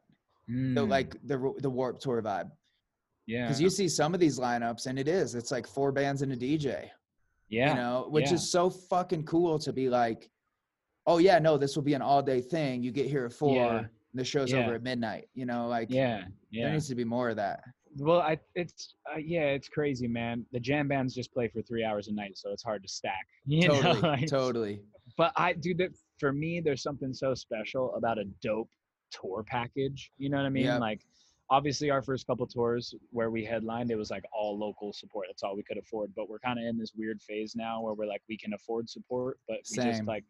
The 0.49 0.53
mm, 0.55 0.89
like 0.89 1.17
the 1.27 1.39
the 1.59 1.71
Warped 1.71 2.03
Tour 2.03 2.23
vibe. 2.23 2.51
yeah, 3.27 3.47
Because 3.47 3.61
you 3.61 3.71
see 3.71 3.89
some 3.89 4.15
of 4.15 4.21
these 4.21 4.39
lineups, 4.39 4.87
and 4.87 4.99
it 4.99 5.09
is 5.09 5.35
it's 5.35 5.51
like 5.51 5.67
four 5.67 5.91
bands 5.93 6.23
and 6.23 6.33
a 6.33 6.37
DJ. 6.37 6.91
yeah, 7.49 7.71
You 7.71 7.75
know, 7.77 8.07
which 8.11 8.27
yeah. 8.29 8.35
is 8.35 8.51
so 8.51 8.69
fucking 8.71 9.25
cool 9.25 9.59
to 9.61 9.73
be 9.73 9.89
like, 9.89 10.31
oh 11.07 11.19
yeah, 11.19 11.39
no, 11.39 11.57
this 11.57 11.75
will 11.75 11.83
be 11.83 11.95
an 11.95 12.03
all 12.03 12.23
day 12.23 12.41
thing. 12.41 12.83
You 12.83 12.93
get 12.93 13.07
here 13.07 13.25
at 13.25 13.33
four, 13.33 13.57
Yeah, 13.57 13.79
and 13.79 13.89
the 14.15 14.25
show's 14.25 14.53
yeah. 14.53 14.59
over 14.65 14.75
at 14.75 14.83
midnight. 14.83 15.29
You 15.35 15.47
know, 15.47 15.69
like 15.69 15.89
yeah, 15.91 16.25
yeah 16.51 16.65
there 16.65 16.73
needs 16.75 16.89
to 16.89 16.95
be 16.95 17.05
more 17.05 17.31
of 17.31 17.37
that. 17.37 17.61
Well, 17.99 18.21
I 18.21 18.39
it's 18.55 18.95
uh, 19.13 19.19
yeah, 19.19 19.47
it's 19.47 19.69
crazy, 19.69 20.09
man. 20.09 20.45
The 20.53 20.61
jam 20.61 20.89
bands 20.89 21.15
just 21.15 21.33
play 21.33 21.49
for 21.49 21.63
three 21.63 21.85
hours 21.85 22.09
a 22.09 22.13
night, 22.13 22.37
so 22.37 22.51
it's 22.53 22.63
hard 22.63 22.83
to 22.83 22.89
stack. 22.89 23.27
You 23.47 23.69
know? 23.69 23.81
Totally, 23.81 24.03
like, 24.03 24.27
totally. 24.27 24.81
but 25.17 25.33
I 25.37 25.53
do 25.53 25.75
that 25.75 25.91
for 26.19 26.33
me. 26.33 26.61
There's 26.61 26.83
something 26.83 27.15
so 27.15 27.35
special 27.35 27.95
about 27.95 28.19
a 28.19 28.25
dope 28.43 28.71
tour 29.11 29.45
package. 29.47 30.11
You 30.19 30.31
know 30.31 30.39
what 30.39 30.47
I 30.47 30.51
mean? 30.51 30.65
Yep. 30.65 30.81
Like, 30.81 31.01
obviously, 31.49 31.91
our 31.91 32.03
first 32.03 32.27
couple 32.27 32.47
tours 32.47 32.95
where 33.11 33.31
we 33.31 33.45
headlined, 33.45 33.91
it 33.91 33.97
was 33.97 34.11
like 34.11 34.25
all 34.33 34.59
local 34.59 34.93
support. 34.93 35.27
That's 35.29 35.43
all 35.43 35.57
we 35.57 35.63
could 35.63 35.79
afford. 35.79 36.13
But 36.17 36.29
we're 36.29 36.41
kind 36.41 36.59
of 36.59 36.65
in 36.65 36.77
this 36.77 36.93
weird 36.97 37.23
phase 37.23 37.55
now 37.55 37.81
where 37.83 37.95
we're 37.95 38.07
like, 38.07 38.23
we 38.29 38.37
can 38.37 38.53
afford 38.53 38.91
support, 38.91 39.39
but 39.49 39.59
we 39.71 39.77
Same. 39.77 39.93
just 39.93 40.05
like. 40.05 40.25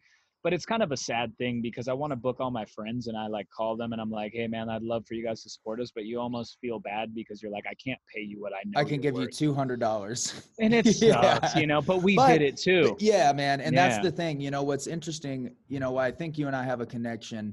But 0.47 0.53
it's 0.53 0.65
kind 0.65 0.81
of 0.81 0.93
a 0.93 0.97
sad 0.97 1.37
thing 1.39 1.61
because 1.61 1.89
I 1.89 1.93
want 1.93 2.13
to 2.13 2.17
book 2.17 2.37
all 2.39 2.53
my 2.53 2.65
friends 2.67 3.09
and 3.09 3.17
I 3.17 3.27
like 3.27 3.49
call 3.51 3.77
them 3.77 3.91
and 3.93 4.01
I'm 4.01 4.13
like, 4.13 4.31
hey 4.33 4.47
man, 4.47 4.69
I'd 4.71 4.85
love 4.85 5.05
for 5.05 5.15
you 5.15 5.25
guys 5.25 5.43
to 5.43 5.51
support 5.51 5.81
us, 5.81 5.91
but 5.93 6.05
you 6.05 6.21
almost 6.21 6.59
feel 6.61 6.79
bad 6.79 7.17
because 7.17 7.43
you're 7.43 7.51
like, 7.51 7.65
I 7.69 7.75
can't 7.75 7.99
pay 8.15 8.21
you 8.21 8.41
what 8.41 8.53
I 8.53 8.59
know. 8.65 8.81
I 8.81 8.85
can 8.85 9.01
give 9.01 9.17
you 9.17 9.27
two 9.27 9.53
hundred 9.53 9.81
dollars. 9.81 10.49
and 10.61 10.73
it 10.79 10.87
Yeah. 11.03 11.59
you 11.59 11.67
know. 11.67 11.83
But 11.83 12.01
we 12.05 12.15
But- 12.15 12.29
did 12.39 12.43
it 12.43 12.57
too. 12.57 12.97
Yeah, 13.01 13.33
man. 13.33 13.61
And 13.61 13.77
that's 13.77 13.99
the 13.99 14.13
thing. 14.13 14.41
You 14.41 14.53
know, 14.53 14.63
what's 14.63 14.87
interesting, 14.87 15.51
you 15.67 15.81
know, 15.81 15.91
why 15.91 16.07
I 16.07 16.13
think 16.13 16.39
you 16.39 16.47
and 16.47 16.55
I 16.55 16.63
have 16.63 16.81
a 16.81 16.87
connection 16.87 17.53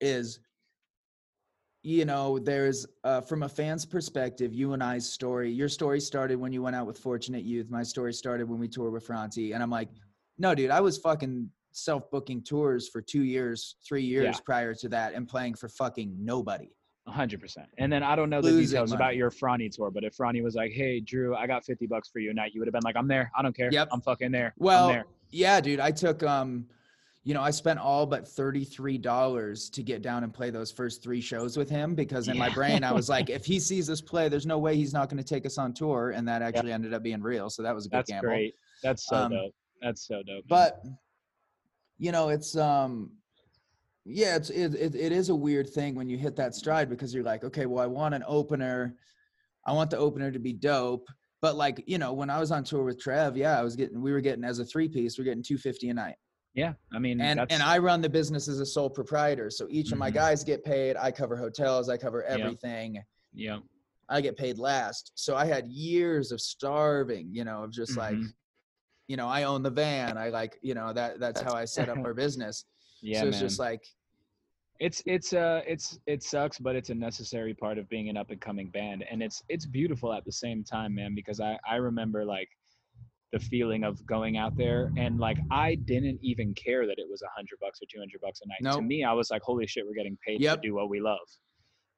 is, 0.00 0.38
you 1.82 2.06
know, 2.06 2.38
there's 2.38 2.86
uh, 3.04 3.20
from 3.20 3.42
a 3.42 3.48
fan's 3.50 3.84
perspective, 3.84 4.54
you 4.54 4.72
and 4.72 4.82
I's 4.82 5.06
story, 5.06 5.52
your 5.52 5.68
story 5.68 6.00
started 6.00 6.36
when 6.36 6.50
you 6.50 6.62
went 6.62 6.76
out 6.76 6.86
with 6.86 6.96
Fortunate 6.96 7.44
Youth. 7.44 7.68
My 7.68 7.82
story 7.82 8.14
started 8.14 8.48
when 8.48 8.58
we 8.58 8.68
toured 8.68 8.94
with 8.94 9.04
Franti. 9.04 9.52
And 9.52 9.62
I'm 9.62 9.68
like, 9.70 9.90
no, 10.38 10.54
dude, 10.54 10.70
I 10.70 10.80
was 10.80 10.96
fucking 10.96 11.50
self 11.72 12.10
booking 12.10 12.42
tours 12.42 12.88
for 12.88 13.00
two 13.02 13.22
years, 13.24 13.76
three 13.86 14.02
years 14.04 14.36
Yeah. 14.36 14.40
prior 14.44 14.74
to 14.74 14.88
that 14.90 15.14
and 15.14 15.28
playing 15.28 15.54
for 15.54 15.68
fucking 15.68 16.14
nobody. 16.18 16.70
Hundred 17.08 17.40
percent. 17.40 17.66
And 17.78 17.92
then 17.92 18.04
I 18.04 18.14
don't 18.14 18.30
know 18.30 18.40
the 18.40 18.48
Losing 18.50 18.66
details 18.76 18.92
about 18.92 19.16
your 19.16 19.30
Franti 19.30 19.68
tour, 19.68 19.90
but 19.90 20.04
if 20.04 20.14
Franti 20.14 20.40
was 20.40 20.54
like, 20.54 20.70
"Hey, 20.70 21.00
Drew, 21.00 21.34
I 21.34 21.48
got 21.48 21.64
fifty 21.64 21.86
bucks 21.88 22.08
for 22.08 22.20
you 22.20 22.28
tonight," 22.28 22.52
you 22.54 22.60
would 22.60 22.68
have 22.68 22.72
been 22.72 22.84
like, 22.84 22.96
"I'm 22.96 23.08
there. 23.08 23.32
I 23.36 23.42
don't 23.42 23.56
care. 23.56 23.70
Yep. 23.72 23.88
I'm 23.90 24.00
fucking 24.00 24.30
there. 24.30 24.54
Well, 24.56 24.86
I'm 24.86 24.92
there." 24.94 25.04
yeah, 25.30 25.60
dude, 25.60 25.80
I 25.80 25.90
took 25.90 26.22
um 26.22 26.66
you 27.24 27.34
know, 27.34 27.40
I 27.40 27.50
spent 27.52 27.78
all 27.78 28.04
but 28.04 28.24
$33 28.26 29.70
to 29.70 29.82
get 29.84 30.02
down 30.02 30.24
and 30.24 30.34
play 30.34 30.50
those 30.50 30.72
first 30.72 31.04
3 31.04 31.20
shows 31.20 31.56
with 31.56 31.70
him 31.70 31.94
because 31.94 32.26
in 32.26 32.36
my 32.36 32.48
brain 32.48 32.82
I 32.82 32.90
was 32.92 33.08
like 33.08 33.30
if 33.38 33.44
he 33.44 33.60
sees 33.60 33.88
us 33.88 34.00
play, 34.00 34.28
there's 34.28 34.46
no 34.46 34.58
way 34.58 34.74
he's 34.76 34.92
not 34.92 35.08
going 35.08 35.22
to 35.22 35.28
take 35.28 35.46
us 35.46 35.56
on 35.58 35.72
tour 35.72 36.10
and 36.10 36.26
that 36.26 36.42
actually 36.42 36.72
ended 36.72 36.92
up 36.94 37.02
being 37.02 37.22
real, 37.22 37.48
so 37.50 37.62
that 37.62 37.74
was 37.74 37.86
a 37.86 37.88
good 37.88 37.98
That's 37.98 38.10
gamble. 38.10 38.28
great. 38.28 38.54
That's 38.82 39.06
so 39.06 39.16
Um, 39.16 39.32
dope. 39.32 39.54
That's 39.80 40.06
so 40.06 40.16
dope. 40.16 40.26
man. 40.26 40.42
But 40.48 40.84
you 42.02 42.10
know, 42.10 42.30
it's 42.30 42.56
um 42.56 43.12
yeah, 44.04 44.34
it's 44.34 44.50
it, 44.50 44.74
it 44.74 44.94
it 44.96 45.12
is 45.12 45.28
a 45.28 45.34
weird 45.34 45.70
thing 45.70 45.94
when 45.94 46.08
you 46.08 46.18
hit 46.18 46.34
that 46.36 46.52
stride 46.56 46.90
because 46.90 47.14
you're 47.14 47.22
like, 47.22 47.44
okay, 47.44 47.66
well 47.66 47.82
I 47.82 47.86
want 47.86 48.12
an 48.14 48.24
opener. 48.26 48.96
I 49.64 49.72
want 49.72 49.90
the 49.90 49.98
opener 49.98 50.32
to 50.32 50.40
be 50.40 50.52
dope. 50.52 51.06
But 51.40 51.54
like, 51.54 51.84
you 51.86 51.98
know, 51.98 52.12
when 52.12 52.28
I 52.28 52.40
was 52.40 52.50
on 52.50 52.64
tour 52.64 52.82
with 52.82 52.98
Trev, 53.00 53.36
yeah, 53.36 53.56
I 53.58 53.62
was 53.62 53.76
getting 53.76 54.02
we 54.02 54.10
were 54.12 54.20
getting 54.20 54.42
as 54.42 54.58
a 54.58 54.64
three 54.64 54.88
piece, 54.88 55.16
we're 55.16 55.24
getting 55.24 55.44
250 55.44 55.90
a 55.90 55.94
night. 55.94 56.16
yeah, 56.54 56.72
I 56.92 56.98
mean, 56.98 57.20
and 57.20 57.38
that's, 57.38 57.54
and 57.54 57.62
I 57.62 57.78
run 57.78 58.00
the 58.00 58.08
business 58.10 58.48
as 58.48 58.58
a 58.58 58.66
sole 58.66 58.90
proprietor. 58.90 59.48
So 59.48 59.68
each 59.70 59.92
of 59.92 59.98
my 59.98 60.10
Mhm. 60.10 60.14
guys 60.14 60.42
get 60.44 60.64
paid. 60.64 60.96
I 60.96 61.12
cover 61.12 61.36
hotels. 61.36 61.88
I 61.88 61.96
cover 61.96 62.24
everything. 62.24 63.00
yeah, 63.32 63.60
I 64.08 64.20
get 64.20 64.36
paid 64.36 64.58
last. 64.58 65.12
So 65.14 65.36
I 65.36 65.44
had 65.46 65.68
years 65.68 66.32
of 66.32 66.40
starving. 66.40 67.28
You 67.32 67.44
know, 67.44 67.62
of 67.62 67.70
just 67.70 67.96
like, 67.96 68.16
Mhm. 68.16 68.32
You 69.08 69.16
know, 69.16 69.28
I 69.28 69.42
own 69.44 69.62
the 69.62 69.70
van. 69.70 70.16
I 70.16 70.28
like, 70.30 70.58
you 70.62 70.74
know, 70.74 70.92
that 70.92 71.20
that's 71.20 71.40
how 71.40 71.54
I 71.54 71.64
set 71.64 71.88
up 71.88 71.98
our 71.98 72.14
business. 72.24 72.64
yeah, 73.02 73.20
so 73.20 73.28
it's 73.28 73.36
man. 73.36 73.48
just 73.48 73.58
like, 73.58 73.82
it's 74.80 75.02
it's 75.06 75.32
uh 75.32 75.60
it's 75.66 75.98
it 76.06 76.22
sucks 76.24 76.58
but 76.58 76.74
it's 76.74 76.90
a 76.90 76.94
necessary 76.94 77.54
part 77.54 77.78
of 77.78 77.88
being 77.88 78.08
an 78.08 78.16
up 78.16 78.30
and 78.30 78.40
coming 78.40 78.68
band 78.70 79.04
and 79.08 79.22
it's 79.22 79.40
it's 79.48 79.64
beautiful 79.66 80.12
at 80.12 80.24
the 80.24 80.32
same 80.32 80.64
time 80.64 80.92
man 80.94 81.14
because 81.14 81.40
i 81.40 81.56
i 81.70 81.76
remember 81.76 82.24
like 82.24 82.48
the 83.32 83.38
feeling 83.38 83.84
of 83.84 84.04
going 84.06 84.38
out 84.38 84.56
there 84.56 84.90
and 84.96 85.20
like 85.20 85.38
i 85.52 85.74
didn't 85.84 86.18
even 86.22 86.52
care 86.54 86.84
that 86.86 86.98
it 86.98 87.06
was 87.08 87.22
a 87.22 87.28
hundred 87.36 87.58
bucks 87.60 87.80
or 87.82 87.86
200 87.92 88.18
bucks 88.20 88.40
a 88.44 88.48
night 88.48 88.72
to 88.74 88.82
me 88.82 89.04
i 89.04 89.12
was 89.12 89.30
like 89.30 89.42
holy 89.42 89.66
shit 89.66 89.84
we're 89.86 89.94
getting 89.94 90.18
paid 90.26 90.40
Yep. 90.40 90.62
to 90.62 90.68
do 90.68 90.74
what 90.74 90.88
we 90.88 91.00
love 91.00 91.18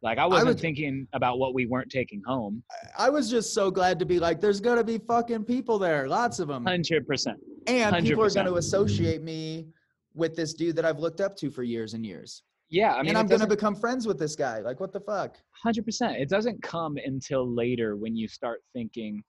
like 0.04 0.18
i 0.18 0.26
wasn't 0.26 0.46
would- 0.48 0.60
thinking 0.60 1.08
about 1.14 1.38
what 1.40 1.54
we 1.54 1.66
weren't 1.66 1.90
taking 1.90 2.22
home 2.24 2.62
I 2.96 3.08
was 3.10 3.28
just 3.28 3.52
so 3.54 3.70
glad 3.72 3.98
to 3.98 4.04
be 4.06 4.20
like, 4.20 4.40
there's 4.40 4.60
gonna 4.60 4.84
be 4.84 4.98
fucking 4.98 5.44
people 5.44 5.78
there, 5.80 6.06
lots 6.06 6.38
of 6.38 6.46
them, 6.46 6.64
100% 6.64 7.34
and 7.66 8.06
people 8.06 8.22
are 8.22 8.30
gonna 8.30 8.54
associate 8.54 9.22
me 9.22 9.66
with 10.14 10.36
this 10.36 10.54
dude 10.54 10.76
that 10.76 10.84
I've 10.84 11.00
looked 11.00 11.20
up 11.20 11.34
to 11.38 11.50
for 11.50 11.64
years 11.64 11.94
and 11.94 12.04
years. 12.06 12.42
yeah 12.70 12.92
i 12.94 12.98
mean 13.00 13.08
and 13.08 13.18
I'm 13.18 13.26
gonna 13.26 13.46
become 13.48 13.74
friends 13.74 14.06
with 14.06 14.18
this 14.18 14.36
guy. 14.36 14.60
Like, 14.60 14.78
what 14.78 14.92
the 14.92 15.00
fuck? 15.00 15.38
Hundred 15.64 15.84
percent. 15.84 16.16
It 16.18 16.28
doesn't 16.28 16.62
come 16.62 16.96
until 17.04 17.42
later 17.52 17.96
when 17.96 18.14
you 18.14 18.28
start 18.28 18.60
thinking, 18.74 19.22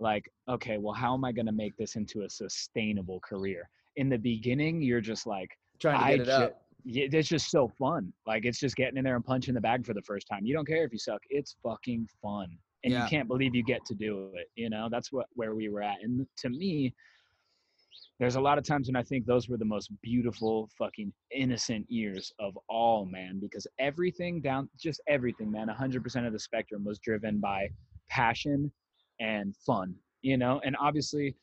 like, 0.00 0.24
okay, 0.48 0.78
well, 0.78 0.94
how 0.94 1.14
am 1.14 1.24
I 1.24 1.30
going 1.32 1.46
to 1.46 1.52
make 1.64 1.76
this 1.76 1.94
into 1.94 2.22
a 2.22 2.28
sustainable 2.28 3.20
career? 3.20 3.68
In 3.96 4.08
the 4.08 4.18
beginning, 4.18 4.82
you're 4.82 5.00
just 5.12 5.26
like, 5.26 5.50
Trying 5.78 5.98
to 6.00 6.04
I 6.04 6.10
get 6.16 6.20
it 6.22 6.24
ju- 6.26 6.32
up. 6.32 6.62
Yeah, 6.84 7.06
it's 7.10 7.28
just 7.28 7.50
so 7.50 7.68
fun. 7.68 8.12
Like, 8.26 8.44
it's 8.44 8.58
just 8.58 8.76
getting 8.76 8.96
in 8.96 9.04
there 9.04 9.16
and 9.16 9.24
punching 9.24 9.54
the 9.54 9.60
bag 9.60 9.84
for 9.86 9.94
the 9.94 10.02
first 10.02 10.26
time. 10.26 10.44
You 10.44 10.54
don't 10.54 10.66
care 10.66 10.84
if 10.84 10.92
you 10.92 10.98
suck. 10.98 11.22
It's 11.30 11.56
fucking 11.62 12.08
fun, 12.20 12.48
and 12.84 12.92
Yeah. 12.92 13.04
you 13.04 13.10
can't 13.10 13.28
believe 13.28 13.54
you 13.54 13.62
get 13.62 13.84
to 13.86 13.94
do 13.94 14.32
it. 14.34 14.50
You 14.56 14.70
know, 14.70 14.88
that's 14.90 15.12
what 15.12 15.26
where 15.34 15.54
we 15.54 15.68
were 15.68 15.82
at. 15.82 16.02
And 16.02 16.26
to 16.38 16.48
me, 16.48 16.94
there's 18.18 18.36
a 18.36 18.40
lot 18.40 18.58
of 18.58 18.64
times 18.64 18.88
when 18.88 18.96
I 18.96 19.02
think 19.02 19.26
those 19.26 19.48
were 19.48 19.56
the 19.56 19.64
most 19.64 19.90
beautiful, 20.00 20.68
fucking 20.78 21.12
innocent 21.34 21.90
years 21.90 22.32
of 22.38 22.56
all, 22.68 23.04
man, 23.04 23.40
because 23.40 23.66
everything 23.78 24.40
down, 24.40 24.68
just 24.78 25.00
everything, 25.08 25.50
man, 25.50 25.68
100% 25.68 26.26
of 26.26 26.32
the 26.32 26.38
spectrum 26.38 26.84
was 26.84 26.98
driven 27.00 27.40
by 27.40 27.68
passion 28.08 28.70
and 29.18 29.56
fun, 29.56 29.94
you 30.20 30.36
know? 30.36 30.60
And 30.64 30.76
obviously, 30.78 31.34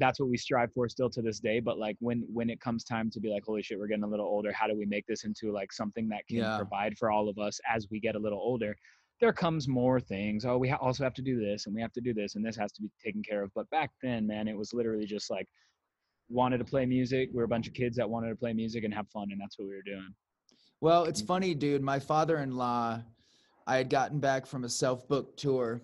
that's 0.00 0.18
what 0.18 0.28
we 0.28 0.36
strive 0.36 0.72
for 0.72 0.88
still 0.88 1.10
to 1.10 1.22
this 1.22 1.38
day. 1.38 1.60
But 1.60 1.78
like 1.78 1.96
when 2.00 2.24
when 2.32 2.50
it 2.50 2.60
comes 2.60 2.82
time 2.82 3.10
to 3.10 3.20
be 3.20 3.28
like, 3.28 3.44
holy 3.44 3.62
shit, 3.62 3.78
we're 3.78 3.86
getting 3.86 4.02
a 4.04 4.08
little 4.08 4.26
older. 4.26 4.50
How 4.52 4.66
do 4.66 4.76
we 4.76 4.86
make 4.86 5.06
this 5.06 5.22
into 5.24 5.52
like 5.52 5.72
something 5.72 6.08
that 6.08 6.26
can 6.26 6.38
Yeah. 6.38 6.56
provide 6.56 6.98
for 6.98 7.10
all 7.12 7.28
of 7.28 7.38
us 7.38 7.60
as 7.72 7.86
we 7.90 8.00
get 8.00 8.16
a 8.16 8.18
little 8.18 8.40
older? 8.40 8.74
There 9.20 9.32
comes 9.34 9.68
more 9.68 10.00
things. 10.00 10.46
Oh, 10.46 10.56
we 10.56 10.70
ha- 10.70 10.78
also 10.80 11.04
have 11.04 11.12
to 11.14 11.22
do 11.22 11.38
this, 11.38 11.66
and 11.66 11.74
we 11.74 11.82
have 11.82 11.92
to 11.92 12.00
do 12.00 12.14
this, 12.14 12.34
and 12.36 12.44
this 12.44 12.56
has 12.56 12.72
to 12.72 12.82
be 12.82 12.90
taken 13.04 13.22
care 13.22 13.42
of. 13.42 13.52
But 13.54 13.68
back 13.70 13.90
then, 14.02 14.26
man, 14.26 14.48
it 14.48 14.56
was 14.56 14.72
literally 14.72 15.04
just 15.04 15.30
like 15.30 15.46
wanted 16.30 16.56
to 16.58 16.64
play 16.64 16.86
music. 16.86 17.28
We 17.32 17.36
were 17.36 17.44
a 17.44 17.48
bunch 17.48 17.68
of 17.68 17.74
kids 17.74 17.96
that 17.98 18.08
wanted 18.08 18.30
to 18.30 18.36
play 18.36 18.54
music 18.54 18.82
and 18.84 18.94
have 18.94 19.08
fun, 19.10 19.28
and 19.30 19.38
that's 19.40 19.58
what 19.58 19.68
we 19.68 19.74
were 19.74 19.82
doing. 19.82 20.08
Well, 20.80 21.04
it's 21.04 21.20
funny, 21.20 21.54
dude. 21.54 21.82
My 21.82 21.98
father-in-law, 21.98 23.02
I 23.66 23.76
had 23.76 23.90
gotten 23.90 24.20
back 24.20 24.46
from 24.46 24.64
a 24.64 24.68
self-booked 24.70 25.38
tour, 25.38 25.82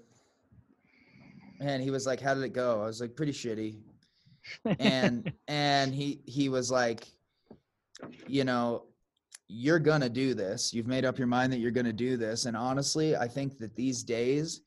and 1.61 1.83
he 1.83 1.91
was 1.91 2.07
like, 2.07 2.21
"How 2.21 2.33
did 2.33 2.43
it 2.45 2.55
go?" 2.55 2.81
I 2.83 2.87
was 2.87 3.03
like, 3.03 3.15
"Pretty 3.17 3.33
shitty." 3.33 3.83
And 4.79 5.31
and 5.49 5.95
he 5.95 6.21
he 6.27 6.49
was 6.49 6.71
like, 6.71 7.07
"You 8.27 8.45
know, 8.45 8.85
you're 9.49 9.79
gonna 9.79 10.09
do 10.09 10.35
this. 10.35 10.73
You've 10.75 10.87
made 10.87 11.05
up 11.05 11.19
your 11.19 11.27
mind 11.29 11.53
that 11.53 11.59
you're 11.59 11.71
gonna 11.71 11.93
do 11.93 12.17
this." 12.17 12.47
And 12.47 12.57
honestly, 12.57 13.17
I 13.17 13.29
think 13.29 13.59
that 13.59 13.75
these 13.77 14.03
days, 14.03 14.63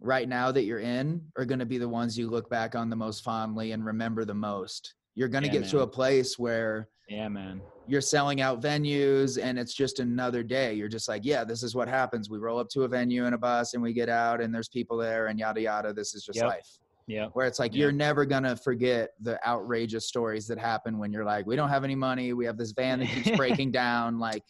right 0.00 0.28
now 0.28 0.52
that 0.52 0.64
you're 0.64 0.80
in, 0.80 1.20
are 1.36 1.44
gonna 1.44 1.66
be 1.66 1.78
the 1.78 1.88
ones 1.88 2.16
you 2.18 2.28
look 2.28 2.48
back 2.50 2.74
on 2.74 2.88
the 2.90 2.96
most 2.96 3.24
fondly 3.24 3.72
and 3.72 3.84
remember 3.84 4.24
the 4.24 4.34
most. 4.34 4.94
You're 5.14 5.28
gonna 5.28 5.46
Yeah, 5.48 5.52
get 5.60 5.68
to 5.70 5.80
a 5.80 5.86
place 5.86 6.38
where 6.38 6.88
yeah, 7.08 7.28
man. 7.28 7.62
you're 7.86 8.00
selling 8.02 8.40
out 8.42 8.60
venues 8.60 9.42
and 9.42 9.58
it's 9.58 9.74
just 9.74 9.98
another 9.98 10.42
day. 10.42 10.74
You're 10.74 10.88
just 10.88 11.08
like, 11.08 11.24
yeah, 11.24 11.42
this 11.42 11.62
is 11.62 11.74
what 11.74 11.88
happens. 11.88 12.28
We 12.28 12.38
roll 12.38 12.58
up 12.58 12.68
to 12.70 12.82
a 12.82 12.88
venue 12.88 13.24
in 13.24 13.32
a 13.32 13.38
bus 13.38 13.72
and 13.74 13.82
we 13.82 13.92
get 13.94 14.08
out 14.10 14.40
and 14.42 14.54
there's 14.54 14.68
people 14.68 14.98
there 14.98 15.28
and 15.28 15.38
yada 15.38 15.60
yada. 15.62 15.92
This 15.94 16.14
is 16.14 16.22
just 16.22 16.36
Yep. 16.36 16.46
life. 16.46 16.78
Yeah. 17.08 17.26
where 17.32 17.46
it's 17.46 17.58
like 17.58 17.74
Yeah. 17.74 17.80
you're 17.84 17.92
never 17.92 18.24
gonna 18.24 18.54
forget 18.54 19.10
the 19.20 19.44
outrageous 19.48 20.06
stories 20.06 20.46
that 20.46 20.58
happen 20.58 20.98
when 20.98 21.12
you're 21.12 21.24
like, 21.24 21.46
we 21.46 21.56
don't 21.56 21.70
have 21.70 21.82
any 21.82 21.96
money, 21.96 22.32
we 22.34 22.44
have 22.44 22.56
this 22.56 22.70
van 22.72 23.00
that 23.00 23.08
keeps 23.08 23.30
breaking 23.36 23.72
down. 23.72 24.18
Like, 24.20 24.44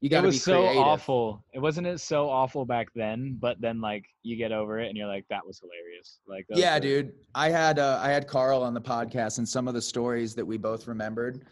you 0.00 0.08
got 0.10 0.22
to 0.22 0.26
was 0.26 0.34
be 0.36 0.40
so 0.40 0.64
awful. 0.66 1.44
It 1.54 1.60
wasn't 1.60 1.86
it 1.86 2.00
so 2.00 2.28
awful 2.28 2.64
back 2.64 2.88
then, 2.94 3.38
but 3.40 3.60
then 3.60 3.80
like 3.80 4.04
you 4.24 4.36
get 4.36 4.50
over 4.52 4.78
it 4.80 4.88
and 4.88 4.96
you're 4.96 5.06
like, 5.06 5.24
that 5.30 5.46
was 5.46 5.60
hilarious. 5.60 6.18
Like 6.26 6.44
Yeah, 6.50 6.78
dude. 6.80 7.12
I 7.36 7.48
had 7.50 7.78
uh, 7.78 8.00
I 8.02 8.10
had 8.10 8.26
Carl 8.26 8.62
on 8.62 8.74
the 8.74 8.80
podcast, 8.80 9.38
and 9.38 9.48
some 9.48 9.68
of 9.68 9.74
the 9.74 9.80
stories 9.82 10.34
that 10.34 10.44
we 10.44 10.58
both 10.58 10.88
remembered, 10.88 11.46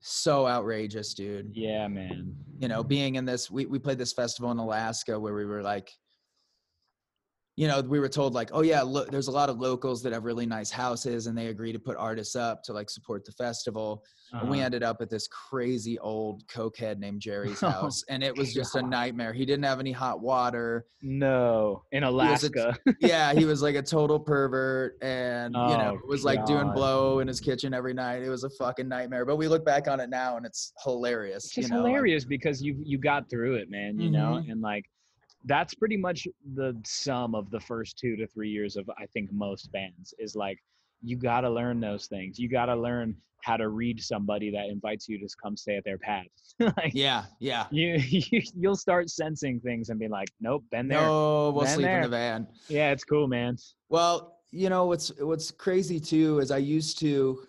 so 0.00 0.46
outrageous, 0.46 1.14
dude. 1.14 1.52
Yeah, 1.54 1.88
man. 1.88 2.36
you 2.58 2.68
know, 2.68 2.82
being 2.84 3.14
in 3.14 3.24
this, 3.24 3.50
we, 3.50 3.66
we 3.66 3.78
played 3.78 3.98
this 3.98 4.12
festival 4.12 4.50
in 4.50 4.58
Alaska 4.58 5.18
where 5.18 5.34
we 5.34 5.44
were 5.46 5.62
like, 5.62 5.90
you 7.56 7.68
know, 7.68 7.82
we 7.82 8.00
were 8.00 8.08
told 8.08 8.32
like, 8.32 8.48
oh 8.54 8.62
yeah, 8.62 8.80
look, 8.80 9.10
there's 9.10 9.28
a 9.28 9.30
lot 9.30 9.50
of 9.50 9.58
locals 9.58 10.02
that 10.02 10.12
have 10.14 10.24
really 10.24 10.46
nice 10.46 10.70
houses 10.70 11.26
and 11.26 11.36
they 11.36 11.48
agree 11.48 11.70
to 11.70 11.78
put 11.78 11.96
artists 11.98 12.34
up 12.34 12.62
to 12.62 12.72
like 12.72 12.88
support 12.88 13.26
the 13.26 13.32
festival. 13.32 14.02
And 14.32 14.48
we 14.48 14.56
Uh-huh. 14.58 14.64
ended 14.66 14.82
up 14.82 15.02
at 15.02 15.10
this 15.10 15.28
crazy 15.28 15.98
old 15.98 16.46
cokehead 16.46 16.98
named 16.98 17.20
Jerry's 17.20 17.62
Oh, 17.62 17.68
house. 17.68 18.02
And 18.08 18.22
it 18.24 18.34
was 18.34 18.54
just 18.54 18.74
a 18.76 18.80
nightmare. 18.82 19.34
He 19.34 19.44
didn't 19.44 19.64
have 19.64 19.80
any 19.80 19.92
hot 19.92 20.20
water. 20.22 20.86
no 21.02 21.82
in 21.92 22.02
was 22.04 22.10
a- 22.10 22.14
Alaska. 22.14 22.78
Yeah, 23.00 23.34
he 23.34 23.44
was 23.44 23.60
like 23.60 23.74
a 23.74 23.82
total 23.82 24.18
pervert 24.18 24.96
and, 25.02 25.52
you 25.52 25.60
know, 25.60 25.98
Oh, 26.02 26.08
was 26.08 26.24
like 26.24 26.46
doing 26.46 26.72
blow 26.72 27.18
in 27.18 27.28
his 27.28 27.40
kitchen 27.40 27.74
every 27.74 27.92
night. 27.92 28.22
It 28.22 28.30
was 28.30 28.44
a 28.44 28.50
fucking 28.58 28.88
nightmare. 28.88 29.26
But 29.26 29.36
we 29.36 29.46
look 29.48 29.62
back 29.66 29.88
on 29.88 30.00
it 30.00 30.08
now 30.08 30.38
and 30.38 30.46
it's 30.46 30.72
hilarious. 30.82 31.44
it's 31.44 31.54
just 31.54 31.68
you 31.68 31.74
know? 31.74 31.84
hilarious 31.84 32.24
because 32.24 32.62
you 32.62 32.80
you 32.82 32.96
got 32.96 33.28
through 33.28 33.56
it, 33.56 33.68
man. 33.70 33.98
You 33.98 34.10
know, 34.10 34.40
Mhm. 34.42 34.50
and 34.50 34.62
like 34.62 34.86
that's 35.44 35.74
pretty 35.74 35.96
much 35.96 36.26
the 36.54 36.76
sum 36.84 37.34
of 37.34 37.50
the 37.50 37.60
first 37.60 37.98
two 37.98 38.16
to 38.16 38.26
three 38.26 38.50
years 38.50 38.76
of 38.76 38.88
I 38.98 39.06
think 39.06 39.32
most 39.32 39.70
bands 39.72 40.14
is 40.18 40.36
like 40.36 40.58
you 41.02 41.16
got 41.16 41.40
to 41.40 41.50
learn 41.50 41.80
those 41.80 42.06
things. 42.06 42.38
You 42.38 42.48
got 42.48 42.66
to 42.66 42.76
learn 42.76 43.16
how 43.42 43.56
to 43.56 43.68
read 43.68 44.00
somebody 44.00 44.50
that 44.52 44.66
invites 44.66 45.08
you 45.08 45.18
to 45.18 45.28
come 45.42 45.56
stay 45.56 45.76
at 45.76 45.84
their 45.84 45.98
pad. 45.98 46.26
like 46.60 46.92
yeah, 46.92 47.24
yeah. 47.40 47.66
you, 47.70 47.96
you 48.08 48.42
you'll 48.56 48.76
start 48.76 49.10
sensing 49.10 49.60
things 49.60 49.88
and 49.88 49.98
be 49.98 50.08
like, 50.08 50.28
nope, 50.40 50.64
been 50.70 50.88
there. 50.88 51.00
No, 51.00 51.50
we'll 51.50 51.66
sleep 51.66 51.86
in 51.86 52.02
the 52.02 52.08
van. 52.08 52.46
Yeah, 52.68 52.92
it's 52.92 53.04
cool, 53.04 53.26
man. 53.26 53.56
Well, 53.88 54.38
you 54.50 54.68
know 54.68 54.86
what's 54.86 55.10
what's 55.18 55.50
crazy 55.50 55.98
too 55.98 56.38
is 56.38 56.50
I 56.50 56.58
used 56.58 56.98
to 57.00 57.46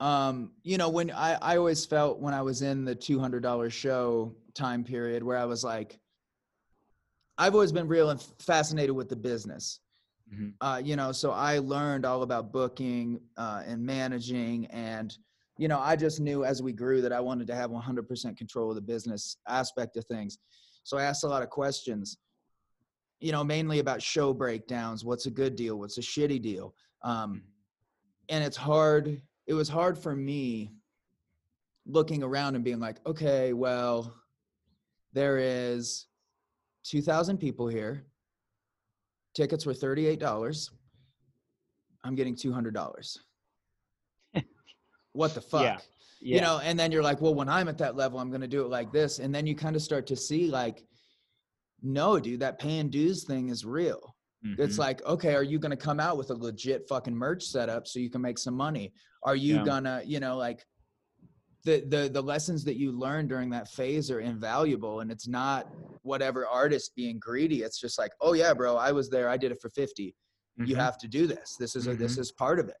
um 0.00 0.52
you 0.62 0.78
know 0.78 0.88
when 0.88 1.10
I 1.10 1.34
I 1.42 1.56
always 1.56 1.84
felt 1.84 2.20
when 2.20 2.34
I 2.34 2.42
was 2.42 2.62
in 2.62 2.84
the 2.84 2.94
$200 2.94 3.72
show 3.72 4.34
time 4.54 4.84
period 4.84 5.22
where 5.22 5.36
I 5.36 5.44
was 5.44 5.64
like 5.64 5.98
I've 7.36 7.54
always 7.54 7.72
been 7.72 7.86
real 7.86 8.10
and 8.10 8.20
fascinated 8.40 8.94
with 8.94 9.08
the 9.08 9.16
business. 9.16 9.80
Mhm. 10.32 10.54
Uh 10.60 10.80
you 10.84 10.96
know, 10.96 11.12
so 11.12 11.32
I 11.32 11.58
learned 11.58 12.04
all 12.04 12.22
about 12.22 12.52
booking 12.52 13.20
uh 13.36 13.62
and 13.66 13.84
managing 13.84 14.66
and 14.66 15.16
you 15.56 15.66
know, 15.66 15.80
I 15.80 15.96
just 15.96 16.20
knew 16.20 16.44
as 16.44 16.62
we 16.62 16.72
grew 16.72 17.00
that 17.00 17.12
I 17.12 17.18
wanted 17.18 17.48
to 17.48 17.54
have 17.56 17.70
100% 17.72 18.36
control 18.36 18.68
of 18.68 18.76
the 18.76 18.80
business 18.80 19.38
aspect 19.48 19.96
of 19.96 20.04
things. 20.04 20.38
So 20.84 20.96
I 20.96 21.02
asked 21.02 21.24
a 21.24 21.28
lot 21.28 21.42
of 21.42 21.50
questions 21.50 22.18
you 23.20 23.32
know, 23.32 23.42
mainly 23.42 23.80
about 23.80 24.00
show 24.00 24.32
breakdowns. 24.32 25.04
What's 25.04 25.26
a 25.26 25.30
good 25.30 25.56
deal? 25.56 25.76
What's 25.76 25.98
a 25.98 26.00
shitty 26.00 26.40
deal? 26.40 26.74
Um, 27.02 27.42
and 28.28 28.44
it's 28.44 28.56
hard. 28.56 29.20
It 29.48 29.54
was 29.54 29.68
hard 29.68 29.98
for 29.98 30.14
me 30.14 30.74
looking 31.86 32.22
around 32.22 32.54
and 32.54 32.62
being 32.62 32.78
like, 32.78 32.98
okay, 33.06 33.54
well, 33.54 34.14
there 35.14 35.38
is 35.38 36.06
2,000 36.84 37.38
people 37.38 37.66
here. 37.66 38.04
Tickets 39.34 39.64
were 39.64 39.72
$38. 39.72 40.70
I'm 42.04 42.14
getting 42.14 42.36
$200. 42.36 43.16
what 45.12 45.34
the 45.34 45.40
fuck? 45.50 45.62
Yeah. 45.62 45.78
Yeah. 46.20 46.34
you 46.34 46.40
know 46.42 46.58
and 46.64 46.76
then 46.76 46.90
you're 46.90 47.02
like 47.04 47.20
well 47.20 47.32
when 47.32 47.48
i'm 47.48 47.68
at 47.68 47.78
that 47.78 47.94
level 47.94 48.18
i'm 48.18 48.28
going 48.28 48.40
to 48.40 48.48
do 48.48 48.62
it 48.64 48.68
like 48.70 48.90
this 48.90 49.20
and 49.20 49.32
then 49.32 49.46
you 49.46 49.54
kind 49.54 49.76
of 49.76 49.82
start 49.82 50.04
to 50.08 50.16
see 50.16 50.48
like 50.48 50.84
no 51.80 52.18
dude 52.18 52.40
that 52.40 52.58
paying 52.58 52.90
dues 52.90 53.22
thing 53.22 53.50
is 53.50 53.64
real 53.64 54.16
it's 54.58 54.74
Mhm. 54.74 54.78
like 54.80 55.04
okay 55.06 55.36
are 55.36 55.44
you 55.44 55.60
going 55.60 55.70
to 55.70 55.76
come 55.76 56.00
out 56.00 56.18
with 56.18 56.30
a 56.30 56.34
legit 56.34 56.88
fucking 56.88 57.14
merch 57.14 57.44
setup 57.44 57.86
so 57.86 58.00
you 58.00 58.10
can 58.10 58.20
make 58.20 58.36
some 58.36 58.54
money 58.54 58.92
are 59.22 59.36
you 59.36 59.56
Yeah. 59.56 59.64
gonna 59.64 60.02
you 60.04 60.20
know 60.20 60.36
like 60.36 60.64
the 61.64 61.84
the 61.88 62.08
the 62.12 62.22
lessons 62.22 62.64
that 62.64 62.76
you 62.76 62.92
learn 62.92 63.26
during 63.26 63.50
that 63.50 63.68
phase 63.68 64.10
are 64.10 64.20
invaluable 64.20 65.00
and 65.00 65.10
it's 65.10 65.26
not 65.26 65.66
whatever 66.02 66.46
artist 66.46 66.92
being 66.94 67.18
greedy 67.18 67.62
it's 67.62 67.80
just 67.80 67.98
like 67.98 68.12
oh 68.20 68.32
yeah 68.32 68.54
bro 68.54 68.76
i 68.76 68.92
was 68.92 69.10
there 69.10 69.28
i 69.28 69.36
did 69.36 69.50
it 69.52 69.60
for 69.60 69.68
50 69.70 70.14
you 70.64 70.74
Mhm. 70.74 70.78
have 70.78 70.98
to 70.98 71.08
do 71.08 71.26
this 71.26 71.56
this 71.58 71.74
is 71.76 71.86
a, 71.88 71.94
this 71.94 72.16
is 72.18 72.32
part 72.32 72.58
of 72.60 72.68
it 72.68 72.76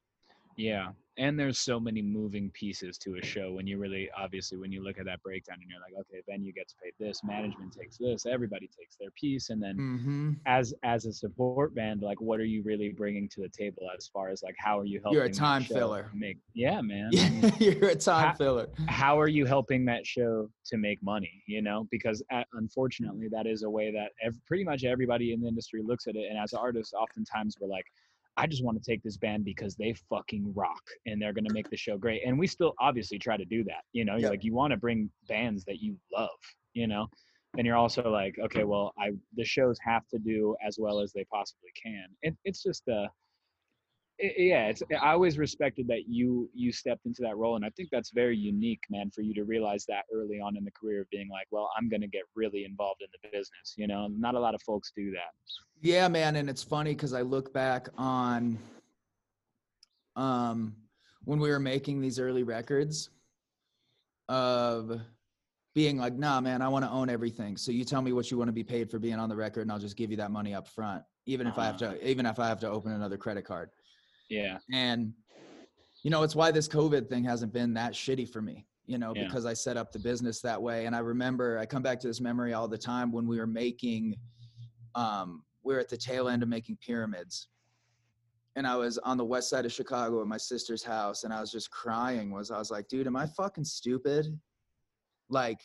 Yeah. 0.58 0.88
And 1.18 1.38
there's 1.38 1.58
so 1.58 1.80
many 1.80 2.00
moving 2.00 2.50
pieces 2.50 2.96
to 2.98 3.16
a 3.16 3.24
show 3.24 3.50
when 3.52 3.66
you 3.66 3.76
really 3.78 4.08
obviously 4.16 4.56
when 4.56 4.70
you 4.70 4.84
look 4.84 4.98
at 5.00 5.04
that 5.06 5.20
breakdown 5.22 5.56
and 5.60 5.68
you're 5.68 5.80
like, 5.80 5.94
okay, 6.00 6.22
venue 6.28 6.52
gets 6.52 6.74
paid 6.80 6.92
this, 7.00 7.24
management 7.24 7.72
takes 7.72 7.98
this, 7.98 8.24
everybody 8.24 8.68
takes 8.68 8.96
their 9.00 9.10
piece. 9.20 9.50
And 9.50 9.60
then 9.60 9.76
mm-hmm. 9.76 10.32
as 10.46 10.74
as 10.84 11.06
a 11.06 11.12
support 11.12 11.74
band, 11.74 12.02
like 12.02 12.20
what 12.20 12.38
are 12.38 12.44
you 12.44 12.62
really 12.62 12.90
bringing 12.90 13.28
to 13.30 13.40
the 13.40 13.48
table 13.48 13.82
as 13.96 14.06
far 14.06 14.28
as 14.28 14.44
like 14.44 14.54
how 14.58 14.78
are 14.78 14.84
you 14.84 15.00
helping 15.00 15.16
You're 15.16 15.24
a 15.26 15.32
time 15.32 15.64
filler. 15.64 16.10
Make 16.14 16.38
yeah, 16.54 16.80
man. 16.80 17.10
I 17.12 17.30
mean, 17.30 17.52
you're 17.58 17.90
a 17.90 17.96
time 17.96 18.28
Ha- 18.28 18.34
filler 18.34 18.68
how 18.86 19.18
are 19.20 19.28
you 19.28 19.44
helping 19.44 19.84
that 19.86 20.06
show 20.06 20.48
to 20.64 20.76
make 20.76 21.02
money 21.02 21.42
you 21.46 21.62
know 21.62 21.86
because 21.90 22.22
uh, 22.32 22.42
unfortunately 22.54 23.28
that 23.30 23.46
is 23.46 23.62
a 23.62 23.70
way 23.70 23.90
that 23.90 24.10
ev- 24.24 24.38
pretty 24.46 24.64
much 24.64 24.84
everybody 24.84 25.32
in 25.32 25.40
the 25.40 25.48
industry 25.48 25.82
looks 25.84 26.06
at 26.06 26.16
it 26.16 26.26
and 26.28 26.38
as 26.38 26.52
artists 26.52 26.92
oftentimes 26.94 27.56
we're 27.60 27.68
like 27.68 27.86
i 28.38 28.46
just 28.46 28.64
want 28.64 28.82
to 28.82 28.90
take 28.90 29.02
this 29.02 29.16
band 29.18 29.44
because 29.44 29.74
they 29.74 29.94
fucking 30.08 30.52
rock 30.54 30.82
and 31.06 31.20
they're 31.20 31.34
going 31.34 31.44
to 31.44 31.52
make 31.52 31.68
the 31.68 31.76
show 31.76 31.98
great 31.98 32.22
and 32.24 32.38
we 32.38 32.46
still 32.46 32.72
obviously 32.80 33.18
try 33.18 33.36
to 33.36 33.44
do 33.44 33.62
that 33.64 33.82
you 33.92 34.04
know 34.04 34.16
you're 34.16 34.30
like 34.30 34.44
you 34.44 34.54
want 34.54 34.70
to 34.70 34.76
bring 34.76 35.10
bands 35.28 35.64
that 35.64 35.82
you 35.82 35.96
love 36.16 36.30
you 36.72 36.86
know 36.86 37.06
and 37.58 37.66
you're 37.66 37.76
also 37.76 38.08
like 38.10 38.34
okay 38.42 38.64
well 38.64 38.92
i 38.98 39.10
the 39.36 39.44
shows 39.44 39.76
have 39.84 40.06
to 40.08 40.18
do 40.18 40.56
as 40.66 40.78
well 40.78 41.00
as 41.00 41.12
they 41.12 41.24
possibly 41.24 41.70
can 41.80 42.06
it, 42.22 42.34
it's 42.44 42.62
just 42.62 42.88
uh 42.88 43.06
yeah 44.18 44.66
it's 44.66 44.82
i 45.00 45.12
always 45.12 45.38
respected 45.38 45.86
that 45.86 46.08
you 46.08 46.48
you 46.54 46.72
stepped 46.72 47.06
into 47.06 47.22
that 47.22 47.36
role 47.36 47.56
and 47.56 47.64
i 47.64 47.70
think 47.70 47.88
that's 47.90 48.10
very 48.10 48.36
unique 48.36 48.80
man 48.90 49.10
for 49.14 49.22
you 49.22 49.32
to 49.32 49.44
realize 49.44 49.84
that 49.86 50.04
early 50.12 50.40
on 50.40 50.56
in 50.56 50.64
the 50.64 50.70
career 50.72 51.02
of 51.02 51.10
being 51.10 51.28
like 51.30 51.46
well 51.50 51.70
i'm 51.78 51.88
going 51.88 52.00
to 52.00 52.08
get 52.08 52.22
really 52.34 52.64
involved 52.64 53.00
in 53.02 53.08
the 53.12 53.28
business 53.28 53.74
you 53.76 53.86
know 53.86 54.08
not 54.08 54.34
a 54.34 54.40
lot 54.40 54.54
of 54.54 54.62
folks 54.62 54.92
do 54.96 55.10
that 55.10 55.32
Yeah, 55.80 56.08
man, 56.08 56.36
and 56.36 56.50
it's 56.50 56.62
funny 56.62 56.92
because 56.94 57.12
I 57.12 57.22
look 57.22 57.52
back 57.52 57.88
on 57.96 58.58
um 60.16 60.74
when 61.24 61.38
we 61.38 61.50
were 61.50 61.60
making 61.60 62.00
these 62.00 62.18
early 62.18 62.42
records 62.42 63.10
of 64.28 65.00
being 65.74 65.98
like, 65.98 66.14
nah, 66.14 66.40
man, 66.40 66.60
I 66.62 66.68
want 66.68 66.84
to 66.84 66.90
own 66.90 67.08
everything. 67.08 67.56
So 67.56 67.70
you 67.70 67.84
tell 67.84 68.02
me 68.02 68.12
what 68.12 68.30
you 68.30 68.38
want 68.38 68.48
to 68.48 68.52
be 68.52 68.64
paid 68.64 68.90
for 68.90 68.98
being 68.98 69.20
on 69.20 69.28
the 69.28 69.36
record, 69.36 69.62
and 69.62 69.70
I'll 69.70 69.78
just 69.78 69.96
give 69.96 70.10
you 70.10 70.16
that 70.16 70.30
money 70.30 70.54
up 70.54 70.66
front, 70.66 71.04
even 71.26 71.46
if 71.46 71.58
I 71.58 71.66
have 71.66 71.76
to, 71.78 72.08
even 72.08 72.26
if 72.26 72.38
I 72.38 72.48
have 72.48 72.58
to 72.60 72.68
open 72.68 72.92
another 72.92 73.16
credit 73.16 73.44
card. 73.44 73.70
Yeah 74.28 74.58
And 74.72 75.12
you 76.04 76.10
know, 76.10 76.22
it's 76.22 76.36
why 76.36 76.50
this 76.52 76.68
COVID 76.68 77.08
thing 77.08 77.24
hasn't 77.24 77.52
been 77.52 77.74
that 77.74 77.92
shitty 77.92 78.28
for 78.30 78.40
me, 78.40 78.66
you 78.86 78.98
know, 78.98 79.12
Yeah. 79.14 79.24
because 79.24 79.44
I 79.44 79.52
set 79.52 79.76
up 79.76 79.90
the 79.92 79.98
business 79.98 80.40
that 80.42 80.60
way. 80.62 80.86
And 80.86 80.94
I 80.94 81.00
remember 81.00 81.58
I 81.58 81.66
come 81.66 81.82
back 81.82 81.98
to 82.00 82.06
this 82.06 82.20
memory 82.20 82.52
all 82.52 82.68
the 82.68 82.78
time 82.78 83.10
when 83.10 83.26
we 83.26 83.38
were 83.38 83.46
making 83.48 84.16
um 84.94 85.42
we 85.64 85.74
were 85.74 85.80
at 85.80 85.88
the 85.88 85.96
tail 85.96 86.28
end 86.28 86.42
of 86.42 86.48
making 86.48 86.78
pyramids. 86.80 87.48
And 88.56 88.66
I 88.66 88.76
was 88.76 88.96
on 88.98 89.16
the 89.16 89.24
west 89.24 89.50
side 89.50 89.66
of 89.66 89.72
Chicago 89.72 90.20
at 90.20 90.26
my 90.26 90.36
sister's 90.36 90.82
house 90.82 91.24
and 91.24 91.32
I 91.32 91.40
was 91.40 91.50
just 91.50 91.70
crying 91.70 92.30
was 92.30 92.50
I 92.50 92.58
was 92.58 92.70
like, 92.70 92.88
dude, 92.88 93.06
am 93.06 93.16
I 93.16 93.26
fucking 93.26 93.64
stupid? 93.64 94.38
Like 95.28 95.60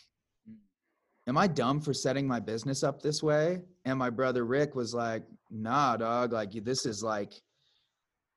am 1.28 1.38
I 1.38 1.48
dumb 1.48 1.80
for 1.80 1.94
setting 1.94 2.28
my 2.28 2.40
business 2.40 2.84
up 2.84 3.02
this 3.02 3.24
way? 3.24 3.62
And 3.86 3.98
my 3.98 4.10
brother 4.10 4.46
Rick 4.46 4.76
was 4.76 4.94
like, 4.94 5.24
nah, 5.50 5.96
dog, 5.96 6.34
like 6.34 6.52
this 6.64 6.86
is 6.86 7.02
like 7.04 7.34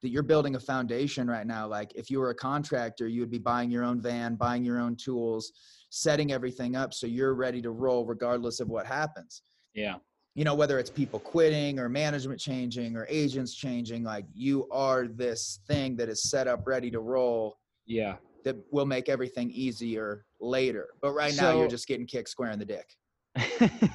that 0.02 0.10
you're 0.10 0.22
building 0.22 0.56
a 0.56 0.60
foundation 0.60 1.26
right 1.26 1.46
now. 1.46 1.66
Like 1.66 1.92
if 1.94 2.10
you 2.10 2.20
were 2.20 2.30
a 2.30 2.34
contractor, 2.34 3.08
you 3.08 3.20
would 3.20 3.30
be 3.30 3.38
buying 3.38 3.70
your 3.70 3.84
own 3.84 4.00
van, 4.00 4.34
buying 4.34 4.64
your 4.64 4.78
own 4.78 4.96
tools, 4.96 5.52
setting 5.90 6.32
everything 6.32 6.76
up 6.76 6.92
so 6.92 7.06
you're 7.06 7.34
ready 7.34 7.62
to 7.62 7.70
roll 7.70 8.04
regardless 8.04 8.60
of 8.60 8.68
what 8.68 8.86
happens. 8.86 9.42
yeah 9.74 9.96
You 10.34 10.44
know, 10.44 10.54
whether 10.54 10.78
it's 10.78 10.90
people 10.90 11.18
quitting 11.18 11.78
or 11.78 11.88
management 11.88 12.40
changing 12.40 12.96
or 12.96 13.06
agents 13.08 13.54
changing, 13.54 14.04
like 14.04 14.26
you 14.34 14.68
are 14.70 15.08
this 15.08 15.60
thing 15.66 15.96
that 15.96 16.08
is 16.08 16.22
set 16.30 16.46
up 16.46 16.66
ready 16.66 16.90
to 16.90 17.00
roll 17.00 17.58
yeah 17.86 18.16
that 18.44 18.56
will 18.70 18.86
make 18.86 19.08
everything 19.08 19.50
easier 19.50 20.24
later. 20.40 20.88
But 21.02 21.12
right 21.12 21.34
now 21.36 21.56
you're 21.56 21.68
just 21.68 21.88
getting 21.88 22.06
kicked 22.06 22.28
square 22.28 22.50
in 22.52 22.60
the 22.60 22.64
dick. 22.64 22.88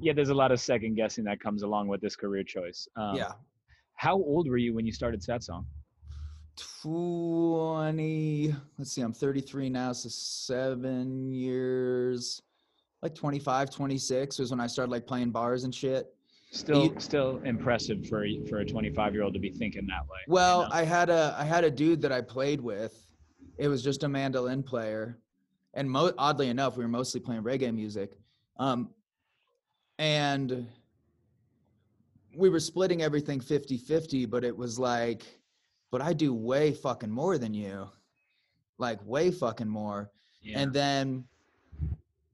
yeah 0.00 0.12
there's 0.12 0.30
a 0.30 0.34
lot 0.34 0.52
of 0.52 0.60
second 0.60 0.94
guessing 0.94 1.24
that 1.24 1.40
comes 1.40 1.62
along 1.62 1.88
with 1.88 2.00
this 2.00 2.16
career 2.16 2.42
choice 2.42 2.88
um, 2.96 3.16
yeah. 3.16 3.32
How 3.98 4.14
old 4.14 4.48
were 4.48 4.56
you 4.58 4.74
when 4.74 4.86
you 4.86 4.92
started 4.92 5.20
Satsang 5.20 5.64
20 6.56 8.54
let's 8.78 8.92
see 8.92 9.00
i'm 9.00 9.12
33 9.12 9.68
now 9.70 9.92
so 9.92 10.08
seven 10.08 11.32
years 11.32 12.42
like 13.02 13.14
25 13.14 13.70
26 13.70 14.38
was 14.40 14.50
when 14.50 14.60
i 14.60 14.66
started 14.66 14.90
like 14.90 15.06
playing 15.06 15.30
bars 15.30 15.62
and 15.64 15.74
shit 15.74 16.06
Still, 16.50 16.84
You- 16.86 16.94
still 16.98 17.40
impressive 17.44 18.06
for 18.08 18.24
a- 18.24 18.44
for 18.48 18.58
a 18.60 18.64
25 18.64 19.14
year 19.14 19.22
old 19.22 19.34
to 19.34 19.38
be 19.40 19.50
thinking 19.50 19.86
that 19.88 20.08
way. 20.08 20.18
you 20.26 20.32
Well, 20.32 20.62
know? 20.62 20.68
I 20.72 20.82
had 20.82 21.10
a 21.10 21.34
I 21.38 21.44
had 21.44 21.62
a 21.62 21.70
dude 21.70 22.00
that 22.00 22.10
I 22.10 22.22
played 22.22 22.60
with. 22.62 22.94
It 23.58 23.68
was 23.68 23.82
just 23.84 24.02
a 24.02 24.08
mandolin 24.08 24.62
player, 24.62 25.18
and 25.74 25.90
mo- 25.90 26.14
oddly 26.16 26.48
enough, 26.48 26.78
we 26.78 26.84
were 26.84 26.88
mostly 26.88 27.20
playing 27.20 27.42
reggae 27.42 27.74
music. 27.74 28.16
Um, 28.56 28.94
and 29.98 30.66
we 32.38 32.48
were 32.48 32.60
splitting 32.60 33.02
everything 33.02 33.40
50-50, 33.40 34.30
but 34.30 34.44
it 34.44 34.56
was 34.56 34.78
like, 34.78 35.24
but 35.90 36.00
I 36.00 36.12
do 36.12 36.32
way 36.32 36.72
fucking 36.72 37.10
more 37.10 37.36
than 37.36 37.52
you, 37.52 37.88
like 38.78 39.04
way 39.04 39.30
fucking 39.30 39.68
more. 39.68 40.10
yeah. 40.40 40.60
And 40.60 40.72
then, 40.72 41.24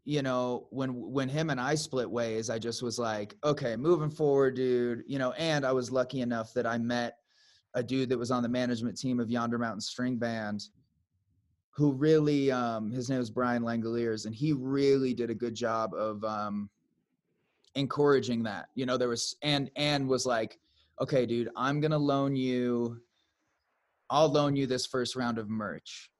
you 0.04 0.20
know, 0.20 0.66
when 0.70 0.90
when 0.90 1.30
him 1.30 1.48
and 1.48 1.58
I 1.58 1.74
split 1.76 2.10
ways, 2.10 2.50
I 2.50 2.58
just 2.58 2.82
was 2.82 2.98
like, 2.98 3.34
okay, 3.42 3.74
moving 3.76 4.10
forward, 4.10 4.54
dude. 4.56 5.02
You 5.06 5.18
know, 5.18 5.32
and 5.32 5.64
I 5.64 5.72
was 5.72 5.90
lucky 5.90 6.20
enough 6.20 6.52
that 6.54 6.66
I 6.66 6.76
met 6.76 7.16
a 7.72 7.82
dude 7.82 8.10
that 8.10 8.18
was 8.18 8.30
on 8.30 8.42
the 8.42 8.48
management 8.48 8.98
team 8.98 9.18
of 9.18 9.30
Yonder 9.30 9.56
Mountain 9.56 9.80
String 9.80 10.16
Band, 10.16 10.68
who 11.70 11.92
really, 11.92 12.52
um, 12.52 12.90
his 12.90 13.08
name 13.08 13.18
was 13.18 13.30
Brian 13.30 13.62
Langoliers, 13.62 14.26
and 14.26 14.34
he 14.34 14.52
really 14.52 15.14
did 15.14 15.30
a 15.30 15.34
good 15.34 15.54
job 15.54 15.94
of 15.94 16.22
um, 16.22 16.68
encouraging 17.74 18.42
that. 18.44 18.68
You 18.74 18.86
know, 18.86 18.96
there 18.96 19.08
was 19.08 19.36
and 19.42 19.70
and 19.76 20.08
was 20.08 20.26
like, 20.26 20.58
okay, 21.00 21.26
dude, 21.26 21.50
I'm 21.56 21.80
gonna 21.80 21.98
loan 21.98 22.36
you. 22.36 23.00
I'll 24.10 24.28
loan 24.30 24.54
you 24.54 24.66
this 24.66 24.86
first 24.86 25.16
round 25.16 25.38
of 25.38 25.48
merch 25.48 26.10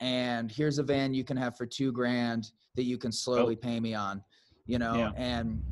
and 0.00 0.50
here's 0.50 0.78
a 0.78 0.82
van 0.82 1.14
you 1.14 1.24
can 1.24 1.36
have 1.36 1.56
for 1.56 1.66
two 1.66 1.92
grand 1.92 2.50
that 2.74 2.82
you 2.84 2.98
can 2.98 3.12
slowly 3.12 3.54
pay 3.54 3.78
me 3.80 3.94
on 3.94 4.22
you 4.66 4.78
know 4.78 4.94
Yeah. 4.96 5.12
and 5.16 5.62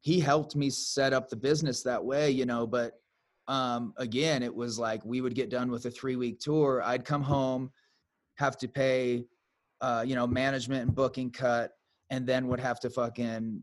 he 0.00 0.20
helped 0.20 0.54
me 0.54 0.70
set 0.70 1.12
up 1.12 1.28
the 1.28 1.36
business 1.36 1.82
that 1.82 2.04
way 2.04 2.30
you 2.30 2.44
know 2.46 2.66
but 2.66 3.00
um 3.46 3.94
again 3.96 4.42
it 4.42 4.54
was 4.54 4.78
like 4.78 5.04
we 5.04 5.20
would 5.20 5.34
get 5.34 5.48
done 5.48 5.70
with 5.70 5.86
a 5.86 5.90
three 5.90 6.16
week 6.16 6.40
tour 6.40 6.82
i'd 6.84 7.04
come 7.04 7.22
home 7.22 7.70
have 8.36 8.58
to 8.58 8.68
pay 8.68 9.24
uh 9.80 10.04
you 10.06 10.14
know 10.14 10.26
management 10.26 10.82
and 10.82 10.94
booking 10.94 11.30
cut 11.30 11.72
and 12.10 12.26
then 12.26 12.48
would 12.48 12.60
have 12.60 12.78
to 12.80 12.90
fucking 12.90 13.62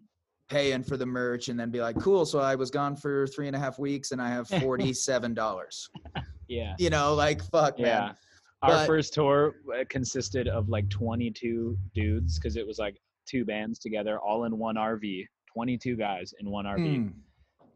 pay 0.49 0.71
in 0.73 0.83
for 0.83 0.95
the 0.97 1.05
merch 1.05 1.47
and 1.49 1.59
then 1.59 1.69
be 1.71 1.81
like 1.81 1.99
cool 1.99 2.25
so 2.25 2.39
i 2.39 2.53
was 2.55 2.69
gone 2.69 2.95
for 2.95 3.25
three 3.27 3.47
and 3.47 3.55
a 3.55 3.59
half 3.59 3.79
weeks 3.79 4.11
and 4.11 4.21
i 4.21 4.29
have 4.29 4.47
$47 4.49 5.89
yeah. 6.47 6.75
you 6.77 6.89
know 6.89 7.13
like 7.15 7.43
fuck 7.49 7.77
Yeah. 7.79 7.85
man 7.99 8.15
Our 8.61 8.69
But- 8.71 8.87
first 8.87 9.13
tour 9.13 9.55
uh, 9.73 9.83
consisted 9.89 10.47
of 10.47 10.69
like 10.69 10.89
22 10.89 11.77
dudes 11.93 12.37
because 12.39 12.55
it 12.57 12.65
was 12.65 12.79
like 12.79 12.97
two 13.27 13.43
bands 13.43 13.79
together, 13.79 14.19
all 14.19 14.45
in 14.45 14.57
one 14.57 14.75
RV. 14.75 15.25
22 15.53 15.95
guys 15.95 16.33
in 16.39 16.49
one 16.49 16.65
RV, 16.65 16.79
Mm. 16.79 17.13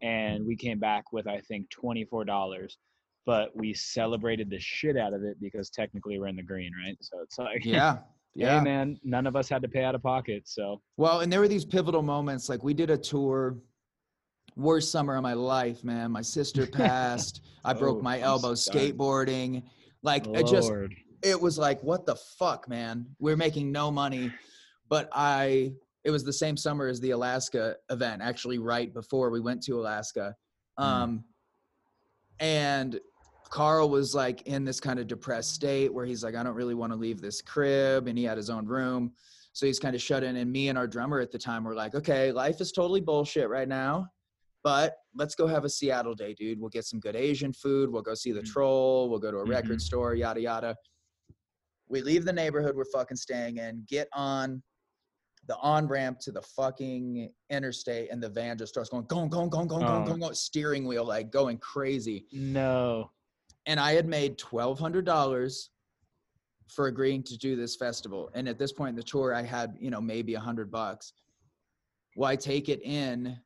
and 0.02 0.46
we 0.46 0.56
came 0.56 0.80
back 0.80 1.12
with 1.12 1.28
I 1.28 1.40
think 1.42 1.70
24 1.70 2.26
dollars. 2.26 2.78
But 3.26 3.56
we 3.56 3.74
celebrated 3.74 4.50
the 4.50 4.60
shit 4.60 4.96
out 4.98 5.14
of 5.14 5.24
it 5.24 5.38
because 5.42 5.70
technically 5.70 6.18
we're 6.20 6.28
in 6.28 6.36
the 6.36 6.44
green, 6.44 6.72
right? 6.84 6.98
So 7.02 7.20
it's 7.22 7.38
like, 7.38 7.66
yeah 7.66 7.98
yeah 8.40 8.58
hey 8.60 8.64
man, 8.64 9.00
none 9.04 9.28
of 9.28 9.36
us 9.36 9.48
had 9.50 9.62
to 9.62 9.68
pay 9.68 9.84
out 9.84 9.96
of 9.96 10.02
pocket. 10.04 10.48
So 10.48 10.82
Well, 10.98 11.20
and 11.22 11.32
there 11.32 11.40
were 11.40 11.48
these 11.48 11.66
pivotal 11.66 12.02
moments. 12.02 12.50
Like 12.50 12.64
we 12.64 12.74
did 12.74 12.90
a 12.90 12.98
tour, 12.98 13.58
worst 14.56 14.92
summer 14.92 15.16
of 15.16 15.24
my 15.24 15.34
life, 15.34 15.84
man. 15.84 16.12
My 16.12 16.22
sister 16.22 16.66
passed. 16.82 17.42
I 17.64 17.74
broke 17.74 18.00
Oh, 18.00 18.02
my 18.02 18.20
elbow 18.20 18.56
sorry. 18.56 18.94
skateboarding. 18.94 19.64
Like 20.04 20.28
it 20.28 20.48
just, 20.48 20.72
it 21.24 21.40
was 21.40 21.58
like, 21.58 21.82
what 21.84 22.06
the 22.06 22.16
fuck, 22.38 22.70
man? 22.70 23.06
We're 23.20 23.38
making 23.38 23.72
no 23.72 23.92
money, 23.92 24.32
but 24.90 25.10
I. 25.14 25.74
It 26.06 26.12
was 26.12 26.24
the 26.24 26.32
same 26.32 26.56
summer 26.56 26.88
as 26.88 27.02
the 27.02 27.12
Alaska 27.12 27.76
event, 27.92 28.22
actually, 28.22 28.58
right 28.58 28.92
before 28.94 29.30
we 29.30 29.42
went 29.42 29.62
to 29.64 29.82
Alaska. 29.82 30.34
Mm. 30.80 30.84
Um, 30.84 31.24
and 32.40 33.00
Carl 33.50 33.90
was 33.90 34.14
like 34.14 34.44
in 34.44 34.64
this 34.64 34.80
kind 34.80 35.00
of 35.00 35.08
depressed 35.08 35.54
state 35.54 35.94
where 35.94 36.06
he's 36.06 36.24
like, 36.24 36.36
I 36.36 36.44
don't 36.44 36.56
really 36.56 36.76
want 36.76 36.92
to 36.94 36.98
leave 36.98 37.20
this 37.22 37.42
crib, 37.42 38.08
and 38.08 38.18
he 38.18 38.24
had 38.24 38.38
his 38.38 38.50
own 38.50 38.66
room. 38.66 39.14
So 39.54 39.66
he's 39.66 39.80
kind 39.80 39.96
of 39.96 40.02
shut 40.02 40.24
in. 40.24 40.36
And 40.36 40.52
me 40.52 40.70
and 40.70 40.78
our 40.78 40.88
drummer 40.88 41.20
at 41.20 41.32
the 41.32 41.40
time 41.40 41.64
were 41.64 41.76
like, 41.76 41.96
okay, 41.96 42.32
life 42.32 42.62
is 42.62 42.72
totally 42.72 43.02
bullshit 43.02 43.50
right 43.50 43.68
now, 43.68 44.08
but 44.64 44.98
let's 45.16 45.36
go 45.36 45.48
have 45.48 45.66
a 45.66 45.70
Seattle 45.70 46.14
day, 46.14 46.34
dude. 46.34 46.60
We'll 46.60 46.70
get 46.70 46.86
some 46.86 47.00
good 47.00 47.16
Asian 47.16 47.52
food. 47.52 47.90
We'll 47.92 48.04
go 48.04 48.14
see 48.14 48.32
the 48.32 48.42
Mm. 48.42 48.46
troll. 48.52 49.10
We'll 49.10 49.20
go 49.20 49.32
to 49.32 49.38
a 49.40 49.46
Mhm. 49.46 49.50
record 49.50 49.82
store, 49.82 50.14
yada, 50.16 50.40
yada. 50.42 50.76
We 51.88 52.02
leave 52.02 52.24
the 52.26 52.34
neighborhood 52.34 52.76
we're 52.76 52.86
fucking 52.86 53.18
staying 53.18 53.58
in, 53.58 53.84
get 53.88 54.08
on 54.14 54.62
the 55.48 55.58
on 55.58 55.88
ramp 55.88 56.20
to 56.20 56.32
the 56.32 56.44
fucking 56.44 57.34
interstate, 57.50 58.12
and 58.12 58.22
the 58.22 58.30
van 58.30 58.56
just 58.56 58.72
starts 58.72 58.90
going, 58.90 59.06
going, 59.06 59.30
going, 59.30 59.50
going, 59.50 59.68
going, 59.68 59.84
going, 59.84 60.04
Oh. 60.04 60.06
going, 60.06 60.20
going, 60.20 60.36
steering 60.36 60.86
wheel, 60.86 61.04
like 61.06 61.32
going 61.32 61.58
crazy 61.58 62.28
No. 62.32 63.10
And 63.66 63.80
I 63.80 63.94
had 63.94 64.08
made 64.08 64.38
twelve 64.38 64.80
hundred 64.80 65.06
dollars 65.06 65.70
for 66.68 66.88
agreeing 66.88 67.24
to 67.24 67.38
do 67.38 67.56
this 67.56 67.76
festival. 67.76 68.30
And 68.36 68.48
at 68.48 68.60
this 68.60 68.72
point 68.72 68.90
in 68.92 68.96
the 68.96 69.04
tour, 69.04 69.34
I 69.34 69.42
had 69.42 69.76
you 69.80 69.90
know 69.90 70.02
maybe 70.02 70.36
a 70.36 70.40
hundred 70.40 70.72
bucks. 70.72 71.14
Well, 72.16 72.30
I 72.30 72.36
take 72.36 72.70
it 72.70 72.82
in 72.84 73.38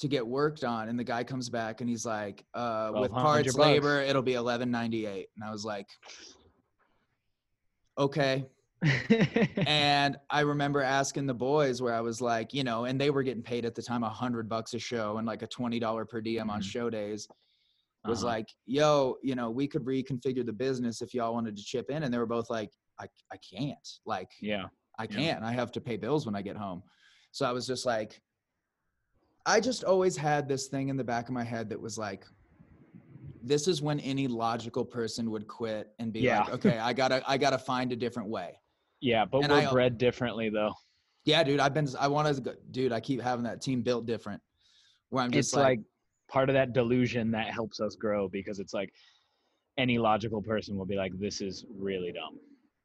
to 0.00 0.08
get 0.08 0.26
worked 0.26 0.64
on, 0.64 0.88
and 0.88 0.98
the 0.98 1.04
guy 1.04 1.22
comes 1.24 1.48
back 1.48 1.80
and 1.80 1.88
he's 1.88 2.04
like, 2.04 2.44
uh, 2.54 2.90
"With 2.92 3.10
1,200 3.12 3.22
parts, 3.22 3.46
bucks. 3.56 3.58
labor, 3.58 4.00
it'll 4.02 4.22
be 4.22 4.34
eleven 4.34 4.70
ninety 4.70 5.06
eight. 5.06 5.28
And 5.36 5.44
I 5.44 5.50
was 5.50 5.64
like, 5.64 5.88
"Okay." 7.98 8.46
and 9.68 10.16
I 10.28 10.40
remember 10.40 10.82
asking 10.82 11.26
the 11.26 11.34
boys 11.34 11.80
where 11.80 11.94
I 11.94 12.00
was 12.00 12.20
like, 12.20 12.52
you 12.52 12.64
know, 12.64 12.86
and 12.86 13.00
they 13.00 13.10
were 13.10 13.22
getting 13.22 13.42
paid 13.42 13.64
at 13.64 13.76
the 13.76 13.82
time 13.82 14.02
a 14.02 14.08
hundred 14.08 14.48
bucks 14.48 14.74
a 14.74 14.78
show 14.80 15.18
and 15.18 15.26
like 15.26 15.42
a 15.42 15.46
twenty 15.46 15.78
dollar 15.78 16.04
per 16.04 16.20
diem 16.20 16.50
on 16.50 16.60
Mhm. 16.60 16.64
show 16.64 16.90
days. 16.90 17.28
Was 18.04 18.24
Uh-huh. 18.24 18.32
like, 18.34 18.48
yo, 18.66 19.16
you 19.22 19.34
know, 19.36 19.48
we 19.50 19.68
could 19.68 19.84
reconfigure 19.84 20.44
the 20.44 20.52
business 20.52 21.02
if 21.02 21.14
y'all 21.14 21.32
wanted 21.32 21.56
to 21.56 21.62
chip 21.62 21.88
in, 21.90 22.02
and 22.02 22.12
they 22.12 22.18
were 22.18 22.26
both 22.26 22.50
like, 22.50 22.70
I, 23.00 23.06
I 23.32 23.36
can't, 23.36 23.88
like, 24.06 24.30
yeah. 24.40 24.66
I 24.98 25.06
can't. 25.06 25.42
I 25.42 25.52
have 25.52 25.72
to 25.72 25.80
pay 25.80 25.96
bills 25.96 26.26
when 26.26 26.34
I 26.36 26.42
get 26.42 26.56
home. 26.56 26.82
So 27.30 27.46
I 27.46 27.52
was 27.52 27.66
just 27.66 27.86
like, 27.86 28.20
I 29.46 29.58
just 29.60 29.84
always 29.84 30.16
had 30.16 30.48
this 30.48 30.66
thing 30.66 30.88
in 30.88 30.96
the 30.96 31.04
back 31.04 31.28
of 31.28 31.34
my 31.34 31.42
head 31.44 31.68
that 31.70 31.80
was 31.80 31.96
like, 31.96 32.26
this 33.42 33.66
is 33.66 33.80
when 33.82 33.98
any 34.00 34.28
logical 34.28 34.84
person 34.84 35.30
would 35.30 35.48
quit 35.48 35.90
and 35.98 36.12
be 36.12 36.20
Yeah. 36.20 36.40
like, 36.40 36.52
okay, 36.54 36.78
I 36.78 36.92
gotta, 36.92 37.22
I 37.28 37.38
gotta 37.38 37.58
find 37.58 37.90
a 37.92 37.96
different 37.96 38.28
way. 38.28 38.58
Yeah, 39.00 39.24
but 39.24 39.44
And 39.44 39.52
we're 39.52 39.66
I- 39.68 39.70
bred 39.72 39.96
differently 39.98 40.48
though. 40.50 40.74
Yeah, 41.24 41.42
dude, 41.44 41.60
I've 41.60 41.72
been, 41.74 41.88
I 41.98 42.08
want 42.08 42.44
to, 42.44 42.56
dude, 42.72 42.92
I 42.92 43.00
keep 43.00 43.20
having 43.20 43.44
that 43.44 43.60
team 43.62 43.82
built 43.82 44.06
different 44.06 44.42
where 45.10 45.22
I'm 45.24 45.30
just 45.30 45.50
it's 45.50 45.56
like, 45.56 45.64
like, 45.64 45.80
part 46.32 46.48
of 46.48 46.54
that 46.54 46.72
delusion 46.72 47.30
that 47.32 47.48
helps 47.52 47.80
us 47.80 47.94
grow 47.94 48.28
because 48.28 48.58
it's 48.58 48.74
like 48.74 48.92
any 49.78 49.98
logical 49.98 50.42
person 50.42 50.76
will 50.76 50.86
be 50.86 50.96
like 50.96 51.12
this 51.18 51.40
is 51.40 51.64
really 51.78 52.12
dumb. 52.12 52.38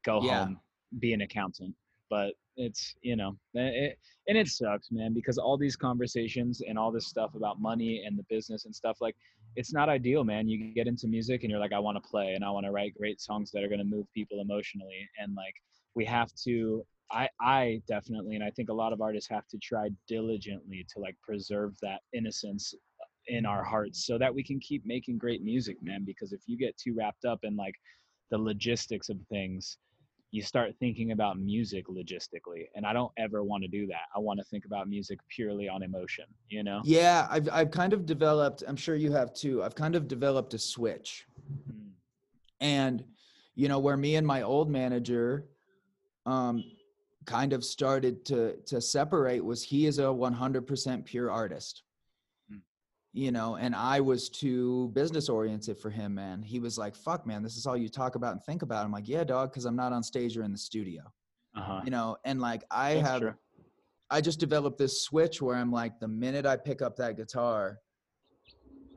Go 0.05 0.21
Yeah. 0.21 0.45
home 0.45 0.59
be 0.99 1.13
an 1.13 1.21
accountant. 1.21 1.75
But 2.09 2.33
it's 2.55 2.95
you 3.01 3.15
know 3.15 3.37
it, 3.53 3.97
and 4.27 4.37
it 4.37 4.47
sucks 4.47 4.89
man 4.91 5.13
because 5.13 5.37
all 5.37 5.57
these 5.57 5.75
conversations 5.75 6.61
and 6.67 6.77
all 6.79 6.91
this 6.91 7.07
stuff 7.07 7.35
about 7.35 7.61
money 7.61 8.03
and 8.05 8.17
the 8.17 8.23
business 8.29 8.65
and 8.65 8.73
stuff 8.75 8.97
like 9.01 9.15
it's 9.55 9.73
not 9.73 9.89
ideal 9.89 10.23
man. 10.23 10.47
You 10.47 10.73
get 10.73 10.87
into 10.87 11.07
music 11.07 11.43
and 11.43 11.51
you're 11.51 11.59
like 11.59 11.73
i 11.73 11.79
want 11.79 12.01
to 12.01 12.09
play 12.09 12.33
and 12.33 12.43
i 12.43 12.49
want 12.49 12.65
to 12.65 12.71
write 12.71 12.93
great 12.97 13.19
songs 13.21 13.51
that 13.51 13.63
are 13.63 13.67
going 13.67 13.79
to 13.79 13.85
move 13.95 14.07
people 14.13 14.41
emotionally. 14.41 15.07
And 15.19 15.35
like 15.35 15.55
we 15.95 16.05
have 16.05 16.33
to 16.45 16.85
i 17.11 17.27
i 17.41 17.81
definitely 17.87 18.35
and 18.35 18.43
i 18.43 18.51
think 18.51 18.69
a 18.69 18.73
lot 18.73 18.93
of 18.93 19.01
artists 19.01 19.29
have 19.29 19.47
to 19.47 19.57
try 19.57 19.89
diligently 20.07 20.85
to 20.93 20.99
like 20.99 21.15
preserve 21.21 21.73
that 21.81 22.01
innocence 22.13 22.73
in 23.27 23.45
our 23.45 23.63
hearts 23.63 24.05
so 24.05 24.17
that 24.17 24.33
we 24.33 24.43
can 24.43 24.59
keep 24.59 24.85
making 24.85 25.17
great 25.17 25.43
music 25.43 25.77
man 25.81 26.03
because 26.05 26.33
if 26.33 26.41
you 26.47 26.57
get 26.57 26.77
too 26.77 26.93
wrapped 26.95 27.25
up 27.25 27.39
in 27.43 27.55
like 27.55 27.75
the 28.31 28.37
logistics 28.37 29.09
of 29.09 29.17
things 29.29 29.77
you 30.31 30.41
start 30.41 30.71
thinking 30.79 31.11
about 31.11 31.39
music 31.39 31.87
logistically 31.87 32.65
and 32.75 32.85
i 32.85 32.93
don't 32.93 33.11
ever 33.17 33.43
want 33.43 33.63
to 33.63 33.69
do 33.69 33.87
that 33.87 34.07
i 34.15 34.19
want 34.19 34.37
to 34.39 34.45
think 34.45 34.65
about 34.65 34.87
music 34.87 35.19
purely 35.29 35.69
on 35.69 35.83
emotion 35.83 36.25
you 36.49 36.63
know 36.63 36.81
yeah, 36.83 37.27
I've, 37.29 37.49
I've 37.51 37.71
kind 37.71 37.93
of 37.93 38.05
developed, 38.05 38.63
I'm 38.67 38.75
sure 38.75 38.95
you 38.95 39.11
have 39.11 39.33
too. 39.33 39.63
I've 39.63 39.75
kind 39.75 39.95
of 39.95 40.07
developed 40.07 40.53
a 40.53 40.59
switch 40.59 41.25
Mm, 41.71 41.91
and 42.59 43.03
you 43.55 43.67
know 43.67 43.79
where 43.79 43.97
me 43.97 44.15
and 44.15 44.25
my 44.25 44.41
old 44.41 44.69
manager 44.69 45.47
um 46.25 46.63
kind 47.25 47.53
of 47.53 47.63
started 47.63 48.25
to 48.25 48.57
to 48.65 48.79
separate 48.81 49.43
was 49.43 49.63
he 49.63 49.85
is 49.85 49.99
a 49.99 50.03
100% 50.03 51.05
pure 51.05 51.29
artist. 51.29 51.83
You 53.17 53.31
know 53.31 53.55
and 53.55 53.75
i 53.75 53.99
was 53.99 54.29
too 54.29 54.89
business 54.93 55.27
oriented 55.27 55.77
for 55.77 55.89
him 55.89 56.13
man. 56.15 56.41
He 56.43 56.59
was 56.59 56.77
like 56.77 56.95
fuck 56.95 57.25
man 57.25 57.41
this 57.41 57.57
is 57.57 57.65
all 57.65 57.75
you 57.75 57.89
talk 57.89 58.13
about 58.15 58.33
and 58.33 58.43
think 58.43 58.61
about. 58.61 58.85
I'm 58.85 58.91
like 58.91 59.07
yeah 59.07 59.23
dog 59.23 59.49
because 59.51 59.65
i'm 59.65 59.75
not 59.75 59.91
on 59.91 60.03
stage 60.03 60.37
or 60.37 60.43
in 60.43 60.51
the 60.51 60.57
studio. 60.57 61.01
Uh-huh. 61.55 61.81
You 61.83 61.89
know 61.91 62.17
and 62.25 62.39
like 62.39 62.63
i 62.69 62.93
That's 62.95 63.07
have 63.07 63.21
true. 63.21 63.33
i 64.11 64.21
just 64.21 64.39
developed 64.39 64.77
this 64.77 65.01
switch 65.01 65.41
where 65.41 65.55
i'm 65.55 65.71
like 65.71 65.99
the 65.99 66.07
minute 66.07 66.45
i 66.45 66.55
pick 66.55 66.83
up 66.83 66.95
that 66.97 67.17
guitar 67.17 67.79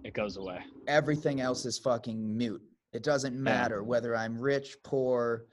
it 0.05 0.13
goes 0.13 0.37
away. 0.37 0.61
everything 0.87 1.41
else 1.41 1.65
is 1.65 1.79
fucking 1.79 2.37
mute. 2.37 2.63
It 2.93 3.03
doesn't 3.03 3.37
matter 3.37 3.83
whether 3.85 4.17
I'm 4.17 4.39
rich, 4.39 4.77
poor, 4.83 5.45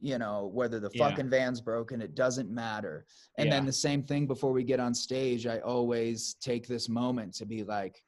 you 0.00 0.18
know, 0.18 0.50
whether 0.52 0.80
the 0.80 0.90
Yeah. 0.92 1.08
fucking 1.08 1.30
van's 1.30 1.60
broken, 1.60 2.02
it 2.02 2.14
doesn't 2.14 2.50
matter. 2.50 3.06
And 3.38 3.50
then 3.50 3.64
the 3.64 3.72
same 3.72 4.02
thing 4.02 4.26
before 4.26 4.52
we 4.52 4.62
get 4.64 4.80
on 4.80 4.94
stage, 4.94 5.46
I 5.46 5.60
always 5.60 6.34
take 6.34 6.66
this 6.66 6.88
moment 6.88 7.34
to 7.36 7.46
be 7.46 7.62
like, 7.64 8.02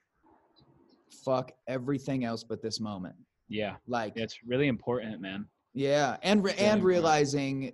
fuck 1.25 1.53
everything 1.67 2.25
else 2.25 2.45
but 2.45 2.63
this 2.63 2.81
moment. 2.81 3.17
Yeah. 3.49 3.77
Like, 3.87 4.15
It's 4.17 4.39
really 4.45 4.67
important, 4.69 5.21
man. 5.21 5.47
yeah, 5.73 6.17
and 6.23 6.43
re- 6.43 6.51
Really 6.53 6.59
and 6.65 6.79
important. 6.79 6.85
realizing, 6.87 7.73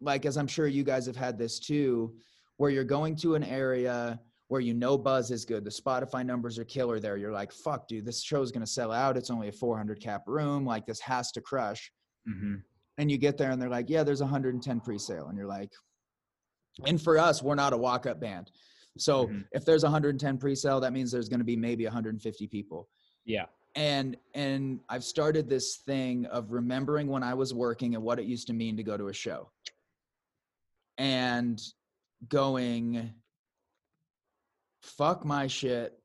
like 0.00 0.24
as 0.24 0.36
I'm 0.36 0.46
sure 0.46 0.66
you 0.66 0.84
guys 0.84 1.04
have 1.06 1.16
had 1.16 1.36
this 1.38 1.58
too, 1.58 2.16
where 2.56 2.70
you're 2.70 2.84
going 2.84 3.16
to 3.16 3.34
an 3.34 3.42
area 3.44 4.20
where 4.48 4.60
you 4.60 4.74
know 4.74 4.96
buzz 4.98 5.30
is 5.30 5.44
good, 5.44 5.64
the 5.64 5.70
Spotify 5.70 6.24
numbers 6.24 6.58
are 6.58 6.64
killer 6.64 6.98
there. 6.98 7.16
You're 7.16 7.32
like, 7.32 7.52
fuck, 7.52 7.86
dude, 7.86 8.04
this 8.04 8.22
show's 8.22 8.50
gonna 8.50 8.66
sell 8.66 8.90
out. 8.92 9.16
It's 9.16 9.30
only 9.30 9.48
a 9.48 9.52
400 9.52 10.00
cap 10.00 10.22
room. 10.26 10.64
Like 10.64 10.86
this 10.86 11.00
has 11.00 11.30
to 11.32 11.40
crush. 11.40 11.92
hmm 12.26 12.56
And 13.00 13.10
you 13.10 13.16
get 13.16 13.38
there 13.38 13.50
and 13.50 13.60
they're 13.60 13.70
like, 13.70 13.88
yeah, 13.88 14.02
there's 14.02 14.20
110 14.20 14.80
pre-sale, 14.80 15.28
and 15.28 15.38
you're 15.38 15.46
like, 15.46 15.72
and 16.84 17.00
for 17.00 17.16
us, 17.16 17.42
we're 17.42 17.54
not 17.54 17.72
a 17.72 17.76
walk-up 17.78 18.20
band. 18.20 18.50
So 18.98 19.28
Mhm. 19.28 19.46
if 19.52 19.64
there's 19.64 19.84
110 19.84 20.36
pre-sale, 20.36 20.80
that 20.80 20.92
means 20.92 21.10
there's 21.10 21.30
going 21.30 21.38
to 21.40 21.44
be 21.44 21.56
maybe 21.56 21.86
150 21.86 22.46
people 22.46 22.90
Yeah. 23.24 23.46
and 23.74 24.16
and 24.34 24.80
i've 24.88 25.04
started 25.04 25.48
this 25.48 25.76
thing 25.86 26.26
of 26.26 26.50
remembering 26.50 27.06
when 27.06 27.22
i 27.22 27.32
was 27.32 27.54
working 27.54 27.94
and 27.94 28.02
what 28.02 28.18
it 28.18 28.24
used 28.26 28.48
to 28.48 28.52
mean 28.52 28.76
to 28.76 28.82
go 28.82 28.96
to 28.96 29.06
a 29.08 29.12
show 29.12 29.48
and 30.98 31.62
going 32.28 33.14
fuck 34.82 35.24
my 35.24 35.46
shit 35.46 36.02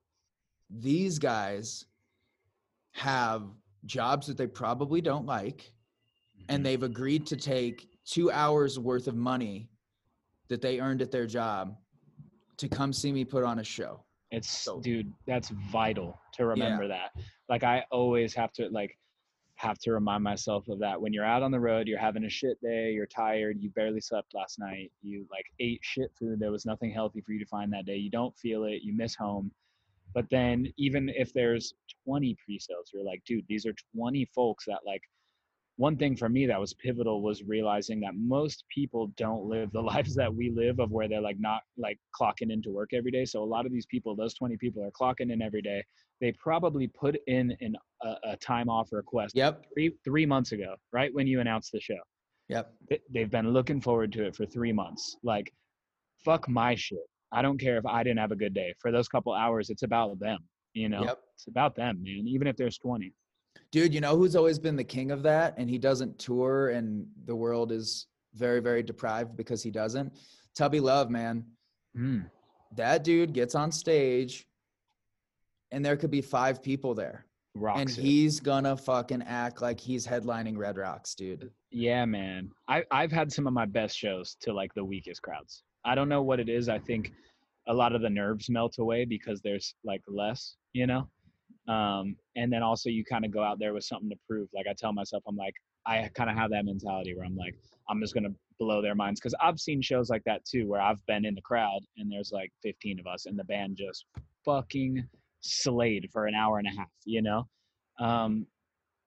these 0.69 1.17
guys 1.17 1.85
have 2.91 3.43
jobs 3.85 4.27
that 4.27 4.38
they 4.38 4.47
probably 4.47 5.01
don't 5.01 5.26
like. 5.26 5.72
And 6.49 6.65
they've 6.65 6.84
agreed 6.84 7.26
to 7.27 7.35
take 7.35 7.88
two 8.05 8.31
hours 8.31 8.77
worth 8.80 9.07
of 9.07 9.15
money 9.15 9.69
that 10.47 10.61
they 10.61 10.80
earned 10.80 11.01
at 11.01 11.11
their 11.11 11.26
job 11.26 11.76
to 12.57 12.67
come 12.69 12.93
see 12.93 13.11
me 13.11 13.26
put 13.26 13.43
on 13.43 13.59
a 13.59 13.63
show 13.63 14.03
It's 14.31 14.49
So- 14.49 14.80
dude, 14.81 15.11
that's 15.26 15.49
vital 15.72 16.19
to 16.34 16.45
remember 16.45 16.88
that. 16.88 17.11
Like 17.49 17.63
I 17.63 17.85
always 17.91 18.34
have 18.34 18.51
to 18.53 18.69
like 18.69 18.97
have 19.57 19.77
to 19.80 19.91
remind 19.93 20.22
myself 20.23 20.67
of 20.67 20.80
that. 20.80 20.99
When 20.99 21.13
you're 21.13 21.23
out 21.26 21.41
on 21.41 21.51
the 21.51 21.59
road, 21.59 21.88
you're 21.88 21.99
having 21.99 22.26
a 22.26 22.30
shit 22.30 22.59
day, 22.61 22.91
you're 22.91 23.05
tired, 23.05 23.61
you 23.61 23.69
barely 23.69 24.01
slept 24.01 24.34
last 24.34 24.59
night, 24.59 24.91
you 25.01 25.26
like 25.31 25.45
ate 25.59 25.80
shit 25.81 26.11
food, 26.19 26.39
there 26.39 26.51
was 26.51 26.65
nothing 26.65 26.91
healthy 26.91 27.22
for 27.22 27.31
you 27.31 27.39
to 27.39 27.45
find 27.45 27.72
that 27.72 27.85
day. 27.85 27.95
You 27.95 28.09
don't 28.09 28.35
feel 28.38 28.65
it, 28.65 28.81
you 28.84 28.93
miss 28.93 29.15
home. 29.15 29.51
But 30.13 30.30
then 30.30 30.67
even 30.77 31.09
if 31.09 31.31
there's 31.34 31.73
20 32.05 32.35
pre-sales, 32.43 32.91
you're 32.93 33.03
like, 33.05 33.23
dude, 33.26 33.45
these 33.47 33.65
are 33.65 33.73
20 33.95 34.26
folks 34.35 34.65
that 34.65 34.80
like 34.85 35.01
one 35.77 35.97
thing 35.97 36.15
for 36.15 36.30
me 36.30 36.45
that 36.45 36.60
was 36.60 36.73
pivotal 36.73 37.22
was 37.22 37.43
realizing 37.43 37.99
that 37.99 38.14
most 38.15 38.64
people 38.73 39.11
don't 39.18 39.45
live 39.45 39.72
the 39.72 39.81
lives 39.93 40.15
that 40.15 40.34
we 40.34 40.49
live 40.49 40.80
of 40.80 40.91
where 40.91 41.07
they're 41.07 41.22
like 41.22 41.39
not 41.39 41.61
like 41.77 41.99
clocking 42.19 42.52
into 42.52 42.72
work 42.72 42.91
every 42.93 43.11
day. 43.11 43.26
So 43.26 43.43
a 43.43 43.45
lot 43.45 43.65
of 43.65 43.72
these 43.72 43.85
people 43.85 44.15
those 44.15 44.34
20 44.34 44.57
people 44.57 44.84
are 44.84 44.91
clocking 44.91 45.31
in 45.31 45.41
every 45.41 45.61
day. 45.61 45.84
They 46.22 46.31
probably 46.34 46.88
put 46.88 47.18
in 47.27 47.56
an, 47.60 47.76
a, 48.03 48.15
a 48.31 48.38
time 48.38 48.69
off 48.69 48.89
request 48.91 49.35
yep. 49.35 49.65
three 49.73 49.91
three 50.03 50.26
months 50.26 50.53
ago 50.53 50.76
right 50.93 51.14
when 51.14 51.27
you 51.27 51.41
announced 51.41 51.72
the 51.72 51.81
show. 51.81 51.99
Yep. 52.49 52.73
They- 52.89 53.02
they've 53.10 53.31
been 53.31 53.52
looking 53.52 53.81
forward 53.81 54.11
to 54.14 54.26
it 54.26 54.35
for 54.35 54.45
three 54.45 54.72
months. 54.72 55.18
Like 55.23 55.52
fuck 56.23 56.47
my 56.47 56.76
shit. 56.76 56.99
I 57.31 57.41
don't 57.41 57.60
care 57.60 57.77
if 57.77 57.85
i 57.85 58.02
didn't 58.02 58.19
have 58.19 58.31
a 58.31 58.35
good 58.35 58.53
day. 58.53 58.73
For 58.80 58.91
those 58.91 59.10
couple 59.10 59.34
hours 59.34 59.69
it's 59.69 59.84
about 59.84 60.19
them 60.19 60.39
you 60.76 60.89
know? 60.89 61.03
Yep. 61.03 61.19
It's 61.34 61.47
about 61.47 61.76
them 61.76 62.02
man 62.03 62.27
even 62.27 62.47
if 62.47 62.56
there's 62.56 62.77
20 62.77 63.11
Dude, 63.76 63.93
you 63.93 63.99
know 63.99 64.15
who's 64.15 64.38
always 64.38 64.57
been 64.57 64.77
the 64.77 64.85
king 64.85 65.11
of 65.11 65.22
that 65.23 65.53
and 65.57 65.69
he 65.69 65.77
doesn't 65.77 66.18
tour 66.18 66.69
and 66.69 67.06
the 67.26 67.35
world 67.35 67.73
is 67.73 68.07
very, 68.34 68.61
very 68.61 68.81
deprived 68.81 69.35
because 69.35 69.61
he 69.61 69.69
doesn't? 69.69 70.14
Tubby 70.56 70.80
Love, 70.80 71.10
man. 71.10 71.43
Mm, 71.97 72.30
That 72.77 73.03
dude 73.03 73.34
gets 73.34 73.53
on 73.53 73.73
stage 73.73 74.47
and 75.73 75.84
there 75.84 75.97
could 75.97 76.10
be 76.10 76.22
five 76.22 76.64
people 76.64 76.93
there. 76.95 77.26
rocks 77.53 77.81
and 77.81 77.89
it. 77.89 77.97
he's 77.97 78.39
gonna 78.39 78.77
fucking 78.77 79.23
act 79.23 79.61
like 79.61 79.77
he's 79.77 80.07
headlining 80.07 80.56
Red 80.57 80.77
Rocks, 80.77 81.14
dude. 81.14 81.52
Yeah, 81.69 82.06
man. 82.06 82.52
I 82.69 82.85
I've 82.91 83.11
had 83.11 83.30
some 83.30 83.45
of 83.45 83.52
my 83.52 83.65
best 83.65 83.97
shows 83.97 84.38
to 84.43 84.53
like 84.53 84.73
the 84.73 84.85
weakest 84.85 85.22
crowds. 85.22 85.64
I 85.84 85.95
don't 85.95 86.07
know 86.07 86.22
what 86.22 86.39
it 86.39 86.47
is. 86.47 86.69
I 86.69 86.80
think 86.80 87.11
a 87.68 87.73
lot 87.73 87.93
of 87.93 88.02
the 88.02 88.10
nerves 88.10 88.49
melt 88.49 88.77
away 88.80 89.03
because 89.03 89.41
there's 89.41 89.76
like 89.84 90.02
less, 90.07 90.56
you 90.72 90.88
know. 90.88 91.10
Um, 91.67 92.15
and 92.35 92.51
then 92.51 92.61
also 92.61 92.89
you 92.89 93.03
kind 93.03 93.25
of 93.25 93.31
go 93.31 93.43
out 93.43 93.59
there 93.59 93.73
with 93.73 93.83
something 93.83 94.09
to 94.09 94.15
prove. 94.27 94.49
Like 94.53 94.67
I 94.69 94.73
tell 94.73 94.93
myself, 94.93 95.23
I'm 95.27 95.35
like, 95.35 95.55
I 95.85 96.09
kind 96.13 96.29
of 96.29 96.35
have 96.35 96.51
that 96.51 96.65
mentality 96.65 97.15
where 97.15 97.25
I'm 97.25 97.35
like, 97.35 97.55
I'm 97.89 97.99
just 97.99 98.13
gonna 98.13 98.33
blow 98.59 98.81
their 98.81 98.95
minds 98.95 99.19
because 99.19 99.35
I've 99.41 99.59
seen 99.59 99.81
shows 99.81 100.09
like 100.09 100.23
that 100.25 100.45
too, 100.45 100.67
where 100.67 100.81
I've 100.81 101.03
been 101.07 101.25
in 101.25 101.35
the 101.35 101.41
crowd 101.41 101.81
and 101.97 102.11
there's 102.11 102.31
like 102.31 102.51
15 102.63 102.99
of 102.99 103.07
us 103.07 103.25
and 103.25 103.37
the 103.37 103.43
band 103.43 103.77
just 103.77 104.05
fucking 104.43 105.07
slayed 105.41 106.09
for 106.11 106.27
an 106.27 106.35
hour 106.35 106.59
and 106.59 106.67
a 106.67 106.77
half, 106.77 106.89
you 107.05 107.21
know. 107.21 107.47
Um, 107.99 108.45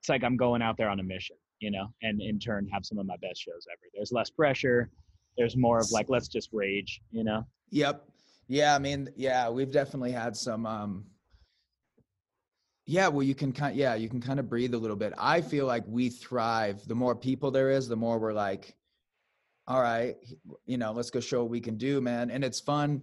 it's 0.00 0.08
like 0.08 0.24
I'm 0.24 0.36
going 0.36 0.62
out 0.62 0.76
there 0.76 0.88
on 0.88 1.00
a 1.00 1.02
mission, 1.02 1.36
you 1.60 1.70
know, 1.70 1.86
and 2.02 2.20
in 2.20 2.38
turn 2.38 2.68
have 2.72 2.84
some 2.84 2.98
of 2.98 3.06
my 3.06 3.16
best 3.20 3.40
shows 3.42 3.66
ever. 3.70 3.88
There's 3.94 4.12
less 4.12 4.30
pressure. 4.30 4.90
There's 5.36 5.56
more 5.56 5.78
of 5.78 5.90
like, 5.92 6.06
let's 6.08 6.28
just 6.28 6.50
rage, 6.52 7.00
you 7.10 7.24
know? 7.24 7.46
Yep. 7.70 8.04
Yeah, 8.48 8.74
I 8.74 8.78
mean, 8.78 9.10
yeah, 9.14 9.48
we've 9.50 9.70
definitely 9.70 10.12
had 10.12 10.34
some 10.34 10.66
um 10.66 11.04
yeah, 12.88 13.06
well 13.08 13.22
you 13.22 13.34
can 13.34 13.52
kind 13.52 13.76
yeah, 13.76 13.94
you 13.96 14.08
can 14.08 14.18
kind 14.18 14.40
of 14.40 14.48
breathe 14.48 14.72
a 14.72 14.78
little 14.78 14.96
bit. 14.96 15.12
I 15.18 15.42
feel 15.42 15.66
like 15.66 15.84
we 15.86 16.08
thrive. 16.08 16.88
The 16.88 16.94
more 16.94 17.14
people 17.14 17.50
there 17.50 17.70
is, 17.70 17.86
the 17.86 17.96
more 17.96 18.18
we're 18.18 18.32
like 18.32 18.74
all 19.66 19.82
right, 19.82 20.16
you 20.64 20.78
know, 20.78 20.92
let's 20.92 21.10
go 21.10 21.20
show 21.20 21.42
what 21.42 21.50
we 21.50 21.60
can 21.60 21.76
do, 21.76 22.00
man. 22.00 22.30
And 22.30 22.42
it's 22.42 22.60
fun. 22.60 23.02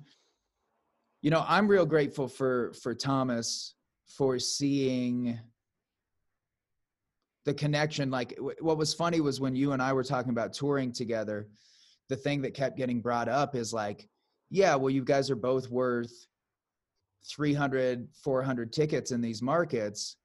You 1.21 1.29
know, 1.29 1.45
I'm 1.47 1.67
real 1.67 1.85
grateful 1.85 2.27
for 2.27 2.73
for 2.81 2.95
Thomas 2.95 3.75
for 4.07 4.39
seeing 4.39 5.39
the 7.45 7.53
connection 7.53 8.09
like 8.09 8.35
what 8.59 8.79
was 8.79 8.91
funny 8.91 9.21
was 9.21 9.39
when 9.39 9.55
you 9.55 9.73
and 9.73 9.83
I 9.83 9.93
were 9.93 10.03
talking 10.03 10.31
about 10.31 10.53
touring 10.53 10.93
together, 10.93 11.47
the 12.09 12.15
thing 12.15 12.41
that 12.41 12.55
kept 12.55 12.75
getting 12.75 13.01
brought 13.01 13.29
up 13.29 13.53
is 13.55 13.71
like 13.71 14.09
yeah, 14.49 14.73
well, 14.73 14.89
you 14.89 15.03
guys 15.03 15.29
are 15.29 15.35
both 15.35 15.69
worth 15.69 16.25
300, 17.29 18.07
400 18.23 18.71
tickets 18.71 19.11
in 19.11 19.21
these 19.21 19.41
markets, 19.41 20.17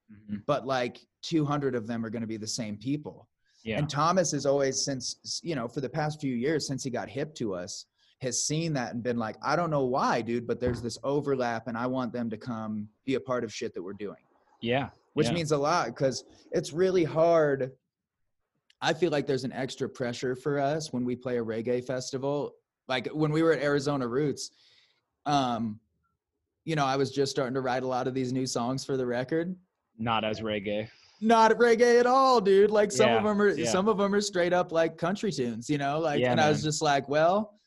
but 0.47 0.67
like 0.67 0.99
200 1.23 1.75
of 1.75 1.87
them 1.87 2.05
are 2.05 2.11
going 2.11 2.23
to 2.23 2.29
be 2.29 2.37
the 2.37 2.47
same 2.47 2.77
people. 2.77 3.29
Yeah. 3.63 3.79
And 3.79 3.89
Thomas 3.89 4.33
is 4.33 4.47
always, 4.47 4.85
since, 4.85 5.41
you 5.43 5.55
know, 5.55 5.69
for 5.69 5.81
the 5.81 5.89
past 5.89 6.21
few 6.21 6.35
years, 6.35 6.67
since 6.67 6.83
he 6.83 6.91
got 6.91 7.09
hip 7.09 7.35
to 7.37 7.55
us, 7.55 7.87
has 8.23 8.45
seen 8.45 8.73
that 8.75 8.93
and 8.93 9.03
been 9.03 9.19
like, 9.19 9.37
I 9.43 9.57
don't 9.57 9.71
know 9.71 9.85
why, 9.85 10.21
dude, 10.21 10.47
but 10.47 10.61
there's 10.61 10.83
this 10.83 10.99
overlap 11.05 11.69
and 11.69 11.77
I 11.77 11.87
want 11.87 12.13
them 12.13 12.29
to 12.31 12.37
come 12.37 12.89
be 13.07 13.15
a 13.15 13.21
part 13.21 13.45
of 13.45 13.53
shit 13.53 13.75
that 13.75 13.83
we're 13.83 13.95
doing, 13.95 14.23
yeah. 14.61 14.91
which 15.15 15.29
yeah. 15.29 15.33
means 15.33 15.53
a 15.53 15.57
lot 15.57 15.87
because 15.87 16.25
it's 16.53 16.73
really 16.73 17.05
hard. 17.05 17.73
I 18.83 18.93
feel 18.93 19.11
like 19.11 19.27
there's 19.27 19.45
an 19.45 19.53
extra 19.53 19.89
pressure 19.89 20.35
for 20.35 20.59
us 20.59 20.93
when 20.93 21.05
we 21.05 21.17
play 21.17 21.39
a 21.39 21.45
reggae 21.45 21.85
festival. 21.85 22.55
Like 22.89 23.09
when 23.09 23.31
we 23.31 23.43
were 23.43 23.53
at 23.53 23.63
Arizona 23.63 24.07
Roots, 24.07 24.51
um, 25.25 25.81
you 26.65 26.77
know, 26.77 26.85
I 26.85 26.97
was 26.97 27.11
just 27.11 27.31
starting 27.31 27.55
to 27.55 27.61
write 27.61 27.82
a 27.82 27.87
lot 27.87 28.07
of 28.07 28.15
these 28.15 28.32
new 28.32 28.47
songs 28.47 28.85
for 28.85 28.97
the 28.97 29.07
record. 29.07 29.57
not 29.99 30.24
as 30.24 30.41
reggae. 30.41 30.89
Not 31.23 31.53
reggae 31.59 32.01
at 32.01 32.07
all, 32.07 32.41
dude. 32.41 32.70
Like 32.70 32.91
some 32.91 33.11
of 33.11 33.24
them 33.24 33.41
are 33.43 33.51
yeah. 33.51 33.70
some 33.70 33.89
of 33.89 33.99
them 33.99 34.15
are 34.15 34.20
straight 34.23 34.55
up 34.55 34.73
like 34.73 34.97
country 34.97 35.31
tunes, 35.31 35.69
you 35.69 35.77
know? 35.77 35.99
Like 35.99 36.20
Yeah, 36.20 36.32
and 36.32 36.41
I 36.41 36.49
was 36.49 36.62
just 36.62 36.81
like, 36.81 37.07
well, 37.11 37.61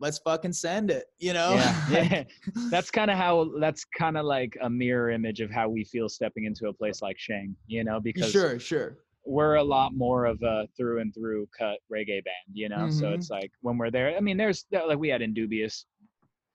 let's 0.00 0.18
fucking 0.20 0.54
send 0.54 0.90
it, 0.90 1.04
you 1.18 1.34
know? 1.34 1.52
Yeah. 1.90 2.24
That's 2.70 2.90
kind 2.90 3.10
of 3.10 3.18
how, 3.18 3.50
that's 3.60 3.84
kind 3.84 4.16
of 4.16 4.24
like 4.24 4.56
a 4.62 4.70
mirror 4.70 5.10
image 5.10 5.40
of 5.40 5.50
how 5.50 5.68
we 5.68 5.84
feel 5.84 6.08
stepping 6.08 6.44
into 6.44 6.68
a 6.68 6.72
place 6.72 7.02
like 7.02 7.18
Shang, 7.18 7.54
you 7.66 7.84
know, 7.84 8.00
because 8.00 8.30
sure, 8.30 8.58
sure. 8.58 8.96
we're 9.26 9.56
a 9.56 9.62
lot 9.64 9.92
more 9.94 10.24
of 10.24 10.40
a 10.42 10.66
through 10.76 11.00
and 11.00 11.12
through 11.12 11.46
cut 11.58 11.78
reggae 11.92 12.24
band, 12.24 12.54
you 12.54 12.68
know. 12.70 12.88
So 12.88 13.06
Mhm. 13.06 13.14
it's 13.16 13.28
like 13.28 13.50
when 13.60 13.76
we're 13.76 13.90
there, 13.90 14.16
I 14.16 14.20
mean, 14.20 14.36
there's 14.38 14.64
like 14.72 14.98
we 14.98 15.08
had 15.08 15.20
Indubious 15.20 15.84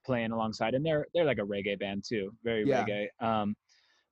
playing 0.05 0.31
alongside, 0.31 0.73
and 0.73 0.85
they're 0.85 1.07
they're 1.13 1.25
like 1.25 1.39
a 1.39 1.41
reggae 1.41 1.79
band 1.79 2.03
too, 2.07 2.33
very 2.43 2.67
Yeah. 2.67 2.85
reggae. 2.85 3.07
Um, 3.25 3.55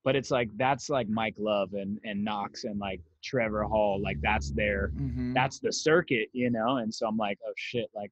but 0.03 0.15
it's 0.15 0.31
like 0.31 0.49
that's 0.57 0.89
like 0.89 1.07
Mike 1.09 1.35
Love 1.37 1.73
and 1.73 1.99
and 2.03 2.23
Knox 2.23 2.63
and 2.63 2.79
like 2.79 3.01
Trevor 3.23 3.63
Hall, 3.63 4.01
like 4.01 4.19
that's 4.21 4.51
their 4.51 4.89
Mhm. 4.95 5.33
that's 5.33 5.59
the 5.59 5.71
circuit, 5.71 6.29
you 6.33 6.49
know. 6.49 6.77
And 6.77 6.93
so 6.93 7.07
I'm 7.07 7.17
like, 7.17 7.37
oh 7.47 7.53
shit, 7.55 7.89
like 7.93 8.11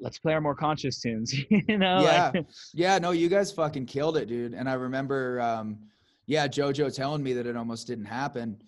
let's 0.00 0.18
play 0.18 0.34
our 0.34 0.40
more 0.40 0.54
conscious 0.54 1.00
tunes, 1.00 1.32
you 1.50 1.78
know. 1.78 2.02
Yeah. 2.02 2.30
Like, 2.34 2.46
Yeah, 2.74 2.98
no, 2.98 3.12
you 3.12 3.28
guys 3.28 3.52
fucking 3.52 3.86
killed 3.86 4.16
it, 4.16 4.26
dude. 4.26 4.52
And 4.54 4.68
I 4.68 4.74
remember 4.74 5.40
um 5.40 5.78
yeah, 6.26 6.48
Jojo 6.48 6.94
telling 6.94 7.22
me 7.22 7.34
that 7.34 7.46
it 7.46 7.54
almost 7.56 7.86
didn't 7.86 8.06
happen. 8.06 8.58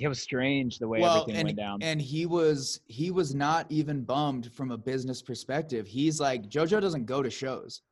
It 0.00 0.08
was 0.08 0.20
strange 0.20 0.78
the 0.78 0.88
way 0.88 1.00
well, 1.00 1.20
everything 1.22 1.36
and, 1.40 1.46
went 1.48 1.58
down. 1.58 1.82
and 1.82 2.00
he 2.00 2.26
was 2.26 2.80
he 2.86 3.10
was 3.10 3.34
not 3.34 3.66
even 3.68 4.02
bummed 4.02 4.52
from 4.52 4.70
a 4.70 4.78
business 4.78 5.20
perspective. 5.22 5.86
He's 5.86 6.18
like, 6.20 6.48
Jojo 6.48 6.80
doesn't 6.80 7.04
go 7.04 7.22
to 7.22 7.30
shows. 7.30 7.82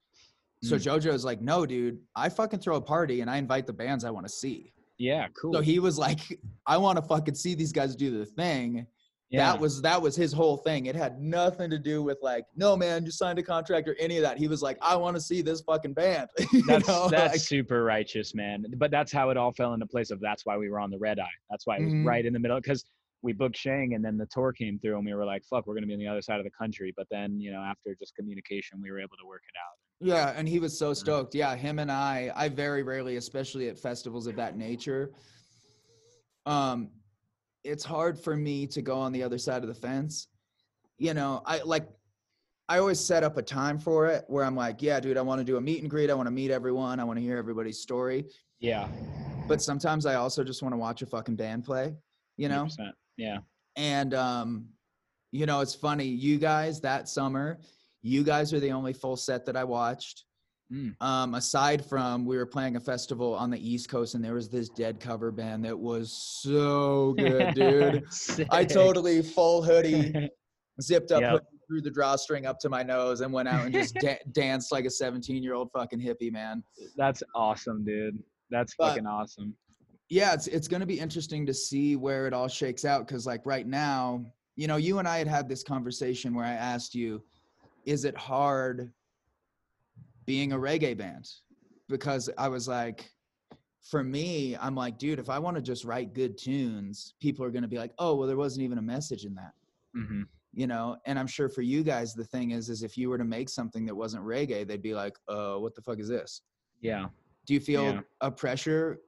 So 0.63 0.77
Mm. 0.77 0.81
Jojo's 0.81 1.25
like, 1.25 1.41
no, 1.41 1.65
dude, 1.67 1.99
I 2.17 2.29
fucking 2.29 2.61
throw 2.61 2.77
a 2.77 2.81
party 2.81 3.21
and 3.21 3.31
I 3.31 3.37
invite 3.37 3.67
the 3.67 3.73
bands 3.73 4.05
I 4.05 4.11
want 4.11 4.27
to 4.27 4.33
see. 4.33 4.73
yeah, 4.99 5.29
cool. 5.41 5.53
So 5.53 5.61
he 5.61 5.79
was 5.79 5.99
like, 5.99 6.21
I 6.67 6.77
want 6.79 6.97
to 6.97 7.03
fucking 7.03 7.35
see 7.37 7.55
these 7.55 7.73
guys 7.73 7.95
do 7.95 8.19
the 8.19 8.25
thing. 8.27 8.87
Yeah. 9.31 9.53
That 9.53 9.61
was 9.61 9.83
that 9.83 10.01
was 10.01 10.17
his 10.17 10.33
whole 10.33 10.57
thing. 10.57 10.87
It 10.87 10.97
had 10.97 11.21
nothing 11.21 11.69
to 11.71 11.79
do 11.79 12.03
with 12.03 12.17
like, 12.23 12.47
no 12.57 12.77
man, 12.77 13.05
you 13.05 13.11
signed 13.11 13.39
a 13.39 13.43
contract 13.43 13.87
or 13.87 13.95
any 13.99 14.17
of 14.17 14.23
that. 14.23 14.39
He 14.39 14.49
was 14.49 14.63
like, 14.63 14.79
I 14.81 14.97
want 14.97 15.17
to 15.17 15.21
see 15.21 15.43
this 15.43 15.61
fucking 15.61 15.93
band. 15.93 16.29
That's 16.67 16.89
know, 16.89 17.09
that's 17.09 17.35
like- 17.35 17.41
super 17.41 17.85
righteous, 17.85 18.35
man. 18.35 18.65
But 18.79 18.91
that's 18.91 19.13
how 19.13 19.29
it 19.29 19.37
all 19.37 19.53
fell 19.53 19.75
into 19.75 19.85
place. 19.87 20.11
Of 20.11 20.21
that's 20.21 20.47
why 20.47 20.57
we 20.57 20.71
were 20.71 20.81
on 20.81 20.91
the 20.91 20.99
red 20.99 21.19
eye. 21.19 21.29
That's 21.51 21.67
why 21.67 21.77
it 21.77 21.85
was 21.85 21.93
Mhm. 21.93 22.07
right 22.07 22.25
in 22.25 22.33
the 22.33 22.39
middle 22.39 22.59
because 22.59 22.85
we 23.21 23.33
booked 23.35 23.57
Shang 23.57 23.95
and 23.95 24.03
then 24.05 24.17
the 24.17 24.27
tour 24.33 24.53
came 24.53 24.79
through 24.79 24.97
and 24.97 25.05
we 25.05 25.13
were 25.13 25.27
like, 25.27 25.43
fuck, 25.45 25.67
we're 25.67 25.75
gonna 25.75 25.87
be 25.89 25.93
on 25.93 25.99
the 25.99 26.07
other 26.09 26.23
side 26.23 26.39
of 26.39 26.45
the 26.45 26.51
country. 26.59 26.95
But 26.97 27.07
then 27.11 27.39
you 27.39 27.53
know 27.53 27.61
after 27.61 27.95
just 27.99 28.15
communication, 28.17 28.81
we 28.81 28.91
were 28.91 28.99
able 29.01 29.17
to 29.21 29.27
work 29.27 29.43
it 29.47 29.59
out. 29.59 29.77
Yeah, 30.09 30.33
and 30.39 30.49
he 30.49 30.59
was 30.59 30.79
so 30.79 30.95
stoked. 30.95 31.35
Yeah, 31.35 31.55
him 31.55 31.81
and 31.81 31.93
I, 31.93 32.33
I 32.35 32.49
very 32.49 32.83
rarely, 32.83 33.17
especially 33.17 33.69
at 33.69 33.79
festivals 33.79 34.27
of 34.29 34.37
that 34.37 34.57
nature, 34.57 35.11
um, 36.47 36.91
it's 37.65 37.85
hard 37.85 38.19
for 38.19 38.37
me 38.37 38.67
to 38.69 38.83
go 38.83 38.99
on 38.99 39.13
the 39.13 39.23
other 39.23 39.39
side 39.39 39.63
of 39.63 39.69
the 39.69 39.75
fence. 39.75 40.29
You 40.99 41.15
know, 41.15 41.43
I 41.47 41.61
like 41.63 41.89
I 42.69 42.79
always 42.79 43.01
set 43.01 43.25
up 43.25 43.37
a 43.39 43.43
time 43.43 43.79
for 43.79 44.07
it 44.07 44.25
where 44.29 44.45
I'm 44.45 44.55
like, 44.57 44.83
yeah, 44.83 45.01
dude, 45.01 45.17
I 45.17 45.23
want 45.23 45.41
to 45.41 45.45
do 45.45 45.57
a 45.57 45.61
meet 45.61 45.81
and 45.81 45.91
greet. 45.91 46.11
I 46.11 46.15
want 46.15 46.27
to 46.27 46.31
meet 46.33 46.51
everyone. 46.51 47.01
I 47.01 47.05
want 47.05 47.19
to 47.19 47.23
hear 47.23 47.39
everybody's 47.39 47.81
story. 47.81 48.27
Yeah, 48.61 48.89
But 49.47 49.63
sometimes 49.63 50.05
I 50.05 50.17
also 50.17 50.45
just 50.45 50.63
want 50.63 50.75
to 50.75 50.77
watch 50.77 51.01
a 51.01 51.07
fucking 51.07 51.37
band 51.37 51.65
play, 51.65 51.95
you 52.37 52.49
know? 52.49 52.65
100%. 52.65 52.93
Yeah, 53.17 53.39
And 53.77 54.13
um, 54.15 54.67
you 55.31 55.47
know, 55.47 55.61
it's 55.61 55.75
funny, 55.75 56.05
you 56.05 56.39
guys 56.39 56.81
that 56.83 57.09
summer, 57.09 57.59
you 58.03 58.23
guys 58.23 58.53
are 58.53 58.61
the 58.61 58.73
only 58.73 58.93
full 58.93 59.17
set 59.17 59.47
that 59.47 59.57
I 59.57 59.65
watched. 59.65 60.25
Mm. 60.73 60.95
Um, 61.01 61.35
aside 61.35 61.85
from 61.87 62.27
we 62.27 62.37
were 62.37 62.45
playing 62.47 62.77
a 62.77 62.81
festival 62.81 63.35
on 63.35 63.49
the 63.51 63.59
East 63.59 63.89
Coast 63.89 64.15
and 64.15 64.23
there 64.23 64.35
was 64.35 64.51
this 64.51 64.69
dead 64.69 65.01
cover 65.01 65.31
band 65.33 65.65
that 65.65 65.79
was 65.79 66.13
so 66.13 67.15
good, 67.17 67.55
dude. 67.55 68.05
I 68.51 68.65
totally 68.65 69.23
full 69.23 69.63
hoodie, 69.63 70.29
zipped 70.83 71.11
up, 71.11 71.23
Yep. 71.23 71.41
threw 71.67 71.81
the 71.81 71.91
drawstring 71.91 72.45
up 72.45 72.59
to 72.61 72.69
my 72.69 72.83
nose, 72.83 73.23
and 73.23 73.33
went 73.33 73.49
out 73.49 73.65
and 73.65 73.73
just 73.73 73.95
da- 74.01 74.21
danced 74.33 74.71
like 74.71 74.85
a 74.85 74.91
17 74.91 75.43
year 75.43 75.55
old 75.55 75.71
fucking 75.73 76.01
hippie, 76.01 76.31
man. 76.31 76.63
That's 76.97 77.23
awesome, 77.35 77.83
dude. 77.85 78.23
That's 78.51 78.75
But- 78.79 78.89
fucking 78.91 79.07
awesome. 79.07 79.55
yeah 80.11 80.33
it's 80.35 80.47
it's 80.49 80.69
going 80.69 80.81
to 80.81 80.87
be 80.87 80.99
interesting 81.01 81.45
to 81.47 81.53
see 81.55 81.97
where 81.97 82.27
it 82.27 82.33
all 82.35 82.49
shakes 82.49 82.85
out 82.87 83.07
because 83.07 83.27
like 83.27 83.41
right 83.45 83.67
now 83.67 84.25
you 84.57 84.67
know 84.67 84.77
you 84.77 84.99
and 85.01 85.07
i 85.07 85.19
had 85.19 85.29
had 85.29 85.49
this 85.51 85.63
conversation 85.63 86.33
where 86.35 86.47
i 86.47 86.53
asked 86.53 86.95
you 86.95 87.23
is 87.85 88.07
it 88.07 88.17
hard 88.17 88.91
being 90.29 90.53
a 90.53 90.59
reggae 90.59 90.95
band 90.97 91.27
because 91.89 92.29
i 92.37 92.47
was 92.47 92.69
like 92.69 93.11
for 93.91 94.05
me 94.05 94.55
i'm 94.61 94.75
like 94.75 94.99
dude 94.99 95.19
if 95.19 95.31
i 95.31 95.39
want 95.39 95.57
to 95.57 95.63
just 95.63 95.87
write 95.87 96.13
good 96.13 96.37
tunes 96.37 97.15
people 97.19 97.43
are 97.43 97.51
going 97.51 97.63
to 97.63 97.69
be 97.69 97.79
like 97.79 97.93
oh 97.99 98.15
well 98.15 98.29
there 98.29 98.37
wasn't 98.37 98.63
even 98.63 98.77
a 98.79 98.83
message 98.83 99.25
in 99.25 99.35
that. 99.35 99.53
Hmm 99.97 100.23
you 100.55 100.67
know? 100.67 100.97
And 101.07 101.19
i'm 101.19 101.27
sure 101.27 101.49
for 101.49 101.63
you 101.63 101.83
guys 101.83 102.15
the 102.15 102.25
thing 102.25 102.51
is 102.51 102.69
is 102.69 102.83
if 102.83 102.97
you 102.99 103.09
were 103.11 103.19
to 103.19 103.25
make 103.25 103.49
something 103.49 103.87
that 103.87 103.95
wasn't 103.95 104.23
reggae 104.25 104.67
they'd 104.67 104.83
be 104.83 104.95
like 104.95 105.17
uh 105.29 105.55
what 105.57 105.75
the 105.75 105.83
fuck 105.83 105.99
is 105.99 106.09
this? 106.09 106.43
Yeah. 106.83 107.07
do 107.47 107.55
you 107.55 107.61
feel 107.61 107.85
Yeah. 107.85 108.01
a 108.21 108.31
pressure 108.31 108.99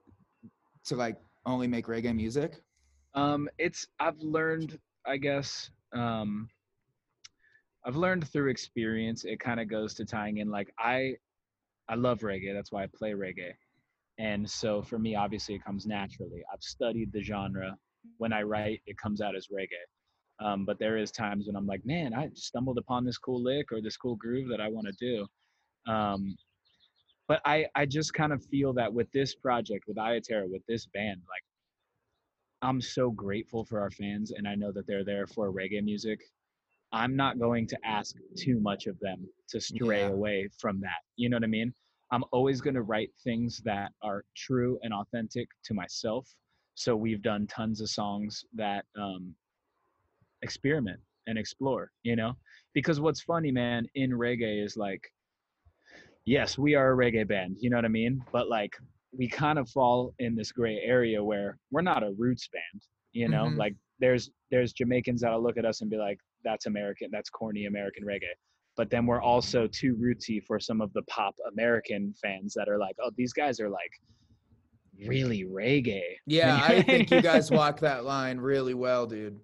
to 0.85 0.95
like 0.95 1.17
only 1.45 1.67
make 1.67 1.85
reggae 1.87 2.15
music? 2.15 2.61
Um, 3.13 3.49
it's 3.59 3.87
I've 3.99 4.19
learned, 4.19 4.79
I 5.05 5.17
guess, 5.17 5.69
um, 5.93 6.47
I've 7.85 7.95
learned 7.95 8.27
through 8.27 8.49
experience. 8.49 9.25
It 9.25 9.39
kind 9.39 9.59
of 9.59 9.67
goes 9.69 9.93
to 9.95 10.05
tying 10.05 10.37
in 10.37 10.49
like 10.49 10.71
I, 10.79 11.15
I 11.89 11.95
love 11.95 12.19
reggae. 12.19 12.53
That's 12.53 12.71
why 12.71 12.83
I 12.83 12.87
play 12.87 13.11
reggae, 13.11 13.53
and 14.17 14.49
so 14.49 14.81
for 14.81 14.99
me, 14.99 15.15
obviously, 15.15 15.55
it 15.55 15.63
comes 15.63 15.85
naturally. 15.85 16.43
I've 16.53 16.61
studied 16.61 17.11
the 17.11 17.23
genre. 17.23 17.75
When 18.17 18.33
I 18.33 18.41
write, 18.43 18.81
it 18.87 18.97
comes 18.97 19.21
out 19.21 19.35
as 19.35 19.47
reggae. 19.47 20.45
Um, 20.45 20.65
but 20.65 20.79
there 20.79 20.97
is 20.97 21.11
times 21.11 21.45
when 21.47 21.55
I'm 21.55 21.67
like, 21.67 21.85
man, 21.85 22.13
I 22.13 22.29
stumbled 22.33 22.79
upon 22.79 23.05
this 23.05 23.17
cool 23.17 23.43
lick 23.43 23.71
or 23.71 23.79
this 23.81 23.95
cool 23.95 24.15
groove 24.15 24.49
that 24.49 24.59
I 24.59 24.69
want 24.69 24.87
to 24.87 24.93
do. 24.93 25.91
Um, 25.91 26.35
but 27.27 27.41
I, 27.45 27.67
I 27.75 27.85
just 27.85 28.13
kind 28.13 28.33
of 28.33 28.43
feel 28.45 28.73
that 28.73 28.91
with 28.91 29.11
this 29.11 29.35
project, 29.35 29.85
with 29.87 29.97
Iya 29.97 30.21
Terra, 30.21 30.47
with 30.47 30.63
this 30.67 30.87
band, 30.87 31.21
like 31.29 31.43
I'm 32.61 32.81
so 32.81 33.11
grateful 33.11 33.63
for 33.65 33.79
our 33.79 33.91
fans, 33.91 34.31
and 34.31 34.47
I 34.47 34.55
know 34.55 34.71
that 34.71 34.85
they're 34.87 35.05
there 35.05 35.27
for 35.27 35.51
reggae 35.51 35.83
music. 35.83 36.19
I'm 36.93 37.15
not 37.15 37.39
going 37.39 37.67
to 37.67 37.77
ask 37.85 38.15
too 38.35 38.59
much 38.59 38.87
of 38.87 38.99
them 38.99 39.27
to 39.49 39.61
stray 39.61 40.01
Yeah. 40.01 40.09
away 40.09 40.49
from 40.59 40.79
that. 40.81 41.01
You 41.15 41.29
know 41.29 41.37
what 41.37 41.43
I 41.43 41.47
mean? 41.47 41.73
I'm 42.11 42.23
always 42.31 42.59
going 42.59 42.73
to 42.73 42.81
write 42.81 43.11
things 43.23 43.61
that 43.63 43.93
are 44.01 44.25
true 44.35 44.77
and 44.83 44.93
authentic 44.93 45.47
to 45.63 45.73
myself. 45.73 46.27
So 46.75 46.95
we've 46.95 47.21
done 47.21 47.47
tons 47.47 47.79
of 47.81 47.89
songs 47.89 48.43
that 48.53 48.85
um, 48.97 49.33
experiment 50.41 50.99
and 51.27 51.37
explore, 51.37 51.91
you 52.03 52.15
know? 52.15 52.33
Because 52.73 52.99
what's 52.99 53.21
funny, 53.21 53.51
man, 53.51 53.87
in 53.95 54.11
reggae 54.11 54.63
is 54.63 54.75
like, 54.75 55.01
yes, 56.25 56.57
we 56.57 56.75
are 56.75 56.91
a 56.93 56.97
reggae 56.97 57.27
band, 57.27 57.57
you 57.59 57.69
know 57.69 57.77
what 57.77 57.85
I 57.85 57.89
mean? 57.89 58.23
But 58.33 58.49
like, 58.49 58.75
we 59.17 59.27
kind 59.27 59.59
of 59.59 59.69
fall 59.69 60.13
in 60.19 60.35
this 60.35 60.51
gray 60.51 60.79
area 60.83 61.23
where 61.23 61.57
we're 61.71 61.81
not 61.81 62.03
a 62.03 62.11
roots 62.17 62.47
band, 62.47 62.81
you 63.11 63.27
know? 63.29 63.45
Mhm. 63.45 63.57
Like, 63.57 63.75
there's 63.99 64.31
there's 64.49 64.73
Jamaicans 64.73 65.21
that'll 65.21 65.43
look 65.43 65.57
at 65.57 65.65
us 65.65 65.81
and 65.81 65.89
be 65.89 65.97
like, 65.97 66.17
that's 66.43 66.65
American, 66.65 67.09
that's 67.11 67.29
corny 67.29 67.65
American 67.65 68.03
reggae. 68.05 68.33
But 68.77 68.89
then 68.89 69.05
we're 69.05 69.21
also 69.21 69.67
too 69.67 69.95
rootsy 69.95 70.41
for 70.45 70.59
some 70.59 70.79
of 70.81 70.91
the 70.93 71.01
pop 71.03 71.35
American 71.51 72.13
fans 72.21 72.53
that 72.55 72.69
are 72.69 72.77
like, 72.77 72.95
oh, 73.03 73.11
these 73.17 73.33
guys 73.33 73.59
are 73.59 73.69
like 73.69 73.91
really 75.07 75.43
reggae. 75.45 76.01
Yeah, 76.25 76.59
I 76.63 76.81
think 76.81 77.11
you 77.11 77.21
guys 77.21 77.51
walk 77.51 77.79
that 77.81 78.05
line 78.05 78.37
really 78.37 78.73
well, 78.73 79.05
dude. 79.05 79.39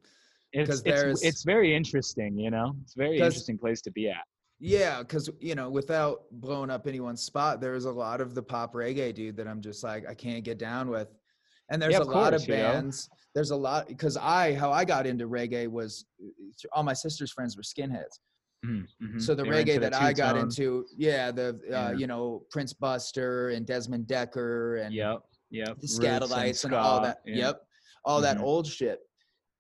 it's, 0.53 0.69
'cause 0.69 0.79
it's, 0.79 1.01
there's- 1.01 1.23
it's 1.23 1.43
very 1.43 1.75
interesting, 1.75 2.37
you 2.37 2.51
know? 2.51 2.75
It's 2.83 2.95
a 2.95 2.99
very 2.99 3.19
interesting 3.27 3.57
place 3.57 3.81
to 3.81 3.91
be 3.91 4.09
at. 4.09 4.23
Yeah, 4.59 4.99
because 4.99 5.29
you 5.39 5.53
know, 5.53 5.69
without 5.69 6.23
blowing 6.31 6.71
up 6.71 6.87
anyone's 6.87 7.21
spot, 7.21 7.61
there's 7.61 7.85
a 7.85 7.91
lot 7.91 8.21
of 8.21 8.33
the 8.33 8.41
pop 8.41 8.73
reggae, 8.73 9.13
dude, 9.13 9.37
that 9.37 9.47
I'm 9.47 9.61
just 9.61 9.83
like 9.83 10.07
I 10.09 10.15
can't 10.15 10.43
get 10.43 10.57
down 10.57 10.89
with. 10.89 11.09
And 11.69 11.81
there's 11.81 11.93
Yeah, 11.93 11.99
a 11.99 12.03
lot 12.03 12.33
of 12.33 12.39
course, 12.41 12.47
you 12.47 12.55
know. 12.57 12.71
bands. 12.73 13.09
There's 13.35 13.51
a 13.51 13.55
lot 13.55 13.87
because 13.87 14.17
I 14.17 14.53
how 14.53 14.71
I 14.71 14.85
got 14.85 15.05
into 15.05 15.27
reggae 15.27 15.67
was 15.67 16.05
all 16.71 16.83
my 16.83 16.93
sister's 16.93 17.31
friends 17.31 17.55
were 17.57 17.63
skinheads. 17.63 18.19
Mhm, 18.65 18.87
mhm. 19.01 19.21
So 19.21 19.35
the 19.35 19.43
into 19.43 19.55
reggae 19.55 19.73
the 19.75 19.81
that 19.81 19.93
I 19.95 20.13
got 20.13 20.37
into, 20.37 20.85
yeah, 20.95 21.31
the 21.31 21.49
uh, 21.67 21.69
Yeah. 21.69 21.91
you 21.91 22.07
know 22.07 22.45
Prince 22.49 22.73
Buster 22.73 23.49
and 23.49 23.65
Desmond 23.67 24.07
Dekker 24.07 24.83
and 24.83 24.93
Yep, 24.95 25.19
yep. 25.51 25.77
the 25.79 25.87
Skatalites 25.87 26.65
and, 26.65 26.73
all 26.73 27.01
that. 27.01 27.21
yeah. 27.25 27.35
Yep, 27.35 27.67
all 28.05 28.21
that 28.21 28.37
Mhm. 28.37 28.43
old 28.43 28.65
shit. 28.67 29.01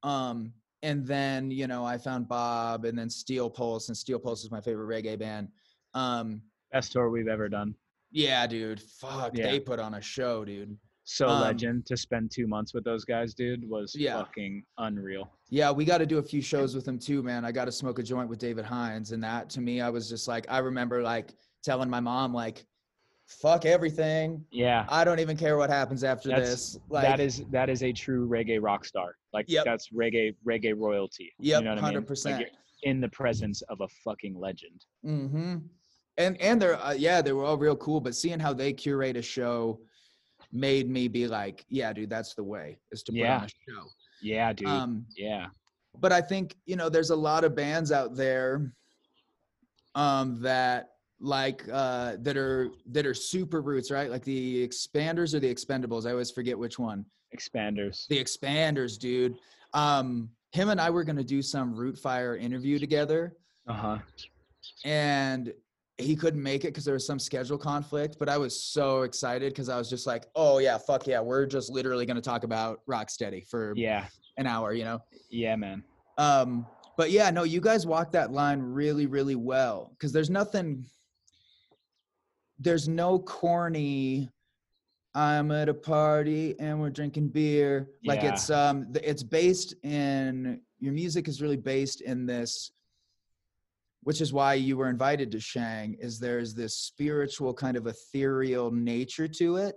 Um, 0.03 0.53
and 0.81 1.05
then 1.05 1.51
you 1.51 1.67
know 1.67 1.83
I 1.85 1.97
found 1.97 2.27
Bob, 2.27 2.85
and 2.85 2.97
then 2.97 3.09
Steel 3.09 3.49
Pulse, 3.49 3.89
and 3.89 3.97
Steel 3.97 4.17
Pulse 4.19 4.43
is 4.43 4.49
my 4.51 4.61
favorite 4.61 4.87
reggae 5.03 5.19
band. 5.19 5.49
Um, 5.93 6.41
Best 6.71 6.91
tour 6.93 7.09
we've 7.09 7.27
ever 7.27 7.49
done. 7.49 7.75
yeah, 8.11 8.47
dude, 8.47 8.81
fuck, 8.81 9.37
Yeah. 9.37 9.51
they 9.51 9.59
put 9.59 9.79
on 9.79 9.95
a 9.95 10.01
show, 10.01 10.43
dude. 10.45 10.77
So 11.09 11.29
Um, 11.29 11.39
legend 11.41 11.85
to 11.85 11.95
spend 11.95 12.31
two 12.31 12.47
months 12.47 12.73
with 12.73 12.83
those 12.83 13.05
guys, 13.05 13.33
dude, 13.33 13.67
was 13.69 13.95
Yeah. 13.95 14.17
fucking 14.17 14.65
unreal. 14.77 15.31
Yeah, 15.49 15.71
we 15.71 15.85
got 15.85 15.99
to 15.99 16.05
do 16.05 16.17
a 16.17 16.21
few 16.21 16.41
shows 16.41 16.75
with 16.75 16.83
them 16.83 16.99
too, 16.99 17.23
man. 17.23 17.45
I 17.45 17.53
got 17.53 17.63
to 17.63 17.71
smoke 17.71 17.97
a 17.99 18.03
joint 18.03 18.29
with 18.29 18.39
David 18.39 18.65
Hinds, 18.65 19.13
and 19.13 19.23
that 19.23 19.49
to 19.51 19.61
me, 19.61 19.79
I 19.79 19.89
was 19.89 20.09
just 20.09 20.27
like, 20.27 20.45
I 20.49 20.57
remember 20.57 21.01
like 21.01 21.33
telling 21.63 21.89
my 21.89 22.01
mom 22.01 22.33
like, 22.33 22.65
"Fuck 23.25 23.65
everything, 23.65 24.45
Yeah, 24.51 24.85
I 24.89 25.05
don't 25.05 25.19
even 25.21 25.37
care 25.37 25.55
what 25.55 25.69
happens 25.69 26.03
after 26.03 26.27
That's- 26.27 26.49
this." 26.49 26.79
Like, 26.89 27.03
that 27.05 27.21
is 27.21 27.45
that 27.51 27.69
is 27.69 27.83
a 27.83 27.93
true 27.93 28.27
reggae 28.27 28.61
rock 28.61 28.83
star. 28.83 29.15
Like 29.31 29.45
Yep. 29.47 29.63
that's 29.63 29.87
reggae 29.93 30.35
reggae 30.45 30.77
royalty. 30.77 31.31
Yep, 31.39 31.59
you 31.61 31.63
know 31.63 31.69
what 31.71 31.71
I 31.71 31.75
mean? 31.75 31.83
hundred 31.85 31.99
Like, 32.01 32.07
percent. 32.09 32.45
in 32.83 32.99
the 32.99 33.09
presence 33.09 33.61
of 33.63 33.79
a 33.79 33.87
fucking 34.03 34.37
legend. 34.37 34.83
Mm-hmm. 35.05 35.55
And 36.17 36.41
and 36.41 36.61
they're 36.61 36.75
uh, 36.83 36.91
yeah, 36.91 37.21
they 37.21 37.31
were 37.31 37.45
all 37.45 37.57
real 37.57 37.77
cool. 37.77 38.01
But 38.01 38.13
seeing 38.13 38.41
how 38.41 38.51
they 38.51 38.73
curate 38.73 39.15
a 39.15 39.21
show 39.21 39.79
made 40.51 40.89
me 40.89 41.07
be 41.07 41.27
like, 41.27 41.65
yeah, 41.69 41.91
dude, 41.93 42.09
that's 42.09 42.33
the 42.35 42.43
way 42.43 42.77
is 42.91 43.03
to 43.03 43.11
put 43.11 43.19
Yeah. 43.19 43.37
on 43.39 43.43
a 43.45 43.47
show. 43.47 43.87
Yeah, 44.21 44.53
dude. 44.53 44.67
Um, 44.67 45.05
yeah. 45.15 45.47
but 45.99 46.11
I 46.11 46.21
think 46.21 46.55
you 46.65 46.75
know 46.75 46.89
there's 46.89 47.09
a 47.11 47.15
lot 47.15 47.43
of 47.43 47.55
bands 47.55 47.91
out 47.91 48.15
there 48.15 48.71
um, 49.95 50.41
that 50.41 50.89
like 51.19 51.63
uh, 51.71 52.17
that 52.21 52.37
are 52.37 52.69
that 52.91 53.05
are 53.05 53.13
super 53.13 53.61
roots, 53.61 53.89
right? 53.91 54.09
Like 54.09 54.23
the 54.23 54.67
Expanders 54.67 55.33
or 55.33 55.39
the 55.39 55.53
Expendables. 55.53 56.05
I 56.07 56.11
always 56.11 56.31
forget 56.31 56.57
which 56.57 56.77
one. 56.79 57.05
Expanders. 57.35 58.07
The 58.07 58.23
Expanders, 58.23 58.97
dude. 58.99 59.35
Um, 59.73 60.29
him 60.51 60.69
and 60.69 60.79
I 60.79 60.89
were 60.89 61.03
gonna 61.03 61.23
do 61.23 61.41
some 61.41 61.73
Rootfire 61.75 62.39
interview 62.39 62.79
together. 62.79 63.35
Uh 63.67 63.73
huh. 63.73 63.97
and 64.85 65.51
he 65.97 66.15
couldn't 66.15 66.41
make 66.43 66.63
it 66.63 66.67
because 66.67 66.85
there 66.85 66.93
was 66.93 67.05
some 67.05 67.19
schedule 67.19 67.57
conflict. 67.57 68.17
But 68.19 68.29
I 68.29 68.37
was 68.37 68.59
so 68.59 69.01
excited 69.01 69.51
because 69.53 69.69
I 69.69 69.77
was 69.77 69.89
just 69.89 70.05
like, 70.05 70.27
"Oh 70.35 70.59
yeah, 70.59 70.77
fuck 70.77 71.07
yeah, 71.07 71.19
we're 71.19 71.45
just 71.45 71.71
literally 71.71 72.05
going 72.05 72.15
to 72.15 72.21
talk 72.21 72.43
about 72.43 72.81
Rocksteady 72.87 73.47
for 73.47 73.73
Yeah. 73.75 74.05
an 74.37 74.45
hour," 74.47 74.73
you 74.73 74.83
know. 74.83 74.99
Yeah, 75.29 75.55
man. 75.55 75.83
Um, 76.17 76.65
but 76.97 77.11
yeah, 77.11 77.29
no, 77.29 77.43
you 77.43 77.61
guys 77.61 77.85
walk 77.85 78.11
that 78.13 78.31
line 78.31 78.59
really, 78.61 79.05
really 79.05 79.35
well 79.35 79.91
because 79.91 80.11
there's 80.11 80.29
nothing. 80.29 80.85
There's 82.59 82.87
no 82.87 83.19
corny. 83.19 84.29
I'm 85.13 85.51
at 85.51 85.67
a 85.69 85.73
party 85.73 86.55
and 86.59 86.79
we're 86.79 86.91
drinking 86.91 87.29
beer. 87.29 87.89
Like 88.05 88.23
it's 88.23 88.49
um, 88.51 88.87
it's 88.95 89.23
based 89.23 89.73
in 89.83 90.61
your 90.79 90.93
music 90.93 91.27
is 91.27 91.41
really 91.41 91.57
based 91.57 92.01
in 92.01 92.27
this 92.27 92.71
which 94.07 94.21
is 94.21 94.31
why 94.31 94.53
you 94.53 94.77
were 94.77 94.87
invited 94.87 95.29
to 95.29 95.37
Shang 95.37 95.97
is 95.99 96.17
there's 96.17 96.53
this 96.53 96.73
spiritual 96.77 97.53
kind 97.53 97.75
of 97.75 97.87
ethereal 97.87 98.71
nature 98.71 99.27
to 99.27 99.57
it 99.57 99.75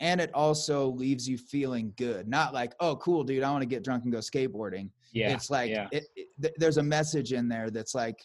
and 0.00 0.18
it 0.18 0.30
also 0.32 0.88
leaves 0.88 1.28
you 1.28 1.36
feeling 1.36 1.92
good. 1.98 2.26
Not 2.26 2.54
like 2.54 2.72
oh 2.80 2.96
cool 2.96 3.22
dude 3.22 3.42
I 3.42 3.50
want 3.50 3.60
to 3.60 3.66
get 3.66 3.84
drunk 3.84 4.04
and 4.04 4.12
go 4.14 4.20
skateboarding. 4.20 4.88
Yeah. 5.12 5.34
it's 5.34 5.50
like 5.50 5.68
yeah. 5.68 5.88
it, 5.92 6.06
it, 6.16 6.28
th- 6.40 6.54
there's 6.56 6.78
a 6.78 6.82
message 6.82 7.34
in 7.34 7.46
there 7.46 7.68
that's 7.68 7.94
like 7.94 8.16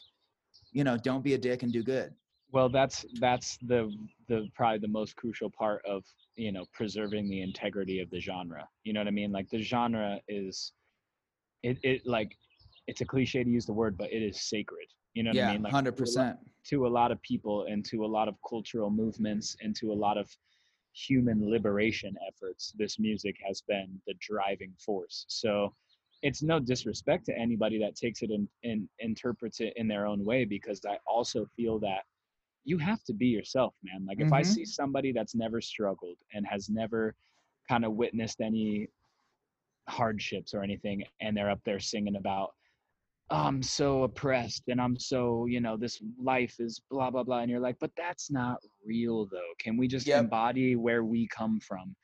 you 0.72 0.86
know 0.86 0.96
don't 0.96 1.22
be 1.22 1.34
a 1.34 1.38
dick 1.38 1.64
and 1.64 1.74
do 1.74 1.84
good. 1.84 2.14
Well 2.54 2.70
that's 2.70 3.06
that's 3.20 3.58
the 3.58 3.94
the 4.30 4.48
probably 4.56 4.80
the 4.80 4.88
most 4.88 5.18
crucial 5.18 5.50
part 5.50 5.82
of 5.86 6.06
you 6.38 6.54
know 6.54 6.64
preserving 6.74 7.28
the 7.30 7.42
integrity 7.42 8.00
of 8.00 8.10
the 8.10 8.22
genre. 8.22 8.66
You 8.86 8.94
know 8.94 9.02
what 9.02 9.08
i 9.10 9.12
mean? 9.12 9.34
Like 9.34 9.50
the 9.50 9.62
genre 9.62 10.22
is 10.30 10.72
it, 11.62 11.78
it 11.84 12.04
like 12.06 12.38
it's 12.88 13.02
a 13.02 13.06
cliche 13.06 13.44
to 13.44 13.50
use 13.50 13.66
the 13.66 13.74
word 13.74 13.98
but 13.98 14.14
it 14.14 14.24
is 14.24 14.44
sacred 14.44 14.88
you 15.14 15.24
know 15.24 15.32
what 15.32 15.38
yeah 15.38 15.50
i 15.50 15.54
mean? 15.54 15.62
Like 15.64 15.74
100% 15.74 16.38
to 16.66 16.88
a 16.88 16.90
lot 16.90 17.12
of 17.12 17.22
people 17.22 17.66
and 17.70 17.86
to 17.86 18.06
a 18.06 18.08
lot 18.08 18.28
of 18.28 18.36
cultural 18.48 18.90
movements 18.90 19.56
and 19.62 19.76
to 19.78 19.92
a 19.92 19.94
lot 19.94 20.18
of 20.18 20.30
human 20.94 21.50
liberation 21.50 22.16
efforts 22.28 22.74
this 22.78 23.00
music 23.00 23.36
has 23.46 23.62
been 23.62 24.02
the 24.08 24.14
driving 24.20 24.74
force. 24.78 25.26
So 25.30 25.74
it's 26.22 26.44
no 26.44 26.60
disrespect 26.60 27.26
to 27.28 27.38
anybody 27.38 27.80
that 27.80 27.96
takes 27.96 28.22
it 28.24 28.30
and, 28.30 28.48
and 28.64 28.90
interprets 29.00 29.62
it 29.62 29.74
in 29.78 29.88
their 29.88 30.06
own 30.06 30.26
way 30.26 30.44
because 30.44 30.82
i 30.86 30.98
also 31.08 31.46
feel 31.56 31.80
that 31.80 32.02
you 32.66 32.78
have 32.78 33.04
to 33.06 33.14
be 33.14 33.28
yourself 33.28 33.74
man. 33.84 34.06
Like 34.06 34.20
if 34.20 34.34
i 34.34 34.42
Mhm. 34.42 34.46
see 34.46 34.66
somebody 34.66 35.12
that's 35.14 35.34
never 35.34 35.62
struggled 35.62 36.18
and 36.34 36.46
has 36.46 36.70
never 36.70 37.16
kind 37.70 37.86
of 37.86 37.94
witnessed 37.94 38.42
any 38.42 38.90
hardships 39.88 40.54
or 40.54 40.62
anything 40.62 41.04
and 41.22 41.36
they're 41.36 41.50
up 41.50 41.64
there 41.64 41.80
singing 41.80 42.18
about 42.18 42.54
"Oh, 43.32 43.38
i'm 43.38 43.62
so 43.62 44.04
oppressed 44.04 44.64
and 44.70 44.82
i'm 44.82 44.98
so 44.98 45.46
you 45.46 45.62
know 45.62 45.78
this 45.78 46.02
life 46.22 46.56
is 46.60 46.82
blah 46.90 47.12
blah 47.12 47.24
blah 47.24 47.40
and 47.40 47.52
you're 47.52 47.60
like 47.60 47.78
but 47.80 47.92
that's 47.96 48.32
not 48.32 48.58
real 48.86 49.28
though. 49.32 49.54
Can 49.60 49.78
we 49.78 49.88
just 49.88 50.08
Yep. 50.08 50.22
embody 50.22 50.76
where 50.76 51.04
we 51.04 51.28
come 51.28 51.60
from? 51.60 51.96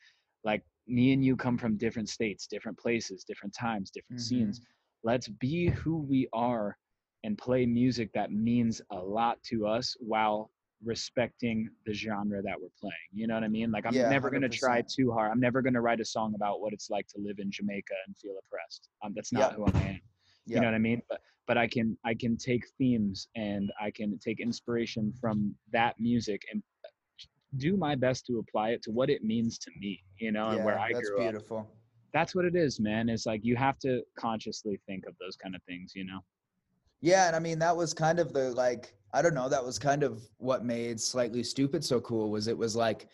Like 0.43 0.63
me 0.87 1.13
and 1.13 1.25
you 1.25 1.35
come 1.35 1.57
from 1.57 1.77
different 1.77 2.09
states 2.09 2.45
different 2.47 2.77
places 2.77 3.23
different 3.23 3.55
times 3.55 3.89
different 3.89 4.21
scenes. 4.21 4.61
Let's 5.03 5.27
be 5.27 5.67
who 5.69 5.97
we 5.97 6.27
are 6.33 6.77
and 7.23 7.37
play 7.37 7.65
music 7.65 8.11
that 8.13 8.31
means 8.31 8.81
a 8.91 8.97
lot 8.97 9.41
to 9.49 9.65
us 9.65 9.95
while 9.99 10.51
respecting 10.83 11.67
the 11.87 11.93
genre 11.93 12.41
that 12.43 12.59
we're 12.61 12.67
playing. 12.79 12.93
You 13.13 13.25
know 13.27 13.33
what 13.33 13.43
i 13.43 13.47
mean? 13.47 13.71
Like 13.71 13.85
i'm 13.87 13.95
Yeah, 13.95 14.09
never 14.09 14.29
going 14.29 14.43
to 14.43 14.49
try 14.49 14.83
too 14.87 15.11
hard. 15.11 15.31
I'm 15.31 15.39
never 15.39 15.61
going 15.63 15.73
to 15.73 15.81
write 15.81 16.01
a 16.01 16.05
song 16.05 16.33
about 16.35 16.61
what 16.61 16.73
it's 16.73 16.89
like 16.91 17.07
to 17.07 17.17
live 17.19 17.39
in 17.39 17.49
jamaica 17.51 17.95
and 18.05 18.15
feel 18.17 18.35
oppressed. 18.45 18.89
Um, 19.03 19.13
that's 19.15 19.31
not 19.33 19.41
Yep. 19.41 19.55
who 19.55 19.65
i 19.65 19.69
am 19.69 20.01
yeah 20.45 20.55
you 20.55 20.61
know 20.61 20.67
what 20.67 20.75
i 20.75 20.79
mean? 20.79 21.01
But 21.09 21.21
but 21.47 21.57
i 21.57 21.67
can 21.67 21.97
i 22.05 22.13
can 22.13 22.37
take 22.37 22.63
themes 22.77 23.27
and 23.35 23.71
i 23.81 23.91
can 23.91 24.17
take 24.19 24.39
inspiration 24.39 25.13
from 25.19 25.55
that 25.71 25.99
music 25.99 26.41
and 26.51 26.61
uh, 26.83 26.89
do 27.57 27.77
my 27.77 27.95
best 27.95 28.25
to 28.25 28.39
apply 28.39 28.69
it 28.69 28.81
to 28.83 28.91
what 28.91 29.09
it 29.09 29.23
means 29.23 29.57
to 29.59 29.71
me 29.79 30.03
you 30.17 30.31
know 30.31 30.49
and 30.49 30.63
where 30.65 30.79
i 30.79 30.91
that's 30.91 31.09
grew 31.09 31.17
up. 31.17 31.31
beautiful. 31.31 31.69
That's 32.13 32.33
what 32.33 32.45
it 32.45 32.55
is 32.55 32.79
man. 32.79 33.09
It's 33.09 33.25
like 33.25 33.43
you 33.43 33.57
have 33.57 33.77
to 33.79 34.01
consciously 34.17 34.79
think 34.87 35.03
of 35.05 35.15
those 35.19 35.35
kind 35.35 35.53
of 35.53 35.61
things 35.63 35.91
you 35.95 36.05
know? 36.05 36.21
Yeah, 37.01 37.27
and 37.27 37.35
I 37.35 37.39
mean 37.39 37.59
that 37.59 37.75
was 37.75 37.93
kind 37.93 38.19
of 38.19 38.31
the 38.31 38.51
like 38.51 38.95
I 39.13 39.21
don't 39.21 39.33
know, 39.33 39.49
that 39.49 39.63
was 39.63 39.77
kind 39.77 40.01
of 40.01 40.21
what 40.37 40.63
made 40.63 40.99
Slightly 40.99 41.41
Stoopid 41.41 41.83
so 41.83 41.99
cool 41.99 42.31
was 42.31 42.47
it 42.47 42.57
was 42.57 42.73
like 42.73 43.09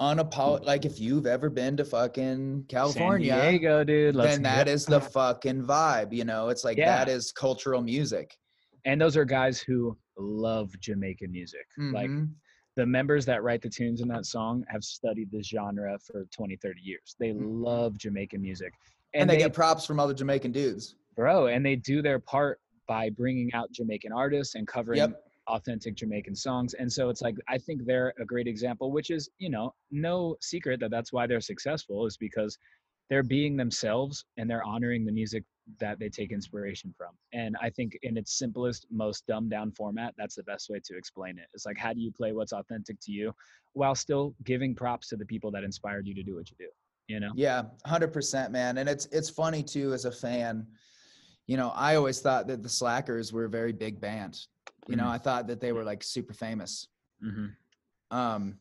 unapolog 0.00 0.64
like 0.64 0.84
if 0.84 1.00
you've 1.00 1.26
ever 1.26 1.50
been 1.50 1.76
to 1.76 1.84
fucking 1.84 2.64
California, 2.68 3.32
San 3.32 3.50
Diego, 3.52 3.84
dude. 3.84 4.14
Then 4.14 4.42
that 4.42 4.66
go. 4.66 4.72
is 4.72 4.86
the 4.86 5.00
fucking 5.00 5.64
vibe, 5.64 6.12
you 6.12 6.24
know. 6.24 6.48
It's 6.50 6.64
like 6.64 6.76
that 6.78 7.08
Yeah. 7.08 7.14
is 7.14 7.32
cultural 7.32 7.82
music. 7.82 8.36
and 8.84 8.98
those 9.00 9.16
are 9.16 9.24
guys 9.24 9.60
who 9.60 9.98
love 10.16 10.70
Jamaican 10.80 11.30
music. 11.32 11.66
Like 11.76 12.08
Mhm. 12.08 12.30
the 12.76 12.86
members 12.86 13.26
that 13.26 13.42
write 13.42 13.60
the 13.60 13.68
tunes 13.68 14.00
in 14.00 14.08
that 14.08 14.24
song 14.24 14.64
have 14.68 14.82
studied 14.84 15.30
this 15.32 15.48
genre 15.48 15.98
for 15.98 16.26
20, 16.30 16.56
30 16.56 16.80
years. 16.82 17.16
They 17.18 17.30
Mhm. 17.32 17.62
love 17.64 17.98
Jamaican 17.98 18.40
music. 18.40 18.72
and, 19.14 19.28
they, 19.28 19.38
get 19.38 19.52
props 19.54 19.84
from 19.86 19.98
other 19.98 20.14
Jamaican 20.14 20.52
dudes. 20.52 20.94
bro, 21.16 21.46
and 21.48 21.64
they 21.66 21.74
do 21.76 22.00
their 22.02 22.18
part 22.20 22.60
by 22.86 23.10
bringing 23.10 23.52
out 23.54 23.72
Jamaican 23.72 24.12
artists 24.12 24.54
and 24.54 24.66
covering 24.68 24.98
Yep. 24.98 25.27
Authentic 25.48 25.94
Jamaican 25.94 26.36
songs. 26.36 26.74
And 26.74 26.92
so 26.92 27.08
it's 27.08 27.22
like 27.22 27.36
I 27.48 27.58
think 27.58 27.84
they're 27.84 28.14
a 28.20 28.24
great 28.24 28.46
example, 28.46 28.92
which 28.92 29.10
is 29.10 29.28
you 29.38 29.50
know 29.50 29.74
no 29.90 30.36
secret 30.40 30.80
that 30.80 30.90
that's 30.90 31.12
why 31.12 31.26
they're 31.26 31.40
successful 31.40 32.06
is 32.06 32.16
because 32.16 32.56
they're 33.10 33.22
being 33.22 33.56
themselves 33.56 34.24
and 34.36 34.48
they're 34.48 34.64
honoring 34.64 35.04
the 35.04 35.12
music 35.12 35.42
that 35.80 35.98
they 35.98 36.08
take 36.08 36.32
inspiration 36.32 36.94
from. 36.96 37.10
And 37.32 37.56
I 37.60 37.70
think 37.70 37.98
in 38.02 38.16
its 38.16 38.38
simplest, 38.38 38.86
most 38.90 39.26
dumbed 39.26 39.50
down 39.50 39.72
format, 39.72 40.14
that's 40.16 40.34
the 40.34 40.42
best 40.42 40.68
way 40.70 40.80
to 40.84 40.96
explain 40.96 41.38
it. 41.38 41.46
It's 41.54 41.66
like 41.66 41.78
how 41.78 41.92
do 41.92 42.00
you 42.00 42.12
play 42.12 42.32
what's 42.32 42.52
authentic 42.52 42.98
to 43.02 43.12
you 43.12 43.34
while 43.72 43.94
still 43.94 44.34
giving 44.44 44.74
props 44.74 45.08
to 45.08 45.16
the 45.16 45.26
people 45.26 45.50
that 45.52 45.64
inspired 45.64 46.06
you 46.06 46.14
to 46.14 46.22
do 46.22 46.36
what 46.36 46.50
you 46.50 46.56
do. 46.58 46.68
You 47.06 47.20
know? 47.20 47.32
Yeah, 47.34 47.62
hundred 47.86 48.12
percent, 48.12 48.52
man. 48.52 48.78
And 48.78 48.88
it's 48.88 49.06
it's 49.06 49.30
funny 49.30 49.62
too 49.62 49.92
as 49.94 50.04
a 50.04 50.12
fan. 50.12 50.66
You 51.46 51.56
know, 51.56 51.72
I 51.74 51.94
always 51.94 52.20
thought 52.20 52.46
that 52.48 52.62
the 52.62 52.68
Slackers 52.68 53.32
were 53.32 53.46
a 53.46 53.50
very 53.50 53.72
big 53.72 53.98
band. 53.98 54.38
You 54.88 54.96
know, 54.96 55.04
Mhm. 55.04 55.10
I 55.10 55.18
thought 55.18 55.46
that 55.48 55.60
they 55.60 55.72
were 55.72 55.84
like 55.84 56.02
super 56.02 56.32
famous. 56.34 56.88
hmm 57.20 57.46
Um, 58.10 58.58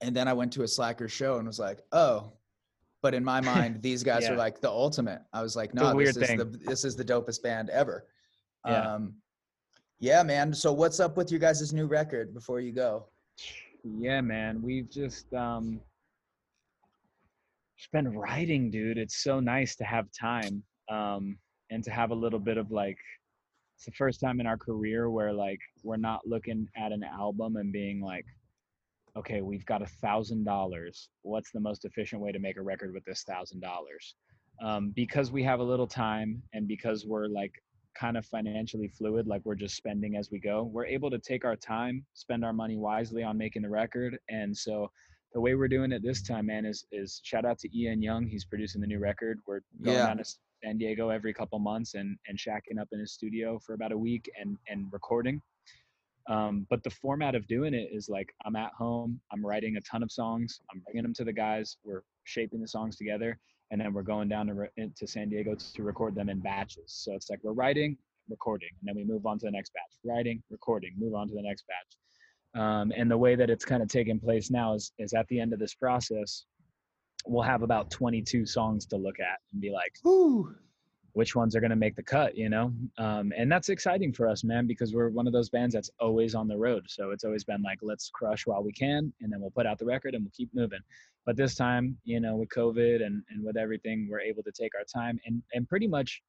and 0.00 0.14
then 0.16 0.28
I 0.28 0.32
went 0.32 0.52
to 0.54 0.62
a 0.62 0.68
Slacker 0.68 1.08
show 1.08 1.36
and 1.38 1.46
was 1.46 1.58
like, 1.58 1.80
oh, 1.92 2.32
but 3.02 3.12
in 3.14 3.22
my 3.22 3.40
mind, 3.40 3.82
these 3.82 4.02
guys 4.02 4.22
Yeah. 4.24 4.32
are 4.32 4.36
like 4.36 4.60
the 4.60 4.70
ultimate. 4.70 5.22
I 5.32 5.42
was 5.42 5.54
like, 5.56 5.74
no, 5.74 5.94
weird 5.94 6.08
this 6.14 6.16
is 6.16 6.26
thing. 6.28 6.38
the 6.38 6.44
this 6.44 6.84
is 6.84 6.96
the 6.96 7.04
dopest 7.04 7.42
band 7.42 7.68
ever. 7.70 8.06
Yeah. 8.66 8.94
Um, 8.94 9.20
yeah, 9.98 10.22
man. 10.22 10.52
So 10.54 10.72
what's 10.72 11.00
up 11.00 11.16
with 11.16 11.30
your 11.30 11.40
guys' 11.40 11.72
new 11.72 11.86
record 11.86 12.32
before 12.34 12.60
you 12.60 12.72
go? 12.72 13.08
Yeah, 13.84 14.20
man. 14.22 14.60
We've 14.62 14.88
just 14.90 15.32
um 15.34 15.80
just 17.78 17.92
been 17.92 18.08
writing, 18.12 18.70
dude. 18.70 18.98
It's 18.98 19.18
so 19.22 19.38
nice 19.40 19.76
to 19.76 19.84
have 19.84 20.10
time. 20.12 20.62
Um 20.88 21.38
and 21.70 21.82
to 21.84 21.90
have 21.90 22.10
a 22.10 22.14
little 22.14 22.38
bit 22.38 22.56
of 22.58 22.70
like 22.70 22.98
it's 23.76 23.84
the 23.84 23.92
first 23.92 24.20
time 24.20 24.40
in 24.40 24.46
our 24.46 24.56
career 24.56 25.10
where 25.10 25.34
like 25.34 25.60
we're 25.82 25.98
not 25.98 26.26
looking 26.26 26.66
at 26.76 26.92
an 26.92 27.04
album 27.04 27.56
and 27.56 27.70
being 27.72 28.00
like, 28.00 28.24
okay, 29.16 29.42
we've 29.42 29.66
got 29.66 29.82
a 29.82 29.86
thousand 29.86 30.44
dollars. 30.44 31.10
What's 31.22 31.50
the 31.52 31.60
most 31.60 31.84
efficient 31.84 32.22
way 32.22 32.32
to 32.32 32.38
make 32.38 32.56
a 32.56 32.62
record 32.62 32.94
with 32.94 33.04
this 33.04 33.22
thousand 33.22 33.60
dollars? 33.60 34.14
Um, 34.62 34.92
because 34.96 35.30
we 35.30 35.42
have 35.42 35.60
a 35.60 35.64
little 35.64 35.86
time 35.86 36.42
and 36.54 36.66
because 36.66 37.04
we're 37.04 37.26
like 37.26 37.52
kind 37.98 38.16
of 38.16 38.24
financially 38.24 38.88
fluid, 38.88 39.26
like 39.26 39.42
we're 39.44 39.54
just 39.54 39.76
spending 39.76 40.16
as 40.16 40.30
we 40.30 40.38
go, 40.40 40.62
we're 40.72 40.86
able 40.86 41.10
to 41.10 41.18
take 41.18 41.44
our 41.44 41.56
time, 41.56 42.02
spend 42.14 42.46
our 42.46 42.54
money 42.54 42.78
wisely 42.78 43.22
on 43.22 43.36
making 43.36 43.60
the 43.62 43.68
record. 43.70 44.16
And 44.30 44.56
so 44.56 44.90
the 45.34 45.40
way 45.40 45.54
we're 45.54 45.68
doing 45.68 45.92
it 45.92 46.02
this 46.02 46.22
time, 46.22 46.46
man, 46.46 46.64
is 46.64 46.86
is 46.92 47.20
shout 47.24 47.44
out 47.44 47.58
to 47.58 47.78
Ian 47.78 48.00
Young. 48.00 48.26
He's 48.26 48.46
producing 48.46 48.80
the 48.80 48.86
new 48.86 48.98
record. 49.00 49.38
We're 49.46 49.60
going 49.82 49.98
Yeah. 49.98 50.06
down 50.06 50.16
to 50.16 50.24
San 50.64 50.78
Diego 50.78 51.10
every 51.10 51.32
couple 51.32 51.58
months 51.58 51.94
and 51.94 52.16
and 52.26 52.38
shacking 52.38 52.80
up 52.80 52.88
in 52.92 53.00
his 53.00 53.12
studio 53.12 53.58
for 53.64 53.74
about 53.74 53.92
a 53.92 53.98
week 53.98 54.30
and 54.40 54.56
and 54.68 54.86
recording. 54.92 55.40
Um, 56.28 56.66
but 56.70 56.82
the 56.82 56.90
format 56.90 57.34
of 57.34 57.46
doing 57.46 57.72
it 57.72 57.88
is 57.92 58.08
like 58.08 58.34
I'm 58.44 58.56
at 58.56 58.72
home, 58.76 59.20
I'm 59.32 59.46
writing 59.46 59.76
a 59.76 59.80
ton 59.82 60.02
of 60.02 60.10
songs, 60.10 60.60
I'm 60.72 60.80
bringing 60.80 61.04
them 61.04 61.14
to 61.14 61.24
the 61.24 61.32
guys, 61.32 61.76
we're 61.84 62.02
shaping 62.24 62.60
the 62.60 62.66
songs 62.66 62.96
together, 62.96 63.38
and 63.70 63.80
then 63.80 63.92
we're 63.92 64.02
going 64.02 64.28
down 64.28 64.48
to 64.48 64.54
re- 64.54 64.90
to 64.96 65.06
San 65.06 65.28
Diego 65.28 65.54
to 65.54 65.82
record 65.82 66.16
them 66.16 66.28
in 66.28 66.40
batches. 66.40 66.92
So 66.92 67.14
it's 67.14 67.30
like 67.30 67.38
we're 67.44 67.52
writing, 67.52 67.96
recording, 68.28 68.70
and 68.80 68.88
then 68.88 68.96
we 68.96 69.04
move 69.04 69.24
on 69.24 69.38
to 69.38 69.46
the 69.46 69.52
next 69.52 69.72
batch, 69.72 69.98
writing, 70.04 70.42
recording, 70.50 70.94
move 70.98 71.14
on 71.14 71.28
to 71.28 71.34
the 71.34 71.42
next 71.42 71.64
batch. 71.68 72.60
Um, 72.60 72.92
and 72.96 73.08
the 73.08 73.18
way 73.18 73.36
that 73.36 73.50
it's 73.50 73.64
kind 73.64 73.82
of 73.82 73.88
taking 73.88 74.18
place 74.18 74.50
now 74.50 74.74
is 74.74 74.92
is 74.98 75.12
at 75.12 75.28
the 75.28 75.38
end 75.38 75.52
of 75.52 75.60
this 75.60 75.74
process, 75.74 76.46
we'll 77.26 77.42
have 77.42 77.62
about 77.62 77.90
22 77.90 78.46
songs 78.46 78.86
to 78.86 78.96
look 78.96 79.20
at 79.20 79.38
and 79.52 79.60
be 79.60 79.70
like, 79.70 79.94
Woo. 80.04 80.54
which 81.12 81.34
ones 81.34 81.56
are 81.56 81.60
going 81.60 81.70
to 81.70 81.76
make 81.76 81.96
the 81.96 82.02
cut, 82.02 82.36
you 82.36 82.48
know? 82.48 82.72
Um, 82.98 83.32
and 83.36 83.50
that's 83.50 83.68
exciting 83.68 84.12
for 84.12 84.28
us, 84.28 84.44
man, 84.44 84.66
because 84.66 84.94
we're 84.94 85.08
one 85.08 85.26
of 85.26 85.32
those 85.32 85.48
bands 85.48 85.74
that's 85.74 85.90
always 86.00 86.34
on 86.34 86.48
the 86.48 86.56
road. 86.56 86.84
So 86.88 87.10
it's 87.10 87.24
always 87.24 87.44
been 87.44 87.62
like, 87.62 87.78
let's 87.82 88.10
crush 88.10 88.46
while 88.46 88.62
we 88.62 88.72
can, 88.72 89.12
and 89.20 89.32
then 89.32 89.40
we'll 89.40 89.50
put 89.50 89.66
out 89.66 89.78
the 89.78 89.86
record 89.86 90.14
and 90.14 90.24
we'll 90.24 90.32
keep 90.36 90.50
moving. 90.54 90.80
But 91.24 91.36
this 91.36 91.54
time, 91.54 91.96
you 92.04 92.20
know, 92.20 92.36
with 92.36 92.48
COVID 92.50 93.04
and, 93.04 93.22
and 93.30 93.44
with 93.44 93.56
everything, 93.56 94.08
we're 94.10 94.20
able 94.20 94.42
to 94.44 94.52
take 94.52 94.72
our 94.76 94.84
time 94.84 95.18
and, 95.26 95.42
and 95.52 95.68
pretty 95.68 95.88
much 95.88 96.22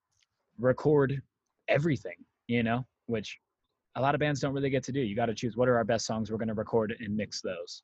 record 0.57 1.21
everything, 1.67 2.15
you 2.47 2.63
know, 2.63 2.85
which 3.05 3.37
a 3.95 4.01
lot 4.01 4.15
of 4.15 4.19
bands 4.19 4.39
don't 4.39 4.53
really 4.53 4.69
get 4.69 4.83
to 4.83 4.91
do. 4.91 4.99
You 4.99 5.15
got 5.15 5.25
to 5.27 5.35
choose 5.35 5.57
what 5.57 5.67
are 5.67 5.77
our 5.77 5.83
best 5.83 6.05
songs 6.05 6.31
we're 6.31 6.37
going 6.37 6.47
to 6.47 6.53
record 6.53 6.95
and 6.99 7.15
mix 7.15 7.41
those. 7.41 7.83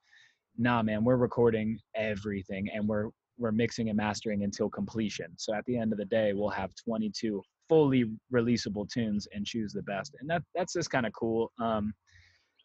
Nah, 0.58 0.84
man, 0.84 1.04
we're 1.04 1.18
recording 1.18 1.80
everything 1.96 2.70
and 2.74 2.88
we're 2.88 3.10
we're 3.38 3.52
mixing 3.52 3.90
and 3.90 3.98
mastering 3.98 4.44
until 4.44 4.70
completion. 4.70 5.28
So 5.38 5.56
at 5.56 5.66
the 5.66 5.78
end 5.78 5.92
of 5.92 5.98
the 5.98 6.06
day, 6.06 6.34
we'll 6.34 6.50
have 6.50 6.72
22 6.86 7.42
fully 7.68 8.06
releasable 8.32 8.88
tunes 8.88 9.28
and 9.34 9.46
choose 9.46 9.74
the 9.74 9.82
best. 9.84 10.16
And 10.20 10.30
that 10.30 10.44
that's 10.54 10.74
just 10.74 10.92
kind 10.92 11.06
of 11.06 11.14
cool. 11.14 11.52
Um, 11.60 11.94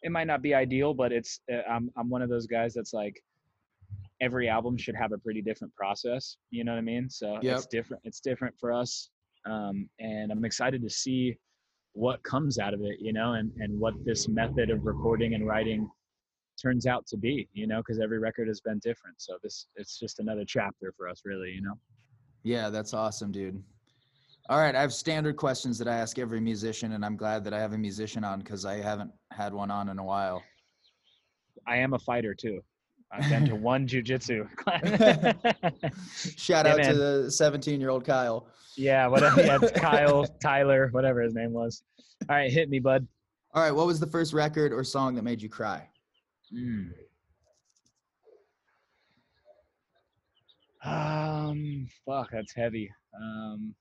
it 0.03 0.11
might 0.11 0.27
not 0.27 0.41
be 0.41 0.53
ideal, 0.53 0.93
but 0.93 1.11
it's 1.11 1.41
uh, 1.51 1.61
I'm 1.69 1.89
I'm 1.97 2.09
one 2.09 2.21
of 2.21 2.29
those 2.29 2.47
guys 2.47 2.73
that's 2.73 2.93
like 2.93 3.15
every 4.21 4.47
album 4.47 4.77
should 4.77 4.95
have 4.95 5.11
a 5.11 5.17
pretty 5.17 5.41
different 5.41 5.73
process. 5.75 6.37
You 6.51 6.63
know 6.63 6.73
what 6.73 6.79
I 6.79 6.81
mean? 6.81 7.09
So 7.09 7.39
Yep. 7.41 7.57
it's 7.57 7.67
different. 7.67 8.03
It's 8.05 8.19
different 8.19 8.55
for 8.59 8.71
us, 8.71 9.09
um, 9.45 9.89
and 9.99 10.31
I'm 10.31 10.45
excited 10.45 10.81
to 10.83 10.89
see 10.89 11.37
what 11.93 12.21
comes 12.23 12.59
out 12.59 12.73
of 12.73 12.81
it. 12.81 12.99
You 12.99 13.13
know, 13.13 13.33
and 13.33 13.51
and 13.57 13.79
what 13.79 13.93
this 14.05 14.27
method 14.27 14.69
of 14.69 14.85
recording 14.85 15.33
and 15.33 15.47
writing 15.47 15.89
turns 16.59 16.85
out 16.85 17.05
to 17.07 17.17
be. 17.17 17.47
You 17.53 17.67
know, 17.67 17.77
because 17.77 17.99
every 17.99 18.19
record 18.19 18.47
has 18.47 18.61
been 18.61 18.79
different. 18.79 19.21
So 19.21 19.37
this 19.43 19.67
it's 19.75 19.97
just 19.99 20.19
another 20.19 20.45
chapter 20.45 20.93
for 20.95 21.07
us, 21.07 21.21
really. 21.25 21.51
You 21.51 21.61
know. 21.61 21.73
Yeah, 22.43 22.69
that's 22.69 22.93
awesome, 22.93 23.31
dude. 23.31 23.61
All 24.49 24.57
right, 24.57 24.73
I 24.75 24.81
have 24.81 24.93
standard 24.93 25.35
questions 25.37 25.77
that 25.77 25.87
I 25.87 25.95
ask 25.95 26.17
every 26.17 26.39
musician, 26.39 26.93
and 26.93 27.05
I'm 27.05 27.15
glad 27.15 27.43
that 27.43 27.53
I 27.53 27.59
have 27.59 27.73
a 27.73 27.77
musician 27.77 28.23
on 28.23 28.39
because 28.39 28.65
I 28.65 28.81
haven't 28.81 29.11
had 29.31 29.53
one 29.53 29.69
on 29.69 29.89
in 29.89 29.99
a 29.99 30.03
while. 30.03 30.41
I 31.67 31.77
am 31.77 31.93
a 31.93 31.99
fighter 31.99 32.33
too. 32.33 32.61
I've 33.11 33.29
been 33.29 33.45
to 33.47 33.55
one 33.55 33.87
jujitsu 33.87 34.47
class. 34.55 36.35
Shout 36.37 36.65
out 36.65 36.81
to 36.83 36.93
the 36.93 37.31
17 37.31 37.79
year 37.79 37.89
old 37.89 38.05
Kyle. 38.05 38.47
yeah, 38.75 39.07
whatever. 39.07 39.41
Yeah, 39.41 39.57
Kyle, 39.75 40.25
Tyler, 40.41 40.89
whatever 40.91 41.21
his 41.21 41.33
name 41.33 41.51
was. 41.51 41.83
All 42.29 42.35
right, 42.35 42.51
hit 42.51 42.69
me, 42.69 42.79
bud. 42.79 43.07
All 43.53 43.63
right, 43.63 43.71
what 43.71 43.87
was 43.87 43.99
the 43.99 44.07
first 44.07 44.33
record 44.33 44.71
or 44.71 44.83
song 44.83 45.15
that 45.15 45.23
made 45.23 45.41
you 45.41 45.49
cry? 45.49 45.87
Mm. 46.53 46.91
Um, 50.83 51.87
fuck, 52.05 52.29
that's 52.31 52.53
heavy. 52.55 52.89
Um, 53.19 53.75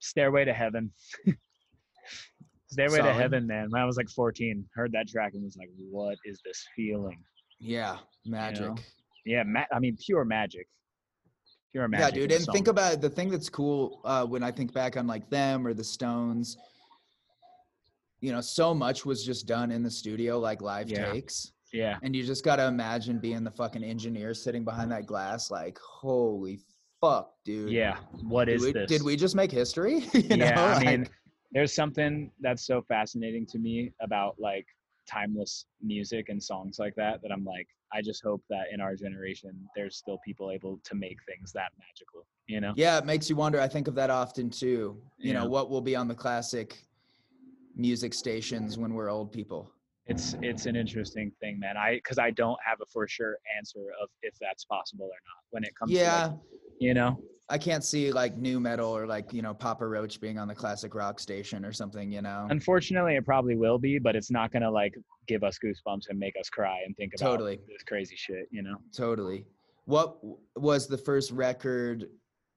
Stairway 0.00 0.44
to 0.44 0.52
Heaven. 0.52 0.90
Stairway 2.70 2.98
to 2.98 3.12
Heaven, 3.12 3.46
man. 3.46 3.70
When 3.70 3.80
I 3.80 3.84
was 3.84 3.96
like 3.96 4.08
14, 4.08 4.64
heard 4.74 4.92
that 4.92 5.08
track 5.08 5.32
and 5.34 5.44
was 5.44 5.56
like, 5.56 5.70
"What 5.90 6.18
is 6.24 6.40
this 6.44 6.64
feeling?" 6.74 7.22
Yeah, 7.60 7.98
magic. 8.24 8.70
Yeah, 9.24 9.42
ma- 9.44 9.64
I 9.72 9.78
mean, 9.78 9.96
pure 10.04 10.24
magic. 10.24 10.66
Pure 11.72 11.88
magic. 11.88 12.16
Yeah, 12.16 12.20
dude. 12.26 12.32
And 12.32 12.46
think 12.46 12.68
about 12.68 12.94
it, 12.94 13.00
the 13.00 13.10
thing 13.10 13.30
that's 13.30 13.48
cool 13.48 14.00
uh, 14.04 14.26
when 14.26 14.42
I 14.42 14.50
think 14.50 14.72
back 14.72 14.96
on 14.96 15.06
like 15.06 15.28
them 15.30 15.66
or 15.66 15.72
the 15.74 15.84
Stones. 15.84 16.56
You 18.24 18.32
know, 18.32 18.40
so 18.40 18.72
much 18.72 19.04
was 19.04 19.22
just 19.22 19.46
done 19.46 19.70
in 19.70 19.82
the 19.82 19.90
studio, 19.90 20.38
like 20.38 20.62
live 20.62 20.88
Yeah. 20.88 21.12
takes. 21.12 21.52
Yeah, 21.74 21.98
And 22.02 22.16
you 22.16 22.22
just 22.24 22.42
got 22.42 22.56
to 22.56 22.66
imagine 22.66 23.18
being 23.18 23.44
the 23.44 23.50
fucking 23.50 23.82
engineer 23.84 24.32
sitting 24.32 24.64
behind 24.64 24.90
that 24.92 25.04
glass, 25.06 25.50
like, 25.50 25.76
holy 25.78 26.60
fuck, 27.02 27.34
dude. 27.44 27.70
yeah. 27.70 27.98
What 28.22 28.46
Did 28.46 28.60
we, 28.62 28.72
this? 28.72 28.88
did 28.88 29.02
we 29.02 29.14
just 29.16 29.34
make 29.34 29.50
history? 29.50 29.98
you 30.14 30.36
yeah, 30.36 30.54
know, 30.54 30.64
I 30.68 30.82
mean, 30.84 31.06
there's 31.52 31.74
something 31.74 32.30
that's 32.40 32.64
so 32.64 32.80
fascinating 32.88 33.44
to 33.46 33.58
me 33.58 33.92
about 34.00 34.36
like 34.38 34.64
timeless 35.10 35.66
music 35.82 36.28
and 36.30 36.42
songs 36.42 36.78
like 36.78 36.94
that 36.94 37.20
that 37.22 37.30
I'm 37.32 37.44
like, 37.44 37.66
I 37.92 38.00
just 38.02 38.22
hope 38.24 38.42
that 38.48 38.66
in 38.72 38.80
our 38.80 38.94
generation 38.96 39.68
there's 39.76 39.96
still 39.96 40.18
people 40.24 40.50
able 40.50 40.80
to 40.84 40.94
make 40.94 41.18
things 41.28 41.52
that 41.52 41.72
magical, 41.78 42.24
you 42.46 42.60
know? 42.62 42.72
yeah, 42.76 42.96
it 42.98 43.04
makes 43.04 43.28
you 43.28 43.36
wonder. 43.36 43.60
I 43.60 43.68
think 43.68 43.86
of 43.88 43.94
that 43.96 44.08
often 44.10 44.48
too. 44.48 45.02
You 45.18 45.34
know, 45.34 45.44
what 45.44 45.68
will 45.70 45.82
be 45.82 45.94
on 45.96 46.08
the 46.08 46.14
classic 46.14 46.78
music 47.76 48.14
stations 48.14 48.78
when 48.78 48.94
we're 48.94 49.10
old 49.10 49.32
people? 49.32 49.70
It's 50.06 50.36
it's 50.42 50.66
an 50.66 50.76
interesting 50.76 51.32
thing, 51.40 51.58
man. 51.58 51.76
I 51.76 51.94
because 51.94 52.18
I 52.18 52.30
don't 52.30 52.58
have 52.64 52.80
a 52.82 52.86
for 52.86 53.08
sure 53.08 53.38
answer 53.56 53.86
of 54.02 54.10
if 54.22 54.34
that's 54.40 54.64
possible 54.64 55.06
or 55.06 55.08
not 55.08 55.44
when 55.50 55.64
it 55.64 55.74
comes 55.78 55.92
to 55.92 55.96
Yeah, 55.96 56.26
like, 56.26 56.36
you 56.78 56.94
know? 56.94 57.18
I 57.48 57.58
can't 57.58 57.84
see 57.84 58.10
like 58.10 58.36
nu 58.36 58.58
metal 58.58 58.90
or 58.90 59.06
like, 59.06 59.32
you 59.32 59.42
know, 59.42 59.52
Papa 59.52 59.86
Roach 59.86 60.20
being 60.20 60.38
on 60.38 60.48
the 60.48 60.54
classic 60.54 60.94
rock 60.94 61.20
station 61.20 61.64
or 61.64 61.72
something, 61.72 62.10
you 62.10 62.22
know? 62.22 62.46
Unfortunately 62.50 63.16
it 63.16 63.24
probably 63.24 63.56
will 63.56 63.78
be, 63.78 63.98
but 63.98 64.16
it's 64.16 64.30
not 64.30 64.52
gonna 64.52 64.70
like 64.70 64.94
give 65.26 65.42
us 65.42 65.58
goosebumps 65.58 66.08
and 66.10 66.18
make 66.18 66.34
us 66.38 66.48
cry 66.50 66.80
and 66.86 66.96
think 66.96 67.12
about 67.16 67.30
Totally. 67.30 67.60
this 67.68 67.82
crazy 67.82 68.16
shit, 68.16 68.46
you 68.50 68.62
know? 68.62 68.76
Totally. 68.94 69.46
What 69.86 70.18
was 70.56 70.86
the 70.86 70.98
first 70.98 71.30
record 71.30 72.08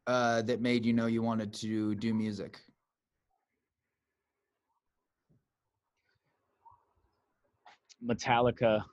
uh, 0.05 0.41
that 0.43 0.61
made 0.61 0.85
you 0.85 0.93
know 0.93 1.07
you 1.07 1.21
wanted 1.21 1.53
to 1.55 1.95
do 1.95 2.13
music? 2.13 2.59
Metallica 8.03 8.83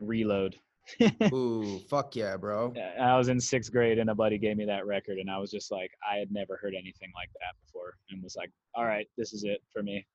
Reload. 0.00 0.56
Ooh, 1.32 1.80
fuck 1.88 2.14
yeah, 2.14 2.36
bro. 2.36 2.74
I 3.00 3.16
was 3.16 3.28
in 3.28 3.40
sixth 3.40 3.72
grade 3.72 3.98
and 3.98 4.10
a 4.10 4.14
buddy 4.14 4.38
gave 4.38 4.56
me 4.56 4.64
that 4.66 4.86
record 4.86 5.18
and 5.18 5.30
I 5.30 5.38
was 5.38 5.50
just 5.50 5.70
like, 5.70 5.90
I 6.08 6.16
had 6.16 6.30
never 6.30 6.58
heard 6.60 6.74
anything 6.74 7.10
like 7.14 7.30
that 7.40 7.54
before 7.64 7.96
and 8.10 8.22
was 8.22 8.36
like, 8.36 8.50
all 8.74 8.84
right, 8.84 9.08
this 9.16 9.32
is 9.32 9.44
it 9.44 9.62
for 9.72 9.82
me. 9.82 10.06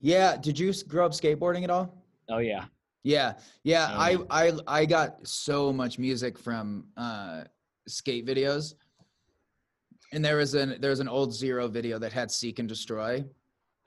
Yeah. 0.00 0.36
Did 0.36 0.58
you 0.58 0.72
grow 0.86 1.06
up 1.06 1.12
skateboarding 1.12 1.64
at 1.64 1.70
all? 1.70 2.04
Oh 2.30 2.38
yeah. 2.38 2.66
Yeah. 3.02 3.34
Yeah. 3.62 3.88
Oh, 3.92 4.26
I. 4.30 4.48
I, 4.48 4.52
I 4.66 4.84
got 4.84 5.26
so 5.26 5.72
much 5.72 5.98
music 5.98 6.36
from 6.36 6.88
uh, 6.96 7.44
skate 7.86 8.26
videos. 8.26 8.74
And 10.12 10.24
there 10.24 10.36
was 10.36 10.54
an 10.54 10.76
there 10.80 10.90
was 10.90 11.00
an 11.00 11.08
old 11.08 11.32
zero 11.32 11.68
video 11.68 11.98
that 11.98 12.12
had 12.12 12.30
Seek 12.30 12.58
and 12.58 12.68
Destroy. 12.68 13.24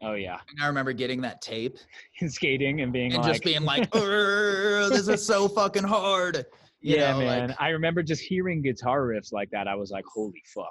Oh 0.02 0.14
yeah. 0.14 0.40
And 0.50 0.64
I 0.64 0.68
remember 0.68 0.94
getting 0.94 1.22
that 1.22 1.42
tape 1.42 1.78
And 2.22 2.32
skating 2.32 2.82
and 2.82 2.92
being 2.94 3.14
and 3.14 3.22
like, 3.24 3.32
just 3.34 3.44
being 3.44 3.64
like, 3.64 3.92
this 3.92 5.08
is 5.08 5.26
so 5.26 5.48
fucking 5.48 5.84
hard. 5.84 6.46
You 6.82 6.96
yeah, 6.96 7.12
know, 7.12 7.20
man. 7.20 7.48
like- 7.50 7.58
I 7.62 7.70
remember 7.70 8.02
just 8.04 8.22
hearing 8.22 8.62
guitar 8.62 9.02
riffs 9.02 9.34
like 9.34 9.50
that. 9.52 9.68
I 9.68 9.76
was 9.76 9.92
like, 9.92 10.06
holy 10.14 10.42
fuck. 10.54 10.68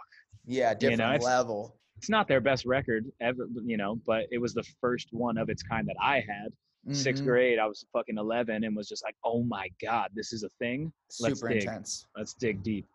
yeah, 0.46 0.70
You 0.70 0.74
know, 0.74 0.78
different 0.96 1.14
it's- 1.16 1.24
level. 1.24 1.74
It's 1.98 2.08
not 2.08 2.28
their 2.28 2.40
best 2.40 2.64
record 2.64 3.06
ever, 3.20 3.48
you 3.64 3.76
know, 3.76 3.96
but 4.06 4.26
it 4.30 4.38
was 4.38 4.54
the 4.54 4.62
first 4.80 5.08
one 5.10 5.36
of 5.36 5.50
its 5.50 5.64
kind 5.64 5.86
that 5.88 5.96
I 6.00 6.20
had. 6.20 6.52
Sixth 6.94 7.22
Mhm. 7.24 7.26
grade, 7.26 7.58
I 7.58 7.66
was 7.66 7.84
fucking 7.92 8.16
11 8.16 8.62
and 8.62 8.74
was 8.76 8.88
just 8.88 9.02
like, 9.04 9.16
oh 9.24 9.42
my 9.42 9.68
God, 9.82 10.10
this 10.14 10.32
is 10.32 10.44
a 10.44 10.48
thing. 10.60 10.92
Let's 11.20 11.40
Super 11.40 11.52
dig. 11.52 11.64
intense. 11.64 12.06
Let's 12.16 12.34
dig 12.34 12.62
deep. 12.62 12.86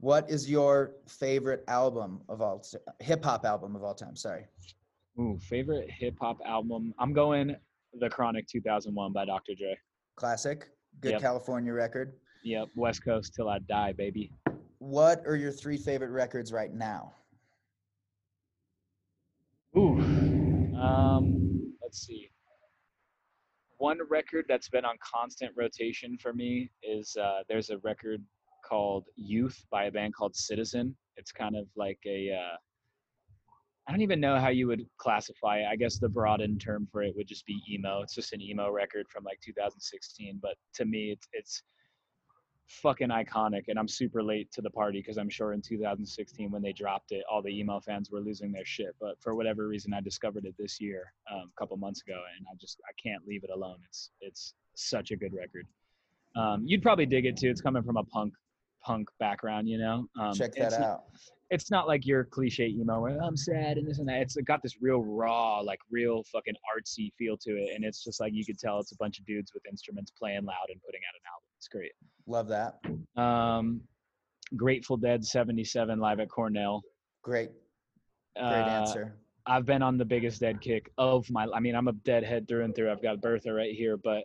What 0.00 0.28
is 0.30 0.50
your 0.50 0.92
favorite 1.06 1.62
album 1.68 2.22
of 2.30 2.40
all 2.40 2.64
hip 3.00 3.22
hop 3.22 3.44
album 3.44 3.76
of 3.76 3.84
all 3.84 3.94
time? 3.94 4.16
Sorry. 4.16 4.46
Ooh, 5.18 5.38
favorite 5.40 5.88
hip 5.90 6.16
hop 6.20 6.38
album? 6.46 6.92
I'm 6.98 7.12
going 7.12 7.56
The 7.98 8.10
Chronic 8.10 8.46
2001 8.48 9.12
by 9.12 9.24
Dr. 9.24 9.54
Dre. 9.54 9.76
Classic. 10.16 10.68
Good 11.00 11.12
Yep. 11.12 11.20
California 11.20 11.72
record. 11.72 12.14
Yep, 12.44 12.68
West 12.76 13.02
Coast 13.04 13.34
till 13.34 13.48
I 13.48 13.58
die, 13.60 13.92
baby. 13.92 14.30
What 14.78 15.26
are 15.26 15.36
your 15.36 15.52
three 15.52 15.76
favorite 15.78 16.10
records 16.10 16.52
right 16.52 16.72
now? 16.72 17.14
Ooh, 19.76 19.98
um, 20.78 21.74
let's 21.82 22.06
see. 22.06 22.30
One 23.78 23.98
record 24.08 24.46
that's 24.48 24.68
been 24.68 24.84
on 24.84 24.96
constant 25.02 25.52
rotation 25.56 26.16
for 26.18 26.32
me 26.32 26.70
is 26.82 27.16
uh, 27.20 27.42
there's 27.48 27.70
a 27.70 27.78
record 27.78 28.22
called 28.64 29.04
Youth 29.16 29.64
by 29.70 29.84
a 29.84 29.90
band 29.90 30.14
called 30.14 30.34
Citizen. 30.34 30.96
It's 31.16 31.32
kind 31.32 31.56
of 31.56 31.66
like 31.76 31.98
a 32.06 32.30
uh, 32.32 32.56
I 33.86 33.92
don't 33.92 34.02
even 34.02 34.20
know 34.20 34.38
how 34.38 34.48
you 34.48 34.66
would 34.66 34.84
classify 34.96 35.58
it. 35.58 35.66
I 35.70 35.76
guess 35.76 35.98
the 35.98 36.08
broadened 36.08 36.60
term 36.60 36.88
for 36.90 37.02
it 37.02 37.14
would 37.16 37.28
just 37.28 37.46
be 37.46 37.62
emo. 37.70 38.02
It's 38.02 38.14
just 38.14 38.32
an 38.32 38.42
emo 38.42 38.70
record 38.70 39.06
from 39.08 39.22
like 39.22 39.40
2016, 39.40 40.40
but 40.42 40.54
to 40.74 40.84
me, 40.84 41.12
it's 41.12 41.28
it's 41.32 41.62
fucking 42.66 43.10
iconic. 43.10 43.64
And 43.68 43.78
I'm 43.78 43.86
super 43.86 44.24
late 44.24 44.50
to 44.52 44.60
the 44.60 44.70
party 44.70 45.00
because 45.00 45.18
I'm 45.18 45.28
sure 45.28 45.52
in 45.52 45.62
2016 45.62 46.50
when 46.50 46.62
they 46.62 46.72
dropped 46.72 47.12
it, 47.12 47.22
all 47.30 47.42
the 47.42 47.56
emo 47.56 47.78
fans 47.78 48.10
were 48.10 48.20
losing 48.20 48.50
their 48.50 48.64
shit. 48.64 48.96
But 49.00 49.20
for 49.20 49.36
whatever 49.36 49.68
reason, 49.68 49.94
I 49.94 50.00
discovered 50.00 50.46
it 50.46 50.54
this 50.58 50.80
year, 50.80 51.12
um, 51.32 51.50
a 51.56 51.60
couple 51.60 51.76
months 51.76 52.02
ago, 52.02 52.20
and 52.36 52.46
I 52.52 52.56
just 52.60 52.80
I 52.88 52.92
can't 53.00 53.26
leave 53.26 53.44
it 53.44 53.50
alone. 53.50 53.78
It's 53.88 54.10
it's 54.20 54.54
such 54.74 55.12
a 55.12 55.16
good 55.16 55.32
record. 55.32 55.66
Um, 56.34 56.64
you'd 56.66 56.82
probably 56.82 57.06
dig 57.06 57.24
it 57.24 57.36
too. 57.36 57.50
It's 57.50 57.60
coming 57.60 57.84
from 57.84 57.96
a 57.96 58.04
punk 58.04 58.34
punk 58.86 59.08
background, 59.18 59.68
you 59.68 59.78
know. 59.78 60.06
Um, 60.18 60.32
Check 60.32 60.54
that 60.54 60.66
it's, 60.66 60.74
out. 60.76 61.04
it's 61.50 61.70
not 61.72 61.88
like 61.88 62.06
your 62.06 62.22
cliche 62.24 62.68
emo 62.68 63.00
where 63.00 63.18
I'm 63.20 63.36
sad 63.36 63.78
and 63.78 63.86
this 63.88 63.98
and 63.98 64.08
that. 64.08 64.20
It's 64.20 64.36
got 64.46 64.62
this 64.62 64.80
real 64.80 65.02
raw, 65.02 65.58
like 65.60 65.80
real 65.90 66.22
fucking 66.32 66.54
artsy 66.54 67.12
feel 67.18 67.36
to 67.38 67.50
it, 67.56 67.74
and 67.74 67.84
it's 67.84 68.04
just 68.04 68.20
like 68.20 68.32
you 68.32 68.44
could 68.44 68.58
tell 68.58 68.78
it's 68.78 68.92
a 68.92 68.96
bunch 68.96 69.18
of 69.18 69.26
dudes 69.26 69.52
with 69.52 69.64
instruments 69.68 70.12
playing 70.16 70.44
loud 70.44 70.68
and 70.70 70.80
putting 70.82 71.00
out 71.08 71.14
an 71.16 71.22
album. 71.32 71.48
It's 71.58 71.68
great. 71.68 71.92
Love 72.28 72.48
that. 72.48 73.20
Um, 73.20 73.80
Grateful 74.54 74.96
Dead 74.96 75.24
'77 75.24 75.98
live 75.98 76.20
at 76.20 76.28
Cornell. 76.28 76.82
Great, 77.22 77.50
great 78.36 78.44
Uh, 78.44 78.80
answer. 78.80 79.16
I've 79.48 79.64
been 79.64 79.82
on 79.82 79.96
the 79.96 80.04
biggest 80.04 80.40
dead 80.40 80.60
kick 80.60 80.90
of 80.98 81.28
my. 81.30 81.46
I 81.52 81.58
mean, 81.58 81.74
I'm 81.74 81.88
a 81.88 81.92
deadhead 81.92 82.46
through 82.46 82.64
and 82.64 82.74
through. 82.74 82.92
I've 82.92 83.02
got 83.02 83.20
Bertha 83.20 83.52
right 83.52 83.74
here, 83.74 83.96
but 83.96 84.24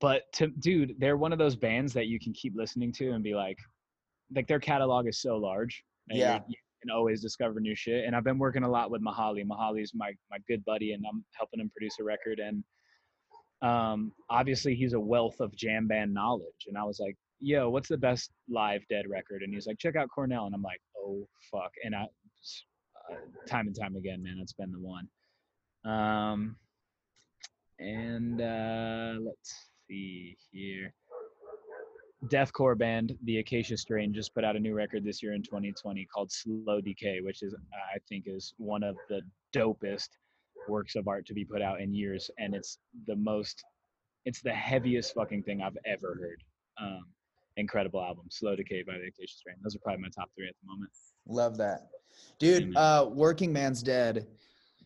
but 0.00 0.22
to 0.34 0.46
dude, 0.48 0.94
they're 0.98 1.16
one 1.16 1.32
of 1.32 1.38
those 1.38 1.56
bands 1.56 1.92
that 1.92 2.06
you 2.06 2.18
can 2.18 2.32
keep 2.32 2.54
listening 2.56 2.92
to 2.92 3.10
and 3.12 3.22
be 3.22 3.34
like, 3.34 3.58
like 4.34 4.46
their 4.46 4.60
catalog 4.60 5.06
is 5.06 5.20
so 5.20 5.36
large. 5.36 5.82
Yeah. 6.10 6.40
you 6.48 6.54
can 6.80 6.90
always 6.90 7.22
discover 7.22 7.60
new 7.60 7.74
shit. 7.74 8.04
And 8.04 8.14
I've 8.14 8.24
been 8.24 8.38
working 8.38 8.64
a 8.64 8.68
lot 8.68 8.90
with 8.90 9.02
Mahali. 9.02 9.44
Mahali's 9.44 9.92
my 9.94 10.12
my 10.30 10.38
good 10.48 10.64
buddy, 10.64 10.92
and 10.92 11.04
I'm 11.08 11.24
helping 11.32 11.60
him 11.60 11.70
produce 11.70 11.98
a 12.00 12.04
record. 12.04 12.40
And 12.40 12.64
um, 13.62 14.12
obviously, 14.28 14.74
he's 14.74 14.92
a 14.92 15.00
wealth 15.00 15.40
of 15.40 15.54
jam 15.54 15.86
band 15.86 16.12
knowledge. 16.12 16.66
And 16.66 16.76
I 16.76 16.84
was 16.84 16.98
like, 16.98 17.16
yo, 17.40 17.70
what's 17.70 17.88
the 17.88 17.98
best 17.98 18.30
live 18.48 18.82
dead 18.88 19.06
record? 19.08 19.42
And 19.42 19.52
he's 19.52 19.66
like, 19.66 19.78
check 19.78 19.96
out 19.96 20.08
Cornell. 20.14 20.46
And 20.46 20.54
I'm 20.54 20.62
like, 20.62 20.80
oh 20.98 21.26
fuck. 21.50 21.72
And 21.84 21.94
I 21.94 22.02
uh, 23.10 23.16
time 23.46 23.66
and 23.66 23.78
time 23.78 23.96
again, 23.96 24.22
man, 24.22 24.38
it's 24.40 24.52
been 24.52 24.72
the 24.72 24.78
one. 24.78 25.08
Um, 25.84 26.56
and 27.78 28.40
uh, 28.40 29.14
let's 29.20 29.70
see. 29.88 30.36
Deathcore 32.26 32.78
band, 32.78 33.16
the 33.24 33.38
Acacia 33.38 33.76
Strain, 33.76 34.12
just 34.12 34.34
put 34.34 34.44
out 34.44 34.54
a 34.54 34.60
new 34.60 34.74
record 34.74 35.04
this 35.04 35.22
year 35.22 35.32
in 35.32 35.42
2020 35.42 36.06
called 36.06 36.30
Slow 36.30 36.80
Decay, 36.80 37.20
which 37.20 37.42
is 37.42 37.54
I 37.94 37.98
think 38.08 38.24
is 38.26 38.54
one 38.58 38.82
of 38.82 38.96
the 39.08 39.22
dopest 39.54 40.08
works 40.68 40.94
of 40.94 41.08
art 41.08 41.26
to 41.26 41.34
be 41.34 41.44
put 41.44 41.62
out 41.62 41.80
in 41.80 41.92
years, 41.92 42.30
and 42.38 42.54
it's 42.54 42.78
the 43.06 43.16
most, 43.16 43.64
it's 44.24 44.40
the 44.40 44.52
heaviest 44.52 45.14
fucking 45.14 45.42
thing 45.42 45.62
I've 45.62 45.78
ever 45.84 46.16
heard. 46.20 46.42
Um, 46.80 47.04
incredible 47.56 48.00
album, 48.00 48.26
Slow 48.30 48.54
Decay 48.54 48.84
by 48.84 48.94
the 48.94 49.08
Acacia 49.08 49.36
Strain. 49.36 49.56
Those 49.62 49.74
are 49.74 49.80
probably 49.80 50.02
my 50.02 50.08
top 50.08 50.30
three 50.36 50.48
at 50.48 50.54
the 50.62 50.70
moment. 50.70 50.90
Love 51.26 51.56
that, 51.58 51.88
dude. 52.38 52.76
Uh, 52.76 53.08
Workingman's 53.10 53.82
Dead 53.82 54.28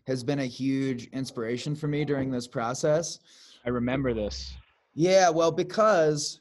has 0.06 0.24
been 0.24 0.40
a 0.40 0.46
huge 0.46 1.06
inspiration 1.08 1.74
for 1.74 1.88
me 1.88 2.04
during 2.04 2.30
this 2.30 2.46
process. 2.46 3.18
I 3.66 3.70
remember 3.70 4.14
this. 4.14 4.54
Yeah, 4.94 5.28
well, 5.28 5.50
because 5.50 6.40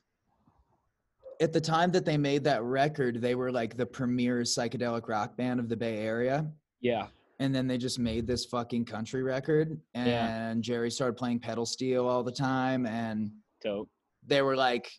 at 1.42 1.54
the 1.54 1.62
time 1.62 1.92
that 1.92 2.06
they 2.06 2.18
made 2.18 2.44
that 2.44 2.64
record, 2.64 3.22
they 3.22 3.36
were 3.36 3.52
like 3.52 3.78
the 3.78 3.86
premier 3.86 4.42
psychedelic 4.42 5.08
rock 5.08 5.36
band 5.38 5.60
of 5.60 5.70
the 5.70 5.76
Bay 5.76 6.00
Area. 6.00 6.46
Yeah, 6.82 7.08
And 7.40 7.54
then 7.54 7.68
they 7.68 7.78
just 7.78 8.00
made 8.00 8.28
this 8.28 8.46
fucking 8.46 8.86
country 8.86 9.24
record. 9.24 9.80
And 9.94 10.08
Yeah. 10.08 10.54
Jerry 10.60 10.92
started 10.92 11.18
playing 11.18 11.40
pedal 11.40 11.66
steel 11.66 12.08
all 12.08 12.24
the 12.24 12.32
time. 12.32 12.86
And 12.86 13.32
dope. 13.62 13.90
they 14.26 14.42
were 14.42 14.56
like, 14.56 14.92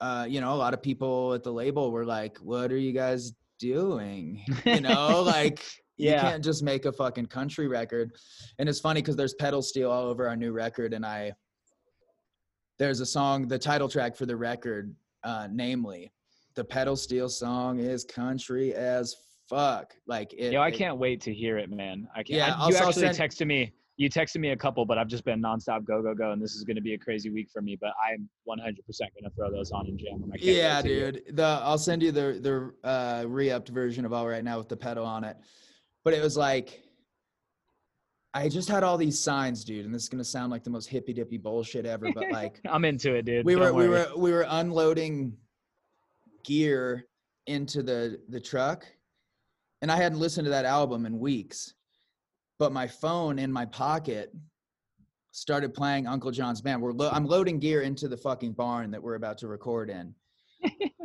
uh, 0.00 0.26
you 0.28 0.40
know, 0.40 0.52
a 0.52 0.56
lot 0.56 0.74
of 0.74 0.82
people 0.82 1.32
at 1.32 1.42
the 1.42 1.52
label 1.52 1.90
were 1.90 2.04
like, 2.04 2.36
what 2.38 2.70
are 2.70 2.78
you 2.78 2.92
guys 2.92 3.32
doing? 3.58 4.44
You 4.66 4.80
know, 4.80 5.22
like, 5.22 5.64
yeah. 5.96 6.14
you 6.14 6.20
can't 6.20 6.44
just 6.44 6.62
make 6.62 6.84
a 6.84 6.92
fucking 6.92 7.26
country 7.26 7.68
record. 7.68 8.12
And 8.58 8.68
it's 8.68 8.80
funny 8.80 9.00
because 9.00 9.16
there's 9.16 9.34
pedal 9.34 9.62
steel 9.62 9.90
all 9.90 10.04
over 10.04 10.28
our 10.28 10.36
new 10.36 10.52
record. 10.52 10.92
And 10.92 11.06
I, 11.06 11.32
there's 12.78 13.00
a 13.00 13.06
song, 13.06 13.48
the 13.48 13.58
title 13.58 13.88
track 13.88 14.14
for 14.16 14.26
the 14.26 14.36
record, 14.36 14.94
uh, 15.26 15.48
namely, 15.52 16.10
the 16.54 16.64
pedal 16.64 16.96
steel 16.96 17.28
song 17.28 17.78
is 17.80 18.04
country 18.04 18.72
as 18.74 19.14
fuck. 19.50 19.92
Like 20.06 20.32
it. 20.32 20.52
Yo, 20.52 20.60
I 20.60 20.68
it- 20.68 20.74
can't 20.74 20.96
wait 20.98 21.20
to 21.22 21.34
hear 21.34 21.58
it, 21.58 21.68
man. 21.70 22.06
I 22.14 22.22
can't. 22.22 22.30
Yeah, 22.38 22.44
I, 22.58 22.68
you 22.68 22.76
I'll 22.76 22.88
actually 22.88 23.12
send- 23.12 23.18
texted 23.18 23.46
me. 23.46 23.72
You 23.98 24.10
texted 24.10 24.40
me 24.40 24.50
a 24.50 24.56
couple, 24.56 24.84
but 24.84 24.98
I've 24.98 25.08
just 25.08 25.24
been 25.24 25.40
nonstop 25.40 25.84
go 25.86 26.02
go 26.02 26.14
go, 26.14 26.32
and 26.32 26.40
this 26.42 26.54
is 26.54 26.64
going 26.64 26.76
to 26.76 26.82
be 26.82 26.92
a 26.92 26.98
crazy 26.98 27.30
week 27.30 27.48
for 27.50 27.62
me. 27.62 27.78
But 27.80 27.92
I'm 28.06 28.28
100% 28.46 28.58
going 28.58 28.76
to 29.24 29.30
throw 29.34 29.50
those 29.50 29.70
on 29.72 29.86
and 29.86 29.98
jam 29.98 30.20
them. 30.20 30.30
I 30.34 30.36
can't 30.36 30.42
Yeah, 30.50 30.82
to 30.82 30.88
hear 30.88 31.06
it. 31.08 31.26
dude. 31.26 31.36
The 31.36 31.44
I'll 31.62 31.78
send 31.78 32.02
you 32.02 32.12
the 32.12 32.72
the 32.82 32.88
uh, 32.88 33.24
re-upped 33.26 33.70
version 33.70 34.04
of 34.04 34.12
all 34.12 34.26
right 34.28 34.44
now 34.44 34.58
with 34.58 34.68
the 34.68 34.76
pedal 34.76 35.04
on 35.06 35.24
it. 35.24 35.36
But 36.04 36.12
it 36.14 36.22
was 36.22 36.36
like 36.36 36.82
I 38.36 38.50
just 38.50 38.68
had 38.68 38.82
all 38.82 38.98
these 38.98 39.18
signs, 39.18 39.64
dude, 39.64 39.86
and 39.86 39.94
this 39.94 40.02
is 40.02 40.08
gonna 40.10 40.22
sound 40.22 40.50
like 40.50 40.62
the 40.62 40.68
most 40.68 40.88
hippy 40.88 41.14
dippy 41.14 41.38
bullshit 41.38 41.86
ever, 41.86 42.12
but 42.12 42.24
like 42.30 42.60
I'm 42.68 42.84
into 42.84 43.14
it, 43.14 43.24
dude. 43.24 43.46
we 43.46 43.54
Don't 43.54 43.62
were 43.62 43.72
we 43.72 43.88
were 43.88 44.08
we 44.14 44.30
were 44.30 44.44
unloading 44.46 45.34
gear 46.44 47.06
into 47.46 47.82
the 47.82 48.20
the 48.28 48.38
truck, 48.38 48.84
and 49.80 49.90
I 49.90 49.96
hadn't 49.96 50.18
listened 50.18 50.44
to 50.44 50.50
that 50.50 50.66
album 50.66 51.06
in 51.06 51.18
weeks, 51.18 51.72
but 52.58 52.72
my 52.72 52.86
phone 52.86 53.38
in 53.38 53.50
my 53.50 53.64
pocket 53.64 54.34
started 55.32 55.72
playing 55.72 56.06
Uncle 56.06 56.30
John's 56.30 56.60
band. 56.60 56.82
We're 56.82 56.92
lo- 56.92 57.10
I'm 57.10 57.24
loading 57.24 57.58
gear 57.58 57.80
into 57.82 58.06
the 58.06 58.18
fucking 58.18 58.52
barn 58.52 58.90
that 58.90 59.02
we're 59.02 59.14
about 59.14 59.38
to 59.38 59.48
record 59.48 59.88
in, 59.88 60.14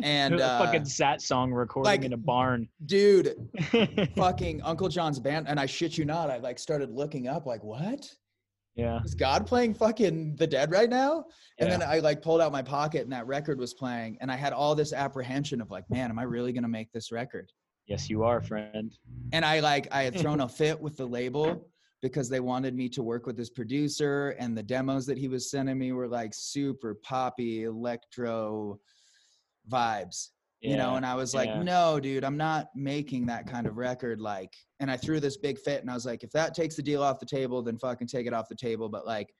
and 0.03 0.35
a 0.39 0.45
uh, 0.45 0.65
fucking 0.65 0.83
Satsang 0.83 1.53
recording 1.53 1.91
like- 1.91 2.03
in 2.03 2.13
a 2.13 2.17
barn. 2.17 2.67
dude, 2.85 3.35
fucking 4.15 4.61
Uncle 4.63 4.89
John's 4.89 5.19
band, 5.19 5.47
and 5.47 5.59
I 5.59 5.65
shit 5.65 5.97
you 5.97 6.05
not, 6.05 6.29
I 6.29 6.37
like 6.37 6.59
started 6.59 6.91
looking 6.91 7.27
up, 7.27 7.45
like 7.45 7.63
what 7.63 8.09
yeah, 8.75 9.01
is 9.03 9.15
God 9.15 9.45
playing 9.45 9.73
fucking 9.73 10.37
The 10.37 10.47
Dead 10.47 10.71
right 10.71 10.89
now? 10.89 11.25
And 11.59 11.69
yeah. 11.69 11.77
then 11.77 11.89
I 11.89 11.99
like 11.99 12.21
pulled 12.21 12.39
out 12.39 12.53
my 12.53 12.61
pocket 12.61 13.01
and 13.01 13.11
that 13.11 13.27
record 13.27 13.59
was 13.59 13.73
playing, 13.73 14.17
and 14.21 14.31
I 14.31 14.35
had 14.35 14.53
all 14.53 14.75
this 14.75 14.93
apprehension 14.93 15.61
of 15.61 15.69
like, 15.69 15.89
man, 15.89 16.09
am 16.09 16.19
I 16.19 16.23
really 16.23 16.53
gonna 16.53 16.67
make 16.67 16.91
this 16.91 17.11
record? 17.11 17.51
yes, 17.91 18.09
you 18.09 18.23
are, 18.23 18.41
friend. 18.41 18.97
And 19.33 19.43
I 19.43 19.59
like 19.59 19.87
I 19.91 20.03
had 20.03 20.17
thrown 20.17 20.41
a 20.41 20.49
fit 20.49 20.79
with 20.79 20.97
the 20.97 21.05
label 21.05 21.67
because 22.01 22.29
they 22.29 22.39
wanted 22.39 22.73
me 22.73 22.89
to 22.89 23.03
work 23.03 23.25
with 23.27 23.37
this 23.37 23.49
producer, 23.49 24.29
and 24.39 24.57
the 24.57 24.63
demos 24.63 25.05
that 25.05 25.17
he 25.17 25.27
was 25.27 25.51
sending 25.51 25.77
me 25.77 25.91
were 25.91 26.07
like 26.07 26.33
super 26.33 26.95
poppy 26.95 27.63
electro 27.63 28.79
vibes 29.69 30.29
you 30.61 30.77
know 30.77 30.95
and 30.95 31.05
i 31.05 31.15
was 31.15 31.33
like 31.33 31.49
yeah. 31.49 31.61
no 31.61 31.99
dude 31.99 32.23
i'm 32.23 32.37
not 32.37 32.69
making 32.75 33.25
that 33.25 33.47
kind 33.47 33.65
of 33.65 33.77
record 33.77 34.21
like 34.21 34.53
and 34.79 34.91
i 34.91 34.95
threw 34.95 35.19
this 35.19 35.37
big 35.37 35.57
fit 35.57 35.81
and 35.81 35.89
i 35.89 35.93
was 35.93 36.05
like 36.05 36.23
if 36.23 36.31
that 36.31 36.53
takes 36.53 36.75
the 36.75 36.81
deal 36.83 37.01
off 37.01 37.19
the 37.19 37.25
table 37.25 37.61
then 37.61 37.77
fucking 37.77 38.07
take 38.07 38.27
it 38.27 38.33
off 38.33 38.47
the 38.47 38.55
table 38.55 38.87
but 38.87 39.05
like 39.05 39.33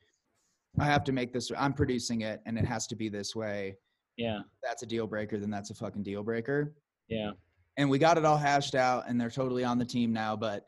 i 0.80 0.86
have 0.86 1.04
to 1.04 1.12
make 1.12 1.32
this 1.32 1.52
i'm 1.58 1.74
producing 1.74 2.22
it 2.22 2.42
and 2.46 2.58
it 2.58 2.66
has 2.66 2.88
to 2.88 2.96
be 2.96 3.08
this 3.08 3.36
way. 3.36 3.76
Yeah, 4.18 4.40
If 4.40 4.46
that's 4.62 4.84
a 4.84 4.86
deal 4.86 5.08
breaker 5.08 5.38
then 5.38 5.50
that's 5.50 5.70
a 5.70 5.76
fucking 5.76 6.04
deal 6.04 6.24
breaker. 6.24 6.74
Yeah. 7.08 7.32
and 7.78 7.90
we 7.90 7.98
got 7.98 8.18
it 8.18 8.26
all 8.26 8.38
hashed 8.38 8.76
out 8.76 9.06
and 9.08 9.20
they're 9.20 9.30
totally 9.30 9.64
on 9.64 9.78
the 9.78 9.86
team 9.86 10.12
now 10.12 10.36
but 10.36 10.66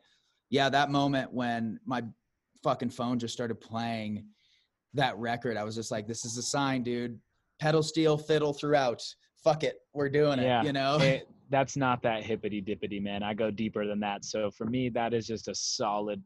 yeah 0.50 0.70
that 0.70 0.92
moment 0.92 1.34
when 1.34 1.80
my 1.86 2.04
fucking 2.64 2.90
phone 2.90 3.18
just 3.18 3.34
started 3.34 3.56
playing 3.56 4.26
that 4.94 5.18
record 5.18 5.58
i 5.58 5.64
was 5.64 5.76
just 5.76 5.90
like 5.92 6.08
this 6.08 6.26
is 6.26 6.38
a 6.38 6.44
sign 6.44 6.84
dude. 6.84 7.20
Pedal 7.60 7.84
steel 7.84 8.18
fiddle 8.18 8.54
throughout 8.54 9.02
fuck 9.44 9.64
it 9.64 9.80
we're 9.94 10.10
doing 10.10 10.40
it 10.40 10.44
Yeah. 10.44 10.64
you 10.64 10.74
know 10.74 10.98
It- 11.00 11.28
that's 11.50 11.78
not 11.78 12.02
that 12.02 12.24
hippity 12.24 12.62
dippity, 12.64 13.00
man. 13.00 13.22
I 13.22 13.36
go 13.36 13.52
deeper 13.52 13.86
than 13.86 14.00
that. 14.00 14.26
So 14.26 14.50
for 14.50 14.66
me, 14.66 14.90
that 14.90 15.14
is 15.14 15.28
just 15.28 15.48
a 15.50 15.54
solid 15.54 16.20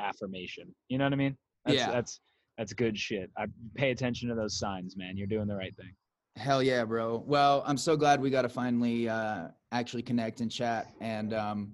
affirmation. 0.00 0.74
You 0.88 0.98
know 0.98 1.04
what 1.04 1.12
I 1.12 1.16
mean? 1.16 1.36
That's, 1.64 1.76
Yeah. 1.78 1.90
That's 1.92 2.20
that's 2.56 2.72
good 2.72 2.98
shit. 2.98 3.30
I 3.36 3.44
pay 3.76 3.92
attention 3.92 4.28
to 4.30 4.34
those 4.34 4.58
signs, 4.58 4.96
man. 4.96 5.16
You're 5.16 5.28
doing 5.28 5.46
the 5.46 5.54
right 5.54 5.76
thing. 5.76 5.92
Hell 6.34 6.60
yeah, 6.60 6.84
bro. 6.84 7.22
Well, 7.24 7.62
I'm 7.66 7.76
so 7.76 7.96
glad 7.96 8.20
we 8.20 8.30
got 8.30 8.42
to 8.42 8.48
finally 8.48 9.08
uh, 9.08 9.48
actually 9.70 10.02
connect 10.02 10.40
and 10.40 10.50
chat. 10.50 10.88
And 11.00 11.34
um, 11.34 11.72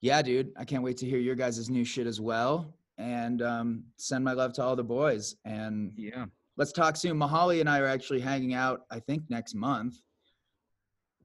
yeah, 0.00 0.22
dude, 0.22 0.52
I 0.56 0.64
can't 0.64 0.84
wait 0.84 0.98
to 0.98 1.06
hear 1.06 1.18
your 1.18 1.34
guys' 1.34 1.68
new 1.68 1.84
shit 1.84 2.06
as 2.06 2.20
well. 2.20 2.72
And 2.98 3.42
um, 3.42 3.82
send 3.96 4.24
my 4.24 4.34
love 4.34 4.52
to 4.54 4.62
all 4.62 4.76
the 4.76 4.84
boys. 4.84 5.34
And 5.44 5.92
Yeah. 5.96 6.26
Let's 6.58 6.72
talk 6.72 6.96
soon. 6.96 7.18
Mahali 7.18 7.60
and 7.60 7.68
I 7.68 7.78
are 7.78 7.86
actually 7.86 8.20
hanging 8.20 8.52
out, 8.52 8.80
I 8.90 8.98
think, 9.00 9.22
next 9.30 9.54
month 9.54 9.94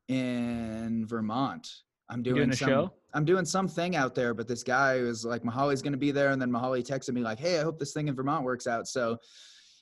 in 0.07 1.05
Vermont. 1.07 1.67
I'm 2.09 2.21
doing, 2.21 2.35
doing 2.35 2.49
a 2.51 2.55
some, 2.55 2.69
show? 2.69 2.93
I'm 3.13 3.25
doing 3.25 3.45
something 3.45 3.95
out 3.95 4.13
there, 4.13 4.33
but 4.33 4.47
this 4.47 4.63
guy 4.63 5.01
was 5.01 5.25
like, 5.25 5.41
Mahali's 5.43 5.81
going 5.81 5.93
to 5.93 5.99
be 5.99 6.11
there. 6.11 6.29
And 6.31 6.41
then 6.41 6.51
Mahali 6.51 6.85
texted 6.85 7.13
me 7.13 7.21
like, 7.21 7.39
Hey, 7.39 7.59
I 7.59 7.63
hope 7.63 7.79
this 7.79 7.93
thing 7.93 8.07
in 8.07 8.15
Vermont 8.15 8.43
works 8.43 8.67
out. 8.67 8.87
So 8.87 9.17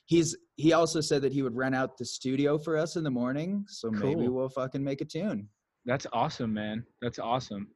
he's, 0.06 0.36
he 0.56 0.72
also 0.72 1.00
said 1.00 1.20
that 1.22 1.32
he 1.32 1.42
would 1.42 1.54
rent 1.54 1.74
out 1.74 1.98
the 1.98 2.04
studio 2.04 2.56
for 2.58 2.78
us 2.78 2.96
in 2.96 3.04
the 3.04 3.10
morning. 3.10 3.64
So 3.68 3.90
maybe 3.90 4.28
we'll 4.28 4.48
fucking 4.48 4.82
make 4.82 5.00
a 5.02 5.04
tune. 5.04 5.48
That's 5.84 6.06
awesome, 6.12 6.54
man. 6.54 6.84
That's 7.02 7.18
awesome. 7.18 7.68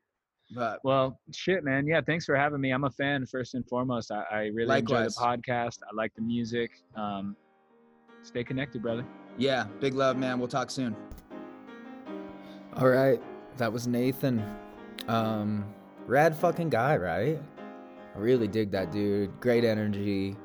But 0.54 0.78
Well, 0.84 1.20
shit, 1.34 1.64
man. 1.64 1.86
Yeah, 1.86 2.00
thanks 2.06 2.24
for 2.24 2.36
having 2.36 2.60
me. 2.60 2.70
I'm 2.70 2.84
a 2.84 2.90
fan 2.90 3.26
first 3.26 3.54
and 3.54 3.66
foremost. 3.68 4.12
I, 4.12 4.22
I 4.30 4.38
really 4.54 4.66
Likewise. 4.66 5.16
enjoy 5.16 5.36
the 5.36 5.36
podcast. 5.36 5.78
I 5.82 5.94
like 5.94 6.14
the 6.14 6.22
music. 6.22 6.70
Um, 6.96 7.36
stay 8.26 8.42
connected, 8.42 8.82
brother. 8.82 9.04
yeah, 9.38 9.66
big 9.80 9.94
love, 9.94 10.16
man. 10.16 10.38
We'll 10.38 10.48
talk 10.48 10.70
soon. 10.70 10.96
All 12.74 12.88
right. 12.88 13.22
That 13.56 13.72
was 13.72 13.86
Nathan. 13.86 14.44
Um, 15.08 15.64
rad 16.06 16.36
fucking 16.36 16.68
guy, 16.68 16.96
right? 16.96 17.40
I 18.14 18.18
really 18.18 18.48
dig 18.48 18.70
that 18.72 18.90
dude. 18.90 19.40
Great 19.40 19.64
energy. 19.64 20.36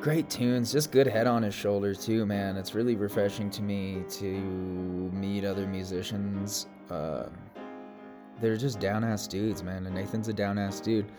Great 0.00 0.28
tunes. 0.28 0.72
Just 0.72 0.90
good 0.90 1.06
head 1.06 1.26
on 1.26 1.42
his 1.42 1.54
shoulder, 1.54 1.94
too, 1.94 2.26
man. 2.26 2.56
It's 2.56 2.74
really 2.74 2.96
refreshing 2.96 3.50
to 3.50 3.62
me 3.62 4.02
to 4.10 4.26
meet 4.26 5.44
other 5.44 5.66
musicians. 5.66 6.66
Uh, 6.90 7.26
they're 8.40 8.56
just 8.56 8.80
down 8.80 9.04
ass 9.04 9.28
dudes, 9.28 9.62
man. 9.62 9.86
And 9.86 9.94
Nathan's 9.94 10.28
a 10.28 10.32
down 10.32 10.58
ass 10.58 10.80
dude. 10.80 11.10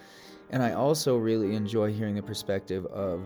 And 0.49 0.61
I 0.61 0.73
also 0.73 1.17
really 1.17 1.55
enjoy 1.55 1.93
hearing 1.93 2.15
the 2.15 2.22
perspective 2.22 2.85
of 2.88 3.22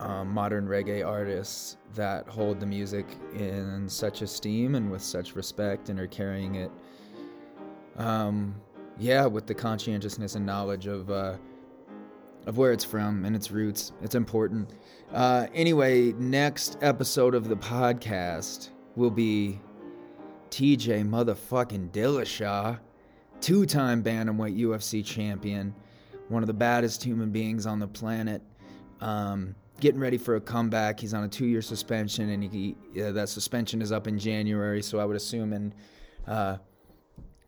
um, 0.00 0.28
modern 0.32 0.66
reggae 0.66 1.06
artists 1.06 1.76
that 1.94 2.28
hold 2.28 2.60
the 2.60 2.66
music 2.66 3.06
in 3.34 3.88
such 3.88 4.22
esteem 4.22 4.74
and 4.74 4.90
with 4.90 5.02
such 5.02 5.34
respect 5.34 5.88
and 5.88 5.98
are 5.98 6.06
carrying 6.06 6.56
it, 6.56 6.70
um, 7.96 8.54
yeah, 8.98 9.26
with 9.26 9.46
the 9.46 9.54
conscientiousness 9.54 10.34
and 10.34 10.46
knowledge 10.46 10.86
of 10.86 11.10
uh, 11.10 11.36
of 12.46 12.56
where 12.56 12.72
it's 12.72 12.84
from 12.84 13.24
and 13.24 13.36
its 13.36 13.50
roots. 13.50 13.92
It's 14.02 14.14
important. 14.14 14.70
Uh, 15.12 15.46
anyway, 15.52 16.12
next 16.12 16.78
episode 16.80 17.34
of 17.34 17.48
the 17.48 17.56
podcast 17.56 18.70
will 18.96 19.10
be 19.10 19.60
TJ 20.50 21.08
motherfucking 21.08 21.90
Dillashaw, 21.90 22.78
two-time 23.40 24.02
bantamweight 24.02 24.58
UFC 24.58 25.04
champion, 25.04 25.74
one 26.28 26.42
of 26.42 26.46
the 26.46 26.54
baddest 26.54 27.04
human 27.04 27.30
beings 27.30 27.66
on 27.66 27.78
the 27.80 27.86
planet. 27.86 28.42
Um, 29.00 29.54
getting 29.80 30.00
ready 30.00 30.18
for 30.18 30.36
a 30.36 30.40
comeback. 30.40 31.00
He's 31.00 31.14
on 31.14 31.24
a 31.24 31.28
two-year 31.28 31.62
suspension, 31.62 32.30
and 32.30 32.42
he 32.42 32.76
uh, 33.00 33.12
that 33.12 33.28
suspension 33.28 33.82
is 33.82 33.92
up 33.92 34.06
in 34.06 34.18
January. 34.18 34.82
So 34.82 34.98
I 34.98 35.04
would 35.04 35.16
assume 35.16 35.52
in 35.52 35.74
uh, 36.26 36.58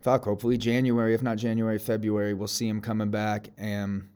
fuck, 0.01 0.25
hopefully 0.25 0.57
January, 0.57 1.15
if 1.15 1.23
not 1.23 1.37
January, 1.37 1.79
February, 1.79 2.35
we'll 2.35 2.49
see 2.49 2.69
him 2.69 2.81
coming 2.81 3.11
back. 3.11 3.51
And 3.59 4.09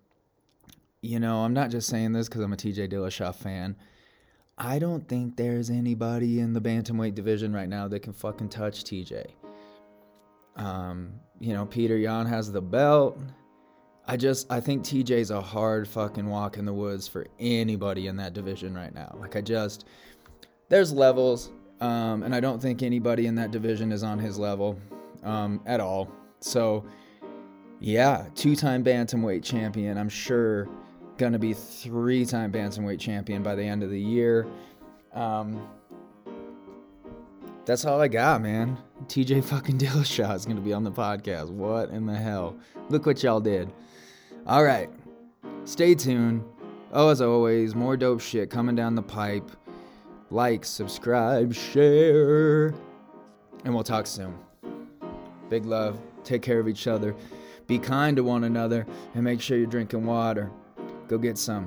you 1.01 1.21
know, 1.21 1.45
I'm 1.45 1.53
not 1.53 1.71
just 1.71 1.89
saying 1.89 2.13
this 2.13 2.29
because 2.29 2.43
I'm 2.43 2.53
a 2.53 2.57
TJ 2.57 2.91
Dillashaw 2.91 3.35
fan. 3.35 3.77
I 4.57 4.79
don't 4.79 5.07
think 5.09 5.37
there's 5.37 5.69
anybody 5.69 6.39
in 6.39 6.53
the 6.53 6.61
bantamweight 6.61 7.15
division 7.15 7.53
right 7.53 7.69
now 7.69 7.89
that 7.89 8.01
can 8.01 8.13
fucking 8.13 8.49
touch 8.49 8.85
TJ. 8.85 9.27
Um, 10.57 11.15
you 11.41 11.53
know, 11.53 11.67
Petr 11.67 12.01
Yan 12.01 12.27
has 12.27 12.53
the 12.53 12.63
belt. 12.63 13.19
I 14.07 14.17
just 14.17 14.51
I 14.53 14.61
think 14.61 14.83
TJ's 14.85 15.31
a 15.31 15.41
hard 15.41 15.89
fucking 15.89 16.27
walk 16.27 16.59
in 16.59 16.67
the 16.67 16.75
woods 16.75 17.09
for 17.09 17.27
anybody 17.39 18.07
in 18.07 18.17
that 18.17 18.35
division 18.35 18.75
right 18.75 18.95
now. 18.95 19.17
Like 19.19 19.35
I 19.37 19.41
just 19.41 19.87
there's 20.69 20.93
levels, 20.93 21.51
um, 21.81 22.23
and 22.23 22.35
I 22.35 22.41
don't 22.41 22.61
think 22.61 22.83
anybody 22.83 23.27
in 23.27 23.35
that 23.37 23.51
division 23.51 23.93
is 23.93 24.03
on 24.03 24.19
his 24.19 24.39
level 24.39 24.79
um, 25.23 25.61
at 25.65 25.81
all. 25.81 26.11
So 26.41 26.85
yeah, 27.81 28.27
two-time 28.35 28.85
bantamweight 28.85 29.43
champion. 29.43 29.97
I'm 29.97 30.09
sure 30.11 30.69
gonna 31.17 31.39
be 31.39 31.55
three-time 31.55 32.53
bantamweight 32.53 33.01
champion 33.01 33.43
by 33.43 33.55
the 33.55 33.63
end 33.63 33.83
of 33.83 33.91
the 33.91 34.01
year. 34.01 34.47
Um, 35.15 35.67
that's 37.65 37.87
all 37.87 38.01
I 38.03 38.09
got, 38.09 38.43
man. 38.43 38.77
TJ 39.07 39.45
fucking 39.45 39.79
Dillashaw 39.79 40.35
is 40.35 40.45
gonna 40.45 40.61
be 40.61 40.75
on 40.75 40.85
the 40.85 40.93
podcast. 40.93 41.49
What 41.49 41.89
in 41.89 42.05
the 42.05 42.15
hell? 42.15 42.55
Look 42.91 43.07
what 43.07 43.23
y'all 43.23 43.41
did. 43.41 43.73
All 44.47 44.63
right, 44.63 44.91
stay 45.65 45.95
tuned. 45.95 46.45
Oh, 46.93 47.09
as 47.09 47.23
always, 47.23 47.75
more 47.75 47.97
dope 47.97 48.21
shit 48.21 48.51
coming 48.51 48.75
down 48.77 48.95
the 48.95 49.03
pipe. 49.03 49.51
Like, 50.31 50.67
subscribe, 50.67 51.55
share, 51.55 52.75
and 53.65 53.75
we'll 53.75 53.83
talk 53.83 54.07
soon. 54.07 54.39
Big 55.49 55.65
love. 55.65 55.99
Take 56.25 56.43
care 56.43 56.61
of 56.61 56.69
each 56.69 56.87
other. 56.87 57.17
Be 57.67 57.79
kind 57.79 58.17
to 58.19 58.23
one 58.23 58.45
another, 58.45 58.87
and 59.15 59.25
make 59.25 59.41
sure 59.41 59.57
you're 59.57 59.67
drinking 59.67 60.05
water. 60.05 60.51
Go 61.09 61.17
get 61.17 61.39
some. 61.39 61.67